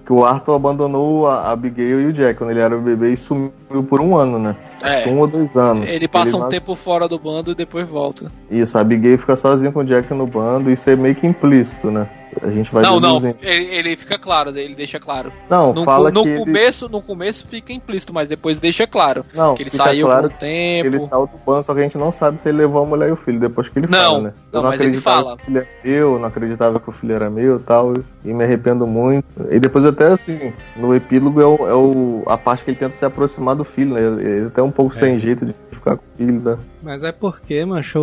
Que 0.05 0.14
o 0.14 0.23
Arthur 0.23 0.53
abandonou 0.53 1.27
a 1.27 1.51
Abigail 1.51 1.99
e 2.01 2.05
o 2.05 2.14
Jack 2.14 2.38
quando 2.38 2.51
ele 2.51 2.59
era 2.61 2.77
bebê 2.77 3.14
e 3.14 3.18
sumiu 3.18 3.51
por 3.89 3.99
um 3.99 4.15
ano, 4.15 4.38
né? 4.38 4.55
É. 4.84 5.09
Um 5.09 5.19
ou 5.19 5.27
dois 5.27 5.53
anos. 5.55 5.89
Ele 5.89 6.07
passa 6.07 6.38
um 6.38 6.41
vai- 6.41 6.49
tempo 6.51 6.76
fora 6.76 7.07
do 7.09 7.18
bando 7.18 7.51
e 7.51 7.55
depois 7.55 7.89
volta. 7.89 8.31
Isso, 8.49 8.77
a 8.77 8.81
Abigail 8.81 9.18
fica 9.18 9.35
sozinha 9.35 9.72
com 9.72 9.80
o 9.80 9.84
Jack 9.84 10.14
no 10.14 10.27
bando, 10.27 10.69
isso 10.69 10.88
é 10.89 10.95
meio 10.95 11.15
que 11.15 11.26
implícito, 11.26 11.89
né? 11.89 12.07
A 12.41 12.51
gente 12.51 12.72
vai 12.72 12.84
não, 12.84 12.99
não, 12.99 13.18
ele, 13.41 13.65
ele 13.76 13.95
fica 13.95 14.18
claro, 14.19 14.49
ele 14.57 14.76
deixa 14.76 14.99
claro. 14.99 15.31
Não, 15.49 15.73
No, 15.73 15.84
fala 15.84 16.11
no 16.11 16.23
que 16.23 16.30
ele- 16.30 16.39
começo, 16.39 16.89
no 16.89 17.01
começo 17.01 17.45
fica 17.47 17.73
implícito, 17.73 18.14
mas 18.14 18.30
depois 18.30 18.59
deixa 18.59 18.85
claro. 18.88 19.26
Não, 19.34 19.55
que 19.55 19.64
ele 19.64 19.69
saiu 19.69 20.05
claro 20.07 20.27
um 20.27 20.30
tempo. 20.30 20.88
Ele 20.88 20.99
saiu 21.01 21.27
do 21.27 21.38
bando, 21.45 21.64
só 21.64 21.73
que 21.73 21.80
a 21.80 21.84
gente 21.84 21.97
não 21.97 22.11
sabe 22.11 22.41
se 22.41 22.49
ele 22.49 22.59
levou 22.59 22.84
a 22.84 22.85
mulher 22.85 23.09
e 23.09 23.11
o 23.11 23.15
filho 23.15 23.39
depois 23.39 23.69
que 23.69 23.80
ele 23.80 23.88
Não, 23.88 23.97
fala, 23.99 24.22
né? 24.22 24.34
não, 24.51 24.59
Eu 24.59 24.64
não 24.64 24.69
mas 24.69 24.80
ele 24.81 24.89
acreditava 24.89 25.23
fala. 25.23 25.38
que 25.38 25.41
o 25.43 25.45
filho 25.45 25.57
era 25.59 25.68
meu, 25.84 26.19
não 26.19 26.26
acreditava 26.27 26.80
que 26.80 26.89
o 26.89 26.91
filho 26.91 27.14
era 27.14 27.30
meu 27.30 27.55
e 27.57 27.59
tal, 27.59 27.93
e 28.26 28.34
me 28.34 28.43
arrependo 28.43 28.85
muito. 28.88 29.26
E 29.51 29.59
depois 29.59 29.84
até 29.85 30.07
assim, 30.07 30.53
no 30.76 30.95
epílogo 30.95 31.41
é, 31.41 31.45
o, 31.45 31.68
é 31.68 31.73
o- 31.73 32.23
a 32.27 32.38
parte 32.38 32.64
que 32.64 32.72
ele 32.72 32.77
tenta 32.77 32.95
se 32.95 33.05
aproximar 33.05 33.55
do 33.55 33.64
filho, 33.64 33.93
né? 33.93 34.01
Ele, 34.01 34.30
ele 34.38 34.45
até 34.47 34.61
um 34.61 34.72
pouco 34.72 34.95
sem 34.95 35.19
jeito 35.19 35.45
de 35.45 35.55
ficar 35.72 35.97
com 35.97 36.03
o 36.03 36.18
filho, 36.18 36.41
né? 36.41 36.57
Mas 36.88 37.03
é 37.03 37.11
porque, 37.11 37.65
mancho, 37.65 37.99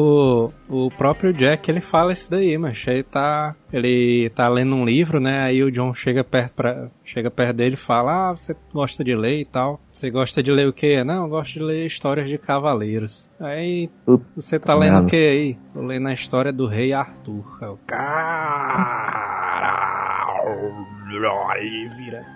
o, 0.69 0.87
o 0.87 0.91
próprio 0.91 1.33
Jack, 1.33 1.71
ele 1.71 1.81
fala 1.81 2.13
isso 2.13 2.31
daí, 2.31 2.59
mancho. 2.59 2.91
Ele 2.91 3.03
tá, 3.03 3.57
ele 3.73 4.29
tá 4.35 4.47
lendo 4.47 4.75
um 4.75 4.85
livro, 4.85 5.19
né? 5.19 5.41
Aí 5.41 5.63
o 5.63 5.73
John 5.73 5.95
chega 5.95 6.23
perto, 6.23 6.53
pra, 6.53 6.91
chega 7.03 7.31
perto 7.31 7.57
dele 7.57 7.77
e 7.77 7.79
fala, 7.79 8.29
ah, 8.29 8.33
você 8.33 8.55
gosta 8.75 9.03
de 9.03 9.17
ler 9.17 9.41
e 9.41 9.45
tal. 9.47 9.81
Você 9.91 10.11
gosta 10.11 10.43
de 10.43 10.53
ler 10.53 10.69
o 10.69 10.73
quê? 10.73 11.03
Não, 11.03 11.23
eu 11.23 11.31
gosto 11.31 11.55
de 11.55 11.61
ler 11.61 11.87
histórias 11.87 12.29
de 12.29 12.37
cavaleiros. 12.37 13.27
Aí, 13.41 13.89
você 14.37 14.59
tá 14.59 14.75
lendo 14.75 15.05
o 15.05 15.07
que 15.07 15.17
aí? 15.17 15.59
Tô 15.73 15.81
lendo 15.81 16.09
a 16.09 16.13
história 16.13 16.53
do 16.53 16.67
rei 16.67 16.93
Arthur. 16.93 17.59
Aí 17.63 17.69
o 17.69 17.79
cara... 17.87 19.15
Aí 21.55 21.89
vira. 21.97 22.27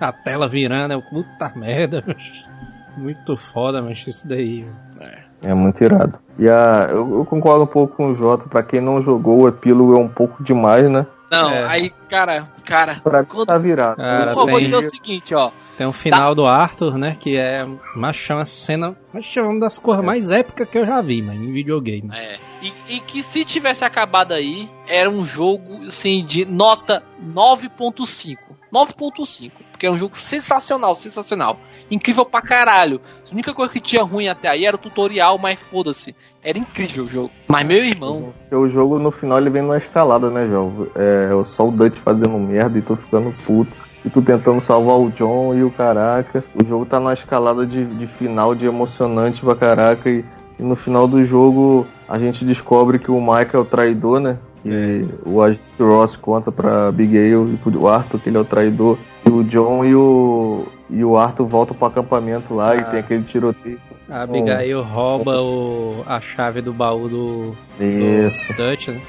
A 0.00 0.10
tela 0.10 0.48
virando, 0.48 0.92
eu, 0.92 1.02
puta 1.02 1.52
merda, 1.54 2.02
mancho. 2.08 2.48
Muito 2.96 3.36
foda, 3.36 3.82
mas 3.82 4.06
isso 4.06 4.26
daí. 4.26 4.66
É 5.00 5.27
muito 5.54 5.82
irado. 5.82 6.18
E 6.38 6.48
a, 6.48 6.86
eu, 6.90 7.18
eu 7.18 7.24
concordo 7.24 7.64
um 7.64 7.66
pouco 7.66 7.96
com 7.96 8.10
o 8.10 8.14
Jota, 8.14 8.48
pra 8.48 8.62
quem 8.62 8.80
não 8.80 9.00
jogou, 9.02 9.40
o 9.42 9.48
epílogo 9.48 9.94
é 9.94 9.98
um 9.98 10.08
pouco 10.08 10.42
demais, 10.42 10.88
né? 10.90 11.06
Não, 11.30 11.50
É. 11.50 11.64
aí, 11.66 11.92
cara, 12.08 12.48
cara. 12.64 13.00
Pra 13.04 13.22
Quando- 13.24 13.46
tá 13.46 13.58
virado. 13.58 13.96
Cara, 13.96 14.32
Pô, 14.32 14.46
vou 14.46 14.54
tem- 14.54 14.64
dizer 14.64 14.76
o 14.76 14.82
seguinte, 14.82 15.34
ó. 15.34 15.50
Tem 15.76 15.86
o 15.86 15.92
final 15.92 16.34
do 16.34 16.46
Arthur, 16.46 16.96
né? 16.96 17.16
Que 17.20 17.36
é 17.36 17.66
machão, 17.94 18.38
a 18.38 18.44
cena. 18.46 18.96
Machão, 19.12 19.50
uma 19.50 19.60
das 19.60 19.78
coisas 19.78 20.02
mais 20.04 20.30
épicas 20.30 20.66
que 20.68 20.78
eu 20.78 20.86
já 20.86 21.02
vi, 21.02 21.20
mano, 21.22 21.44
em 21.44 21.52
videogame. 21.52 22.10
É. 22.14 22.38
E, 22.62 22.72
e 22.96 23.00
que 23.00 23.22
se 23.22 23.44
tivesse 23.44 23.84
acabado 23.84 24.32
aí, 24.32 24.68
era 24.88 25.08
um 25.10 25.22
jogo, 25.24 25.84
assim, 25.84 26.24
de 26.24 26.44
nota 26.46 27.02
9.5. 27.22 28.38
9.5. 28.72 29.50
Porque 29.70 29.86
é 29.86 29.90
um 29.90 29.98
jogo 29.98 30.16
sensacional, 30.16 30.94
sensacional. 30.94 31.58
Incrível 31.90 32.24
pra 32.24 32.42
caralho. 32.42 33.00
A 33.28 33.32
única 33.32 33.54
coisa 33.54 33.72
que 33.72 33.80
tinha 33.80 34.02
ruim 34.02 34.28
até 34.28 34.48
aí 34.48 34.64
era 34.64 34.76
o 34.76 34.78
tutorial, 34.78 35.38
mas 35.38 35.58
foda-se. 35.58 36.14
Era 36.42 36.58
incrível 36.58 37.04
o 37.04 37.08
jogo. 37.08 37.30
Mas 37.46 37.66
meu 37.66 37.84
irmão, 37.84 38.32
o 38.50 38.68
jogo 38.68 38.98
no 38.98 39.10
final 39.10 39.38
ele 39.38 39.50
vem 39.50 39.62
numa 39.62 39.78
escalada, 39.78 40.30
né, 40.30 40.46
João? 40.46 40.86
É 40.94 41.28
só 41.44 41.68
o 41.68 41.70
Dutch 41.70 41.96
fazendo 41.96 42.38
merda 42.38 42.78
e 42.78 42.82
tu 42.82 42.96
ficando 42.96 43.34
puto. 43.44 43.76
E 44.04 44.10
tu 44.10 44.22
tentando 44.22 44.60
salvar 44.60 44.96
o 44.96 45.10
John 45.10 45.54
e 45.54 45.62
o 45.62 45.70
caraca. 45.70 46.44
O 46.54 46.64
jogo 46.64 46.86
tá 46.86 47.00
numa 47.00 47.12
escalada 47.12 47.66
de, 47.66 47.84
de 47.84 48.06
final 48.06 48.54
de 48.54 48.66
emocionante 48.66 49.40
pra 49.40 49.56
caraca. 49.56 50.08
E, 50.08 50.24
e 50.58 50.62
no 50.62 50.76
final 50.76 51.08
do 51.08 51.24
jogo 51.24 51.86
a 52.08 52.18
gente 52.18 52.44
descobre 52.44 52.98
que 52.98 53.10
o 53.10 53.20
Michael 53.20 53.50
é 53.52 53.58
o 53.58 53.64
traidor, 53.64 54.20
né? 54.20 54.38
E 54.70 55.06
o 55.24 55.42
agente 55.42 55.62
Ross 55.80 56.16
conta 56.16 56.50
pra 56.52 56.88
Abigail 56.88 57.48
e 57.52 57.56
pro 57.56 57.86
Arthur 57.88 58.20
que 58.20 58.28
ele 58.28 58.36
é 58.36 58.40
o 58.40 58.44
traidor. 58.44 58.98
E 59.26 59.30
o 59.30 59.42
John 59.44 59.84
e 59.84 59.94
o, 59.94 60.64
e 60.90 61.04
o 61.04 61.16
Arthur 61.16 61.46
voltam 61.46 61.76
pro 61.76 61.86
acampamento 61.86 62.54
lá 62.54 62.74
e 62.76 62.80
Ah. 62.80 62.84
tem 62.84 63.00
aquele 63.00 63.22
tiroteio. 63.24 63.78
A 64.08 64.22
Abigail 64.22 64.82
rouba 64.82 65.40
o, 65.40 66.02
a 66.06 66.20
chave 66.20 66.62
do 66.62 66.72
baú 66.72 67.08
do, 67.08 67.56
do 67.78 67.84
Isso. 67.84 68.54
Dutch, 68.56 68.88
né? 68.88 69.00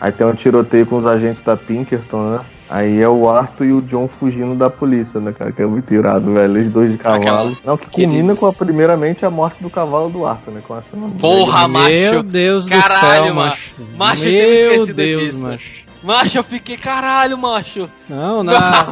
Aí 0.00 0.10
tem 0.10 0.26
um 0.26 0.34
tiroteio 0.34 0.86
com 0.86 0.96
os 0.96 1.06
agentes 1.06 1.40
da 1.42 1.56
Pinkerton, 1.56 2.30
né? 2.30 2.40
Aí 2.72 3.00
é 3.00 3.08
o 3.08 3.28
Arthur 3.28 3.64
e 3.66 3.72
o 3.72 3.82
John 3.82 4.06
fugindo 4.06 4.54
da 4.54 4.70
polícia, 4.70 5.20
né, 5.20 5.32
cara? 5.36 5.50
Que 5.50 5.60
é 5.60 5.66
muito 5.66 5.92
irado, 5.92 6.32
velho. 6.32 6.56
Eles 6.56 6.68
dois 6.68 6.92
de 6.92 6.98
cavalo. 6.98 7.20
Aquela- 7.22 7.44
Não, 7.64 7.76
que 7.76 7.86
aqueles- 7.86 8.08
culmina 8.10 8.36
com 8.36 8.46
a, 8.46 8.52
primeiramente 8.52 9.26
a 9.26 9.30
morte 9.30 9.60
do 9.60 9.68
cavalo 9.68 10.08
do 10.08 10.24
Arthur, 10.24 10.52
né? 10.52 10.62
Com 10.66 10.76
essa 10.78 10.96
Porra, 10.96 11.66
Meu 11.66 11.80
macho. 11.80 12.22
Deus 12.22 12.64
do 12.66 12.70
Caralho, 12.70 13.24
céu, 13.24 13.34
ma- 13.34 13.44
macho. 13.46 13.74
macho, 13.96 14.24
eu 14.24 14.30
tinha 14.30 14.42
Meu 14.46 14.70
esquecido 14.72 14.94
Deus, 14.94 15.22
disso. 15.22 15.38
macho. 15.42 15.84
macho, 16.02 16.38
eu 16.38 16.44
fiquei 16.44 16.76
caralho, 16.76 17.36
macho. 17.36 17.90
Não, 18.08 18.42
na... 18.44 18.86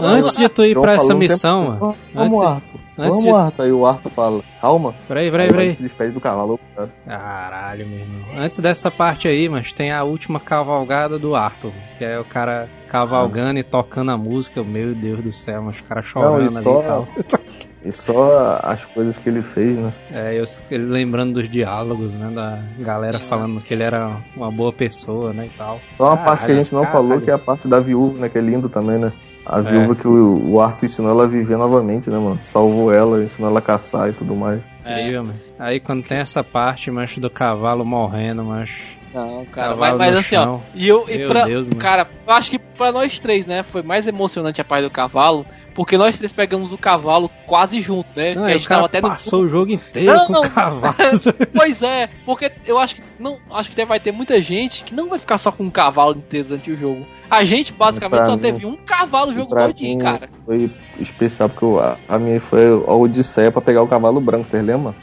Antes 0.00 0.36
de 0.36 0.48
tu 0.48 0.64
ir 0.64 0.74
John 0.74 0.82
pra 0.82 0.94
essa 0.94 1.08
tempo- 1.08 1.18
missão, 1.18 1.64
mano. 1.64 1.96
Vamos, 2.14 2.38
Antes, 2.38 2.48
Arthur. 2.54 2.80
Antes 2.98 3.22
Vamos, 3.22 3.24
de... 3.24 3.30
Arthur. 3.30 3.62
Aí 3.64 3.72
o 3.72 3.86
Arthur 3.86 4.10
fala, 4.10 4.42
calma. 4.60 4.94
Peraí, 5.08 5.24
Aí 5.26 5.30
peraí, 5.30 5.46
ele 5.46 5.52
peraí. 5.56 5.74
se 5.74 5.82
despede 5.82 6.12
do 6.12 6.20
cavalo. 6.20 6.58
cara. 6.74 6.90
Caralho, 7.06 7.86
meu 7.86 7.98
irmão. 8.00 8.24
Antes 8.38 8.58
dessa 8.60 8.90
parte 8.90 9.28
aí, 9.28 9.48
mas 9.48 9.72
tem 9.72 9.92
a 9.92 10.02
última 10.04 10.38
cavalgada 10.40 11.18
do 11.18 11.34
Arthur, 11.34 11.72
que 11.98 12.04
é 12.04 12.18
o 12.18 12.24
cara 12.24 12.68
cavalgando 12.88 13.58
e 13.58 13.62
tocando 13.62 14.10
a 14.12 14.16
música. 14.18 14.62
Meu 14.62 14.94
Deus 14.94 15.22
do 15.22 15.32
céu, 15.32 15.62
mas 15.62 15.78
o 15.80 15.84
cara 15.84 16.02
chorando 16.02 16.42
e 16.42 16.46
ali 16.46 16.62
só- 16.62 16.80
e 16.80 16.84
tal. 16.84 17.08
E 17.86 17.92
só 17.92 18.60
as 18.62 18.82
coisas 18.86 19.18
que 19.18 19.28
ele 19.28 19.42
fez, 19.42 19.76
né? 19.76 19.92
É, 20.10 20.32
eu, 20.40 20.44
ele 20.70 20.86
lembrando 20.86 21.34
dos 21.34 21.50
diálogos, 21.50 22.14
né, 22.14 22.30
da 22.34 22.58
galera 22.82 23.20
falando 23.20 23.60
que 23.60 23.74
ele 23.74 23.82
era 23.82 24.22
uma 24.34 24.50
boa 24.50 24.72
pessoa, 24.72 25.34
né, 25.34 25.50
e 25.52 25.58
tal. 25.58 25.78
Só 25.98 26.04
uma 26.04 26.16
Caralho, 26.16 26.24
parte 26.24 26.46
que 26.46 26.52
a 26.52 26.54
gente 26.54 26.72
não 26.74 26.80
caralho. 26.82 27.08
falou, 27.08 27.20
que 27.20 27.30
é 27.30 27.34
a 27.34 27.38
parte 27.38 27.68
da 27.68 27.80
viúva, 27.80 28.20
né? 28.20 28.30
Que 28.30 28.38
é 28.38 28.40
lindo 28.40 28.70
também, 28.70 28.98
né? 28.98 29.12
A 29.46 29.58
É. 29.58 29.62
viúva 29.62 29.94
que 29.94 30.06
o, 30.08 30.52
o 30.52 30.60
Arthur 30.60 30.86
ensinou 30.86 31.10
ela 31.10 31.24
a 31.24 31.26
viver 31.26 31.56
novamente, 31.56 32.08
né, 32.08 32.18
mano? 32.18 32.38
Salvou 32.40 32.92
ela, 32.92 33.22
ensinou 33.22 33.50
ela 33.50 33.58
a 33.58 33.62
caçar 33.62 34.08
e 34.08 34.12
tudo 34.12 34.34
mais. 34.34 34.60
É. 34.84 35.10
Mano. 35.20 35.34
Aí 35.58 35.80
quando 35.80 36.02
tem 36.02 36.18
essa 36.18 36.42
parte, 36.42 36.90
mancho, 36.90 37.20
do 37.20 37.28
cavalo 37.30 37.84
morrendo, 37.84 38.42
mancho. 38.44 38.96
Não, 39.12 39.44
cara, 39.46 39.76
mas, 39.76 39.94
mas 39.96 40.16
assim, 40.16 40.36
ó. 40.36 40.58
E 40.74 40.88
eu, 40.88 41.04
e 41.08 41.28
pra, 41.28 41.44
Deus, 41.44 41.68
cara, 41.78 42.08
eu 42.26 42.32
acho 42.32 42.50
que 42.50 42.58
pra 42.76 42.92
nós 42.92 43.18
três, 43.20 43.46
né, 43.46 43.62
foi 43.62 43.82
mais 43.82 44.06
emocionante 44.06 44.60
a 44.60 44.64
parte 44.64 44.84
do 44.84 44.90
cavalo, 44.90 45.46
porque 45.74 45.96
nós 45.96 46.16
três 46.18 46.32
pegamos 46.32 46.72
o 46.72 46.78
cavalo 46.78 47.30
quase 47.46 47.80
junto, 47.80 48.08
né? 48.16 48.34
Não, 48.34 48.44
a 48.44 48.46
o 48.46 48.50
gente 48.50 48.68
tava 48.68 48.86
até 48.86 49.00
no 49.00 49.08
passou 49.08 49.42
o 49.44 49.48
jogo 49.48 49.72
inteiro 49.72 50.12
Não, 50.14 50.26
com 50.26 50.32
não. 50.32 50.40
o 50.42 50.50
cavalo. 50.50 50.94
Pois 51.54 51.82
é, 51.82 52.08
porque 52.26 52.50
eu 52.66 52.78
acho 52.78 52.96
que 52.96 53.02
não, 53.18 53.38
acho 53.52 53.70
que 53.70 53.84
vai 53.84 53.98
ter 54.00 54.12
muita 54.12 54.40
gente 54.40 54.84
que 54.84 54.94
não 54.94 55.08
vai 55.08 55.18
ficar 55.18 55.38
só 55.38 55.50
com 55.52 55.64
um 55.64 55.70
cavalo 55.70 56.16
inteiro 56.16 56.48
durante 56.48 56.70
o 56.70 56.76
jogo. 56.76 57.06
A 57.30 57.42
gente 57.44 57.72
basicamente 57.72 58.18
Pra 58.18 58.26
só 58.26 58.32
mim- 58.32 58.38
teve 58.42 58.66
um 58.66 58.76
cavalo 58.76 59.30
o 59.30 59.34
jogo 59.34 59.54
todinho, 59.56 59.98
cara. 60.02 60.28
Foi 60.44 60.70
especial, 61.00 61.48
porque 61.48 61.64
o- 61.64 61.78
a, 61.80 61.96
a 62.08 62.18
minha 62.18 62.40
foi 62.40 62.66
a 62.86 62.92
Odisseia 62.94 63.50
pra 63.50 63.60
pegar 63.62 63.82
o 63.82 63.88
cavalo 63.88 64.20
branco, 64.20 64.46
vocês 64.46 64.64
lembram? 64.64 64.94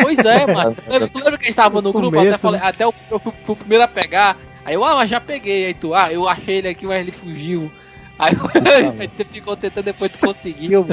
Pois 0.00 0.18
é, 0.18 0.46
mano. 0.52 0.76
Lembra- 0.88 1.08
Tu 1.16 1.18
lembra 1.18 1.38
que 1.38 1.44
a 1.44 1.46
gente 1.46 1.56
tava 1.56 1.80
no 1.80 1.92
No 1.92 1.92
grupo? 1.92 2.16
começo, 2.16 2.28
até, 2.34 2.38
falei, 2.38 2.60
né? 2.60 2.66
até 2.66 2.84
eu, 2.84 2.94
eu 3.10 3.18
fui, 3.18 3.32
fui 3.44 3.52
o 3.52 3.56
primeiro 3.56 3.84
a 3.84 3.88
pegar. 3.88 4.36
Aí 4.66 4.74
eu, 4.74 4.84
ah, 4.84 4.96
mas 4.96 5.08
já 5.08 5.20
peguei. 5.20 5.66
Aí 5.66 5.74
tu, 5.74 5.94
ah, 5.94 6.12
eu 6.12 6.26
achei 6.28 6.56
ele 6.56 6.66
aqui, 6.68 6.84
mas 6.86 7.00
ele 7.00 7.12
fugiu. 7.12 7.70
Aí 8.18 8.32
a 8.34 9.02
gente 9.02 9.24
ficou 9.30 9.56
tentando, 9.56 9.84
depois 9.84 10.10
tu 10.10 10.26
conseguiu. 10.26 10.88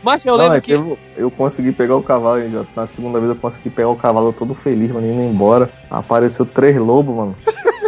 Mas 0.00 0.24
eu 0.24 0.36
Não, 0.36 0.44
lembro 0.44 0.58
é 0.58 0.60
que. 0.60 0.72
eu, 0.72 0.98
eu 1.16 1.28
consegui 1.30 1.72
pegar 1.72 1.96
o 1.96 2.02
cavalo, 2.02 2.48
já- 2.48 2.64
na 2.76 2.86
segunda 2.86 3.18
vez 3.18 3.30
eu 3.30 3.36
consegui 3.36 3.68
pegar 3.68 3.88
o 3.88 3.96
cavalo 3.96 4.32
todo 4.32 4.54
feliz, 4.54 4.90
mano, 4.92 5.06
indo 5.10 5.22
embora. 5.22 5.68
Apareceu 5.90 6.46
três 6.46 6.76
lobos, 6.78 7.16
mano. 7.16 7.36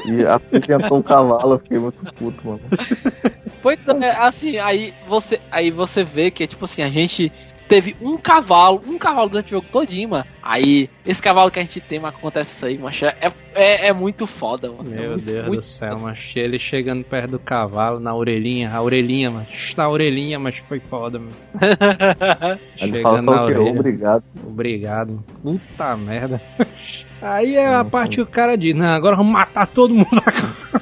E 0.06 0.26
apresentou 0.26 0.98
o 0.98 1.02
cavalo, 1.04 1.54
eu 1.54 1.58
fiquei 1.60 1.78
muito 1.78 2.04
puto, 2.14 2.44
mano. 2.44 2.60
Pois 3.62 3.86
é, 3.86 4.10
assim, 4.10 4.58
aí 4.58 4.92
você, 5.06 5.38
aí 5.52 5.70
você 5.70 6.02
vê 6.02 6.32
que, 6.32 6.46
tipo 6.48 6.64
assim, 6.64 6.82
a 6.82 6.90
gente 6.90 7.30
teve 7.68 7.96
um 8.00 8.16
cavalo, 8.16 8.80
um 8.86 8.98
cavalo 8.98 9.28
durante 9.28 9.48
o 9.48 9.58
jogo 9.58 9.68
todinho, 9.68 10.10
mano. 10.10 10.24
Aí, 10.42 10.88
esse 11.04 11.20
cavalo 11.20 11.50
que 11.50 11.58
a 11.58 11.62
gente 11.62 11.80
tem, 11.80 11.98
mas 11.98 12.14
acontece 12.14 12.54
isso 12.54 12.66
aí, 12.66 12.78
mas 12.78 13.02
é, 13.02 13.32
é, 13.54 13.88
é 13.88 13.92
muito 13.92 14.26
foda, 14.26 14.70
mano. 14.70 14.92
É 14.92 15.00
Meu 15.00 15.10
muito, 15.10 15.24
Deus 15.24 15.46
muito 15.46 15.60
do 15.60 15.64
céu, 15.64 15.98
mas 15.98 16.32
ele 16.36 16.58
chegando 16.58 17.04
perto 17.04 17.32
do 17.32 17.38
cavalo, 17.38 17.98
na 17.98 18.14
orelhinha, 18.14 18.70
a 18.72 18.80
orelhinha, 18.80 19.30
mano. 19.30 19.46
Na 19.76 19.88
orelhinha, 19.88 20.38
mas 20.38 20.58
foi 20.58 20.80
foda, 20.80 21.18
mano. 21.18 21.34
Chegando 22.76 23.22
na 23.22 23.42
orelha. 23.42 23.70
Obrigado. 23.70 24.24
Obrigado. 24.46 25.24
Puta 25.42 25.96
merda. 25.96 26.40
Aí 27.20 27.56
é 27.56 27.74
a 27.74 27.84
parte 27.84 28.16
que 28.16 28.22
o 28.22 28.26
cara 28.26 28.56
diz, 28.56 28.74
não, 28.74 28.88
agora 28.88 29.16
vamos 29.16 29.32
matar 29.32 29.66
todo 29.66 29.94
mundo 29.94 30.22
agora. 30.24 30.75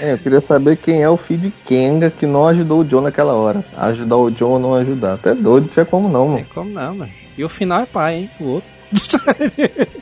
É, 0.00 0.12
eu 0.12 0.18
queria 0.18 0.40
saber 0.40 0.76
quem 0.76 1.02
é 1.02 1.08
o 1.08 1.16
filho 1.16 1.42
de 1.42 1.50
Kenga 1.64 2.10
que 2.10 2.26
não 2.26 2.46
ajudou 2.48 2.80
o 2.80 2.84
John 2.84 3.00
naquela 3.02 3.34
hora. 3.34 3.64
Ajudar 3.76 4.16
o 4.16 4.30
John 4.30 4.50
ou 4.50 4.58
não 4.58 4.74
ajudar. 4.74 5.14
Até 5.14 5.34
doido, 5.34 5.64
não 5.64 5.70
tinha 5.70 5.84
como 5.84 6.08
não, 6.08 6.26
Tem 6.26 6.34
mano. 6.34 6.46
como 6.54 6.70
não, 6.70 6.94
mano. 6.96 7.12
E 7.36 7.44
o 7.44 7.48
final 7.48 7.82
é 7.82 7.86
pai, 7.86 8.14
hein? 8.16 8.30
O 8.40 8.44
outro. 8.44 8.68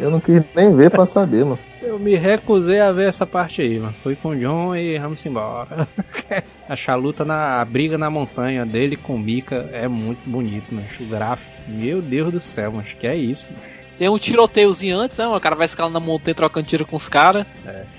Eu 0.00 0.10
não 0.10 0.18
quis 0.20 0.50
nem 0.54 0.74
ver 0.74 0.90
pra 0.90 1.06
saber, 1.06 1.44
mano. 1.44 1.58
Eu 1.82 1.98
me 1.98 2.14
recusei 2.16 2.80
a 2.80 2.92
ver 2.92 3.08
essa 3.08 3.26
parte 3.26 3.60
aí, 3.62 3.78
mano. 3.78 3.94
Fui 4.02 4.16
com 4.16 4.30
o 4.30 4.36
John 4.36 4.74
e 4.74 4.98
vamos 4.98 5.24
embora. 5.26 5.86
Achar 6.68 6.92
a 6.92 6.96
luta 6.96 7.24
na 7.24 7.60
a 7.60 7.64
briga 7.64 7.98
na 7.98 8.08
montanha 8.08 8.64
dele 8.64 8.96
com 8.96 9.14
o 9.14 9.18
Mika 9.18 9.68
é 9.72 9.88
muito 9.88 10.20
bonito, 10.28 10.74
mano. 10.74 10.86
O 11.00 11.04
gráfico, 11.04 11.54
meu 11.68 12.00
Deus 12.00 12.32
do 12.32 12.40
céu, 12.40 12.72
mas 12.74 12.92
que 12.92 13.06
é 13.06 13.16
isso, 13.16 13.46
mano. 13.50 13.79
Tem 14.00 14.08
um 14.08 14.16
tiroteiozinho 14.16 14.98
antes, 14.98 15.18
né? 15.18 15.26
O 15.26 15.38
cara 15.38 15.54
vai 15.54 15.66
escalando 15.66 15.92
na 15.92 16.00
montanha 16.00 16.34
trocando 16.34 16.66
tiro 16.66 16.86
com 16.86 16.96
os 16.96 17.06
caras. 17.06 17.44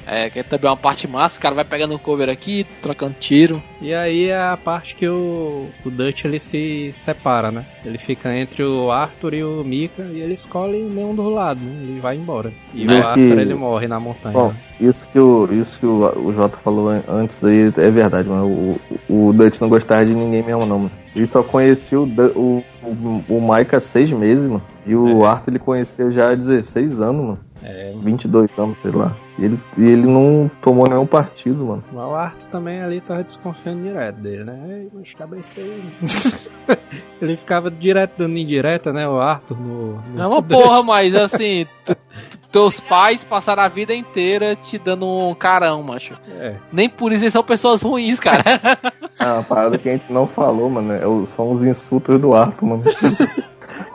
É. 0.07 0.32
que 0.32 0.40
é 0.40 0.44
também 0.44 0.68
uma 0.68 0.76
parte 0.76 1.07
massa. 1.07 1.38
O 1.38 1.41
cara 1.41 1.53
vai 1.53 1.64
pegando 1.64 1.94
o 1.94 1.99
cover 1.99 2.28
aqui, 2.28 2.65
trocando 2.82 3.14
tiro. 3.19 3.61
E 3.80 3.94
aí 3.94 4.26
é 4.30 4.36
a 4.36 4.57
parte 4.57 4.95
que 4.95 5.07
o, 5.07 5.68
o 5.86 5.90
Dutch 5.91 6.26
ele 6.26 6.40
se 6.40 6.90
separa, 6.91 7.52
né? 7.52 7.64
Ele 7.86 7.99
fica 7.99 8.36
entre 8.36 8.64
o 8.64 8.90
Arthur 8.91 9.36
e 9.36 9.44
o 9.44 9.64
Mika 9.64 10.02
e 10.11 10.19
ele 10.22 10.34
escolhe 10.34 10.82
nenhum 10.82 11.14
dos 11.14 11.32
lados, 11.32 11.61
né? 11.61 11.72
Ele 11.84 11.99
vai 11.99 12.15
embora. 12.18 12.52
E 12.73 12.84
É 12.84 12.99
o 12.99 13.07
Arthur 13.07 13.14
que- 13.14 13.22
ele 13.41 13.53
morre 13.53 13.88
na 13.88 13.99
montanha. 13.99 14.34
Bom, 14.34 14.48
né? 14.48 14.56
isso 14.80 15.07
que 15.07 15.19
o, 15.19 15.48
isso 15.52 15.80
que 15.80 15.86
o, 15.86 16.11
o 16.26 16.34
Jota 16.34 16.57
falou 16.57 16.90
an- 16.90 17.03
antes 17.07 17.40
daí 17.40 17.72
é 17.78 17.91
verdade, 17.91 18.28
mano. 18.28 18.80
O, 19.07 19.28
o 19.30 19.34
Dutch 19.34 19.60
não 19.61 19.69
gostava 19.69 20.03
de 20.03 20.15
ninguém 20.15 20.41
mesmo, 20.41 20.65
não, 20.65 20.80
mano. 20.80 20.91
Ele 21.15 21.28
só 21.28 21.44
conhecia 21.44 21.99
o, 21.99 22.06
o, 22.36 22.64
o, 22.84 23.36
o 23.38 23.53
Mike 23.53 23.76
há 23.76 23.80
seis 23.80 24.12
meses, 24.12 24.45
mano. 24.45 24.64
E 24.86 24.95
o 24.95 25.26
Arthur 25.26 25.52
ele 25.52 25.60
conhecia 25.60 26.10
já 26.12 26.32
há 26.32 26.36
16 26.36 26.99
anos, 26.99 27.22
mano. 27.22 27.40
É, 27.64 27.94
22 28.03 28.49
anos, 28.58 28.78
sei 28.82 28.91
lá. 28.91 29.16
E 29.41 29.45
ele, 29.45 29.59
ele 29.76 30.07
não 30.07 30.51
tomou 30.61 30.88
nenhum 30.88 31.07
partido, 31.07 31.65
mano. 31.65 31.84
Mas 31.91 32.05
o 32.05 32.13
Arthur 32.13 32.47
também 32.47 32.80
ali 32.80 33.01
tava 33.01 33.23
desconfiando 33.23 33.81
direto 33.81 34.18
dele, 34.18 34.43
né? 34.43 34.85
Mas 34.93 35.15
cabeceio. 35.15 35.81
ele 37.19 37.35
ficava 37.35 37.72
direto 37.72 38.19
dando 38.19 38.38
indireta, 38.38 38.93
né? 38.93 39.07
O 39.07 39.19
Arthur 39.19 39.59
no. 39.59 39.99
no 40.13 40.22
É 40.22 40.27
uma 40.27 40.43
porra, 40.43 40.84
mas 40.84 41.15
assim. 41.18 41.65
Teus 42.51 42.80
pais 42.80 43.23
passaram 43.23 43.63
a 43.63 43.68
vida 43.68 43.95
inteira 43.95 44.55
te 44.55 44.77
dando 44.77 45.07
um 45.07 45.34
carão, 45.34 45.81
macho. 45.81 46.19
É. 46.38 46.57
Nem 46.72 46.88
por 46.88 47.11
isso 47.11 47.23
eles 47.23 47.34
são 47.34 47.43
pessoas 47.43 47.81
ruins, 47.81 48.19
cara. 48.19 48.43
Ah, 49.23 49.35
uma 49.35 49.43
parada 49.43 49.77
que 49.77 49.88
a 49.88 49.91
gente 49.91 50.11
não 50.11 50.26
falou, 50.26 50.68
mano, 50.68 50.93
é 50.93 51.26
são 51.27 51.51
os 51.51 51.63
insultos 51.63 52.19
do 52.19 52.34
Arthur, 52.34 52.65
mano. 52.65 52.84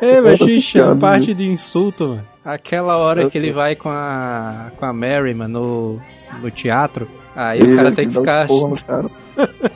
Ei, 0.00 0.20
mas 0.20 0.38
Todo 0.38 0.48
xixi, 0.48 0.80
a 0.80 0.94
parte 0.94 1.32
de 1.34 1.46
insulto, 1.46 2.08
mano. 2.08 2.24
Aquela 2.44 2.96
hora 2.96 3.22
Eu 3.22 3.30
que 3.30 3.38
ele 3.38 3.52
vai 3.52 3.74
com 3.74 3.88
a. 3.88 4.70
com 4.76 4.84
a 4.84 4.92
Mary, 4.92 5.34
mano, 5.34 6.00
no, 6.30 6.40
no 6.42 6.50
teatro. 6.50 7.08
Aí 7.34 7.60
Ele 7.60 7.72
o 7.72 7.76
cara 7.76 7.92
tem 7.92 8.08
que 8.08 8.16
um 8.16 8.20
ficar. 8.20 8.46
porro 8.46 8.68
no 8.68 8.82
cara. 8.82 9.06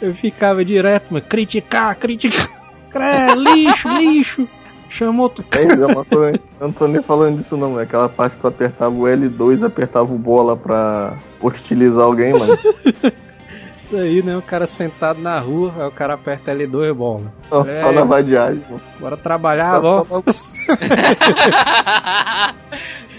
Eu 0.00 0.14
ficava 0.14 0.64
direto, 0.64 1.12
mano, 1.12 1.24
criticar, 1.28 1.94
criticar. 1.96 2.48
Cré, 2.90 3.34
lixo, 3.34 3.88
lixo. 3.88 4.48
Chamou 4.88 5.28
tu. 5.28 5.44
É, 5.52 5.62
é 5.62 5.86
uma 5.86 6.04
coisa, 6.04 6.40
eu 6.58 6.66
não 6.66 6.72
tô 6.72 6.88
nem 6.88 7.00
falando 7.02 7.36
disso 7.36 7.56
não, 7.56 7.78
é 7.78 7.84
aquela 7.84 8.08
parte 8.08 8.34
que 8.34 8.40
tu 8.40 8.48
apertava 8.48 8.92
o 8.92 9.02
L2 9.02 9.64
apertava 9.64 10.12
o 10.12 10.18
bola 10.18 10.56
pra 10.56 11.16
hostilizar 11.40 12.02
alguém, 12.04 12.32
mano. 12.32 12.58
Isso 13.90 13.96
aí, 14.00 14.22
né? 14.22 14.36
O 14.36 14.42
cara 14.42 14.66
sentado 14.66 15.20
na 15.20 15.38
rua, 15.40 15.72
aí 15.78 15.86
o 15.88 15.90
cara 15.90 16.14
aperta 16.14 16.52
L2 16.52 16.90
e 16.90 16.92
bola. 16.92 17.32
Só, 17.48 17.62
É. 17.62 17.64
só 17.80 17.90
na 17.92 18.04
vadiagem, 18.04 18.62
mano. 18.70 18.80
Bora 19.00 19.16
trabalhar. 19.16 19.80
Só 19.80 20.06
na- 20.08 20.22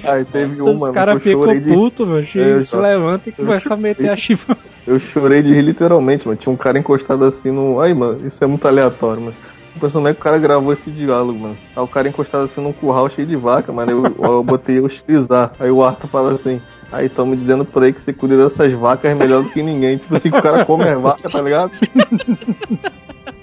Aí 0.04 0.26
teve 0.26 0.62
uma, 0.62 0.72
Os 0.72 0.90
caras 0.90 1.16
eu 1.16 1.22
ficam 1.22 1.44
chorei 1.44 1.60
de- 1.60 1.74
putos, 1.74 2.08
mano. 2.08 2.26
Eu 2.36 2.62
Se 2.62 2.76
levanta 2.76 3.30
e 3.30 3.32
começa 3.32 3.74
a 3.74 3.78
meter 3.78 4.10
a 4.10 4.16
chifra. 4.18 4.58
Eu 4.88 5.00
chorei 5.00 5.44
de 5.44 5.54
rir 5.54 5.62
literalmente, 5.62 6.26
mano. 6.28 6.36
Tinha 6.40 6.52
um 6.52 6.58
cara 6.58 6.80
encostado 6.80 7.24
assim 7.24 7.52
no. 7.52 7.80
Ai, 7.80 7.94
mano, 7.94 8.26
isso 8.26 8.44
é 8.44 8.48
muito 8.48 8.68
aleatório, 8.68 9.22
mano. 9.22 9.36
Como 9.80 10.08
é 10.08 10.14
que 10.14 10.20
o 10.20 10.24
cara 10.24 10.40
gravou 10.40 10.74
esse 10.74 10.90
diálogo, 10.90 11.38
mano. 11.38 11.56
Aí 11.76 11.84
o 11.84 11.88
cara 11.88 12.10
encostado 12.10 12.46
assim 12.46 12.62
num 12.62 12.74
curral 12.74 13.08
cheio 13.08 13.28
de 13.28 13.36
vaca, 13.36 13.72
mano. 13.72 13.92
Eu, 13.92 14.04
eu 14.26 14.44
botei 14.44 14.80
hostilizar. 14.80 15.52
Aí 15.60 15.70
o 15.70 15.84
Arthur 15.86 16.08
fala 16.08 16.34
assim. 16.34 16.60
Aí 16.92 17.08
tão 17.10 17.26
me 17.26 17.38
dizendo 17.38 17.64
por 17.64 17.84
aí 17.84 17.94
que 17.94 18.02
você 18.02 18.12
cuida 18.12 18.36
dessas 18.50 18.74
vacas 18.74 19.18
melhor 19.18 19.44
do 19.44 19.50
que 19.50 19.64
ninguém. 19.64 19.98
Tipo 19.98 20.16
assim, 20.16 20.30
que 20.30 20.38
o 20.38 20.42
cara 20.42 20.66
come 20.66 20.84
as 20.84 21.00
vacas, 21.02 21.32
tá 21.32 21.42
ligado? 21.42 21.72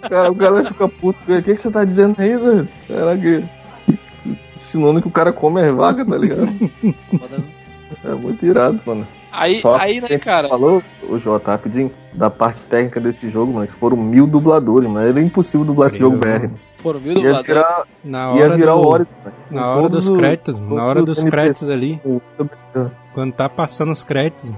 Cara, 0.09 0.31
o 0.31 0.35
cara 0.35 0.65
fica 0.65 0.89
puto. 0.89 1.19
O 1.27 1.43
que, 1.43 1.55
que 1.55 1.57
você 1.57 1.71
tá 1.71 1.85
dizendo 1.85 2.15
aí, 2.21 2.37
velho? 2.37 2.69
Caraca. 2.87 3.51
Ensinando 4.57 5.01
que 5.01 5.09
o 5.09 5.11
cara 5.11 5.33
come 5.33 5.61
as 5.63 5.75
vacas, 5.75 6.07
tá 6.07 6.17
ligado? 6.17 6.49
É 8.05 8.15
muito 8.15 8.45
irado, 8.45 8.81
mano. 8.85 9.07
Aí, 9.31 9.61
Só 9.61 9.77
aí, 9.77 10.01
né, 10.01 10.19
cara? 10.19 10.49
Falou, 10.49 10.83
o 11.09 11.19
Jota, 11.19 11.51
rapidinho, 11.53 11.91
da 12.15 12.31
parte 12.31 12.65
técnica 12.65 12.99
desse 12.99 13.29
jogo, 13.31 13.53
mano, 13.53 13.67
que 13.67 13.75
foram 13.75 13.97
mil 13.97 14.27
dubladores, 14.27 14.89
mano. 14.91 15.07
Era 15.07 15.21
impossimo 15.21 15.65
dublar 15.65 15.89
esse 15.89 15.99
jogo 15.99 16.17
BR. 16.17 16.49
Foram 16.77 16.99
mil 17.01 17.11
Ia 17.13 17.15
dubladores. 17.15 17.47
virar, 17.47 17.83
Na 18.03 18.19
ia 18.35 18.45
hora, 18.47 18.57
virar 18.57 18.73
do, 18.73 18.79
o 18.81 18.87
Ori, 18.87 19.07
mano. 19.25 19.37
na 19.51 19.69
hora 19.77 19.89
dos 19.89 20.09
os- 20.09 20.19
créditos, 20.19 20.59
mano. 20.61 20.77
Na 20.77 20.85
hora 20.87 20.99
os 21.01 21.05
dos 21.05 21.23
créditos 21.23 21.69
ali, 21.69 22.01
quando 23.19 23.33
tá 23.33 23.49
passando 23.49 23.91
os 23.91 24.01
créditos, 24.01 24.53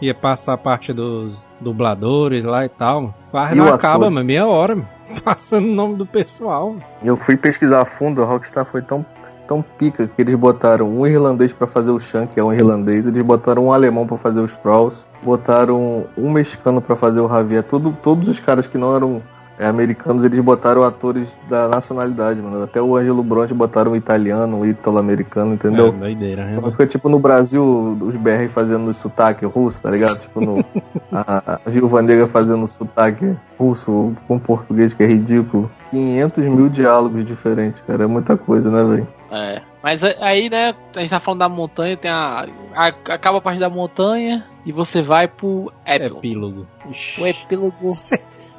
ia 0.00 0.14
passar 0.14 0.54
a 0.54 0.56
parte 0.56 0.90
dos 0.90 1.46
dubladores 1.60 2.44
lá 2.44 2.64
e 2.64 2.68
tal. 2.70 3.14
Quase 3.30 3.54
não 3.54 3.66
o 3.66 3.74
acaba, 3.74 4.08
mano. 4.10 4.24
Meia 4.24 4.46
hora, 4.46 4.74
mano. 4.74 4.88
Passando 5.22 5.66
o 5.66 5.74
nome 5.74 5.96
do 5.96 6.06
pessoal. 6.06 6.70
mano. 6.70 6.82
Eu 7.04 7.18
fui 7.18 7.36
pesquisar 7.36 7.82
a 7.82 7.84
fundo, 7.84 8.22
a 8.22 8.24
Rockstar 8.24 8.64
foi 8.64 8.80
tão, 8.80 9.04
tão 9.46 9.60
pica 9.60 10.06
que 10.06 10.22
eles 10.22 10.34
botaram 10.34 10.88
um 10.88 11.06
irlandês 11.06 11.52
pra 11.52 11.66
fazer 11.66 11.90
o 11.90 12.00
Shank, 12.00 12.32
que 12.32 12.40
é 12.40 12.42
um 12.42 12.54
irlandês, 12.54 13.04
eles 13.04 13.20
botaram 13.20 13.66
um 13.66 13.72
alemão 13.72 14.06
pra 14.06 14.16
fazer 14.16 14.40
os 14.40 14.56
Trolls, 14.56 15.06
botaram 15.22 16.06
um 16.16 16.32
mexicano 16.32 16.80
pra 16.80 16.96
fazer 16.96 17.20
o 17.20 17.28
Javier, 17.28 17.64
tudo, 17.64 17.94
todos 18.02 18.30
os 18.30 18.40
caras 18.40 18.66
que 18.66 18.78
não 18.78 18.96
eram 18.96 19.22
americanos, 19.58 20.22
eles 20.24 20.38
botaram 20.40 20.82
atores 20.82 21.38
da 21.48 21.68
nacionalidade, 21.68 22.40
mano. 22.42 22.62
Até 22.62 22.80
o 22.82 22.96
Ângelo 22.96 23.22
Bronte 23.22 23.54
botaram 23.54 23.92
um 23.92 23.96
italiano, 23.96 24.58
um 24.58 24.64
ítalo-americano, 24.66 25.54
entendeu? 25.54 25.88
É, 25.88 25.92
doideira, 25.92 26.44
né? 26.44 26.56
Então 26.58 26.70
fica 26.70 26.86
tipo 26.86 27.08
no 27.08 27.18
Brasil, 27.18 27.96
os 28.00 28.16
BR 28.16 28.48
fazendo 28.48 28.92
sotaque 28.92 29.44
russo, 29.46 29.82
tá 29.82 29.90
ligado? 29.90 30.18
Tipo 30.18 30.40
no. 30.40 30.64
a, 31.12 31.60
a 31.64 31.70
Viúva 31.70 32.02
Negra 32.02 32.26
fazendo 32.28 32.66
sotaque 32.66 33.36
russo 33.58 34.14
com 34.28 34.38
português, 34.38 34.92
que 34.92 35.02
é 35.02 35.06
ridículo. 35.06 35.70
500 35.90 36.44
mil 36.44 36.68
diálogos 36.68 37.24
diferentes, 37.24 37.80
cara. 37.86 38.04
É 38.04 38.06
muita 38.06 38.36
coisa, 38.36 38.70
né, 38.70 38.82
velho? 38.84 39.08
É. 39.30 39.62
Mas 39.82 40.02
aí, 40.02 40.50
né, 40.50 40.74
a 40.96 41.00
gente 41.00 41.10
tá 41.10 41.20
falando 41.20 41.38
da 41.40 41.48
montanha, 41.48 41.96
tem 41.96 42.10
a, 42.10 42.44
a- 42.74 42.86
Acaba 42.88 43.38
a 43.38 43.40
parte 43.40 43.60
da 43.60 43.70
montanha 43.70 44.44
e 44.64 44.72
você 44.72 45.00
vai 45.00 45.28
pro 45.28 45.72
epílogo. 45.86 46.18
Epílogo. 46.18 46.66
Ixi. 46.90 47.20
O 47.22 47.26
epílogo 47.26 47.74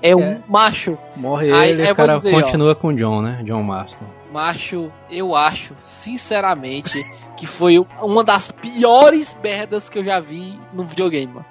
é 0.01 0.15
um 0.15 0.21
É. 0.21 0.39
macho. 0.47 0.97
Morre 1.15 1.51
Aí, 1.51 1.69
ele 1.71 1.85
e 1.85 1.91
o 1.91 1.95
cara 1.95 2.15
dizer, 2.15 2.33
ó. 2.35 2.41
continua 2.41 2.75
com 2.75 2.87
o 2.89 2.93
John, 2.95 3.21
né? 3.21 3.41
John 3.43 3.63
Marston. 3.63 4.05
Macho, 4.31 4.91
eu 5.09 5.35
acho, 5.35 5.73
sinceramente, 6.21 7.01
que 7.37 7.45
foi 7.45 7.79
uma 8.01 8.23
das 8.23 8.51
piores 8.51 9.37
merdas 9.43 9.87
que 9.89 9.99
eu 9.99 10.03
já 10.03 10.19
vi 10.19 10.59
no 10.73 10.83
videogame, 10.83 11.27
mano. 11.33 11.45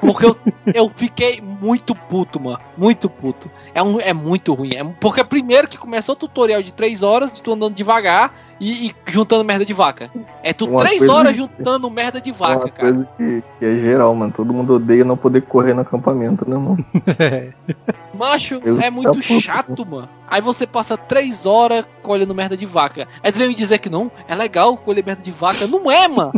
Porque 0.00 0.26
eu, 0.26 0.36
eu 0.74 0.90
fiquei 0.94 1.40
muito 1.40 1.94
puto, 1.94 2.40
mano. 2.40 2.58
Muito 2.76 3.10
puto. 3.10 3.50
É, 3.74 3.82
um, 3.82 3.98
é 4.00 4.12
muito 4.12 4.54
ruim. 4.54 4.74
É, 4.74 4.84
porque 5.00 5.22
primeiro 5.24 5.68
que 5.68 5.76
começou 5.76 6.14
o 6.14 6.18
tutorial 6.18 6.62
de 6.62 6.72
3 6.72 7.02
horas 7.02 7.32
de 7.32 7.42
tu 7.42 7.52
andando 7.52 7.74
devagar 7.74 8.32
e, 8.62 8.86
e 8.88 8.94
juntando 9.06 9.44
merda 9.44 9.64
de 9.64 9.72
vaca. 9.74 10.08
É 10.42 10.52
tu 10.52 10.66
Uma 10.66 10.80
3 10.80 10.98
coisa- 10.98 11.12
horas 11.14 11.36
juntando 11.36 11.90
merda 11.90 12.20
de 12.20 12.30
vaca, 12.30 12.58
uma 12.64 12.68
cara. 12.70 12.92
coisa 12.92 13.08
que, 13.16 13.42
que 13.58 13.64
é 13.64 13.76
geral, 13.78 14.14
mano. 14.14 14.32
Todo 14.34 14.52
mundo 14.54 14.74
odeia 14.74 15.04
não 15.04 15.16
poder 15.16 15.42
correr 15.42 15.74
no 15.74 15.80
acampamento, 15.82 16.48
né, 16.48 16.56
mano? 16.56 16.84
Macho, 18.14 18.60
Eu 18.64 18.80
é 18.80 18.90
muito 18.90 19.06
tá 19.06 19.12
puto, 19.14 19.40
chato, 19.40 19.84
mano. 19.86 20.08
Aí 20.28 20.40
você 20.40 20.66
passa 20.66 20.96
três 20.96 21.44
horas 21.46 21.84
colhendo 22.02 22.34
merda 22.34 22.56
de 22.56 22.66
vaca. 22.66 23.08
Aí 23.22 23.32
tu 23.32 23.38
vem 23.38 23.48
me 23.48 23.54
dizer 23.54 23.78
que 23.78 23.88
não, 23.90 24.10
é 24.28 24.34
legal 24.34 24.76
colher 24.76 25.04
merda 25.04 25.22
de 25.22 25.30
vaca. 25.30 25.66
Não 25.66 25.90
é, 25.90 26.06
mano. 26.08 26.32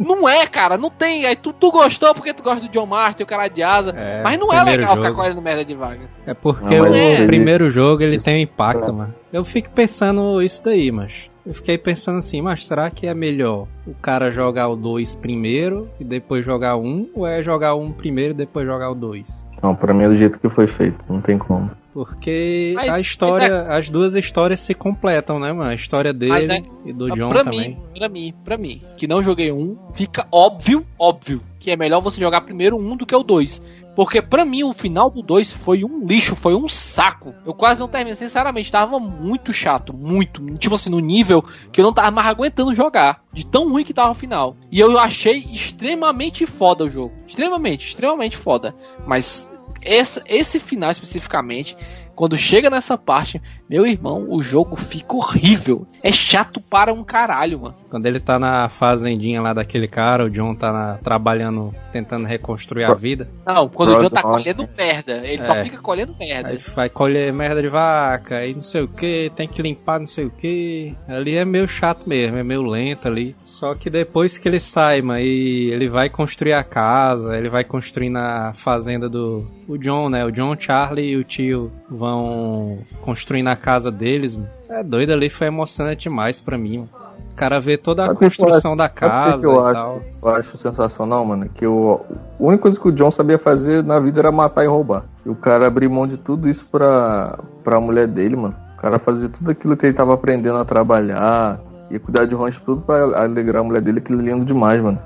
Não 0.00 0.26
é, 0.26 0.46
cara, 0.46 0.78
não 0.78 0.88
tem. 0.88 1.26
Aí 1.26 1.36
tu, 1.36 1.52
tu 1.52 1.70
gostou 1.70 2.14
porque 2.14 2.32
tu 2.32 2.42
gosta 2.42 2.66
do 2.66 2.72
John 2.72 2.86
Martin, 2.86 3.22
o 3.22 3.26
cara 3.26 3.48
de 3.48 3.62
asa. 3.62 3.90
É, 3.90 4.22
mas 4.22 4.38
não 4.38 4.50
é 4.52 4.64
legal 4.64 4.96
ficar 4.96 5.08
jogo. 5.08 5.20
correndo 5.20 5.42
merda 5.42 5.64
de 5.64 5.74
vaga. 5.74 6.08
É 6.26 6.32
porque 6.32 6.74
Não, 6.78 6.90
o 6.90 6.94
é. 6.94 7.26
primeiro 7.26 7.70
jogo 7.70 8.02
ele 8.02 8.16
Isso- 8.16 8.24
tem 8.24 8.36
um 8.36 8.40
impacto, 8.42 8.88
é. 8.88 8.92
mano. 8.92 9.14
Eu 9.30 9.44
fico 9.44 9.68
pensando 9.70 10.40
isso 10.42 10.64
daí, 10.64 10.90
mas. 10.90 11.28
Eu 11.44 11.54
fiquei 11.54 11.78
pensando 11.78 12.18
assim, 12.18 12.42
mas 12.42 12.66
será 12.66 12.90
que 12.90 13.06
é 13.06 13.14
melhor 13.14 13.66
o 13.86 13.94
cara 13.94 14.30
jogar 14.30 14.68
o 14.68 14.76
2 14.76 15.14
primeiro 15.14 15.88
e 15.98 16.04
depois 16.04 16.44
jogar 16.44 16.76
o 16.76 16.82
1? 16.82 16.86
Um, 16.86 17.10
ou 17.14 17.26
é 17.26 17.42
jogar 17.42 17.74
o 17.74 17.80
1 17.80 17.84
um 17.86 17.92
primeiro 17.92 18.32
e 18.32 18.36
depois 18.36 18.66
jogar 18.66 18.90
o 18.90 18.94
2? 18.94 19.46
Não, 19.62 19.74
pra 19.74 19.92
mim 19.94 20.04
é 20.04 20.08
do 20.08 20.16
jeito 20.16 20.38
que 20.38 20.48
foi 20.48 20.66
feito, 20.66 21.04
não 21.08 21.20
tem 21.20 21.36
como. 21.38 21.70
Porque 21.92 22.72
Mas- 22.76 22.88
a 22.88 23.00
história, 23.00 23.62
as 23.62 23.88
duas 23.90 24.14
histórias 24.14 24.60
se 24.60 24.74
completam, 24.74 25.40
né, 25.40 25.52
mano? 25.52 25.70
A 25.70 25.74
história 25.74 26.12
dele 26.12 26.32
é- 26.52 26.62
e 26.84 26.92
do 26.92 27.10
John 27.10 27.28
pra 27.30 27.42
também. 27.44 27.70
mim, 27.70 27.78
pra 27.98 28.08
mim, 28.08 28.34
pra 28.44 28.56
mim, 28.56 28.82
que 28.96 29.08
não 29.08 29.20
joguei 29.22 29.50
um, 29.50 29.76
fica 29.92 30.26
óbvio, 30.30 30.86
óbvio, 30.98 31.42
que 31.58 31.70
é 31.70 31.76
melhor 31.76 32.00
você 32.00 32.20
jogar 32.20 32.42
primeiro 32.42 32.76
um 32.78 32.96
do 32.96 33.04
que 33.04 33.14
o 33.14 33.22
dois. 33.24 33.60
Porque 33.96 34.22
pra 34.22 34.44
mim 34.44 34.62
o 34.62 34.72
final 34.72 35.10
do 35.10 35.20
2 35.20 35.52
foi 35.52 35.84
um 35.84 36.06
lixo, 36.06 36.36
foi 36.36 36.54
um 36.54 36.68
saco. 36.68 37.34
Eu 37.44 37.52
quase 37.52 37.80
não 37.80 37.88
terminei, 37.88 38.14
sinceramente, 38.14 38.70
tava 38.70 39.00
muito 39.00 39.52
chato, 39.52 39.92
muito. 39.92 40.40
Tipo 40.54 40.76
assim, 40.76 40.88
no 40.90 41.00
nível 41.00 41.44
que 41.72 41.80
eu 41.80 41.84
não 41.84 41.92
tava 41.92 42.10
mais 42.12 42.28
aguentando 42.28 42.72
jogar. 42.72 43.20
De 43.32 43.44
tão 43.44 43.68
ruim 43.68 43.84
que 43.84 43.92
tava 43.92 44.12
o 44.12 44.14
final. 44.14 44.56
E 44.70 44.78
eu 44.78 44.96
achei 44.96 45.38
extremamente 45.52 46.46
foda 46.46 46.84
o 46.84 46.88
jogo. 46.88 47.12
Extremamente, 47.26 47.88
extremamente 47.88 48.36
foda. 48.36 48.74
Mas 49.06 49.49
essa, 49.82 50.22
esse 50.28 50.58
final 50.60 50.90
especificamente, 50.90 51.76
quando 52.20 52.36
chega 52.36 52.68
nessa 52.68 52.98
parte, 52.98 53.40
meu 53.68 53.86
irmão, 53.86 54.26
o 54.28 54.42
jogo 54.42 54.76
fica 54.76 55.14
horrível. 55.16 55.86
É 56.02 56.12
chato 56.12 56.60
para 56.60 56.92
um 56.92 57.02
caralho, 57.02 57.60
mano. 57.60 57.74
Quando 57.88 58.04
ele 58.04 58.20
tá 58.20 58.38
na 58.38 58.68
fazendinha 58.68 59.40
lá 59.40 59.54
daquele 59.54 59.88
cara, 59.88 60.26
o 60.26 60.30
John 60.30 60.54
tá 60.54 60.70
na- 60.70 60.98
trabalhando, 60.98 61.74
tentando 61.90 62.26
reconstruir 62.26 62.84
a 62.84 62.92
vida. 62.92 63.26
Não, 63.48 63.70
quando 63.70 63.96
o 63.96 64.02
John 64.02 64.10
tá 64.10 64.20
colhendo 64.20 64.68
merda, 64.76 65.26
ele 65.26 65.42
só 65.42 65.54
É. 65.54 65.64
fica 65.64 65.78
colhendo 65.78 66.14
merda. 66.20 66.50
Aí 66.50 66.58
vai 66.58 66.90
colher 66.90 67.32
merda 67.32 67.62
de 67.62 67.68
vaca, 67.70 68.36
aí 68.36 68.52
não 68.54 68.60
sei 68.60 68.82
o 68.82 68.88
que, 68.88 69.32
tem 69.34 69.48
que 69.48 69.62
limpar 69.62 69.98
não 69.98 70.06
sei 70.06 70.26
o 70.26 70.30
que. 70.30 70.94
Ali 71.08 71.36
é 71.38 71.44
meio 71.46 71.66
chato 71.66 72.06
mesmo, 72.06 72.36
é 72.36 72.42
meio 72.44 72.62
lento 72.62 73.08
ali. 73.08 73.34
Só 73.44 73.74
que 73.74 73.88
depois 73.88 74.36
que 74.36 74.46
ele 74.46 74.60
sai, 74.60 75.00
mano, 75.00 75.20
e 75.20 75.70
ele 75.72 75.88
vai 75.88 76.10
construir 76.10 76.52
a 76.52 76.62
casa, 76.62 77.34
ele 77.38 77.48
vai 77.48 77.64
construir 77.64 78.10
na 78.10 78.52
fazenda 78.52 79.08
do 79.08 79.50
o 79.66 79.78
John, 79.78 80.08
né? 80.10 80.24
O 80.24 80.30
John, 80.32 80.54
Charlie 80.58 81.10
e 81.12 81.16
o 81.16 81.22
tio 81.24 81.70
vão 82.10 82.78
construir 83.02 83.42
na 83.42 83.56
casa 83.56 83.90
deles. 83.90 84.38
É 84.68 84.82
doido 84.82 85.12
ali, 85.12 85.28
foi 85.30 85.46
emocionante 85.46 86.08
demais 86.08 86.40
pra 86.40 86.56
mim. 86.58 86.78
mano. 86.78 86.88
O 87.32 87.34
cara 87.40 87.60
vê 87.60 87.76
toda 87.78 88.04
a 88.04 88.06
Sabe 88.08 88.18
construção 88.18 88.72
acho? 88.72 88.78
da 88.78 88.88
que 88.88 88.94
casa 89.00 89.46
eu 89.46 89.54
e 89.54 89.58
acho? 89.64 89.72
tal. 89.72 90.02
Eu 90.22 90.28
acho 90.34 90.56
sensacional, 90.58 91.24
mano, 91.24 91.48
que 91.48 91.66
o, 91.66 92.00
a 92.38 92.42
única 92.42 92.62
coisa 92.62 92.78
que 92.78 92.88
o 92.88 92.92
John 92.92 93.10
sabia 93.10 93.38
fazer 93.38 93.82
na 93.84 93.98
vida 93.98 94.20
era 94.20 94.30
matar 94.32 94.64
e 94.64 94.66
roubar. 94.66 95.04
E 95.24 95.28
o 95.30 95.34
cara 95.34 95.66
abrir 95.66 95.88
mão 95.88 96.06
de 96.06 96.16
tudo 96.16 96.48
isso 96.48 96.66
pra, 96.66 97.38
pra 97.64 97.80
mulher 97.80 98.06
dele, 98.06 98.36
mano. 98.36 98.54
O 98.76 98.80
cara 98.80 98.98
fazia 98.98 99.28
tudo 99.28 99.50
aquilo 99.50 99.76
que 99.76 99.86
ele 99.86 99.94
tava 99.94 100.12
aprendendo 100.14 100.58
a 100.58 100.64
trabalhar 100.64 101.60
e 101.90 101.98
cuidar 101.98 102.26
de 102.26 102.34
rancho, 102.34 102.60
tudo 102.64 102.82
pra 102.82 103.02
alegrar 103.22 103.60
a 103.62 103.64
mulher 103.64 103.80
dele, 103.80 103.98
aquilo 103.98 104.20
é 104.20 104.24
lindo 104.24 104.44
demais, 104.44 104.80
mano. 104.80 104.98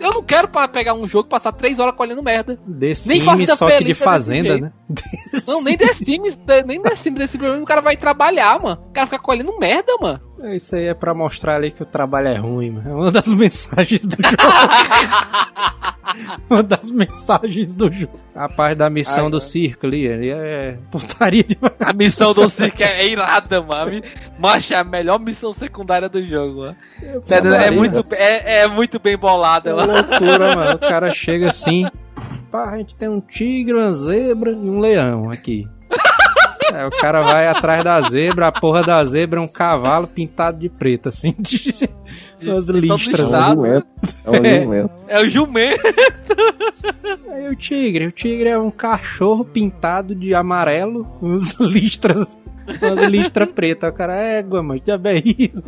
Eu 0.00 0.14
não 0.14 0.22
quero 0.22 0.48
pra 0.48 0.66
pegar 0.66 0.94
um 0.94 1.06
jogo 1.06 1.26
e 1.28 1.30
passar 1.30 1.52
três 1.52 1.78
horas 1.78 1.94
colhendo 1.94 2.22
merda. 2.22 2.56
The 2.56 2.86
Nem 2.86 2.94
Sims, 2.94 3.56
só 3.56 3.70
que 3.70 3.84
de 3.84 3.94
fazenda, 3.94 4.58
né? 4.58 4.72
Não, 5.46 5.62
nem 5.62 5.76
The 5.76 5.92
Sims, 5.92 6.38
nem 6.66 6.80
The 6.80 6.96
Sims 6.96 7.18
desse 7.18 7.38
problema, 7.38 7.62
o 7.62 7.66
cara 7.66 7.80
vai 7.80 7.96
trabalhar, 7.96 8.60
mano. 8.60 8.82
O 8.86 8.90
cara 8.90 9.06
fica 9.06 9.18
colhendo 9.18 9.56
merda, 9.58 9.92
mano. 10.00 10.20
Isso 10.54 10.74
aí 10.76 10.86
é 10.86 10.94
pra 10.94 11.14
mostrar 11.14 11.56
ali 11.56 11.70
que 11.70 11.82
o 11.82 11.86
trabalho 11.86 12.28
é 12.28 12.36
ruim, 12.36 12.70
mano. 12.70 12.90
É 12.90 12.94
uma 12.94 13.10
das 13.12 13.28
mensagens 13.32 14.04
do 14.06 14.16
jogo. 14.22 14.36
uma 16.50 16.62
das 16.62 16.90
mensagens 16.90 17.74
do 17.74 17.90
jogo. 17.92 18.18
A 18.34 18.48
parte 18.48 18.76
da 18.78 18.90
missão 18.90 19.26
Ai, 19.26 19.30
do 19.30 19.40
circo 19.40 19.86
ali, 19.86 20.10
ali 20.10 20.30
é 20.30 20.78
putaria 20.90 21.44
demais. 21.44 21.74
A 21.80 21.92
missão 21.92 22.32
do 22.32 22.48
circo 22.48 22.82
é 22.82 23.06
irada, 23.08 23.62
mano. 23.62 24.02
Macho, 24.38 24.74
é 24.74 24.78
a 24.78 24.84
melhor 24.84 25.18
missão 25.20 25.52
secundária 25.52 26.08
do 26.08 26.24
jogo, 26.24 26.60
mano. 26.60 26.76
Sério, 27.22 27.52
é, 27.52 27.58
putaria, 27.58 27.72
muito, 27.72 28.04
é, 28.12 28.62
é 28.62 28.68
muito 28.68 28.98
bem 28.98 29.16
bolada, 29.16 29.70
É 29.70 29.74
mano. 29.74 29.92
loucura, 29.92 30.54
mano. 30.54 30.74
O 30.74 30.78
cara 30.78 31.12
chega 31.14 31.48
assim. 31.48 31.86
Pá, 32.50 32.70
a 32.70 32.76
gente 32.78 32.94
tem 32.96 33.08
um 33.08 33.20
tigre, 33.20 33.72
uma 33.74 33.92
zebra 33.94 34.50
e 34.50 34.54
um 34.54 34.78
leão 34.78 35.30
aqui. 35.30 35.66
Aí 36.72 36.86
o 36.86 36.90
cara 36.90 37.22
vai 37.22 37.46
atrás 37.48 37.84
da 37.84 38.00
zebra, 38.02 38.48
a 38.48 38.52
porra 38.52 38.82
da 38.82 39.04
zebra 39.04 39.38
é 39.40 39.42
um 39.42 39.48
cavalo 39.48 40.06
pintado 40.06 40.58
de 40.58 40.68
preto, 40.68 41.08
assim, 41.08 41.34
de, 41.38 41.58
De- 42.38 42.50
as 42.50 42.66
de 42.66 42.72
todo 42.86 42.96
listras. 42.96 43.20
É 43.20 43.24
um 43.24 43.28
Exato. 43.28 43.54
jumento. 43.54 43.86
É 44.24 44.30
um 44.30 44.34
É. 44.44 44.60
jumento. 44.62 44.90
É 45.08 45.20
o 45.20 45.28
jumento. 45.28 45.82
Aí 47.30 47.48
o 47.48 47.56
tigre, 47.56 48.06
o 48.06 48.12
tigre 48.12 48.48
é 48.48 48.58
um 48.58 48.70
cachorro 48.70 49.44
pintado 49.44 50.14
de 50.14 50.34
amarelo, 50.34 51.06
uns 51.20 51.52
listras, 51.60 52.26
umas 52.80 53.00
listras 53.08 53.48
pretas. 53.50 53.90
O 53.90 53.92
cara, 53.92 54.14
égua, 54.16 54.62
mas 54.62 54.80
já 54.86 54.94
é 54.94 55.18
isso. 55.24 55.62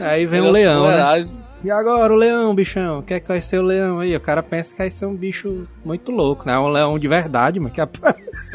Aí 0.00 0.26
vem 0.26 0.40
o 0.40 0.50
leão, 0.50 0.86
né? 0.88 1.24
E 1.64 1.70
agora 1.70 2.12
o 2.12 2.16
leão, 2.16 2.54
bichão? 2.54 3.02
Quer 3.02 3.18
que 3.20 3.28
vai 3.28 3.40
ser 3.40 3.58
o 3.58 3.62
leão 3.62 3.98
aí? 3.98 4.14
O 4.14 4.20
cara 4.20 4.42
pensa 4.42 4.72
que 4.72 4.78
vai 4.78 4.90
ser 4.90 5.06
um 5.06 5.14
bicho 5.14 5.66
muito 5.84 6.12
louco, 6.12 6.46
né? 6.46 6.56
Um 6.58 6.68
leão 6.68 6.98
de 6.98 7.08
verdade, 7.08 7.58
mas 7.58 7.72
que 7.72 7.80
a... 7.80 7.88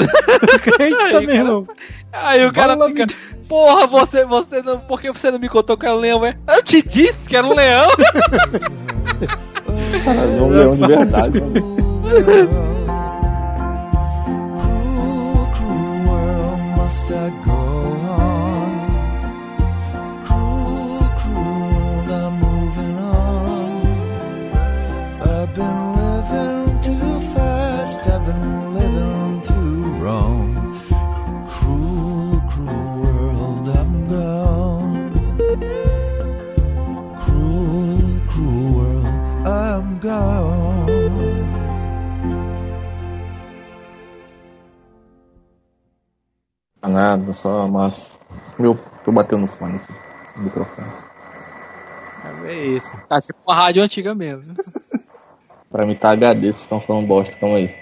Eita, 0.80 1.22
meu 1.22 1.36
irmão. 1.36 1.68
Aí 2.12 2.46
o 2.46 2.52
cara 2.52 2.76
Bola 2.76 2.90
fica, 2.90 3.08
porra, 3.48 3.88
você, 3.88 4.26
você 4.26 4.62
não, 4.62 4.80
por 4.80 5.00
que 5.00 5.12
você 5.12 5.32
não 5.32 5.40
me 5.40 5.48
contou 5.50 5.78
que 5.78 5.86
era 5.86 5.96
um 5.96 6.00
leão, 6.00 6.26
é? 6.26 6.38
Eu 6.48 6.64
te 6.64 6.82
disse 6.82 7.28
que 7.28 7.36
era 7.36 7.48
um 7.48 7.54
leão. 7.54 7.90
Cara, 10.04 10.22
é 10.22 10.42
um 10.42 10.50
leão 10.50 10.76
de 10.76 10.88
verdade, 10.88 11.42
mano. 11.42 11.82
Nada, 46.82 47.32
só 47.34 47.68
massa. 47.68 48.20
Meu, 48.58 48.78
tô 49.04 49.12
batendo 49.12 49.42
no 49.42 49.48
fone 49.48 49.76
aqui. 49.76 49.94
No 50.36 50.44
microfone. 50.44 50.88
É 52.46 52.54
isso. 52.54 52.92
Tá 53.08 53.22
tipo 53.22 53.40
uma 53.48 53.56
rádio 53.56 53.84
antiga 53.84 54.16
mesmo. 54.16 54.56
Pra 55.70 55.86
mim 55.86 55.96
tá 55.96 56.12
HD, 56.12 56.48
vocês 56.48 56.62
estão 56.62 56.82
falando 56.82 57.08
bosta, 57.08 57.38
calma 57.38 57.58
aí. 57.58 57.74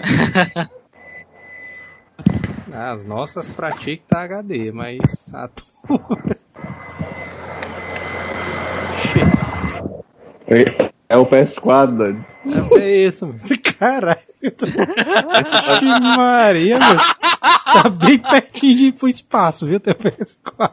As 2.72 3.04
nossas 3.04 3.48
pra 3.48 3.70
ti 3.70 3.96
que 3.96 4.04
tá 4.06 4.22
HD, 4.22 4.72
mas 4.72 5.32
a 5.32 5.48
tua... 5.48 5.66
É, 10.48 10.92
é 11.08 11.16
o 11.16 11.26
PS4, 11.26 11.86
doido. 11.96 12.24
É, 12.46 12.78
é 12.78 13.06
isso, 13.06 13.26
mano. 13.26 13.38
Caralho. 13.78 14.20
Maria, 16.16 16.78
mano. 16.78 17.00
Tá 17.64 17.88
bem 17.88 18.18
pertinho 18.18 18.76
de 18.76 18.84
ir 18.86 18.92
pro 18.92 19.08
espaço, 19.08 19.66
viu, 19.66 19.80
teu 19.80 19.94
PS4. 19.94 20.70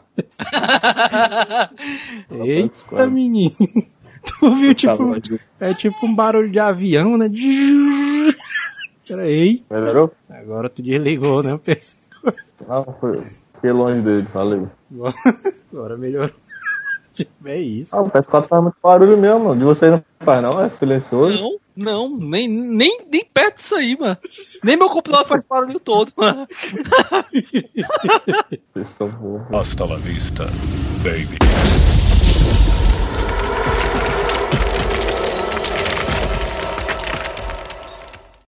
Eita, 2.32 3.08
menino. 3.08 3.52
Tu 4.26 4.56
viu, 4.56 4.74
tipo, 4.74 5.16
é 5.60 5.74
tipo 5.74 6.06
um 6.06 6.16
barulho 6.16 6.50
de 6.50 6.60
avião, 6.60 7.18
né? 7.18 7.30
Peraí. 9.08 9.64
Melhorou? 9.70 10.12
Agora 10.30 10.70
tu 10.70 10.82
desligou, 10.82 11.44
né, 11.44 11.54
o 11.54 11.60
PS4. 11.60 11.98
Não, 12.68 12.84
foi. 13.00 13.22
Fiquei 13.56 13.72
longe 13.72 14.02
dele, 14.02 14.28
valeu. 14.34 14.70
Agora, 14.92 15.16
agora 15.72 15.98
melhorou. 15.98 16.36
É 17.46 17.60
isso. 17.60 17.96
Ah, 17.96 18.02
o 18.02 18.10
PS4 18.10 18.48
faz 18.48 18.64
muito 18.64 18.78
barulho 18.82 19.16
mesmo, 19.16 19.56
de 19.56 19.64
vocês 19.64 19.92
não 19.92 20.04
faz 20.22 20.42
não, 20.42 20.60
é 20.60 20.68
silencioso. 20.68 21.44
Não, 21.44 21.60
não, 21.76 22.10
nem, 22.10 22.48
nem, 22.48 23.02
nem 23.12 23.26
perto 23.26 23.56
disso 23.58 23.76
aí, 23.76 23.98
mano. 24.00 24.18
Nem 24.64 24.78
meu 24.78 24.90
computador 24.90 25.26
faz 25.26 25.46
barulho 25.46 25.80
todo, 25.80 26.12
mano. 26.16 26.48
Vocês 28.74 28.88
são 28.90 29.10
burros. 29.10 29.48
Hasta 29.52 29.86
la 29.86 29.98
vista, 29.98 30.46
baby. 31.04 31.38